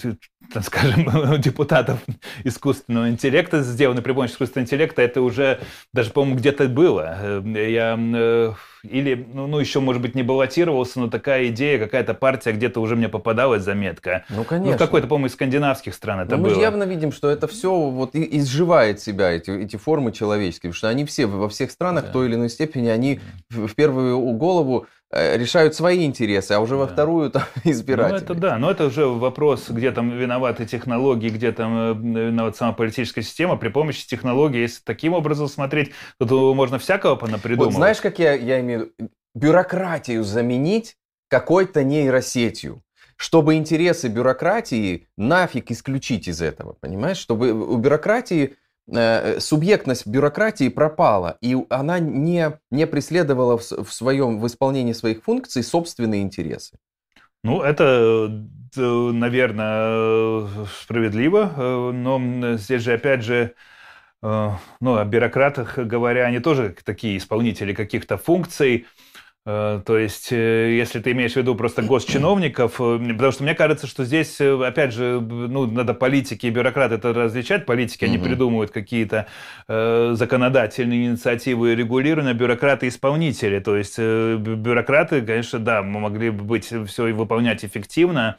так 0.53 0.65
скажем, 0.65 1.41
депутатов 1.41 2.01
искусственного 2.45 3.11
интеллекта, 3.11 3.63
сделаны 3.63 4.01
при 4.01 4.13
помощи 4.13 4.33
искусственного 4.33 4.65
интеллекта, 4.65 5.03
это 5.03 5.21
уже 5.21 5.61
даже, 5.93 6.11
по-моему, 6.11 6.39
где-то 6.39 6.67
было. 6.69 7.17
Э, 7.21 7.71
я 7.71 8.57
или, 8.83 9.27
ну, 9.33 9.47
ну, 9.47 9.61
еще, 9.61 9.79
может 9.79 10.03
быть, 10.03 10.17
не 10.17 10.25
баллотировался, 10.25 10.99
но 10.99 11.09
такая 11.09 11.49
идея, 11.49 11.79
какая-то 11.79 12.15
партия 12.15 12.51
где-то 12.51 12.81
уже 12.81 12.97
мне 12.97 13.09
попадалась 13.09 13.63
заметка. 13.63 14.25
Ну, 14.29 14.43
конечно. 14.43 14.73
Ну, 14.73 14.79
какой-то, 14.79 15.07
по-моему, 15.07 15.29
из 15.29 15.35
скандинавских 15.35 15.95
стран 15.95 16.21
это 16.21 16.37
ну, 16.37 16.43
было. 16.43 16.55
Мы 16.55 16.61
явно 16.61 16.83
видим, 16.83 17.13
что 17.13 17.31
это 17.31 17.47
все 17.47 17.73
вот 17.73 18.17
изживает 18.17 19.01
себя, 19.01 19.31
эти, 19.31 19.51
эти 19.51 19.77
формы 19.77 20.11
человеческие, 20.11 20.71
потому 20.71 20.79
что 20.79 20.89
они 20.89 21.05
все 21.05 21.27
во 21.27 21.49
всех 21.49 21.71
странах 21.71 22.05
да. 22.05 22.11
в 22.11 22.13
той 22.13 22.27
или 22.27 22.35
иной 22.35 22.49
степени, 22.49 22.89
они 22.89 23.21
в, 23.51 23.73
первую 23.75 24.19
голову 24.33 24.87
Э, 24.87 25.02
решают 25.13 25.75
свои 25.75 26.05
интересы, 26.05 26.53
а 26.53 26.61
уже 26.61 26.75
да. 26.75 26.81
во 26.81 26.87
вторую 26.87 27.31
там 27.31 27.45
избиратели. 27.65 28.19
Ну 28.19 28.25
это 28.25 28.35
да, 28.35 28.59
но 28.59 28.71
это 28.71 28.87
уже 28.87 29.07
вопрос, 29.07 29.69
где 29.69 29.93
там 29.93 30.11
виноваты 30.11 30.67
технологии, 30.67 31.29
где 31.29 31.53
там 31.53 32.17
э, 32.17 32.27
виновата 32.29 32.57
сама 32.57 32.73
политическая 32.73 33.23
система. 33.23 33.57
При 33.57 33.69
помощи 33.69 34.07
технологий, 34.07 34.61
если 34.61 34.83
таким 34.83 35.13
образом 35.13 35.49
смотреть, 35.49 35.93
то 36.19 36.55
можно 36.55 36.79
всякого 36.79 37.17
понапридумывать. 37.17 37.75
Вот 37.75 37.79
знаешь, 37.79 38.01
как 38.01 38.19
я, 38.19 38.33
я 38.35 38.61
имею 38.61 38.93
бюрократию 39.35 40.25
заменить 40.25 40.97
какой-то 41.29 41.85
нейросетью 41.85 42.83
чтобы 43.17 43.55
интересы 43.55 44.09
бюрократии 44.09 45.07
нафиг 45.17 45.71
исключить 45.71 46.27
из 46.27 46.43
этого, 46.43 46.73
понимаешь? 46.73 47.19
Чтобы 47.19 47.53
у 47.53 47.77
бюрократии 47.77 48.57
Э, 48.57 48.62
субъектность 49.39 50.07
бюрократии 50.07 50.69
пропала, 50.69 51.39
и 51.41 51.57
она 51.71 51.99
не, 51.99 52.59
не 52.71 52.87
преследовала 52.87 53.57
в, 53.57 53.63
в 53.63 53.93
своем 53.93 54.41
в 54.41 54.47
исполнении 54.47 54.93
своих 54.93 55.23
функций 55.23 55.63
собственные 55.63 56.23
интересы. 56.23 56.79
Ну, 57.45 57.63
это, 57.63 58.47
наверное, 58.77 60.47
справедливо, 60.83 61.53
э, 61.57 61.91
но 61.93 62.57
здесь 62.57 62.83
же, 62.83 62.93
опять 62.93 63.23
же, 63.23 63.55
э, 64.23 64.51
ну, 64.81 64.97
о 64.97 65.05
бюрократах 65.05 65.79
говоря, 65.79 66.27
они 66.27 66.39
тоже 66.39 66.75
такие 66.85 67.17
исполнители 67.17 67.75
каких-то 67.75 68.17
функций, 68.17 68.87
Э, 68.87 69.12
то 69.45 69.99
есть, 69.99 70.31
э, 70.31 70.77
если 70.77 71.01
ты 71.01 71.11
имеешь 71.11 71.33
в 71.33 71.37
виду 71.37 71.57
просто 71.57 71.83
госчиновников, 71.83 72.81
э, 72.81 72.99
потому 73.13 73.33
что 73.33 73.43
мне 73.43 73.57
кажется, 73.57 73.89
что 73.89 74.05
здесь, 74.05 74.41
опять 74.41 74.93
же, 74.93 75.21
ну, 75.21 75.67
надо 75.67 75.95
политики 75.95 76.47
и 76.47 76.51
бюрократы 76.51 76.95
это 76.95 77.13
различать. 77.13 77.67
Политики, 77.67 78.05
угу. 78.05 78.13
они 78.13 78.23
придумывают 78.23 78.71
какие-то 78.71 79.27
э, 79.67 80.13
законодательные 80.15 81.07
инициативы 81.07 81.73
и 81.73 81.75
регулирования, 81.75 82.35
бюрократы 82.35 82.87
исполнители. 82.87 83.59
То 83.59 83.77
есть, 83.77 83.99
бюрократы, 83.99 85.23
конечно, 85.23 85.59
да, 85.59 85.83
могли 85.83 86.31
бы 86.31 86.45
быть 86.45 86.73
все 86.87 87.13
выполнять 87.13 87.65
эффективно, 87.65 88.39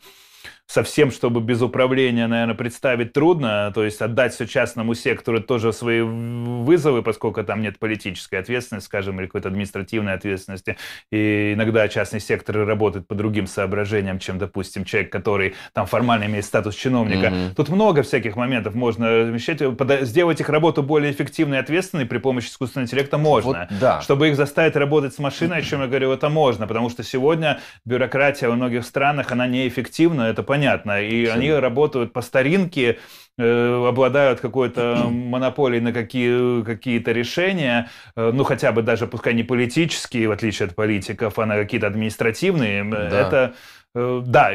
совсем, 0.74 1.12
чтобы 1.12 1.40
без 1.40 1.62
управления, 1.62 2.26
наверное, 2.26 2.56
представить 2.56 3.14
трудно. 3.14 3.72
То 3.76 3.84
есть 3.84 4.02
отдать 4.02 4.34
все 4.34 4.48
частному 4.48 4.95
сектору 4.95 5.40
тоже 5.40 5.72
свои 5.72 6.02
вызовы, 6.02 7.04
поскольку 7.04 7.44
там 7.44 7.62
нет 7.62 7.78
политической 7.78 8.36
ответственности, 8.40 8.88
скажем, 8.88 9.20
или 9.20 9.28
какой-то 9.28 9.50
административной 9.50 10.14
ответственности. 10.14 10.78
И 11.12 11.54
иногда 11.54 11.88
частный 11.88 12.20
сектор 12.20 12.66
работает 12.66 13.08
по 13.08 13.14
другим 13.14 13.45
соображениям, 13.45 14.18
чем, 14.18 14.40
допустим, 14.40 14.84
человек, 14.84 15.12
который 15.12 15.54
там 15.74 15.86
формально 15.86 16.26
имеет 16.26 16.45
статус 16.45 16.74
чиновника. 16.74 17.28
Mm-hmm. 17.28 17.54
Тут 17.56 17.70
много 17.70 18.02
всяких 18.02 18.36
моментов 18.36 18.74
можно 18.74 19.20
размещать. 19.20 19.62
Сделать 20.02 20.40
их 20.41 20.50
работу 20.50 20.82
более 20.82 21.12
эффективной 21.12 21.58
и 21.58 21.60
ответственной 21.60 22.08
при 22.08 22.18
помощи 22.18 22.48
искусственного 22.48 22.88
интеллекта 22.88 23.20
можно. 23.20 23.68
Вот, 23.70 23.80
да. 23.80 24.02
Чтобы 24.02 24.30
их 24.30 24.36
заставить 24.36 24.76
работать 24.76 25.14
с 25.14 25.20
машиной, 25.20 25.60
о 25.60 25.62
чем 25.62 25.82
я 25.82 25.88
говорю, 25.88 26.12
это 26.12 26.30
можно. 26.30 26.66
Потому 26.66 26.90
что 26.90 27.04
сегодня 27.04 27.60
бюрократия 27.86 28.48
во 28.48 28.56
многих 28.56 28.84
странах, 28.86 29.32
она 29.32 29.45
неэффективна, 29.45 30.24
это 30.24 30.41
понятно. 30.41 30.62
И 30.64 31.26
Все. 31.26 31.34
они 31.34 31.52
работают 31.52 32.14
по 32.14 32.22
старинке, 32.22 32.99
э, 33.38 33.88
обладают 33.88 34.40
какой-то 34.40 35.07
монополией 35.10 35.81
на 35.81 35.94
какие, 35.94 36.64
какие-то 36.64 37.11
решения, 37.11 37.90
э, 38.15 38.31
ну 38.34 38.44
хотя 38.44 38.72
бы 38.72 38.81
даже 38.81 39.07
пускай 39.07 39.34
не 39.34 39.44
политические, 39.44 40.27
в 40.27 40.31
отличие 40.31 40.68
от 40.68 40.76
политиков, 40.76 41.38
а 41.40 41.45
на 41.45 41.56
какие-то 41.56 41.88
административные. 41.88 42.84
Да. 42.84 43.07
Это 43.07 43.53
э, 43.95 44.22
да, 44.26 44.52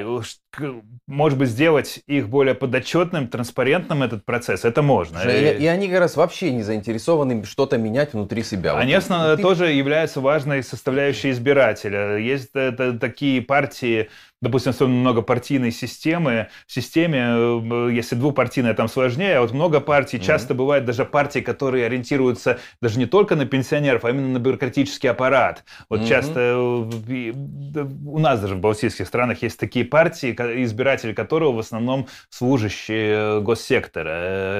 может 1.06 1.38
быть, 1.38 1.48
сделать 1.48 2.00
их 2.06 2.28
более 2.28 2.54
подотчетным, 2.54 3.28
транспарентным 3.28 4.02
этот 4.02 4.24
процесс, 4.24 4.64
это 4.64 4.82
можно. 4.82 5.18
И, 5.20 5.62
и 5.62 5.66
они 5.66 5.88
как 5.88 6.00
раз 6.00 6.16
вообще 6.16 6.50
не 6.52 6.62
заинтересованы 6.62 7.44
что-то 7.44 7.78
менять 7.78 8.12
внутри 8.12 8.42
себя. 8.42 8.76
Они 8.76 8.94
вот, 8.94 8.98
основно, 8.98 9.36
ты... 9.36 9.42
тоже 9.42 9.72
являются 9.72 10.20
важной 10.20 10.62
составляющей 10.62 11.30
избирателя. 11.30 12.16
Есть 12.16 12.50
это, 12.54 12.98
такие 12.98 13.40
партии, 13.40 14.10
допустим, 14.40 14.70
особенно 14.70 15.00
многопартийной 15.00 15.72
системы, 15.72 16.48
в 16.66 16.72
системе, 16.72 17.18
э, 17.18 17.90
если 17.92 18.14
двупартийная, 18.14 18.74
там 18.74 18.88
сложнее, 18.88 19.38
а 19.38 19.40
вот 19.40 19.52
много 19.52 19.80
партий, 19.80 20.18
mm-hmm. 20.18 20.24
часто 20.24 20.54
бывает 20.54 20.84
даже 20.84 21.04
партии, 21.04 21.40
которые 21.40 21.86
ориентируются 21.86 22.58
даже 22.80 22.98
не 22.98 23.06
только 23.06 23.34
на 23.36 23.46
пенсионеров, 23.46 24.04
а 24.04 24.10
именно 24.10 24.28
на 24.28 24.38
бюрократический 24.38 25.10
аппарат. 25.10 25.64
Вот 25.88 26.00
mm-hmm. 26.00 26.08
часто 26.08 26.40
э, 26.40 27.74
у 28.06 28.18
нас 28.18 28.40
даже 28.40 28.54
в 28.54 28.60
балтийских 28.60 29.06
странах 29.06 29.42
есть 29.42 29.58
такие 29.58 29.84
партии, 29.84 30.32
избиратели 30.64 31.12
которого 31.12 31.52
в 31.52 31.58
основном 31.58 32.06
служащие 32.30 33.40
госсектора. 33.40 34.10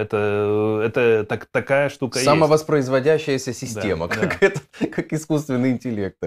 Это, 0.00 0.82
это 0.84 1.24
так, 1.28 1.46
такая 1.46 1.88
штука 1.88 2.18
Самовоспроизводящаяся 2.18 3.52
система, 3.52 4.08
да, 4.08 4.14
как, 4.14 4.38
да. 4.40 4.46
Это, 4.46 4.60
как 4.90 5.12
искусственный 5.12 5.70
интеллект. 5.70 6.18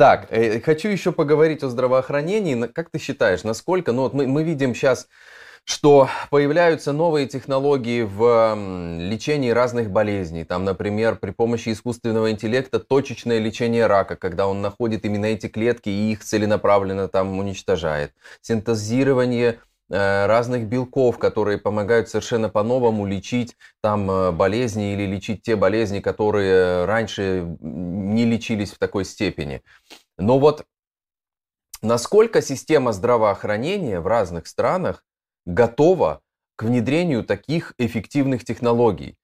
Так, 0.00 0.28
э, 0.30 0.60
хочу 0.60 0.88
еще 0.88 1.12
поговорить 1.12 1.62
о 1.62 1.68
здравоохранении. 1.68 2.66
Как 2.68 2.88
ты 2.88 2.98
считаешь, 2.98 3.44
насколько, 3.44 3.92
ну 3.92 4.04
вот 4.04 4.14
мы, 4.14 4.26
мы 4.26 4.44
видим 4.44 4.74
сейчас, 4.74 5.08
что 5.64 6.08
появляются 6.30 6.94
новые 6.94 7.26
технологии 7.26 8.00
в 8.00 8.56
лечении 8.98 9.50
разных 9.50 9.90
болезней. 9.90 10.44
Там, 10.44 10.64
например, 10.64 11.16
при 11.16 11.32
помощи 11.32 11.68
искусственного 11.72 12.30
интеллекта 12.30 12.80
точечное 12.80 13.40
лечение 13.40 13.86
рака, 13.88 14.16
когда 14.16 14.48
он 14.48 14.62
находит 14.62 15.04
именно 15.04 15.26
эти 15.26 15.48
клетки 15.48 15.90
и 15.90 16.12
их 16.12 16.24
целенаправленно 16.24 17.06
там 17.08 17.38
уничтожает. 17.38 18.14
Синтезирование 18.40 19.58
разных 19.90 20.66
белков, 20.66 21.18
которые 21.18 21.58
помогают 21.58 22.08
совершенно 22.08 22.48
по-новому 22.48 23.06
лечить 23.06 23.56
там 23.82 24.10
э, 24.10 24.30
болезни 24.30 24.92
или 24.92 25.04
лечить 25.04 25.42
те 25.42 25.56
болезни, 25.56 26.00
которые 26.00 26.84
раньше 26.84 27.56
не 27.60 28.24
лечились 28.24 28.72
в 28.72 28.78
такой 28.78 29.04
степени. 29.04 29.62
Но 30.16 30.38
вот 30.38 30.64
насколько 31.82 32.40
система 32.40 32.92
здравоохранения 32.92 34.00
в 34.00 34.06
разных 34.06 34.46
странах 34.46 35.04
готова 35.44 36.20
к 36.56 36.62
внедрению 36.62 37.24
таких 37.24 37.74
эффективных 37.78 38.44
технологий? 38.44 39.16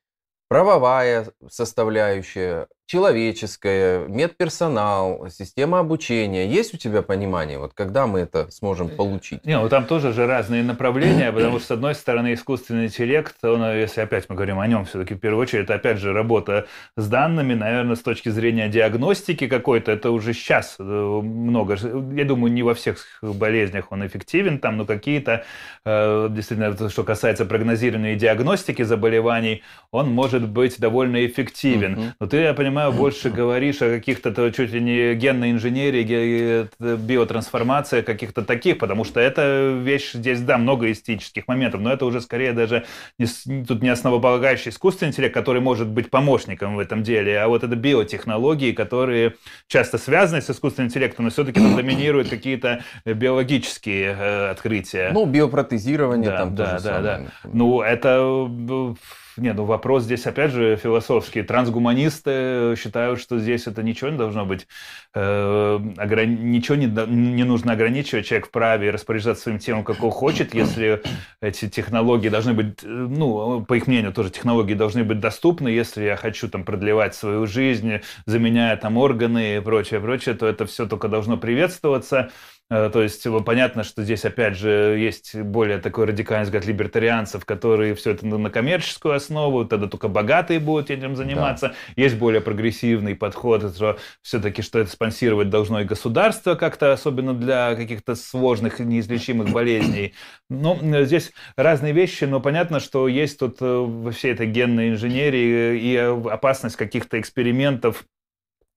Правовая 0.48 1.28
составляющая, 1.48 2.68
человеческое, 2.86 4.06
медперсонал, 4.06 5.26
система 5.28 5.80
обучения. 5.80 6.46
Есть 6.46 6.72
у 6.72 6.76
тебя 6.76 7.02
понимание, 7.02 7.58
вот 7.58 7.72
когда 7.74 8.06
мы 8.06 8.20
это 8.20 8.48
сможем 8.50 8.88
получить? 8.88 9.44
Не, 9.44 9.58
ну 9.58 9.68
там 9.68 9.86
тоже 9.86 10.12
же 10.12 10.26
разные 10.26 10.62
направления, 10.62 11.32
потому 11.32 11.58
что, 11.58 11.66
с 11.66 11.70
одной 11.72 11.94
стороны, 11.96 12.34
искусственный 12.34 12.86
интеллект, 12.86 13.34
он, 13.42 13.64
если 13.72 14.02
опять 14.02 14.28
мы 14.28 14.36
говорим 14.36 14.60
о 14.60 14.66
нем 14.68 14.84
все-таки 14.84 15.14
в 15.14 15.18
первую 15.18 15.42
очередь, 15.42 15.64
это 15.64 15.74
опять 15.74 15.98
же 15.98 16.12
работа 16.12 16.66
с 16.96 17.08
данными, 17.08 17.54
наверное, 17.54 17.96
с 17.96 18.02
точки 18.02 18.28
зрения 18.28 18.68
диагностики 18.68 19.48
какой-то, 19.48 19.90
это 19.90 20.12
уже 20.12 20.32
сейчас 20.32 20.76
э, 20.78 20.82
много. 20.82 21.76
Я 22.14 22.24
думаю, 22.24 22.52
не 22.52 22.62
во 22.62 22.74
всех 22.74 22.98
болезнях 23.20 23.90
он 23.90 24.06
эффективен, 24.06 24.60
там, 24.60 24.76
но 24.76 24.84
какие-то, 24.84 25.44
э, 25.84 26.28
действительно, 26.30 26.88
что 26.88 27.02
касается 27.02 27.46
прогнозирования 27.46 28.12
и 28.12 28.16
диагностики 28.16 28.82
заболеваний, 28.82 29.64
он 29.90 30.08
может 30.10 30.48
быть 30.48 30.78
довольно 30.78 31.26
эффективен. 31.26 32.14
Но 32.20 32.26
ты, 32.28 32.36
я 32.36 32.54
понимаю, 32.54 32.75
понимаю, 32.76 32.92
больше 32.92 33.30
говоришь 33.30 33.80
о 33.80 33.88
каких-то 33.88 34.52
чуть 34.52 34.70
ли 34.70 34.80
не 34.82 35.14
генной 35.14 35.50
инженерии, 35.52 36.68
биотрансформации, 36.78 38.02
каких-то 38.02 38.42
таких, 38.42 38.76
потому 38.76 39.04
что 39.04 39.18
это 39.18 39.80
вещь, 39.82 40.12
здесь, 40.12 40.40
да, 40.40 40.58
много 40.58 40.92
эстетических 40.92 41.48
моментов, 41.48 41.80
но 41.80 41.90
это 41.90 42.04
уже 42.04 42.20
скорее 42.20 42.52
даже 42.52 42.84
не, 43.18 43.26
тут 43.64 43.82
не 43.82 43.88
основополагающий 43.88 44.68
искусственный 44.68 45.10
интеллект, 45.10 45.32
который 45.32 45.62
может 45.62 45.88
быть 45.88 46.10
помощником 46.10 46.76
в 46.76 46.78
этом 46.78 47.02
деле, 47.02 47.40
а 47.40 47.48
вот 47.48 47.64
это 47.64 47.74
биотехнологии, 47.76 48.72
которые 48.72 49.36
часто 49.68 49.96
связаны 49.96 50.42
с 50.42 50.50
искусственным 50.50 50.90
интеллектом, 50.90 51.24
но 51.24 51.30
все-таки 51.30 51.60
там 51.60 51.76
доминируют 51.76 52.28
какие-то 52.28 52.82
биологические 53.06 54.16
э, 54.18 54.50
открытия. 54.50 55.12
Ну, 55.14 55.24
биопротезирование 55.24 56.30
да, 56.30 56.36
там 56.36 56.54
да, 56.54 56.64
тоже 56.72 56.84
да, 56.84 56.94
самое. 56.94 57.30
Да. 57.42 57.50
Ну, 57.54 57.80
это 57.80 58.46
э, 58.68 58.94
не, 59.36 59.52
ну 59.52 59.64
вопрос 59.64 60.04
здесь 60.04 60.26
опять 60.26 60.50
же 60.50 60.76
философский. 60.76 61.42
Трансгуманисты 61.42 62.74
считают, 62.78 63.20
что 63.20 63.38
здесь 63.38 63.66
это 63.66 63.82
ничего 63.82 64.10
не 64.10 64.18
должно 64.18 64.46
быть, 64.46 64.66
э, 65.14 65.80
ограни... 65.96 66.36
ничего 66.36 66.76
не, 66.76 66.86
не 66.86 67.44
нужно 67.44 67.72
ограничивать. 67.72 68.26
Человек 68.26 68.48
вправе 68.48 68.90
распоряжаться 68.90 69.44
своим 69.44 69.58
телом, 69.58 69.84
как 69.84 70.02
он 70.02 70.10
хочет, 70.10 70.54
если 70.54 71.02
эти 71.40 71.68
технологии 71.68 72.28
должны 72.28 72.54
быть, 72.54 72.82
э, 72.82 72.86
ну, 72.86 73.64
по 73.64 73.74
их 73.74 73.86
мнению, 73.86 74.12
тоже 74.12 74.30
технологии 74.30 74.74
должны 74.74 75.04
быть 75.04 75.20
доступны. 75.20 75.68
Если 75.68 76.04
я 76.04 76.16
хочу 76.16 76.48
там 76.48 76.64
продлевать 76.64 77.14
свою 77.14 77.46
жизнь, 77.46 78.00
заменяя 78.24 78.76
там 78.76 78.96
органы 78.96 79.56
и 79.56 79.60
прочее, 79.60 80.00
прочее, 80.00 80.34
то 80.34 80.46
это 80.46 80.66
все 80.66 80.86
только 80.86 81.08
должно 81.08 81.36
приветствоваться. 81.36 82.30
Э, 82.68 82.90
то 82.92 83.02
есть 83.02 83.26
понятно, 83.44 83.84
что 83.84 84.02
здесь 84.02 84.24
опять 84.24 84.56
же 84.56 84.96
есть 84.98 85.36
более 85.36 85.78
такой 85.78 86.06
радикальный 86.06 86.44
взгляд 86.44 86.66
либертарианцев, 86.66 87.44
которые 87.44 87.94
все 87.94 88.10
это 88.10 88.26
на 88.26 88.50
коммерческую 88.50 89.14
основу, 89.14 89.64
тогда 89.64 89.86
только 89.86 90.08
богатые 90.08 90.58
будут 90.58 90.90
этим 90.90 91.14
заниматься. 91.14 91.68
Да. 91.68 92.02
Есть 92.02 92.16
более 92.16 92.40
прогрессивный 92.40 93.14
подход, 93.14 93.74
что 93.74 93.98
все-таки 94.22 94.62
что 94.62 94.80
это 94.80 94.90
спонсировать 94.90 95.48
должно 95.48 95.80
и 95.80 95.84
государство 95.84 96.56
как-то, 96.56 96.92
особенно 96.92 97.34
для 97.34 97.76
каких-то 97.76 98.16
сложных 98.16 98.80
неизлечимых 98.80 99.50
болезней. 99.50 100.14
Ну, 100.50 100.78
здесь 101.04 101.32
разные 101.56 101.92
вещи, 101.92 102.24
но 102.24 102.40
понятно, 102.40 102.80
что 102.80 103.06
есть 103.06 103.38
тут 103.38 103.58
э, 103.60 103.64
во 103.64 104.10
всей 104.10 104.32
этой 104.32 104.46
генной 104.46 104.90
инженерии 104.90 105.78
и 105.78 105.96
опасность 105.96 106.76
каких-то 106.76 107.20
экспериментов 107.20 108.04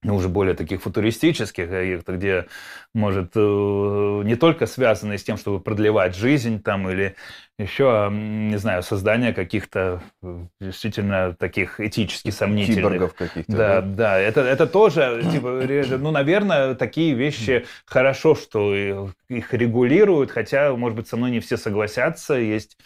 уже 0.02 0.28
более 0.28 0.54
таких 0.54 0.82
футуристических 0.82 1.68
каких-то, 1.68 2.16
где, 2.16 2.46
может, 2.94 3.32
э, 3.34 4.22
не 4.24 4.34
только 4.34 4.66
связанные 4.66 5.18
с 5.18 5.24
тем, 5.24 5.36
чтобы 5.36 5.60
продлевать 5.60 6.16
жизнь 6.16 6.62
там 6.62 6.88
или 6.88 7.16
еще, 7.58 8.08
не 8.10 8.56
знаю, 8.56 8.82
создание 8.82 9.34
каких-то 9.34 10.02
э, 10.22 10.46
действительно 10.60 11.34
таких 11.34 11.80
этически 11.80 12.30
сомнительных. 12.30 12.78
Киборгов 12.78 13.14
каких-то. 13.14 13.52
Да, 13.52 13.80
да, 13.82 13.88
да. 13.88 14.18
Это, 14.18 14.40
это 14.40 14.66
тоже, 14.66 15.22
типа, 15.30 15.62
ну, 15.98 16.10
наверное, 16.10 16.74
такие 16.74 17.14
вещи 17.14 17.66
хорошо, 17.84 18.34
что 18.34 19.10
их 19.28 19.52
регулируют, 19.52 20.30
хотя, 20.30 20.74
может 20.74 20.96
быть, 20.96 21.08
со 21.08 21.18
мной 21.18 21.30
не 21.30 21.40
все 21.40 21.58
согласятся. 21.58 22.34
Есть 22.34 22.78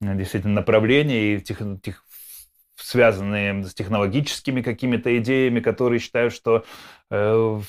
действительно 0.00 0.54
направления 0.54 1.34
и 1.34 1.40
тех, 1.40 1.58
тех, 1.82 2.04
связанные 2.76 3.64
с 3.64 3.74
технологическими 3.74 4.62
какими-то 4.62 5.16
идеями, 5.18 5.60
которые 5.60 5.98
считают, 5.98 6.32
что 6.32 6.64
э, 7.10 7.60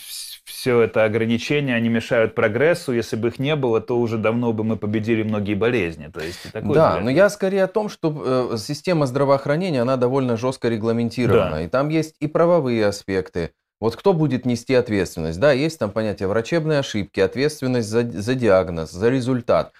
все 0.45 0.81
это 0.81 1.03
ограничения, 1.03 1.75
они 1.75 1.89
мешают 1.89 2.35
прогрессу. 2.35 2.93
Если 2.93 3.15
бы 3.15 3.29
их 3.29 3.39
не 3.39 3.55
было, 3.55 3.81
то 3.81 3.99
уже 3.99 4.17
давно 4.17 4.53
бы 4.53 4.63
мы 4.63 4.77
победили 4.77 5.23
многие 5.23 5.55
болезни. 5.55 6.07
То 6.07 6.23
есть, 6.23 6.51
такой 6.51 6.73
да, 6.75 6.99
но 6.99 7.09
я 7.09 7.29
скорее 7.29 7.63
о 7.63 7.67
том, 7.67 7.89
что 7.89 8.51
э, 8.53 8.57
система 8.57 9.05
здравоохранения, 9.05 9.81
она 9.81 9.97
довольно 9.97 10.37
жестко 10.37 10.69
регламентирована. 10.69 11.51
Да. 11.51 11.61
И 11.61 11.67
там 11.67 11.89
есть 11.89 12.15
и 12.19 12.27
правовые 12.27 12.85
аспекты. 12.85 13.51
Вот 13.81 13.95
кто 13.95 14.13
будет 14.13 14.45
нести 14.45 14.73
ответственность? 14.73 15.39
Да, 15.39 15.51
есть 15.51 15.77
там 15.79 15.91
понятие 15.91 16.27
врачебной 16.27 16.79
ошибки, 16.79 17.19
ответственность 17.19 17.89
за, 17.89 18.09
за 18.09 18.35
диагноз, 18.35 18.91
за 18.91 19.09
результат. 19.09 19.73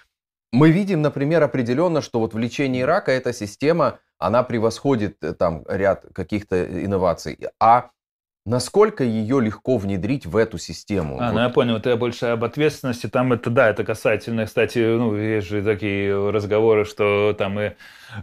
Мы 0.52 0.72
видим, 0.72 1.02
например, 1.02 1.44
определенно, 1.44 2.02
что 2.02 2.20
вот 2.20 2.34
в 2.34 2.38
лечении 2.38 2.82
рака 2.82 3.12
эта 3.12 3.34
система 3.34 4.00
она 4.18 4.44
превосходит 4.44 5.24
э, 5.24 5.34
там 5.34 5.64
ряд 5.68 6.06
каких-то 6.14 6.64
инноваций. 6.64 7.38
А 7.60 7.90
Насколько 8.48 9.04
ее 9.04 9.42
легко 9.42 9.78
внедрить 9.78 10.28
в 10.28 10.38
эту 10.38 10.60
систему? 10.60 11.18
А, 11.20 11.30
вот. 11.30 11.34
ну 11.34 11.40
я 11.40 11.50
понял, 11.50 11.80
ты 11.80 11.96
больше 11.96 12.28
об 12.28 12.44
ответственности. 12.44 13.08
Там 13.08 13.34
это, 13.34 13.50
да, 13.50 13.72
это 13.72 13.84
касательно, 13.84 14.46
кстати, 14.46 14.78
ну, 14.78 15.16
есть 15.16 15.48
же 15.48 15.64
такие 15.64 16.30
разговоры, 16.30 16.86
что 16.86 17.34
там 17.36 17.60
и 17.60 17.72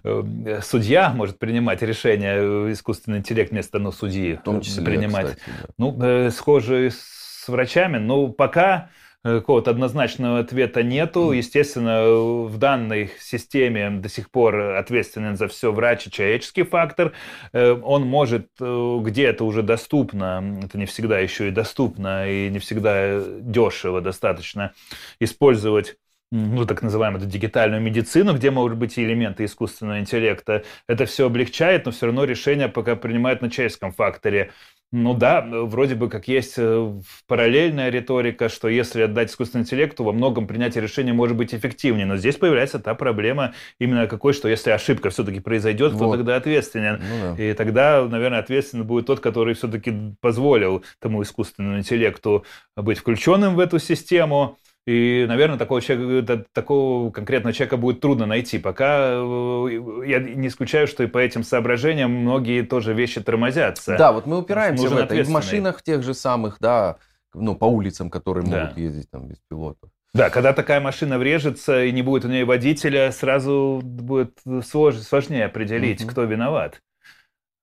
э, 0.05 0.60
судья 0.62 1.10
может 1.10 1.40
принимать 1.40 1.82
решение, 1.82 2.36
э, 2.36 2.70
искусственный 2.70 3.19
интеллект 3.19 3.51
вместо 3.51 3.81
ну, 3.81 3.90
судьи 3.90 4.36
в 4.36 4.43
том 4.43 4.60
числе, 4.60 4.85
принимать. 4.85 5.27
Кстати, 5.27 5.43
да. 5.60 5.69
Ну, 5.77 5.98
э, 6.01 6.31
схоже 6.31 6.93
с 6.93 7.48
врачами, 7.48 7.98
но 7.98 8.28
пока 8.28 8.90
Э, 8.93 9.02
какого-то 9.23 9.70
однозначного 9.70 10.40
ответа 10.40 10.82
нету. 10.82 11.32
Естественно, 11.32 12.05
в 12.47 12.59
данной 12.59 13.11
системе 13.20 13.90
до 13.90 14.09
сих 14.09 14.31
пор 14.31 14.77
ответственен 14.77 15.36
за 15.36 15.49
все 15.49 15.73
врач 15.73 16.07
и 16.07 16.11
человеческий 16.11 16.65
фактор. 16.65 17.12
Э, 17.53 17.73
он 17.73 18.03
может, 18.07 18.49
э, 18.61 18.99
где 19.03 19.24
это 19.27 19.44
уже 19.44 19.62
доступно, 19.62 20.61
это 20.62 20.78
не 20.78 20.86
всегда 20.86 21.19
еще 21.19 21.49
и 21.49 21.53
доступно, 21.53 22.28
и 22.28 22.49
не 22.51 22.59
всегда 22.59 23.23
дешево 23.40 24.01
достаточно, 24.01 24.73
использовать 25.20 25.97
ну, 26.32 26.65
так 26.65 26.82
называемую 26.82 27.27
дигитальную 27.27 27.82
медицину, 27.82 28.35
где 28.35 28.51
могут 28.51 28.74
быть 28.74 28.99
элементы 28.99 29.44
искусственного 29.44 30.01
интеллекта. 30.01 30.65
Это 30.89 31.05
все 31.05 31.27
облегчает, 31.27 31.85
но 31.85 31.93
все 31.93 32.07
равно 32.07 32.24
решение 32.24 32.69
пока 32.69 32.97
принимают 32.97 33.43
на 33.43 33.51
человеческом 33.51 33.93
факторе. 33.93 34.51
Ну 34.93 35.14
да, 35.14 35.40
вроде 35.40 35.94
бы 35.94 36.10
как 36.10 36.28
есть 36.28 36.55
э, 36.59 36.93
параллельная 37.27 37.89
риторика, 37.89 38.51
что 38.51 38.69
если 38.69 39.01
отдать 39.01 39.31
искусственному 39.31 39.64
интеллекту, 39.64 40.05
во 40.05 40.12
многом 40.12 40.47
принятие 40.47 40.82
решения 40.82 41.14
может 41.14 41.35
быть 41.35 41.55
эффективнее. 41.55 42.05
Но 42.05 42.19
здесь 42.19 42.36
появляется 42.36 42.78
та 42.78 42.94
проблема 42.94 43.55
именно 43.78 44.06
какой, 44.06 44.35
что 44.35 44.48
если 44.48 44.70
ошибка 44.70 45.09
все-таки 45.09 45.40
произойдет, 45.40 45.93
вот. 45.93 45.98
кто 45.98 46.16
тогда 46.19 46.36
ответственен? 46.36 47.01
Ну, 47.01 47.36
да. 47.36 47.43
И 47.43 47.55
тогда, 47.55 48.06
наверное, 48.06 48.40
ответственен 48.40 48.85
будет 48.85 49.06
тот, 49.06 49.20
который 49.20 49.55
все-таки 49.55 50.14
позволил 50.20 50.85
тому 50.98 51.23
искусственному 51.23 51.78
интеллекту 51.78 52.44
быть 52.77 52.98
включенным 52.98 53.55
в 53.55 53.60
эту 53.60 53.78
систему. 53.78 54.59
И, 54.85 55.27
наверное, 55.29 55.59
такого, 55.59 55.81
человека, 55.81 56.45
такого 56.53 57.11
конкретного 57.13 57.53
человека 57.53 57.77
будет 57.77 58.01
трудно 58.01 58.27
найти. 58.27 58.59
Пока 58.59 59.13
я 59.13 60.19
не 60.19 60.49
исключаю, 60.49 60.89
что 60.89 61.05
и 61.05 61.07
по 61.07 61.19
этим 61.19 61.45
соображениям 61.45 62.11
многие 62.11 62.63
тоже 62.63 62.93
вещи 62.93 63.21
тормозятся. 63.21 63.97
Да, 63.97 64.13
вот 64.13 64.27
мы 64.27 64.39
упираемся 64.39 64.89
в 64.89 64.97
это. 64.97 65.15
И 65.15 65.23
в 65.23 65.29
машинах 65.29 65.83
тех 65.83 66.03
же 66.03 66.15
самых, 66.15 66.57
да, 66.59 66.97
ну, 67.33 67.55
по 67.55 67.67
улицам, 67.67 68.11
которые 68.11 68.45
да. 68.45 68.61
могут 68.63 68.79
ездить 68.79 69.09
там 69.11 69.29
без 69.29 69.39
пилотов. 69.49 69.91
Да, 70.15 70.29
когда 70.31 70.53
такая 70.53 70.81
машина 70.81 71.19
врежется 71.19 71.85
и 71.85 71.93
не 71.93 72.03
будет 72.03 72.25
у 72.25 72.29
нее 72.29 72.45
водителя, 72.45 73.13
сразу 73.13 73.81
будет 73.83 74.39
слож, 74.65 74.97
сложнее 74.97 75.47
определить, 75.47 76.03
mm-hmm. 76.03 76.11
кто 76.11 76.25
виноват. 76.25 76.83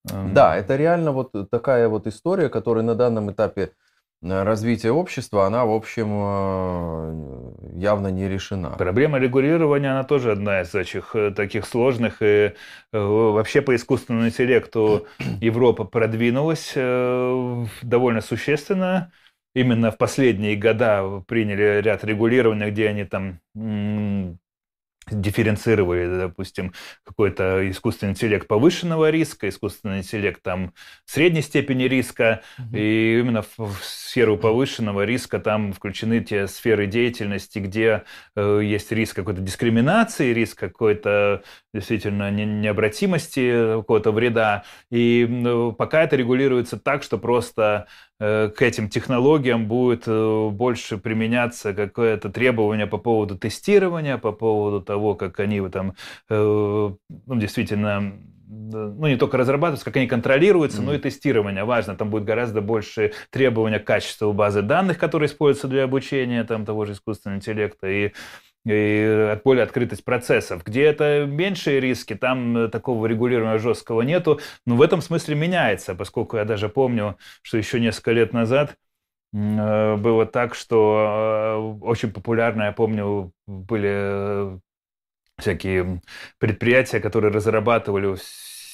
Да, 0.05 0.55
это 0.55 0.75
реально 0.75 1.11
вот 1.11 1.31
такая 1.51 1.89
вот 1.89 2.07
история, 2.07 2.49
которая 2.49 2.83
на 2.83 2.95
данном 2.95 3.31
этапе 3.31 3.63
э, 3.63 3.69
развития 4.21 4.91
общества, 4.91 5.45
она, 5.45 5.65
в 5.65 5.71
общем, 5.71 6.09
э, 6.11 7.79
явно 7.79 8.07
не 8.07 8.27
решена. 8.27 8.71
Проблема 8.71 9.17
регулирования, 9.19 9.91
она 9.91 10.03
тоже 10.03 10.31
одна 10.31 10.61
из 10.61 10.75
этих 10.75 11.15
э, 11.15 11.31
таких 11.31 11.65
сложных. 11.65 12.17
И 12.21 12.53
вообще 12.91 13.61
по 13.61 13.75
искусственному 13.75 14.27
интеллекту 14.27 15.07
Европа 15.41 15.83
продвинулась 15.83 16.73
довольно 17.83 18.21
существенно 18.21 19.11
именно 19.55 19.91
в 19.91 19.97
последние 19.97 20.55
года 20.55 21.23
приняли 21.27 21.81
ряд 21.81 22.03
регулирования, 22.03 22.69
где 22.71 22.89
они 22.89 23.03
там 23.05 23.39
дифференцировали, 25.11 26.17
допустим, 26.17 26.73
какой-то 27.03 27.69
искусственный 27.69 28.11
интеллект 28.11 28.47
повышенного 28.47 29.09
риска, 29.09 29.49
искусственный 29.49 29.99
интеллект 29.99 30.41
там 30.41 30.73
средней 31.05 31.41
степени 31.41 31.83
риска, 31.83 32.41
mm-hmm. 32.57 32.79
и 32.79 33.19
именно 33.19 33.43
в, 33.57 33.75
сферу 33.81 34.37
повышенного 34.37 35.05
риска 35.05 35.39
там 35.39 35.73
включены 35.73 36.21
те 36.21 36.47
сферы 36.47 36.87
деятельности, 36.87 37.59
где 37.59 38.03
э, 38.35 38.61
есть 38.63 38.91
риск 38.91 39.15
какой-то 39.15 39.41
дискриминации, 39.41 40.33
риск 40.33 40.57
какой-то 40.59 41.43
действительно 41.73 42.31
не, 42.31 42.45
необратимости, 42.45 43.77
какого-то 43.77 44.11
вреда, 44.11 44.63
и 44.89 45.27
э, 45.29 45.71
пока 45.77 46.03
это 46.03 46.15
регулируется 46.15 46.77
так, 46.77 47.03
что 47.03 47.17
просто 47.17 47.87
Э, 48.21 48.49
к 48.49 48.61
этим 48.61 48.89
технологиям 48.89 49.67
будет 49.67 50.03
э, 50.05 50.49
больше 50.51 50.97
применяться 50.97 51.73
какое-то 51.73 52.29
требование 52.29 52.85
по 52.85 52.97
поводу 52.97 53.37
тестирования, 53.37 54.17
по 54.17 54.33
поводу 54.33 54.81
того, 54.81 55.15
как 55.15 55.39
они 55.39 55.61
там 55.69 55.93
э, 56.29 56.35
ну, 56.35 57.35
действительно 57.35 58.13
ну, 58.49 59.07
не 59.07 59.15
только 59.15 59.37
разрабатываются, 59.37 59.85
как 59.85 59.95
они 59.95 60.07
контролируются, 60.07 60.81
mm. 60.81 60.85
но 60.85 60.93
и 60.95 60.97
тестирование. 60.97 61.63
Важно, 61.63 61.95
там 61.95 62.09
будет 62.09 62.25
гораздо 62.25 62.61
больше 62.61 63.13
требования 63.29 63.79
к 63.79 63.85
качеству 63.85 64.33
базы 64.33 64.63
данных, 64.63 64.97
которые 64.97 65.27
используются 65.27 65.67
для 65.67 65.83
обучения 65.83 66.43
там, 66.43 66.65
того 66.65 66.85
же 66.85 66.93
искусственного 66.93 67.37
интеллекта. 67.37 67.87
И 67.87 68.11
и 68.69 69.39
более 69.43 69.63
открытость 69.63 70.03
процессов. 70.03 70.63
Где 70.63 70.83
это 70.83 71.25
меньшие 71.25 71.79
риски, 71.79 72.15
там 72.15 72.57
э, 72.57 72.67
такого 72.69 73.05
регулирования 73.05 73.57
жесткого 73.57 74.01
нету. 74.01 74.39
Но 74.65 74.75
в 74.75 74.81
этом 74.81 75.01
смысле 75.01 75.35
меняется, 75.35 75.95
поскольку 75.95 76.37
я 76.37 76.45
даже 76.45 76.69
помню, 76.69 77.17
что 77.41 77.57
еще 77.57 77.79
несколько 77.79 78.11
лет 78.11 78.33
назад 78.33 78.75
э, 79.33 79.95
было 79.95 80.25
так, 80.25 80.55
что 80.55 81.77
э, 81.81 81.85
очень 81.85 82.11
популярно, 82.11 82.63
я 82.63 82.71
помню, 82.71 83.31
были 83.47 84.59
всякие 85.37 86.01
предприятия, 86.37 86.99
которые 86.99 87.31
разрабатывали 87.31 88.15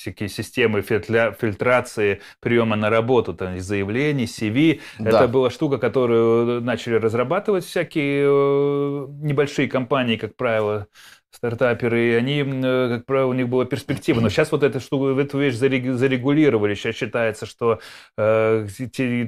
всякие 0.06 0.30
системы 0.30 0.82
фильтра, 0.82 1.36
фильтрации 1.40 2.22
приема 2.40 2.76
на 2.76 2.90
работу, 2.90 3.34
там, 3.34 3.60
заявлений, 3.60 4.26
CV. 4.26 4.82
Да. 5.00 5.10
Это 5.10 5.28
была 5.28 5.50
штука, 5.50 5.78
которую 5.78 6.62
начали 6.62 6.96
разрабатывать 6.96 7.66
всякие 7.66 8.26
э, 8.28 9.08
небольшие 9.22 9.68
компании, 9.68 10.18
как 10.18 10.36
правило, 10.36 10.88
стартаперы, 11.36 12.10
и 12.10 12.12
они, 12.14 12.44
э, 12.46 12.90
как 12.90 13.06
правило, 13.06 13.30
у 13.30 13.34
них 13.34 13.48
была 13.48 13.66
перспектива. 13.66 14.22
Но 14.22 14.30
сейчас 14.30 14.52
вот 14.52 14.64
эту 14.64 14.80
штуку, 14.80 15.08
эту 15.10 15.40
вещь 15.40 15.56
зарегулировали. 15.56 16.76
Сейчас 16.76 16.96
считается, 16.96 17.46
что 17.46 17.80
э, 18.18 18.68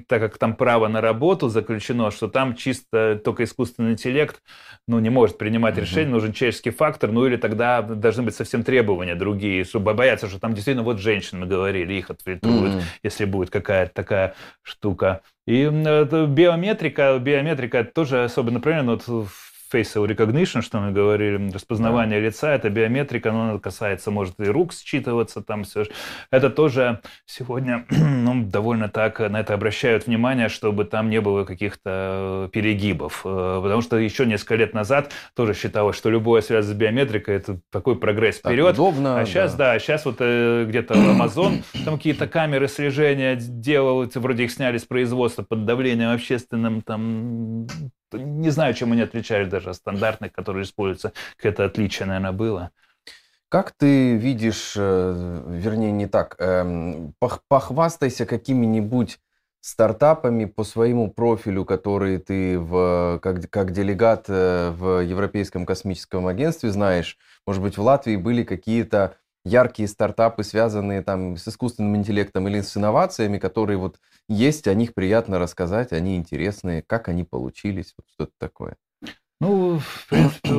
так 0.07 0.21
как 0.21 0.37
там 0.37 0.55
право 0.55 0.87
на 0.87 1.01
работу 1.01 1.49
заключено, 1.49 2.11
что 2.11 2.27
там 2.27 2.55
чисто 2.55 3.19
только 3.23 3.43
искусственный 3.43 3.91
интеллект 3.91 4.41
ну, 4.87 4.99
не 4.99 5.09
может 5.09 5.37
принимать 5.37 5.75
mm-hmm. 5.75 5.81
решения, 5.81 6.09
нужен 6.09 6.33
человеческий 6.33 6.69
фактор, 6.69 7.11
ну 7.11 7.25
или 7.25 7.35
тогда 7.35 7.81
должны 7.81 8.23
быть 8.23 8.35
совсем 8.35 8.63
требования 8.63 9.15
другие, 9.15 9.65
чтобы 9.65 9.93
бояться, 9.93 10.27
что 10.27 10.39
там 10.39 10.53
действительно 10.53 10.83
вот 10.83 10.99
женщин, 10.99 11.39
мы 11.39 11.45
говорили, 11.45 11.93
их 11.93 12.09
отфильтруют, 12.09 12.75
mm-hmm. 12.75 12.83
если 13.03 13.25
будет 13.25 13.49
какая-то 13.49 13.93
такая 13.93 14.35
штука. 14.63 15.21
И 15.45 15.65
биометрика, 15.65 17.17
биометрика 17.19 17.83
тоже 17.83 18.25
особенно 18.25 18.59
правильно, 18.59 18.93
вот 18.93 19.27
facial 19.71 20.07
recognition, 20.07 20.61
что 20.61 20.79
мы 20.79 20.91
говорили, 20.91 21.51
распознавание 21.51 22.19
да. 22.19 22.27
лица, 22.27 22.53
это 22.53 22.69
биометрика, 22.69 23.31
но 23.31 23.49
она 23.49 23.59
касается, 23.59 24.11
может, 24.11 24.39
и 24.39 24.45
рук 24.45 24.71
считываться, 24.73 25.41
там 25.41 25.63
все. 25.63 25.85
Это 26.31 26.49
тоже 26.49 27.01
сегодня 27.25 27.85
ну, 27.89 28.43
довольно 28.43 28.89
так 28.89 29.19
на 29.19 29.39
это 29.39 29.53
обращают 29.53 30.07
внимание, 30.07 30.49
чтобы 30.49 30.85
там 30.85 31.09
не 31.09 31.21
было 31.21 31.43
каких-то 31.43 32.49
перегибов. 32.51 33.21
Э, 33.25 33.59
потому 33.61 33.81
что 33.81 33.97
еще 33.97 34.25
несколько 34.25 34.55
лет 34.55 34.73
назад 34.73 35.11
тоже 35.35 35.53
считалось, 35.53 35.95
что 35.95 36.09
любое 36.09 36.41
связь 36.41 36.65
с 36.65 36.73
биометрикой 36.73 37.35
это 37.35 37.59
такой 37.71 37.97
прогресс 37.97 38.37
вперед. 38.37 38.65
Так 38.65 38.75
удобно, 38.75 39.19
а 39.19 39.25
сейчас, 39.25 39.55
да, 39.55 39.73
да 39.73 39.79
сейчас 39.79 40.05
вот 40.05 40.17
э, 40.19 40.65
где-то 40.67 40.93
Amazon 40.93 41.63
там 41.85 41.97
какие-то 41.97 42.27
камеры 42.27 42.67
слежения 42.67 43.35
делают, 43.35 44.15
вроде 44.15 44.43
их 44.45 44.51
сняли 44.51 44.77
с 44.77 44.85
производства 44.85 45.43
под 45.43 45.65
давлением 45.65 46.11
общественным, 46.11 46.81
там 46.81 47.67
не 48.13 48.49
знаю, 48.49 48.73
чем 48.73 48.91
они 48.91 49.01
отличались 49.01 49.49
даже 49.49 49.69
от 49.69 49.75
стандартных, 49.75 50.31
которые 50.31 50.63
используются. 50.63 51.13
Какое-то 51.35 51.65
отличие, 51.65 52.07
наверное, 52.07 52.31
было. 52.31 52.71
Как 53.49 53.71
ты 53.71 54.15
видишь, 54.15 54.73
э, 54.75 55.43
вернее, 55.47 55.91
не 55.91 56.07
так, 56.07 56.35
эм, 56.39 57.13
похвастайся 57.47 58.25
какими-нибудь 58.25 59.19
стартапами 59.61 60.45
по 60.45 60.63
своему 60.63 61.09
профилю, 61.11 61.65
которые 61.65 62.19
ты 62.19 62.59
в, 62.59 63.19
как, 63.21 63.49
как 63.49 63.71
делегат 63.71 64.25
э, 64.27 64.71
в 64.71 65.01
Европейском 65.01 65.65
космическом 65.65 66.27
агентстве 66.27 66.71
знаешь. 66.71 67.17
Может 67.45 67.61
быть, 67.61 67.77
в 67.77 67.81
Латвии 67.81 68.17
были 68.17 68.43
какие-то 68.43 69.17
яркие 69.45 69.87
стартапы, 69.87 70.43
связанные 70.43 71.01
там 71.01 71.37
с 71.37 71.47
искусственным 71.47 71.95
интеллектом 71.95 72.47
или 72.47 72.61
с 72.61 72.75
инновациями, 72.77 73.37
которые 73.37 73.77
вот 73.77 73.99
есть, 74.29 74.67
о 74.67 74.73
них 74.73 74.93
приятно 74.93 75.39
рассказать, 75.39 75.93
они 75.93 76.17
интересные, 76.17 76.81
как 76.81 77.09
они 77.09 77.23
получились, 77.23 77.93
вот 77.97 78.07
что-то 78.13 78.33
такое. 78.39 78.75
Ну, 79.39 79.79
в 79.79 80.07
принципе, 80.09 80.49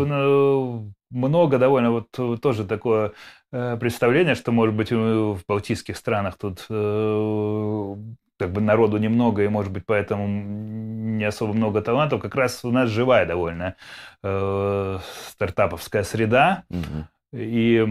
много 1.11 1.59
довольно, 1.59 1.91
вот 1.91 2.41
тоже 2.41 2.65
такое 2.65 3.13
э, 3.51 3.77
представление, 3.79 4.35
что, 4.35 4.53
может 4.53 4.75
быть, 4.75 4.93
в 4.93 5.41
балтийских 5.49 5.97
странах 5.97 6.37
тут 6.39 6.67
э, 6.69 7.97
как 8.39 8.53
бы 8.53 8.61
народу 8.61 8.99
немного, 8.99 9.43
и, 9.43 9.49
может 9.49 9.73
быть, 9.73 9.85
поэтому 9.85 10.29
не 10.29 11.25
особо 11.25 11.53
много 11.53 11.83
талантов. 11.83 12.23
Как 12.23 12.35
раз 12.37 12.65
у 12.65 12.71
нас 12.71 12.89
живая 12.89 13.27
довольно 13.27 13.75
э, 14.23 14.99
стартаповская 15.31 16.05
среда. 16.05 16.63
Угу. 16.71 17.07
И 17.33 17.87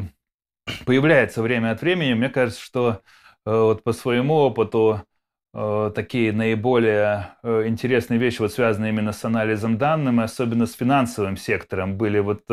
появляется 0.86 1.42
время 1.42 1.72
от 1.72 1.82
времени. 1.82 2.14
Мне 2.14 2.30
кажется, 2.30 2.62
что 2.62 3.02
э, 3.46 3.52
вот 3.52 3.84
по 3.84 3.92
своему 3.92 4.36
опыту 4.36 5.04
э, 5.54 5.92
такие 5.94 6.32
наиболее 6.32 7.36
э, 7.44 7.68
интересные 7.68 8.20
вещи, 8.20 8.42
вот 8.42 8.54
связанные 8.54 8.92
именно 8.92 9.12
с 9.12 9.24
анализом 9.26 9.78
данных, 9.78 10.24
особенно 10.24 10.66
с 10.66 10.74
финансовым 10.74 11.38
сектором, 11.38 11.98
были 11.98 12.20
вот 12.20 12.44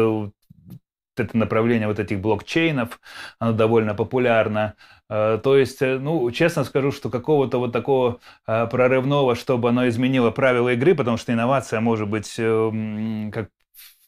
это 1.16 1.36
направление 1.36 1.86
вот 1.86 1.98
этих 1.98 2.20
блокчейнов, 2.20 3.00
оно 3.38 3.52
довольно 3.52 3.94
популярно. 3.94 4.74
То 5.08 5.56
есть, 5.56 5.80
ну, 5.80 6.28
честно 6.32 6.64
скажу, 6.64 6.90
что 6.90 7.08
какого-то 7.08 7.58
вот 7.58 7.72
такого 7.72 8.18
прорывного, 8.46 9.36
чтобы 9.36 9.68
оно 9.68 9.86
изменило 9.86 10.32
правила 10.32 10.72
игры, 10.72 10.96
потому 10.96 11.16
что 11.16 11.32
инновация 11.32 11.80
может 11.80 12.08
быть 12.08 12.34
как 12.34 13.48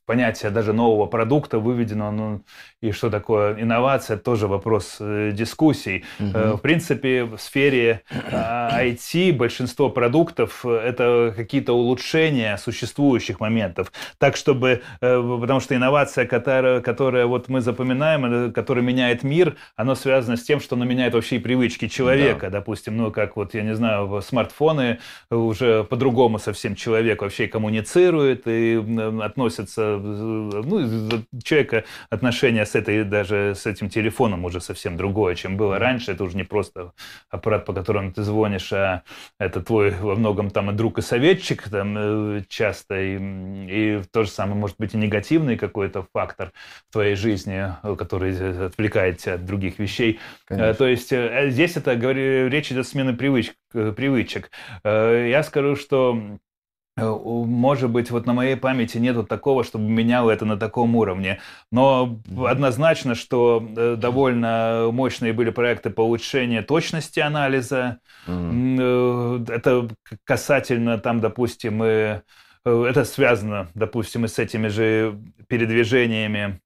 понятие 0.07 0.51
даже 0.51 0.73
нового 0.73 1.07
продукта 1.07 1.59
выведено, 1.59 2.13
ну, 2.13 2.43
и 2.81 2.93
что 2.93 3.11
такое 3.11 3.61
инновация, 3.61 4.17
тоже 4.17 4.47
вопрос 4.47 4.99
э, 5.01 5.33
дискуссий. 5.33 6.05
Угу. 6.21 6.57
В 6.57 6.61
принципе, 6.61 7.25
в 7.25 7.39
сфере 7.39 8.03
IT 8.31 9.33
большинство 9.33 9.91
продуктов 9.91 10.65
э,– 10.65 10.77
это 10.85 11.35
какие-то 11.37 11.73
улучшения 11.73 12.57
существующих 12.57 13.41
моментов. 13.41 13.93
Так, 14.19 14.37
чтобы, 14.37 14.83
потому 15.01 15.61
что 15.61 15.75
инновация, 15.75 16.27
которая, 16.27 16.81
которая 16.81 17.27
вот 17.27 17.49
мы 17.49 17.61
запоминаем, 17.61 18.53
которая 18.53 18.85
меняет 18.85 19.25
мир, 19.25 19.57
она 19.75 19.97
связана 19.97 20.37
с 20.37 20.43
тем, 20.45 20.61
что 20.61 20.77
она 20.77 20.87
меняет 20.87 21.15
вообще 21.15 21.37
и 21.37 21.39
привычки 21.41 21.89
человека. 21.89 22.47
Да. 22.47 22.59
Допустим, 22.59 22.97
ну, 22.97 23.11
как 23.11 23.37
вот, 23.37 23.55
я 23.55 23.63
не 23.63 23.75
знаю, 23.75 24.23
смартфоны 24.23 24.99
уже 25.31 25.83
по-другому 25.85 26.39
совсем 26.39 26.77
человек 26.77 27.23
вообще 27.23 27.49
коммуницирует 27.49 28.47
и 28.47 28.77
относится 29.23 29.96
ну, 29.99 31.25
человека 31.43 31.85
отношение 32.11 32.67
с 32.67 32.75
этой, 32.75 33.05
даже 33.05 33.55
с 33.55 33.67
этим 33.67 33.89
телефоном 33.89 34.45
уже 34.45 34.61
совсем 34.61 34.97
другое, 34.97 35.35
чем 35.35 35.57
было 35.57 35.79
раньше. 35.79 36.13
Это 36.13 36.25
уже 36.25 36.37
не 36.37 36.45
просто 36.45 36.93
аппарат, 37.31 37.65
по 37.65 37.73
которому 37.73 38.13
ты 38.13 38.23
звонишь, 38.23 38.73
а 38.73 39.03
это 39.39 39.61
твой 39.61 39.91
во 39.91 40.15
многом 40.15 40.51
там 40.51 40.71
и 40.71 40.75
друг, 40.75 40.99
и 40.99 41.03
советчик 41.03 41.69
там 41.69 41.97
э, 41.97 42.43
часто, 42.49 43.01
и, 43.01 43.19
и 43.19 44.03
то 44.11 44.25
же 44.25 44.31
самое 44.31 44.57
может 44.57 44.77
быть 44.79 44.95
и 44.95 44.97
негативный 44.97 45.57
какой-то 45.57 46.07
фактор 46.13 46.53
в 46.89 46.93
твоей 46.93 47.15
жизни, 47.15 47.67
который 47.97 48.67
отвлекает 48.67 49.19
тебя 49.19 49.35
от 49.35 49.45
других 49.45 49.79
вещей. 49.79 50.21
Конечно. 50.47 50.75
То 50.75 50.87
есть 50.87 51.09
здесь 51.09 51.77
это, 51.77 51.97
говорю, 51.97 52.49
речь 52.49 52.71
идет 52.73 52.87
о 52.87 52.89
смене 52.89 53.13
привычек. 53.13 53.55
привычек. 53.73 54.51
Я 54.85 55.43
скажу, 55.43 55.77
что 55.77 56.17
Э, 56.17 56.46
может 56.97 57.91
быть, 57.91 58.11
вот 58.11 58.27
на 58.27 58.33
моей 58.33 58.57
памяти 58.57 58.99
нету 58.99 59.23
такого, 59.23 59.65
чтобы 59.65 59.85
меняло 59.85 60.31
это 60.31 60.47
на 60.47 60.57
таком 60.57 60.97
уровне. 60.97 61.41
Но 61.71 62.19
однозначно, 62.47 63.15
что 63.15 63.67
э, 63.77 63.97
довольно 63.97 64.89
мощные 64.93 65.35
были 65.35 65.51
проекты 65.51 65.91
по 65.91 66.01
улучшению 66.01 66.65
точности 66.65 67.21
анализа. 67.21 67.99
Mm-hmm. 68.27 69.53
Это 69.53 69.89
касательно 70.25 70.99
там, 70.99 71.21
допустим, 71.21 71.85
и 71.85 72.21
это 72.65 73.05
связано, 73.05 73.69
допустим, 73.75 74.25
и 74.25 74.29
с 74.29 74.39
этими 74.39 74.69
же 74.69 75.21
передвижениями 75.49 76.61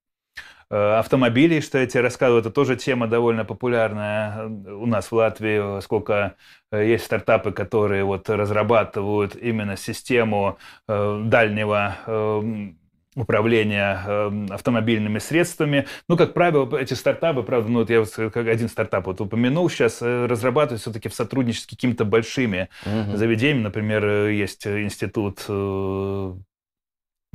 автомобилей, 0.71 1.59
что 1.59 1.79
я 1.79 1.85
тебе 1.85 2.01
рассказывал, 2.01 2.39
это 2.39 2.49
тоже 2.49 2.77
тема 2.77 3.07
довольно 3.07 3.43
популярная 3.43 4.37
э, 4.37 4.71
у 4.71 4.85
нас 4.85 5.11
в 5.11 5.15
Латвии, 5.15 5.81
сколько 5.81 6.35
э, 6.71 6.87
есть 6.87 7.03
стартапы, 7.03 7.51
которые 7.51 8.05
вот 8.05 8.29
разрабатывают 8.29 9.35
именно 9.35 9.75
систему 9.75 10.57
дальнего 10.87 11.97
управления 13.15 13.99
автомобильными 14.49 15.19
средствами. 15.19 15.85
Ну, 16.07 16.15
как 16.15 16.33
правило, 16.33 16.77
эти 16.77 16.93
стартапы, 16.93 17.43
правда, 17.43 17.69
ну, 17.69 17.79
вот 17.79 17.89
я 17.89 18.05
как 18.29 18.47
один 18.47 18.69
стартап 18.69 19.07
вот 19.07 19.19
упомянул, 19.19 19.69
сейчас 19.69 20.01
разрабатывают 20.01 20.81
все-таки 20.81 21.09
в 21.09 21.13
сотрудничестве 21.13 21.67
с 21.67 21.69
какими-то 21.69 22.05
большими 22.05 22.69
угу. 22.85 23.17
заведениями. 23.17 23.63
Например, 23.63 24.27
есть 24.29 24.65
институт 24.65 25.45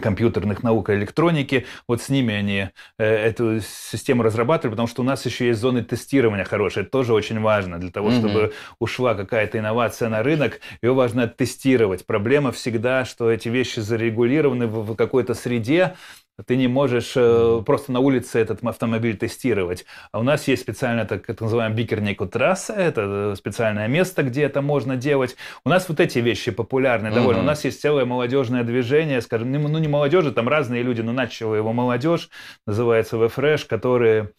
компьютерных 0.00 0.62
наук 0.62 0.90
и 0.90 0.94
электроники. 0.94 1.66
Вот 1.88 2.02
с 2.02 2.08
ними 2.08 2.34
они 2.34 2.68
э, 2.98 3.04
эту 3.04 3.60
систему 3.60 4.22
разрабатывали, 4.22 4.72
потому 4.72 4.88
что 4.88 5.02
у 5.02 5.04
нас 5.04 5.24
еще 5.24 5.46
есть 5.46 5.60
зоны 5.60 5.82
тестирования 5.82 6.44
хорошие. 6.44 6.82
Это 6.82 6.90
тоже 6.90 7.14
очень 7.14 7.40
важно 7.40 7.78
для 7.78 7.90
того, 7.90 8.10
mm-hmm. 8.10 8.18
чтобы 8.18 8.52
ушла 8.78 9.14
какая-то 9.14 9.58
инновация 9.58 10.08
на 10.08 10.22
рынок. 10.22 10.60
Ее 10.82 10.92
важно 10.92 11.26
тестировать. 11.26 12.04
Проблема 12.04 12.52
всегда, 12.52 13.04
что 13.04 13.30
эти 13.30 13.48
вещи 13.48 13.80
зарегулированы 13.80 14.66
в, 14.66 14.92
в 14.92 14.96
какой-то 14.96 15.34
среде, 15.34 15.96
ты 16.44 16.56
не 16.56 16.68
можешь 16.68 17.12
э, 17.16 17.62
просто 17.64 17.92
на 17.92 18.00
улице 18.00 18.38
этот 18.38 18.62
автомобиль 18.62 19.16
тестировать. 19.16 19.86
А 20.12 20.18
у 20.18 20.22
нас 20.22 20.46
есть 20.48 20.62
специальная, 20.62 21.06
так 21.06 21.28
это 21.30 21.44
называемая 21.44 21.76
бикернику 21.76 22.26
трасса, 22.26 22.74
это 22.74 23.32
э, 23.32 23.36
специальное 23.36 23.88
место, 23.88 24.22
где 24.22 24.42
это 24.42 24.60
можно 24.60 24.96
делать. 24.96 25.36
У 25.64 25.70
нас 25.70 25.88
вот 25.88 25.98
эти 25.98 26.18
вещи 26.18 26.50
популярны 26.50 27.10
довольно. 27.10 27.38
Mm-hmm. 27.38 27.42
У 27.42 27.46
нас 27.46 27.64
есть 27.64 27.80
целое 27.80 28.04
молодежное 28.04 28.64
движение, 28.64 29.22
скажем, 29.22 29.50
ну 29.50 29.78
не 29.78 29.88
молодежи, 29.88 30.30
там 30.30 30.46
разные 30.48 30.82
люди, 30.82 31.00
но 31.00 31.12
начала 31.12 31.54
его 31.54 31.72
молодежь, 31.72 32.28
называется 32.66 33.16
VFresh, 33.16 33.66
которые 33.66 34.32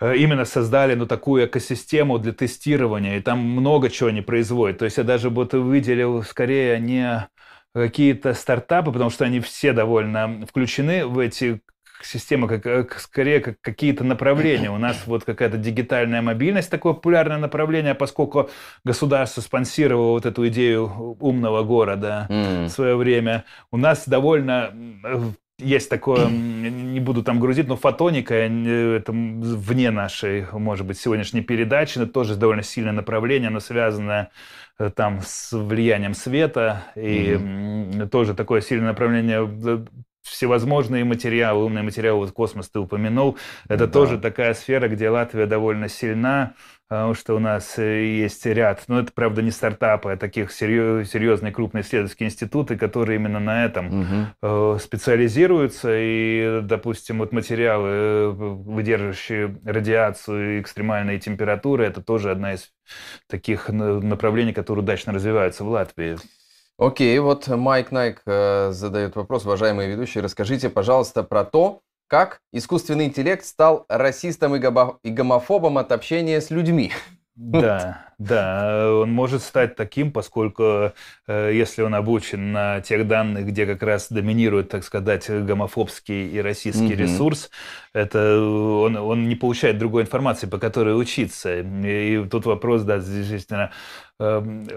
э, 0.00 0.16
именно 0.16 0.44
создали 0.44 0.94
ну, 0.94 1.06
такую 1.06 1.46
экосистему 1.46 2.20
для 2.20 2.32
тестирования, 2.32 3.16
и 3.16 3.20
там 3.20 3.40
много 3.40 3.90
чего 3.90 4.10
они 4.10 4.20
производят. 4.20 4.78
То 4.78 4.84
есть 4.84 4.98
я 4.98 5.02
даже 5.02 5.30
бы 5.30 5.48
выделил 5.50 6.22
скорее 6.22 6.78
не 6.78 7.28
какие-то 7.74 8.34
стартапы, 8.34 8.92
потому 8.92 9.10
что 9.10 9.24
они 9.24 9.40
все 9.40 9.72
довольно 9.72 10.46
включены 10.46 11.06
в 11.06 11.18
эти 11.18 11.60
системы, 12.02 12.48
как, 12.48 12.62
как, 12.62 12.98
скорее 13.00 13.40
как 13.40 13.60
какие-то 13.60 14.04
направления. 14.04 14.70
У 14.70 14.78
нас 14.78 15.02
вот 15.06 15.24
какая-то 15.24 15.56
дигитальная 15.56 16.22
мобильность, 16.22 16.70
такое 16.70 16.92
популярное 16.92 17.38
направление, 17.38 17.94
поскольку 17.94 18.50
государство 18.84 19.40
спонсировало 19.40 20.12
вот 20.12 20.26
эту 20.26 20.46
идею 20.48 21.16
умного 21.20 21.62
города 21.62 22.26
mm. 22.28 22.66
в 22.66 22.68
свое 22.68 22.96
время. 22.96 23.44
У 23.70 23.76
нас 23.76 24.06
довольно 24.06 24.72
есть 25.58 25.88
такое, 25.88 26.28
не 26.28 26.98
буду 27.00 27.22
там 27.22 27.38
грузить, 27.38 27.68
но 27.68 27.76
фотоника, 27.76 28.34
э, 28.34 28.96
это 28.96 29.12
вне 29.12 29.90
нашей, 29.90 30.46
может 30.52 30.84
быть, 30.84 30.98
сегодняшней 30.98 31.42
передачи, 31.42 31.98
но 31.98 32.06
тоже 32.06 32.34
довольно 32.34 32.64
сильное 32.64 32.92
направление, 32.92 33.48
оно 33.48 33.60
связано 33.60 34.28
Э, 34.28 34.63
там 34.94 35.20
с 35.22 35.52
влиянием 35.52 36.14
света, 36.14 36.82
и 36.96 37.32
mm-hmm. 37.32 38.08
тоже 38.08 38.34
такое 38.34 38.60
сильное 38.60 38.88
направление 38.88 39.48
э, 39.64 39.84
всевозможные 40.22 41.04
материалы, 41.04 41.64
умные 41.64 41.84
материалы, 41.84 42.20
вот 42.20 42.32
космос 42.32 42.70
ты 42.70 42.78
упомянул, 42.80 43.36
это 43.68 43.86
да. 43.86 43.92
тоже 43.92 44.18
такая 44.18 44.54
сфера, 44.54 44.88
где 44.88 45.10
Латвия 45.10 45.46
довольно 45.46 45.88
сильна, 45.88 46.54
потому 46.94 47.14
что 47.14 47.34
у 47.34 47.40
нас 47.40 47.76
э, 47.76 48.04
есть 48.04 48.46
ряд, 48.46 48.84
ну 48.86 49.00
это 49.00 49.10
правда 49.12 49.42
не 49.42 49.50
стартапы, 49.50 50.12
а 50.12 50.16
таких 50.16 50.52
серьезные 50.52 51.52
крупные 51.52 51.82
исследовательские 51.82 52.28
институты, 52.28 52.76
которые 52.78 53.16
именно 53.16 53.40
на 53.40 53.64
этом 53.64 54.30
угу. 54.40 54.78
специализируются, 54.78 55.88
и, 55.92 56.60
допустим, 56.62 57.18
вот 57.18 57.32
материалы, 57.32 57.88
э, 57.88 58.28
выдерживающие 58.28 59.58
радиацию 59.64 60.58
и 60.58 60.60
экстремальные 60.60 61.18
температуры, 61.18 61.84
это 61.84 62.00
тоже 62.00 62.30
одна 62.30 62.54
из 62.54 62.70
таких 63.28 63.70
направлений, 63.70 64.52
которые 64.52 64.84
удачно 64.84 65.12
развиваются 65.12 65.64
в 65.64 65.68
Латвии. 65.70 66.16
Окей, 66.78 67.18
вот 67.18 67.48
Майк 67.48 67.90
Найк 67.90 68.22
задает 68.24 69.16
вопрос, 69.16 69.44
уважаемые 69.46 69.90
ведущие, 69.90 70.22
расскажите, 70.22 70.70
пожалуйста, 70.70 71.24
про 71.24 71.44
то, 71.44 71.80
как 72.08 72.40
искусственный 72.52 73.06
интеллект 73.06 73.44
стал 73.44 73.86
расистом 73.88 74.54
и 74.56 75.10
гомофобом 75.10 75.78
от 75.78 75.92
общения 75.92 76.40
с 76.40 76.50
людьми. 76.50 76.92
Да, 77.36 78.04
да, 78.18 78.92
он 78.92 79.12
может 79.12 79.42
стать 79.42 79.74
таким, 79.74 80.12
поскольку 80.12 80.92
э, 81.26 81.50
если 81.52 81.82
он 81.82 81.92
обучен 81.96 82.52
на 82.52 82.80
тех 82.80 83.08
данных, 83.08 83.46
где 83.46 83.66
как 83.66 83.82
раз 83.82 84.06
доминирует, 84.08 84.68
так 84.68 84.84
сказать, 84.84 85.28
гомофобский 85.28 86.28
и 86.28 86.40
российский 86.40 86.94
угу. 86.94 86.94
ресурс, 86.94 87.50
это 87.92 88.40
он, 88.40 88.96
он 88.96 89.28
не 89.28 89.34
получает 89.34 89.78
другой 89.78 90.02
информации, 90.02 90.46
по 90.46 90.58
которой 90.58 90.98
учиться. 90.98 91.58
И 91.58 92.24
тут 92.28 92.46
вопрос, 92.46 92.82
да, 92.82 92.98
действительно, 92.98 93.72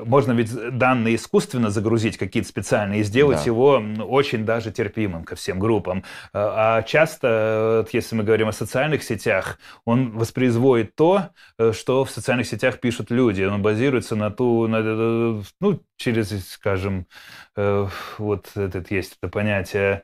можно 0.05 0.31
ведь 0.33 0.77
данные 0.77 1.15
искусственно 1.15 1.69
загрузить 1.69 2.17
какие-то 2.17 2.49
специальные 2.49 3.01
и 3.01 3.03
сделать 3.03 3.39
да. 3.39 3.43
его 3.45 3.81
очень 3.99 4.45
даже 4.45 4.71
терпимым 4.71 5.23
ко 5.23 5.35
всем 5.35 5.59
группам. 5.59 5.99
Э, 5.99 6.03
а 6.33 6.81
часто, 6.83 7.85
если 7.91 8.15
мы 8.15 8.23
говорим 8.23 8.47
о 8.47 8.51
социальных 8.51 9.03
сетях, 9.03 9.59
он 9.85 10.11
воспроизводит 10.11 10.95
то, 10.95 11.29
э, 11.57 11.71
что 11.73 12.05
в 12.05 12.11
социальных 12.11 12.47
сетях 12.47 12.79
пишут 12.79 13.11
люди. 13.11 13.43
Он 13.43 13.61
базируется 13.61 14.15
на 14.15 14.31
ту, 14.31 14.67
на, 14.67 14.77
э, 14.81 15.41
ну, 15.59 15.81
через, 15.97 16.49
скажем, 16.49 17.07
вот 17.55 18.51
этот 18.55 18.91
есть 18.91 19.17
это 19.19 19.31
понятие 19.31 20.03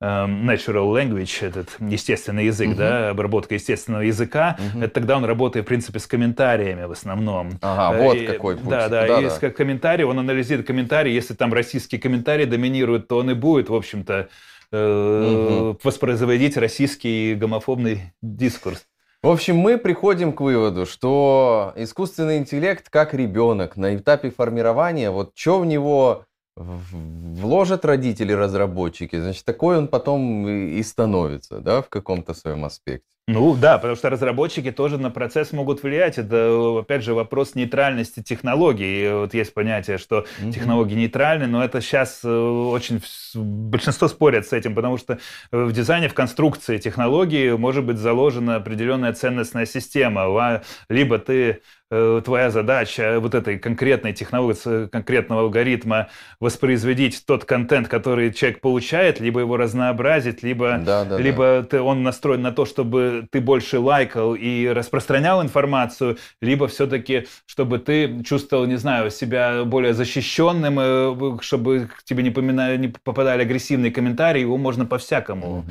natural 0.00 0.92
language, 0.92 1.44
этот 1.44 1.70
естественный 1.80 2.46
язык, 2.46 2.70
uh-huh. 2.70 2.76
да, 2.76 3.10
обработка 3.10 3.54
естественного 3.54 4.02
языка, 4.02 4.56
uh-huh. 4.58 4.84
это 4.84 4.94
тогда 4.94 5.16
он 5.16 5.24
работает, 5.24 5.64
в 5.64 5.68
принципе, 5.68 5.98
с 5.98 6.06
комментариями 6.06 6.84
в 6.84 6.92
основном. 6.92 7.58
Ага, 7.60 8.02
вот 8.02 8.16
и, 8.16 8.26
какой 8.26 8.56
путь. 8.56 8.68
Да, 8.68 8.88
да, 8.88 9.06
да 9.06 9.20
и 9.20 9.28
да. 9.28 9.50
комментарии, 9.50 10.04
он 10.04 10.18
анализирует 10.18 10.66
комментарии, 10.66 11.12
если 11.12 11.34
там 11.34 11.52
российские 11.52 12.00
комментарии 12.00 12.44
доминируют, 12.44 13.08
то 13.08 13.18
он 13.18 13.30
и 13.30 13.34
будет, 13.34 13.68
в 13.68 13.74
общем-то, 13.74 14.28
э, 14.70 14.76
uh-huh. 14.76 15.80
воспроизводить 15.82 16.56
российский 16.56 17.34
гомофобный 17.34 18.12
дискурс. 18.22 18.86
В 19.20 19.28
общем, 19.30 19.56
мы 19.56 19.78
приходим 19.78 20.32
к 20.32 20.40
выводу, 20.40 20.86
что 20.86 21.72
искусственный 21.74 22.38
интеллект 22.38 22.88
как 22.88 23.14
ребенок 23.14 23.76
на 23.76 23.96
этапе 23.96 24.30
формирования, 24.30 25.10
вот 25.10 25.32
что 25.34 25.58
в 25.58 25.66
него 25.66 26.24
вложат 26.58 27.84
родители-разработчики, 27.84 29.18
значит, 29.18 29.44
такой 29.44 29.78
он 29.78 29.88
потом 29.88 30.48
и 30.48 30.82
становится, 30.82 31.60
да, 31.60 31.82
в 31.82 31.88
каком-то 31.88 32.34
своем 32.34 32.64
аспекте. 32.64 33.18
Ну 33.28 33.54
да, 33.54 33.76
потому 33.76 33.94
что 33.94 34.08
разработчики 34.08 34.72
тоже 34.72 34.96
на 34.96 35.10
процесс 35.10 35.52
могут 35.52 35.82
влиять. 35.82 36.16
Это, 36.16 36.78
опять 36.78 37.04
же, 37.04 37.12
вопрос 37.12 37.54
нейтральности 37.54 38.22
технологий. 38.22 39.12
Вот 39.12 39.34
есть 39.34 39.52
понятие, 39.52 39.98
что 39.98 40.24
mm-hmm. 40.40 40.50
технологии 40.50 40.94
нейтральны, 40.94 41.46
но 41.46 41.62
это 41.62 41.82
сейчас 41.82 42.20
э, 42.24 42.28
очень... 42.28 43.02
Большинство 43.34 44.08
спорят 44.08 44.46
с 44.46 44.54
этим, 44.54 44.74
потому 44.74 44.96
что 44.96 45.18
в 45.52 45.72
дизайне, 45.72 46.08
в 46.08 46.14
конструкции 46.14 46.78
технологии 46.78 47.50
может 47.50 47.84
быть 47.84 47.98
заложена 47.98 48.56
определенная 48.56 49.12
ценностная 49.12 49.66
система. 49.66 50.62
Либо 50.88 51.18
ты 51.18 51.60
Э, 51.60 51.77
твоя 51.90 52.50
задача 52.50 53.18
вот 53.20 53.34
этой 53.34 53.58
конкретной 53.58 54.12
технологии, 54.12 54.88
конкретного 54.88 55.42
алгоритма 55.42 56.08
воспроизводить 56.40 57.24
тот 57.26 57.44
контент, 57.44 57.88
который 57.88 58.32
человек 58.32 58.60
получает, 58.60 59.20
либо 59.20 59.40
его 59.40 59.56
разнообразить, 59.56 60.42
либо, 60.42 60.78
да, 60.78 61.04
да, 61.04 61.18
либо 61.18 61.60
да. 61.62 61.62
Ты, 61.62 61.80
он 61.80 62.02
настроен 62.02 62.42
на 62.42 62.52
то, 62.52 62.66
чтобы 62.66 63.26
ты 63.30 63.40
больше 63.40 63.78
лайкал 63.78 64.34
и 64.34 64.66
распространял 64.66 65.42
информацию, 65.42 66.18
либо 66.42 66.68
все-таки, 66.68 67.26
чтобы 67.46 67.78
ты 67.78 68.22
чувствовал, 68.22 68.66
не 68.66 68.76
знаю, 68.76 69.10
себя 69.10 69.64
более 69.64 69.94
защищенным, 69.94 70.78
э, 70.78 71.38
чтобы 71.40 71.88
к 71.96 72.04
тебе 72.04 72.22
не, 72.22 72.30
поминали, 72.30 72.76
не 72.76 72.88
попадали 72.88 73.42
агрессивные 73.42 73.90
комментарии, 73.90 74.40
его 74.40 74.56
можно 74.58 74.84
по-всякому 74.84 75.64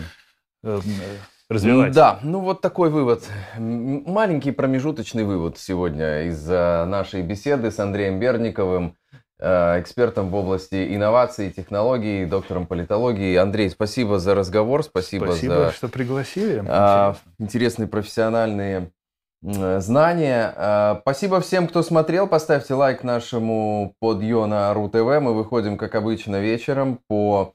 mm-hmm. 0.64 0.84
Развивать. 1.50 1.94
Да, 1.94 2.20
ну 2.24 2.40
вот 2.40 2.62
такой 2.62 2.90
вывод. 2.90 3.24
Маленький 3.58 4.52
промежуточный 4.52 5.24
вывод 5.24 5.58
сегодня 5.58 6.24
из 6.28 6.46
нашей 6.48 7.22
беседы 7.22 7.72
с 7.72 7.80
Андреем 7.80 8.20
Берниковым. 8.20 8.96
Э, 9.40 9.80
экспертом 9.80 10.30
в 10.30 10.36
области 10.36 10.96
инноваций, 10.96 11.52
технологий, 11.52 12.26
доктором 12.26 12.66
политологии. 12.66 13.36
Андрей, 13.36 13.70
спасибо 13.70 14.18
за 14.18 14.34
разговор, 14.34 14.84
спасибо, 14.84 15.26
спасибо 15.26 15.56
за 15.56 15.72
что 15.74 15.90
пригласили. 15.90 16.64
А, 16.68 17.16
интересные 17.38 17.88
профессиональные 17.88 18.92
знания. 19.44 20.54
А, 20.58 21.00
спасибо 21.04 21.40
всем, 21.40 21.68
кто 21.68 21.84
смотрел. 21.84 22.28
Поставьте 22.28 22.74
лайк 22.74 23.04
нашему 23.04 23.94
подъё 24.00 24.48
на 24.48 24.74
РУ-ТВ. 24.74 25.22
Мы 25.22 25.36
выходим, 25.36 25.78
как 25.78 25.94
обычно, 25.94 26.40
вечером 26.40 27.00
по 27.08 27.54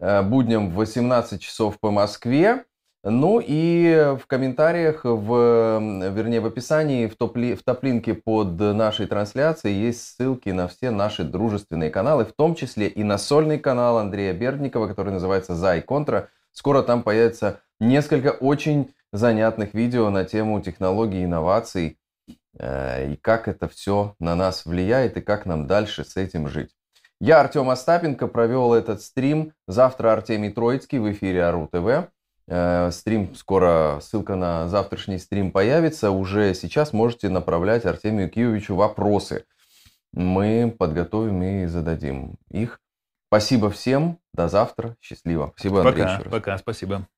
э, 0.00 0.20
будням 0.20 0.68
в 0.68 0.74
18 0.74 1.40
часов 1.40 1.80
по 1.80 1.90
Москве. 1.90 2.66
Ну 3.04 3.42
и 3.44 4.14
в 4.16 4.26
комментариях, 4.28 5.00
в, 5.02 5.80
вернее 6.14 6.40
в 6.40 6.46
описании, 6.46 7.08
в, 7.08 7.16
топ 7.16 7.36
в 7.36 7.62
топлинке 7.64 8.14
под 8.14 8.60
нашей 8.60 9.06
трансляцией 9.06 9.74
есть 9.74 10.02
ссылки 10.02 10.50
на 10.50 10.68
все 10.68 10.90
наши 10.90 11.24
дружественные 11.24 11.90
каналы, 11.90 12.24
в 12.24 12.32
том 12.32 12.54
числе 12.54 12.86
и 12.86 13.02
на 13.02 13.18
сольный 13.18 13.58
канал 13.58 13.98
Андрея 13.98 14.32
Бердникова, 14.32 14.86
который 14.86 15.12
называется 15.12 15.56
«За 15.56 15.76
и 15.76 15.80
контра». 15.80 16.28
Скоро 16.52 16.82
там 16.82 17.02
появится 17.02 17.60
несколько 17.80 18.28
очень 18.28 18.94
занятных 19.12 19.74
видео 19.74 20.08
на 20.10 20.24
тему 20.24 20.60
технологий, 20.60 21.24
инноваций 21.24 21.98
э, 22.58 23.12
и 23.12 23.16
как 23.16 23.48
это 23.48 23.68
все 23.68 24.14
на 24.20 24.36
нас 24.36 24.64
влияет 24.64 25.16
и 25.16 25.20
как 25.22 25.44
нам 25.44 25.66
дальше 25.66 26.04
с 26.04 26.16
этим 26.16 26.48
жить. 26.48 26.70
Я, 27.20 27.40
Артем 27.40 27.68
Остапенко, 27.68 28.28
провел 28.28 28.74
этот 28.74 29.02
стрим. 29.02 29.54
Завтра 29.66 30.12
Артемий 30.12 30.52
Троицкий 30.52 30.98
в 30.98 31.10
эфире 31.10 31.42
Ару 31.42 31.68
ТВ. 31.70 31.86
Э, 31.86 32.06
стрим 32.92 33.34
скоро, 33.34 34.00
ссылка 34.00 34.36
на 34.36 34.68
завтрашний 34.68 35.18
стрим 35.18 35.50
появится. 35.52 36.10
Уже 36.10 36.54
сейчас 36.54 36.92
можете 36.92 37.28
направлять 37.28 37.86
Артемию 37.86 38.28
Киевичу 38.28 38.74
вопросы. 38.74 39.44
Мы 40.12 40.74
подготовим 40.76 41.42
и 41.42 41.66
зададим 41.66 42.36
их. 42.50 42.80
Спасибо 43.28 43.70
всем. 43.70 44.18
До 44.34 44.48
завтра. 44.48 44.96
Счастливо. 45.00 45.52
Спасибо, 45.56 45.80
Андрей, 45.80 46.04
пока, 46.04 46.30
Пока, 46.30 46.58
спасибо. 46.58 47.08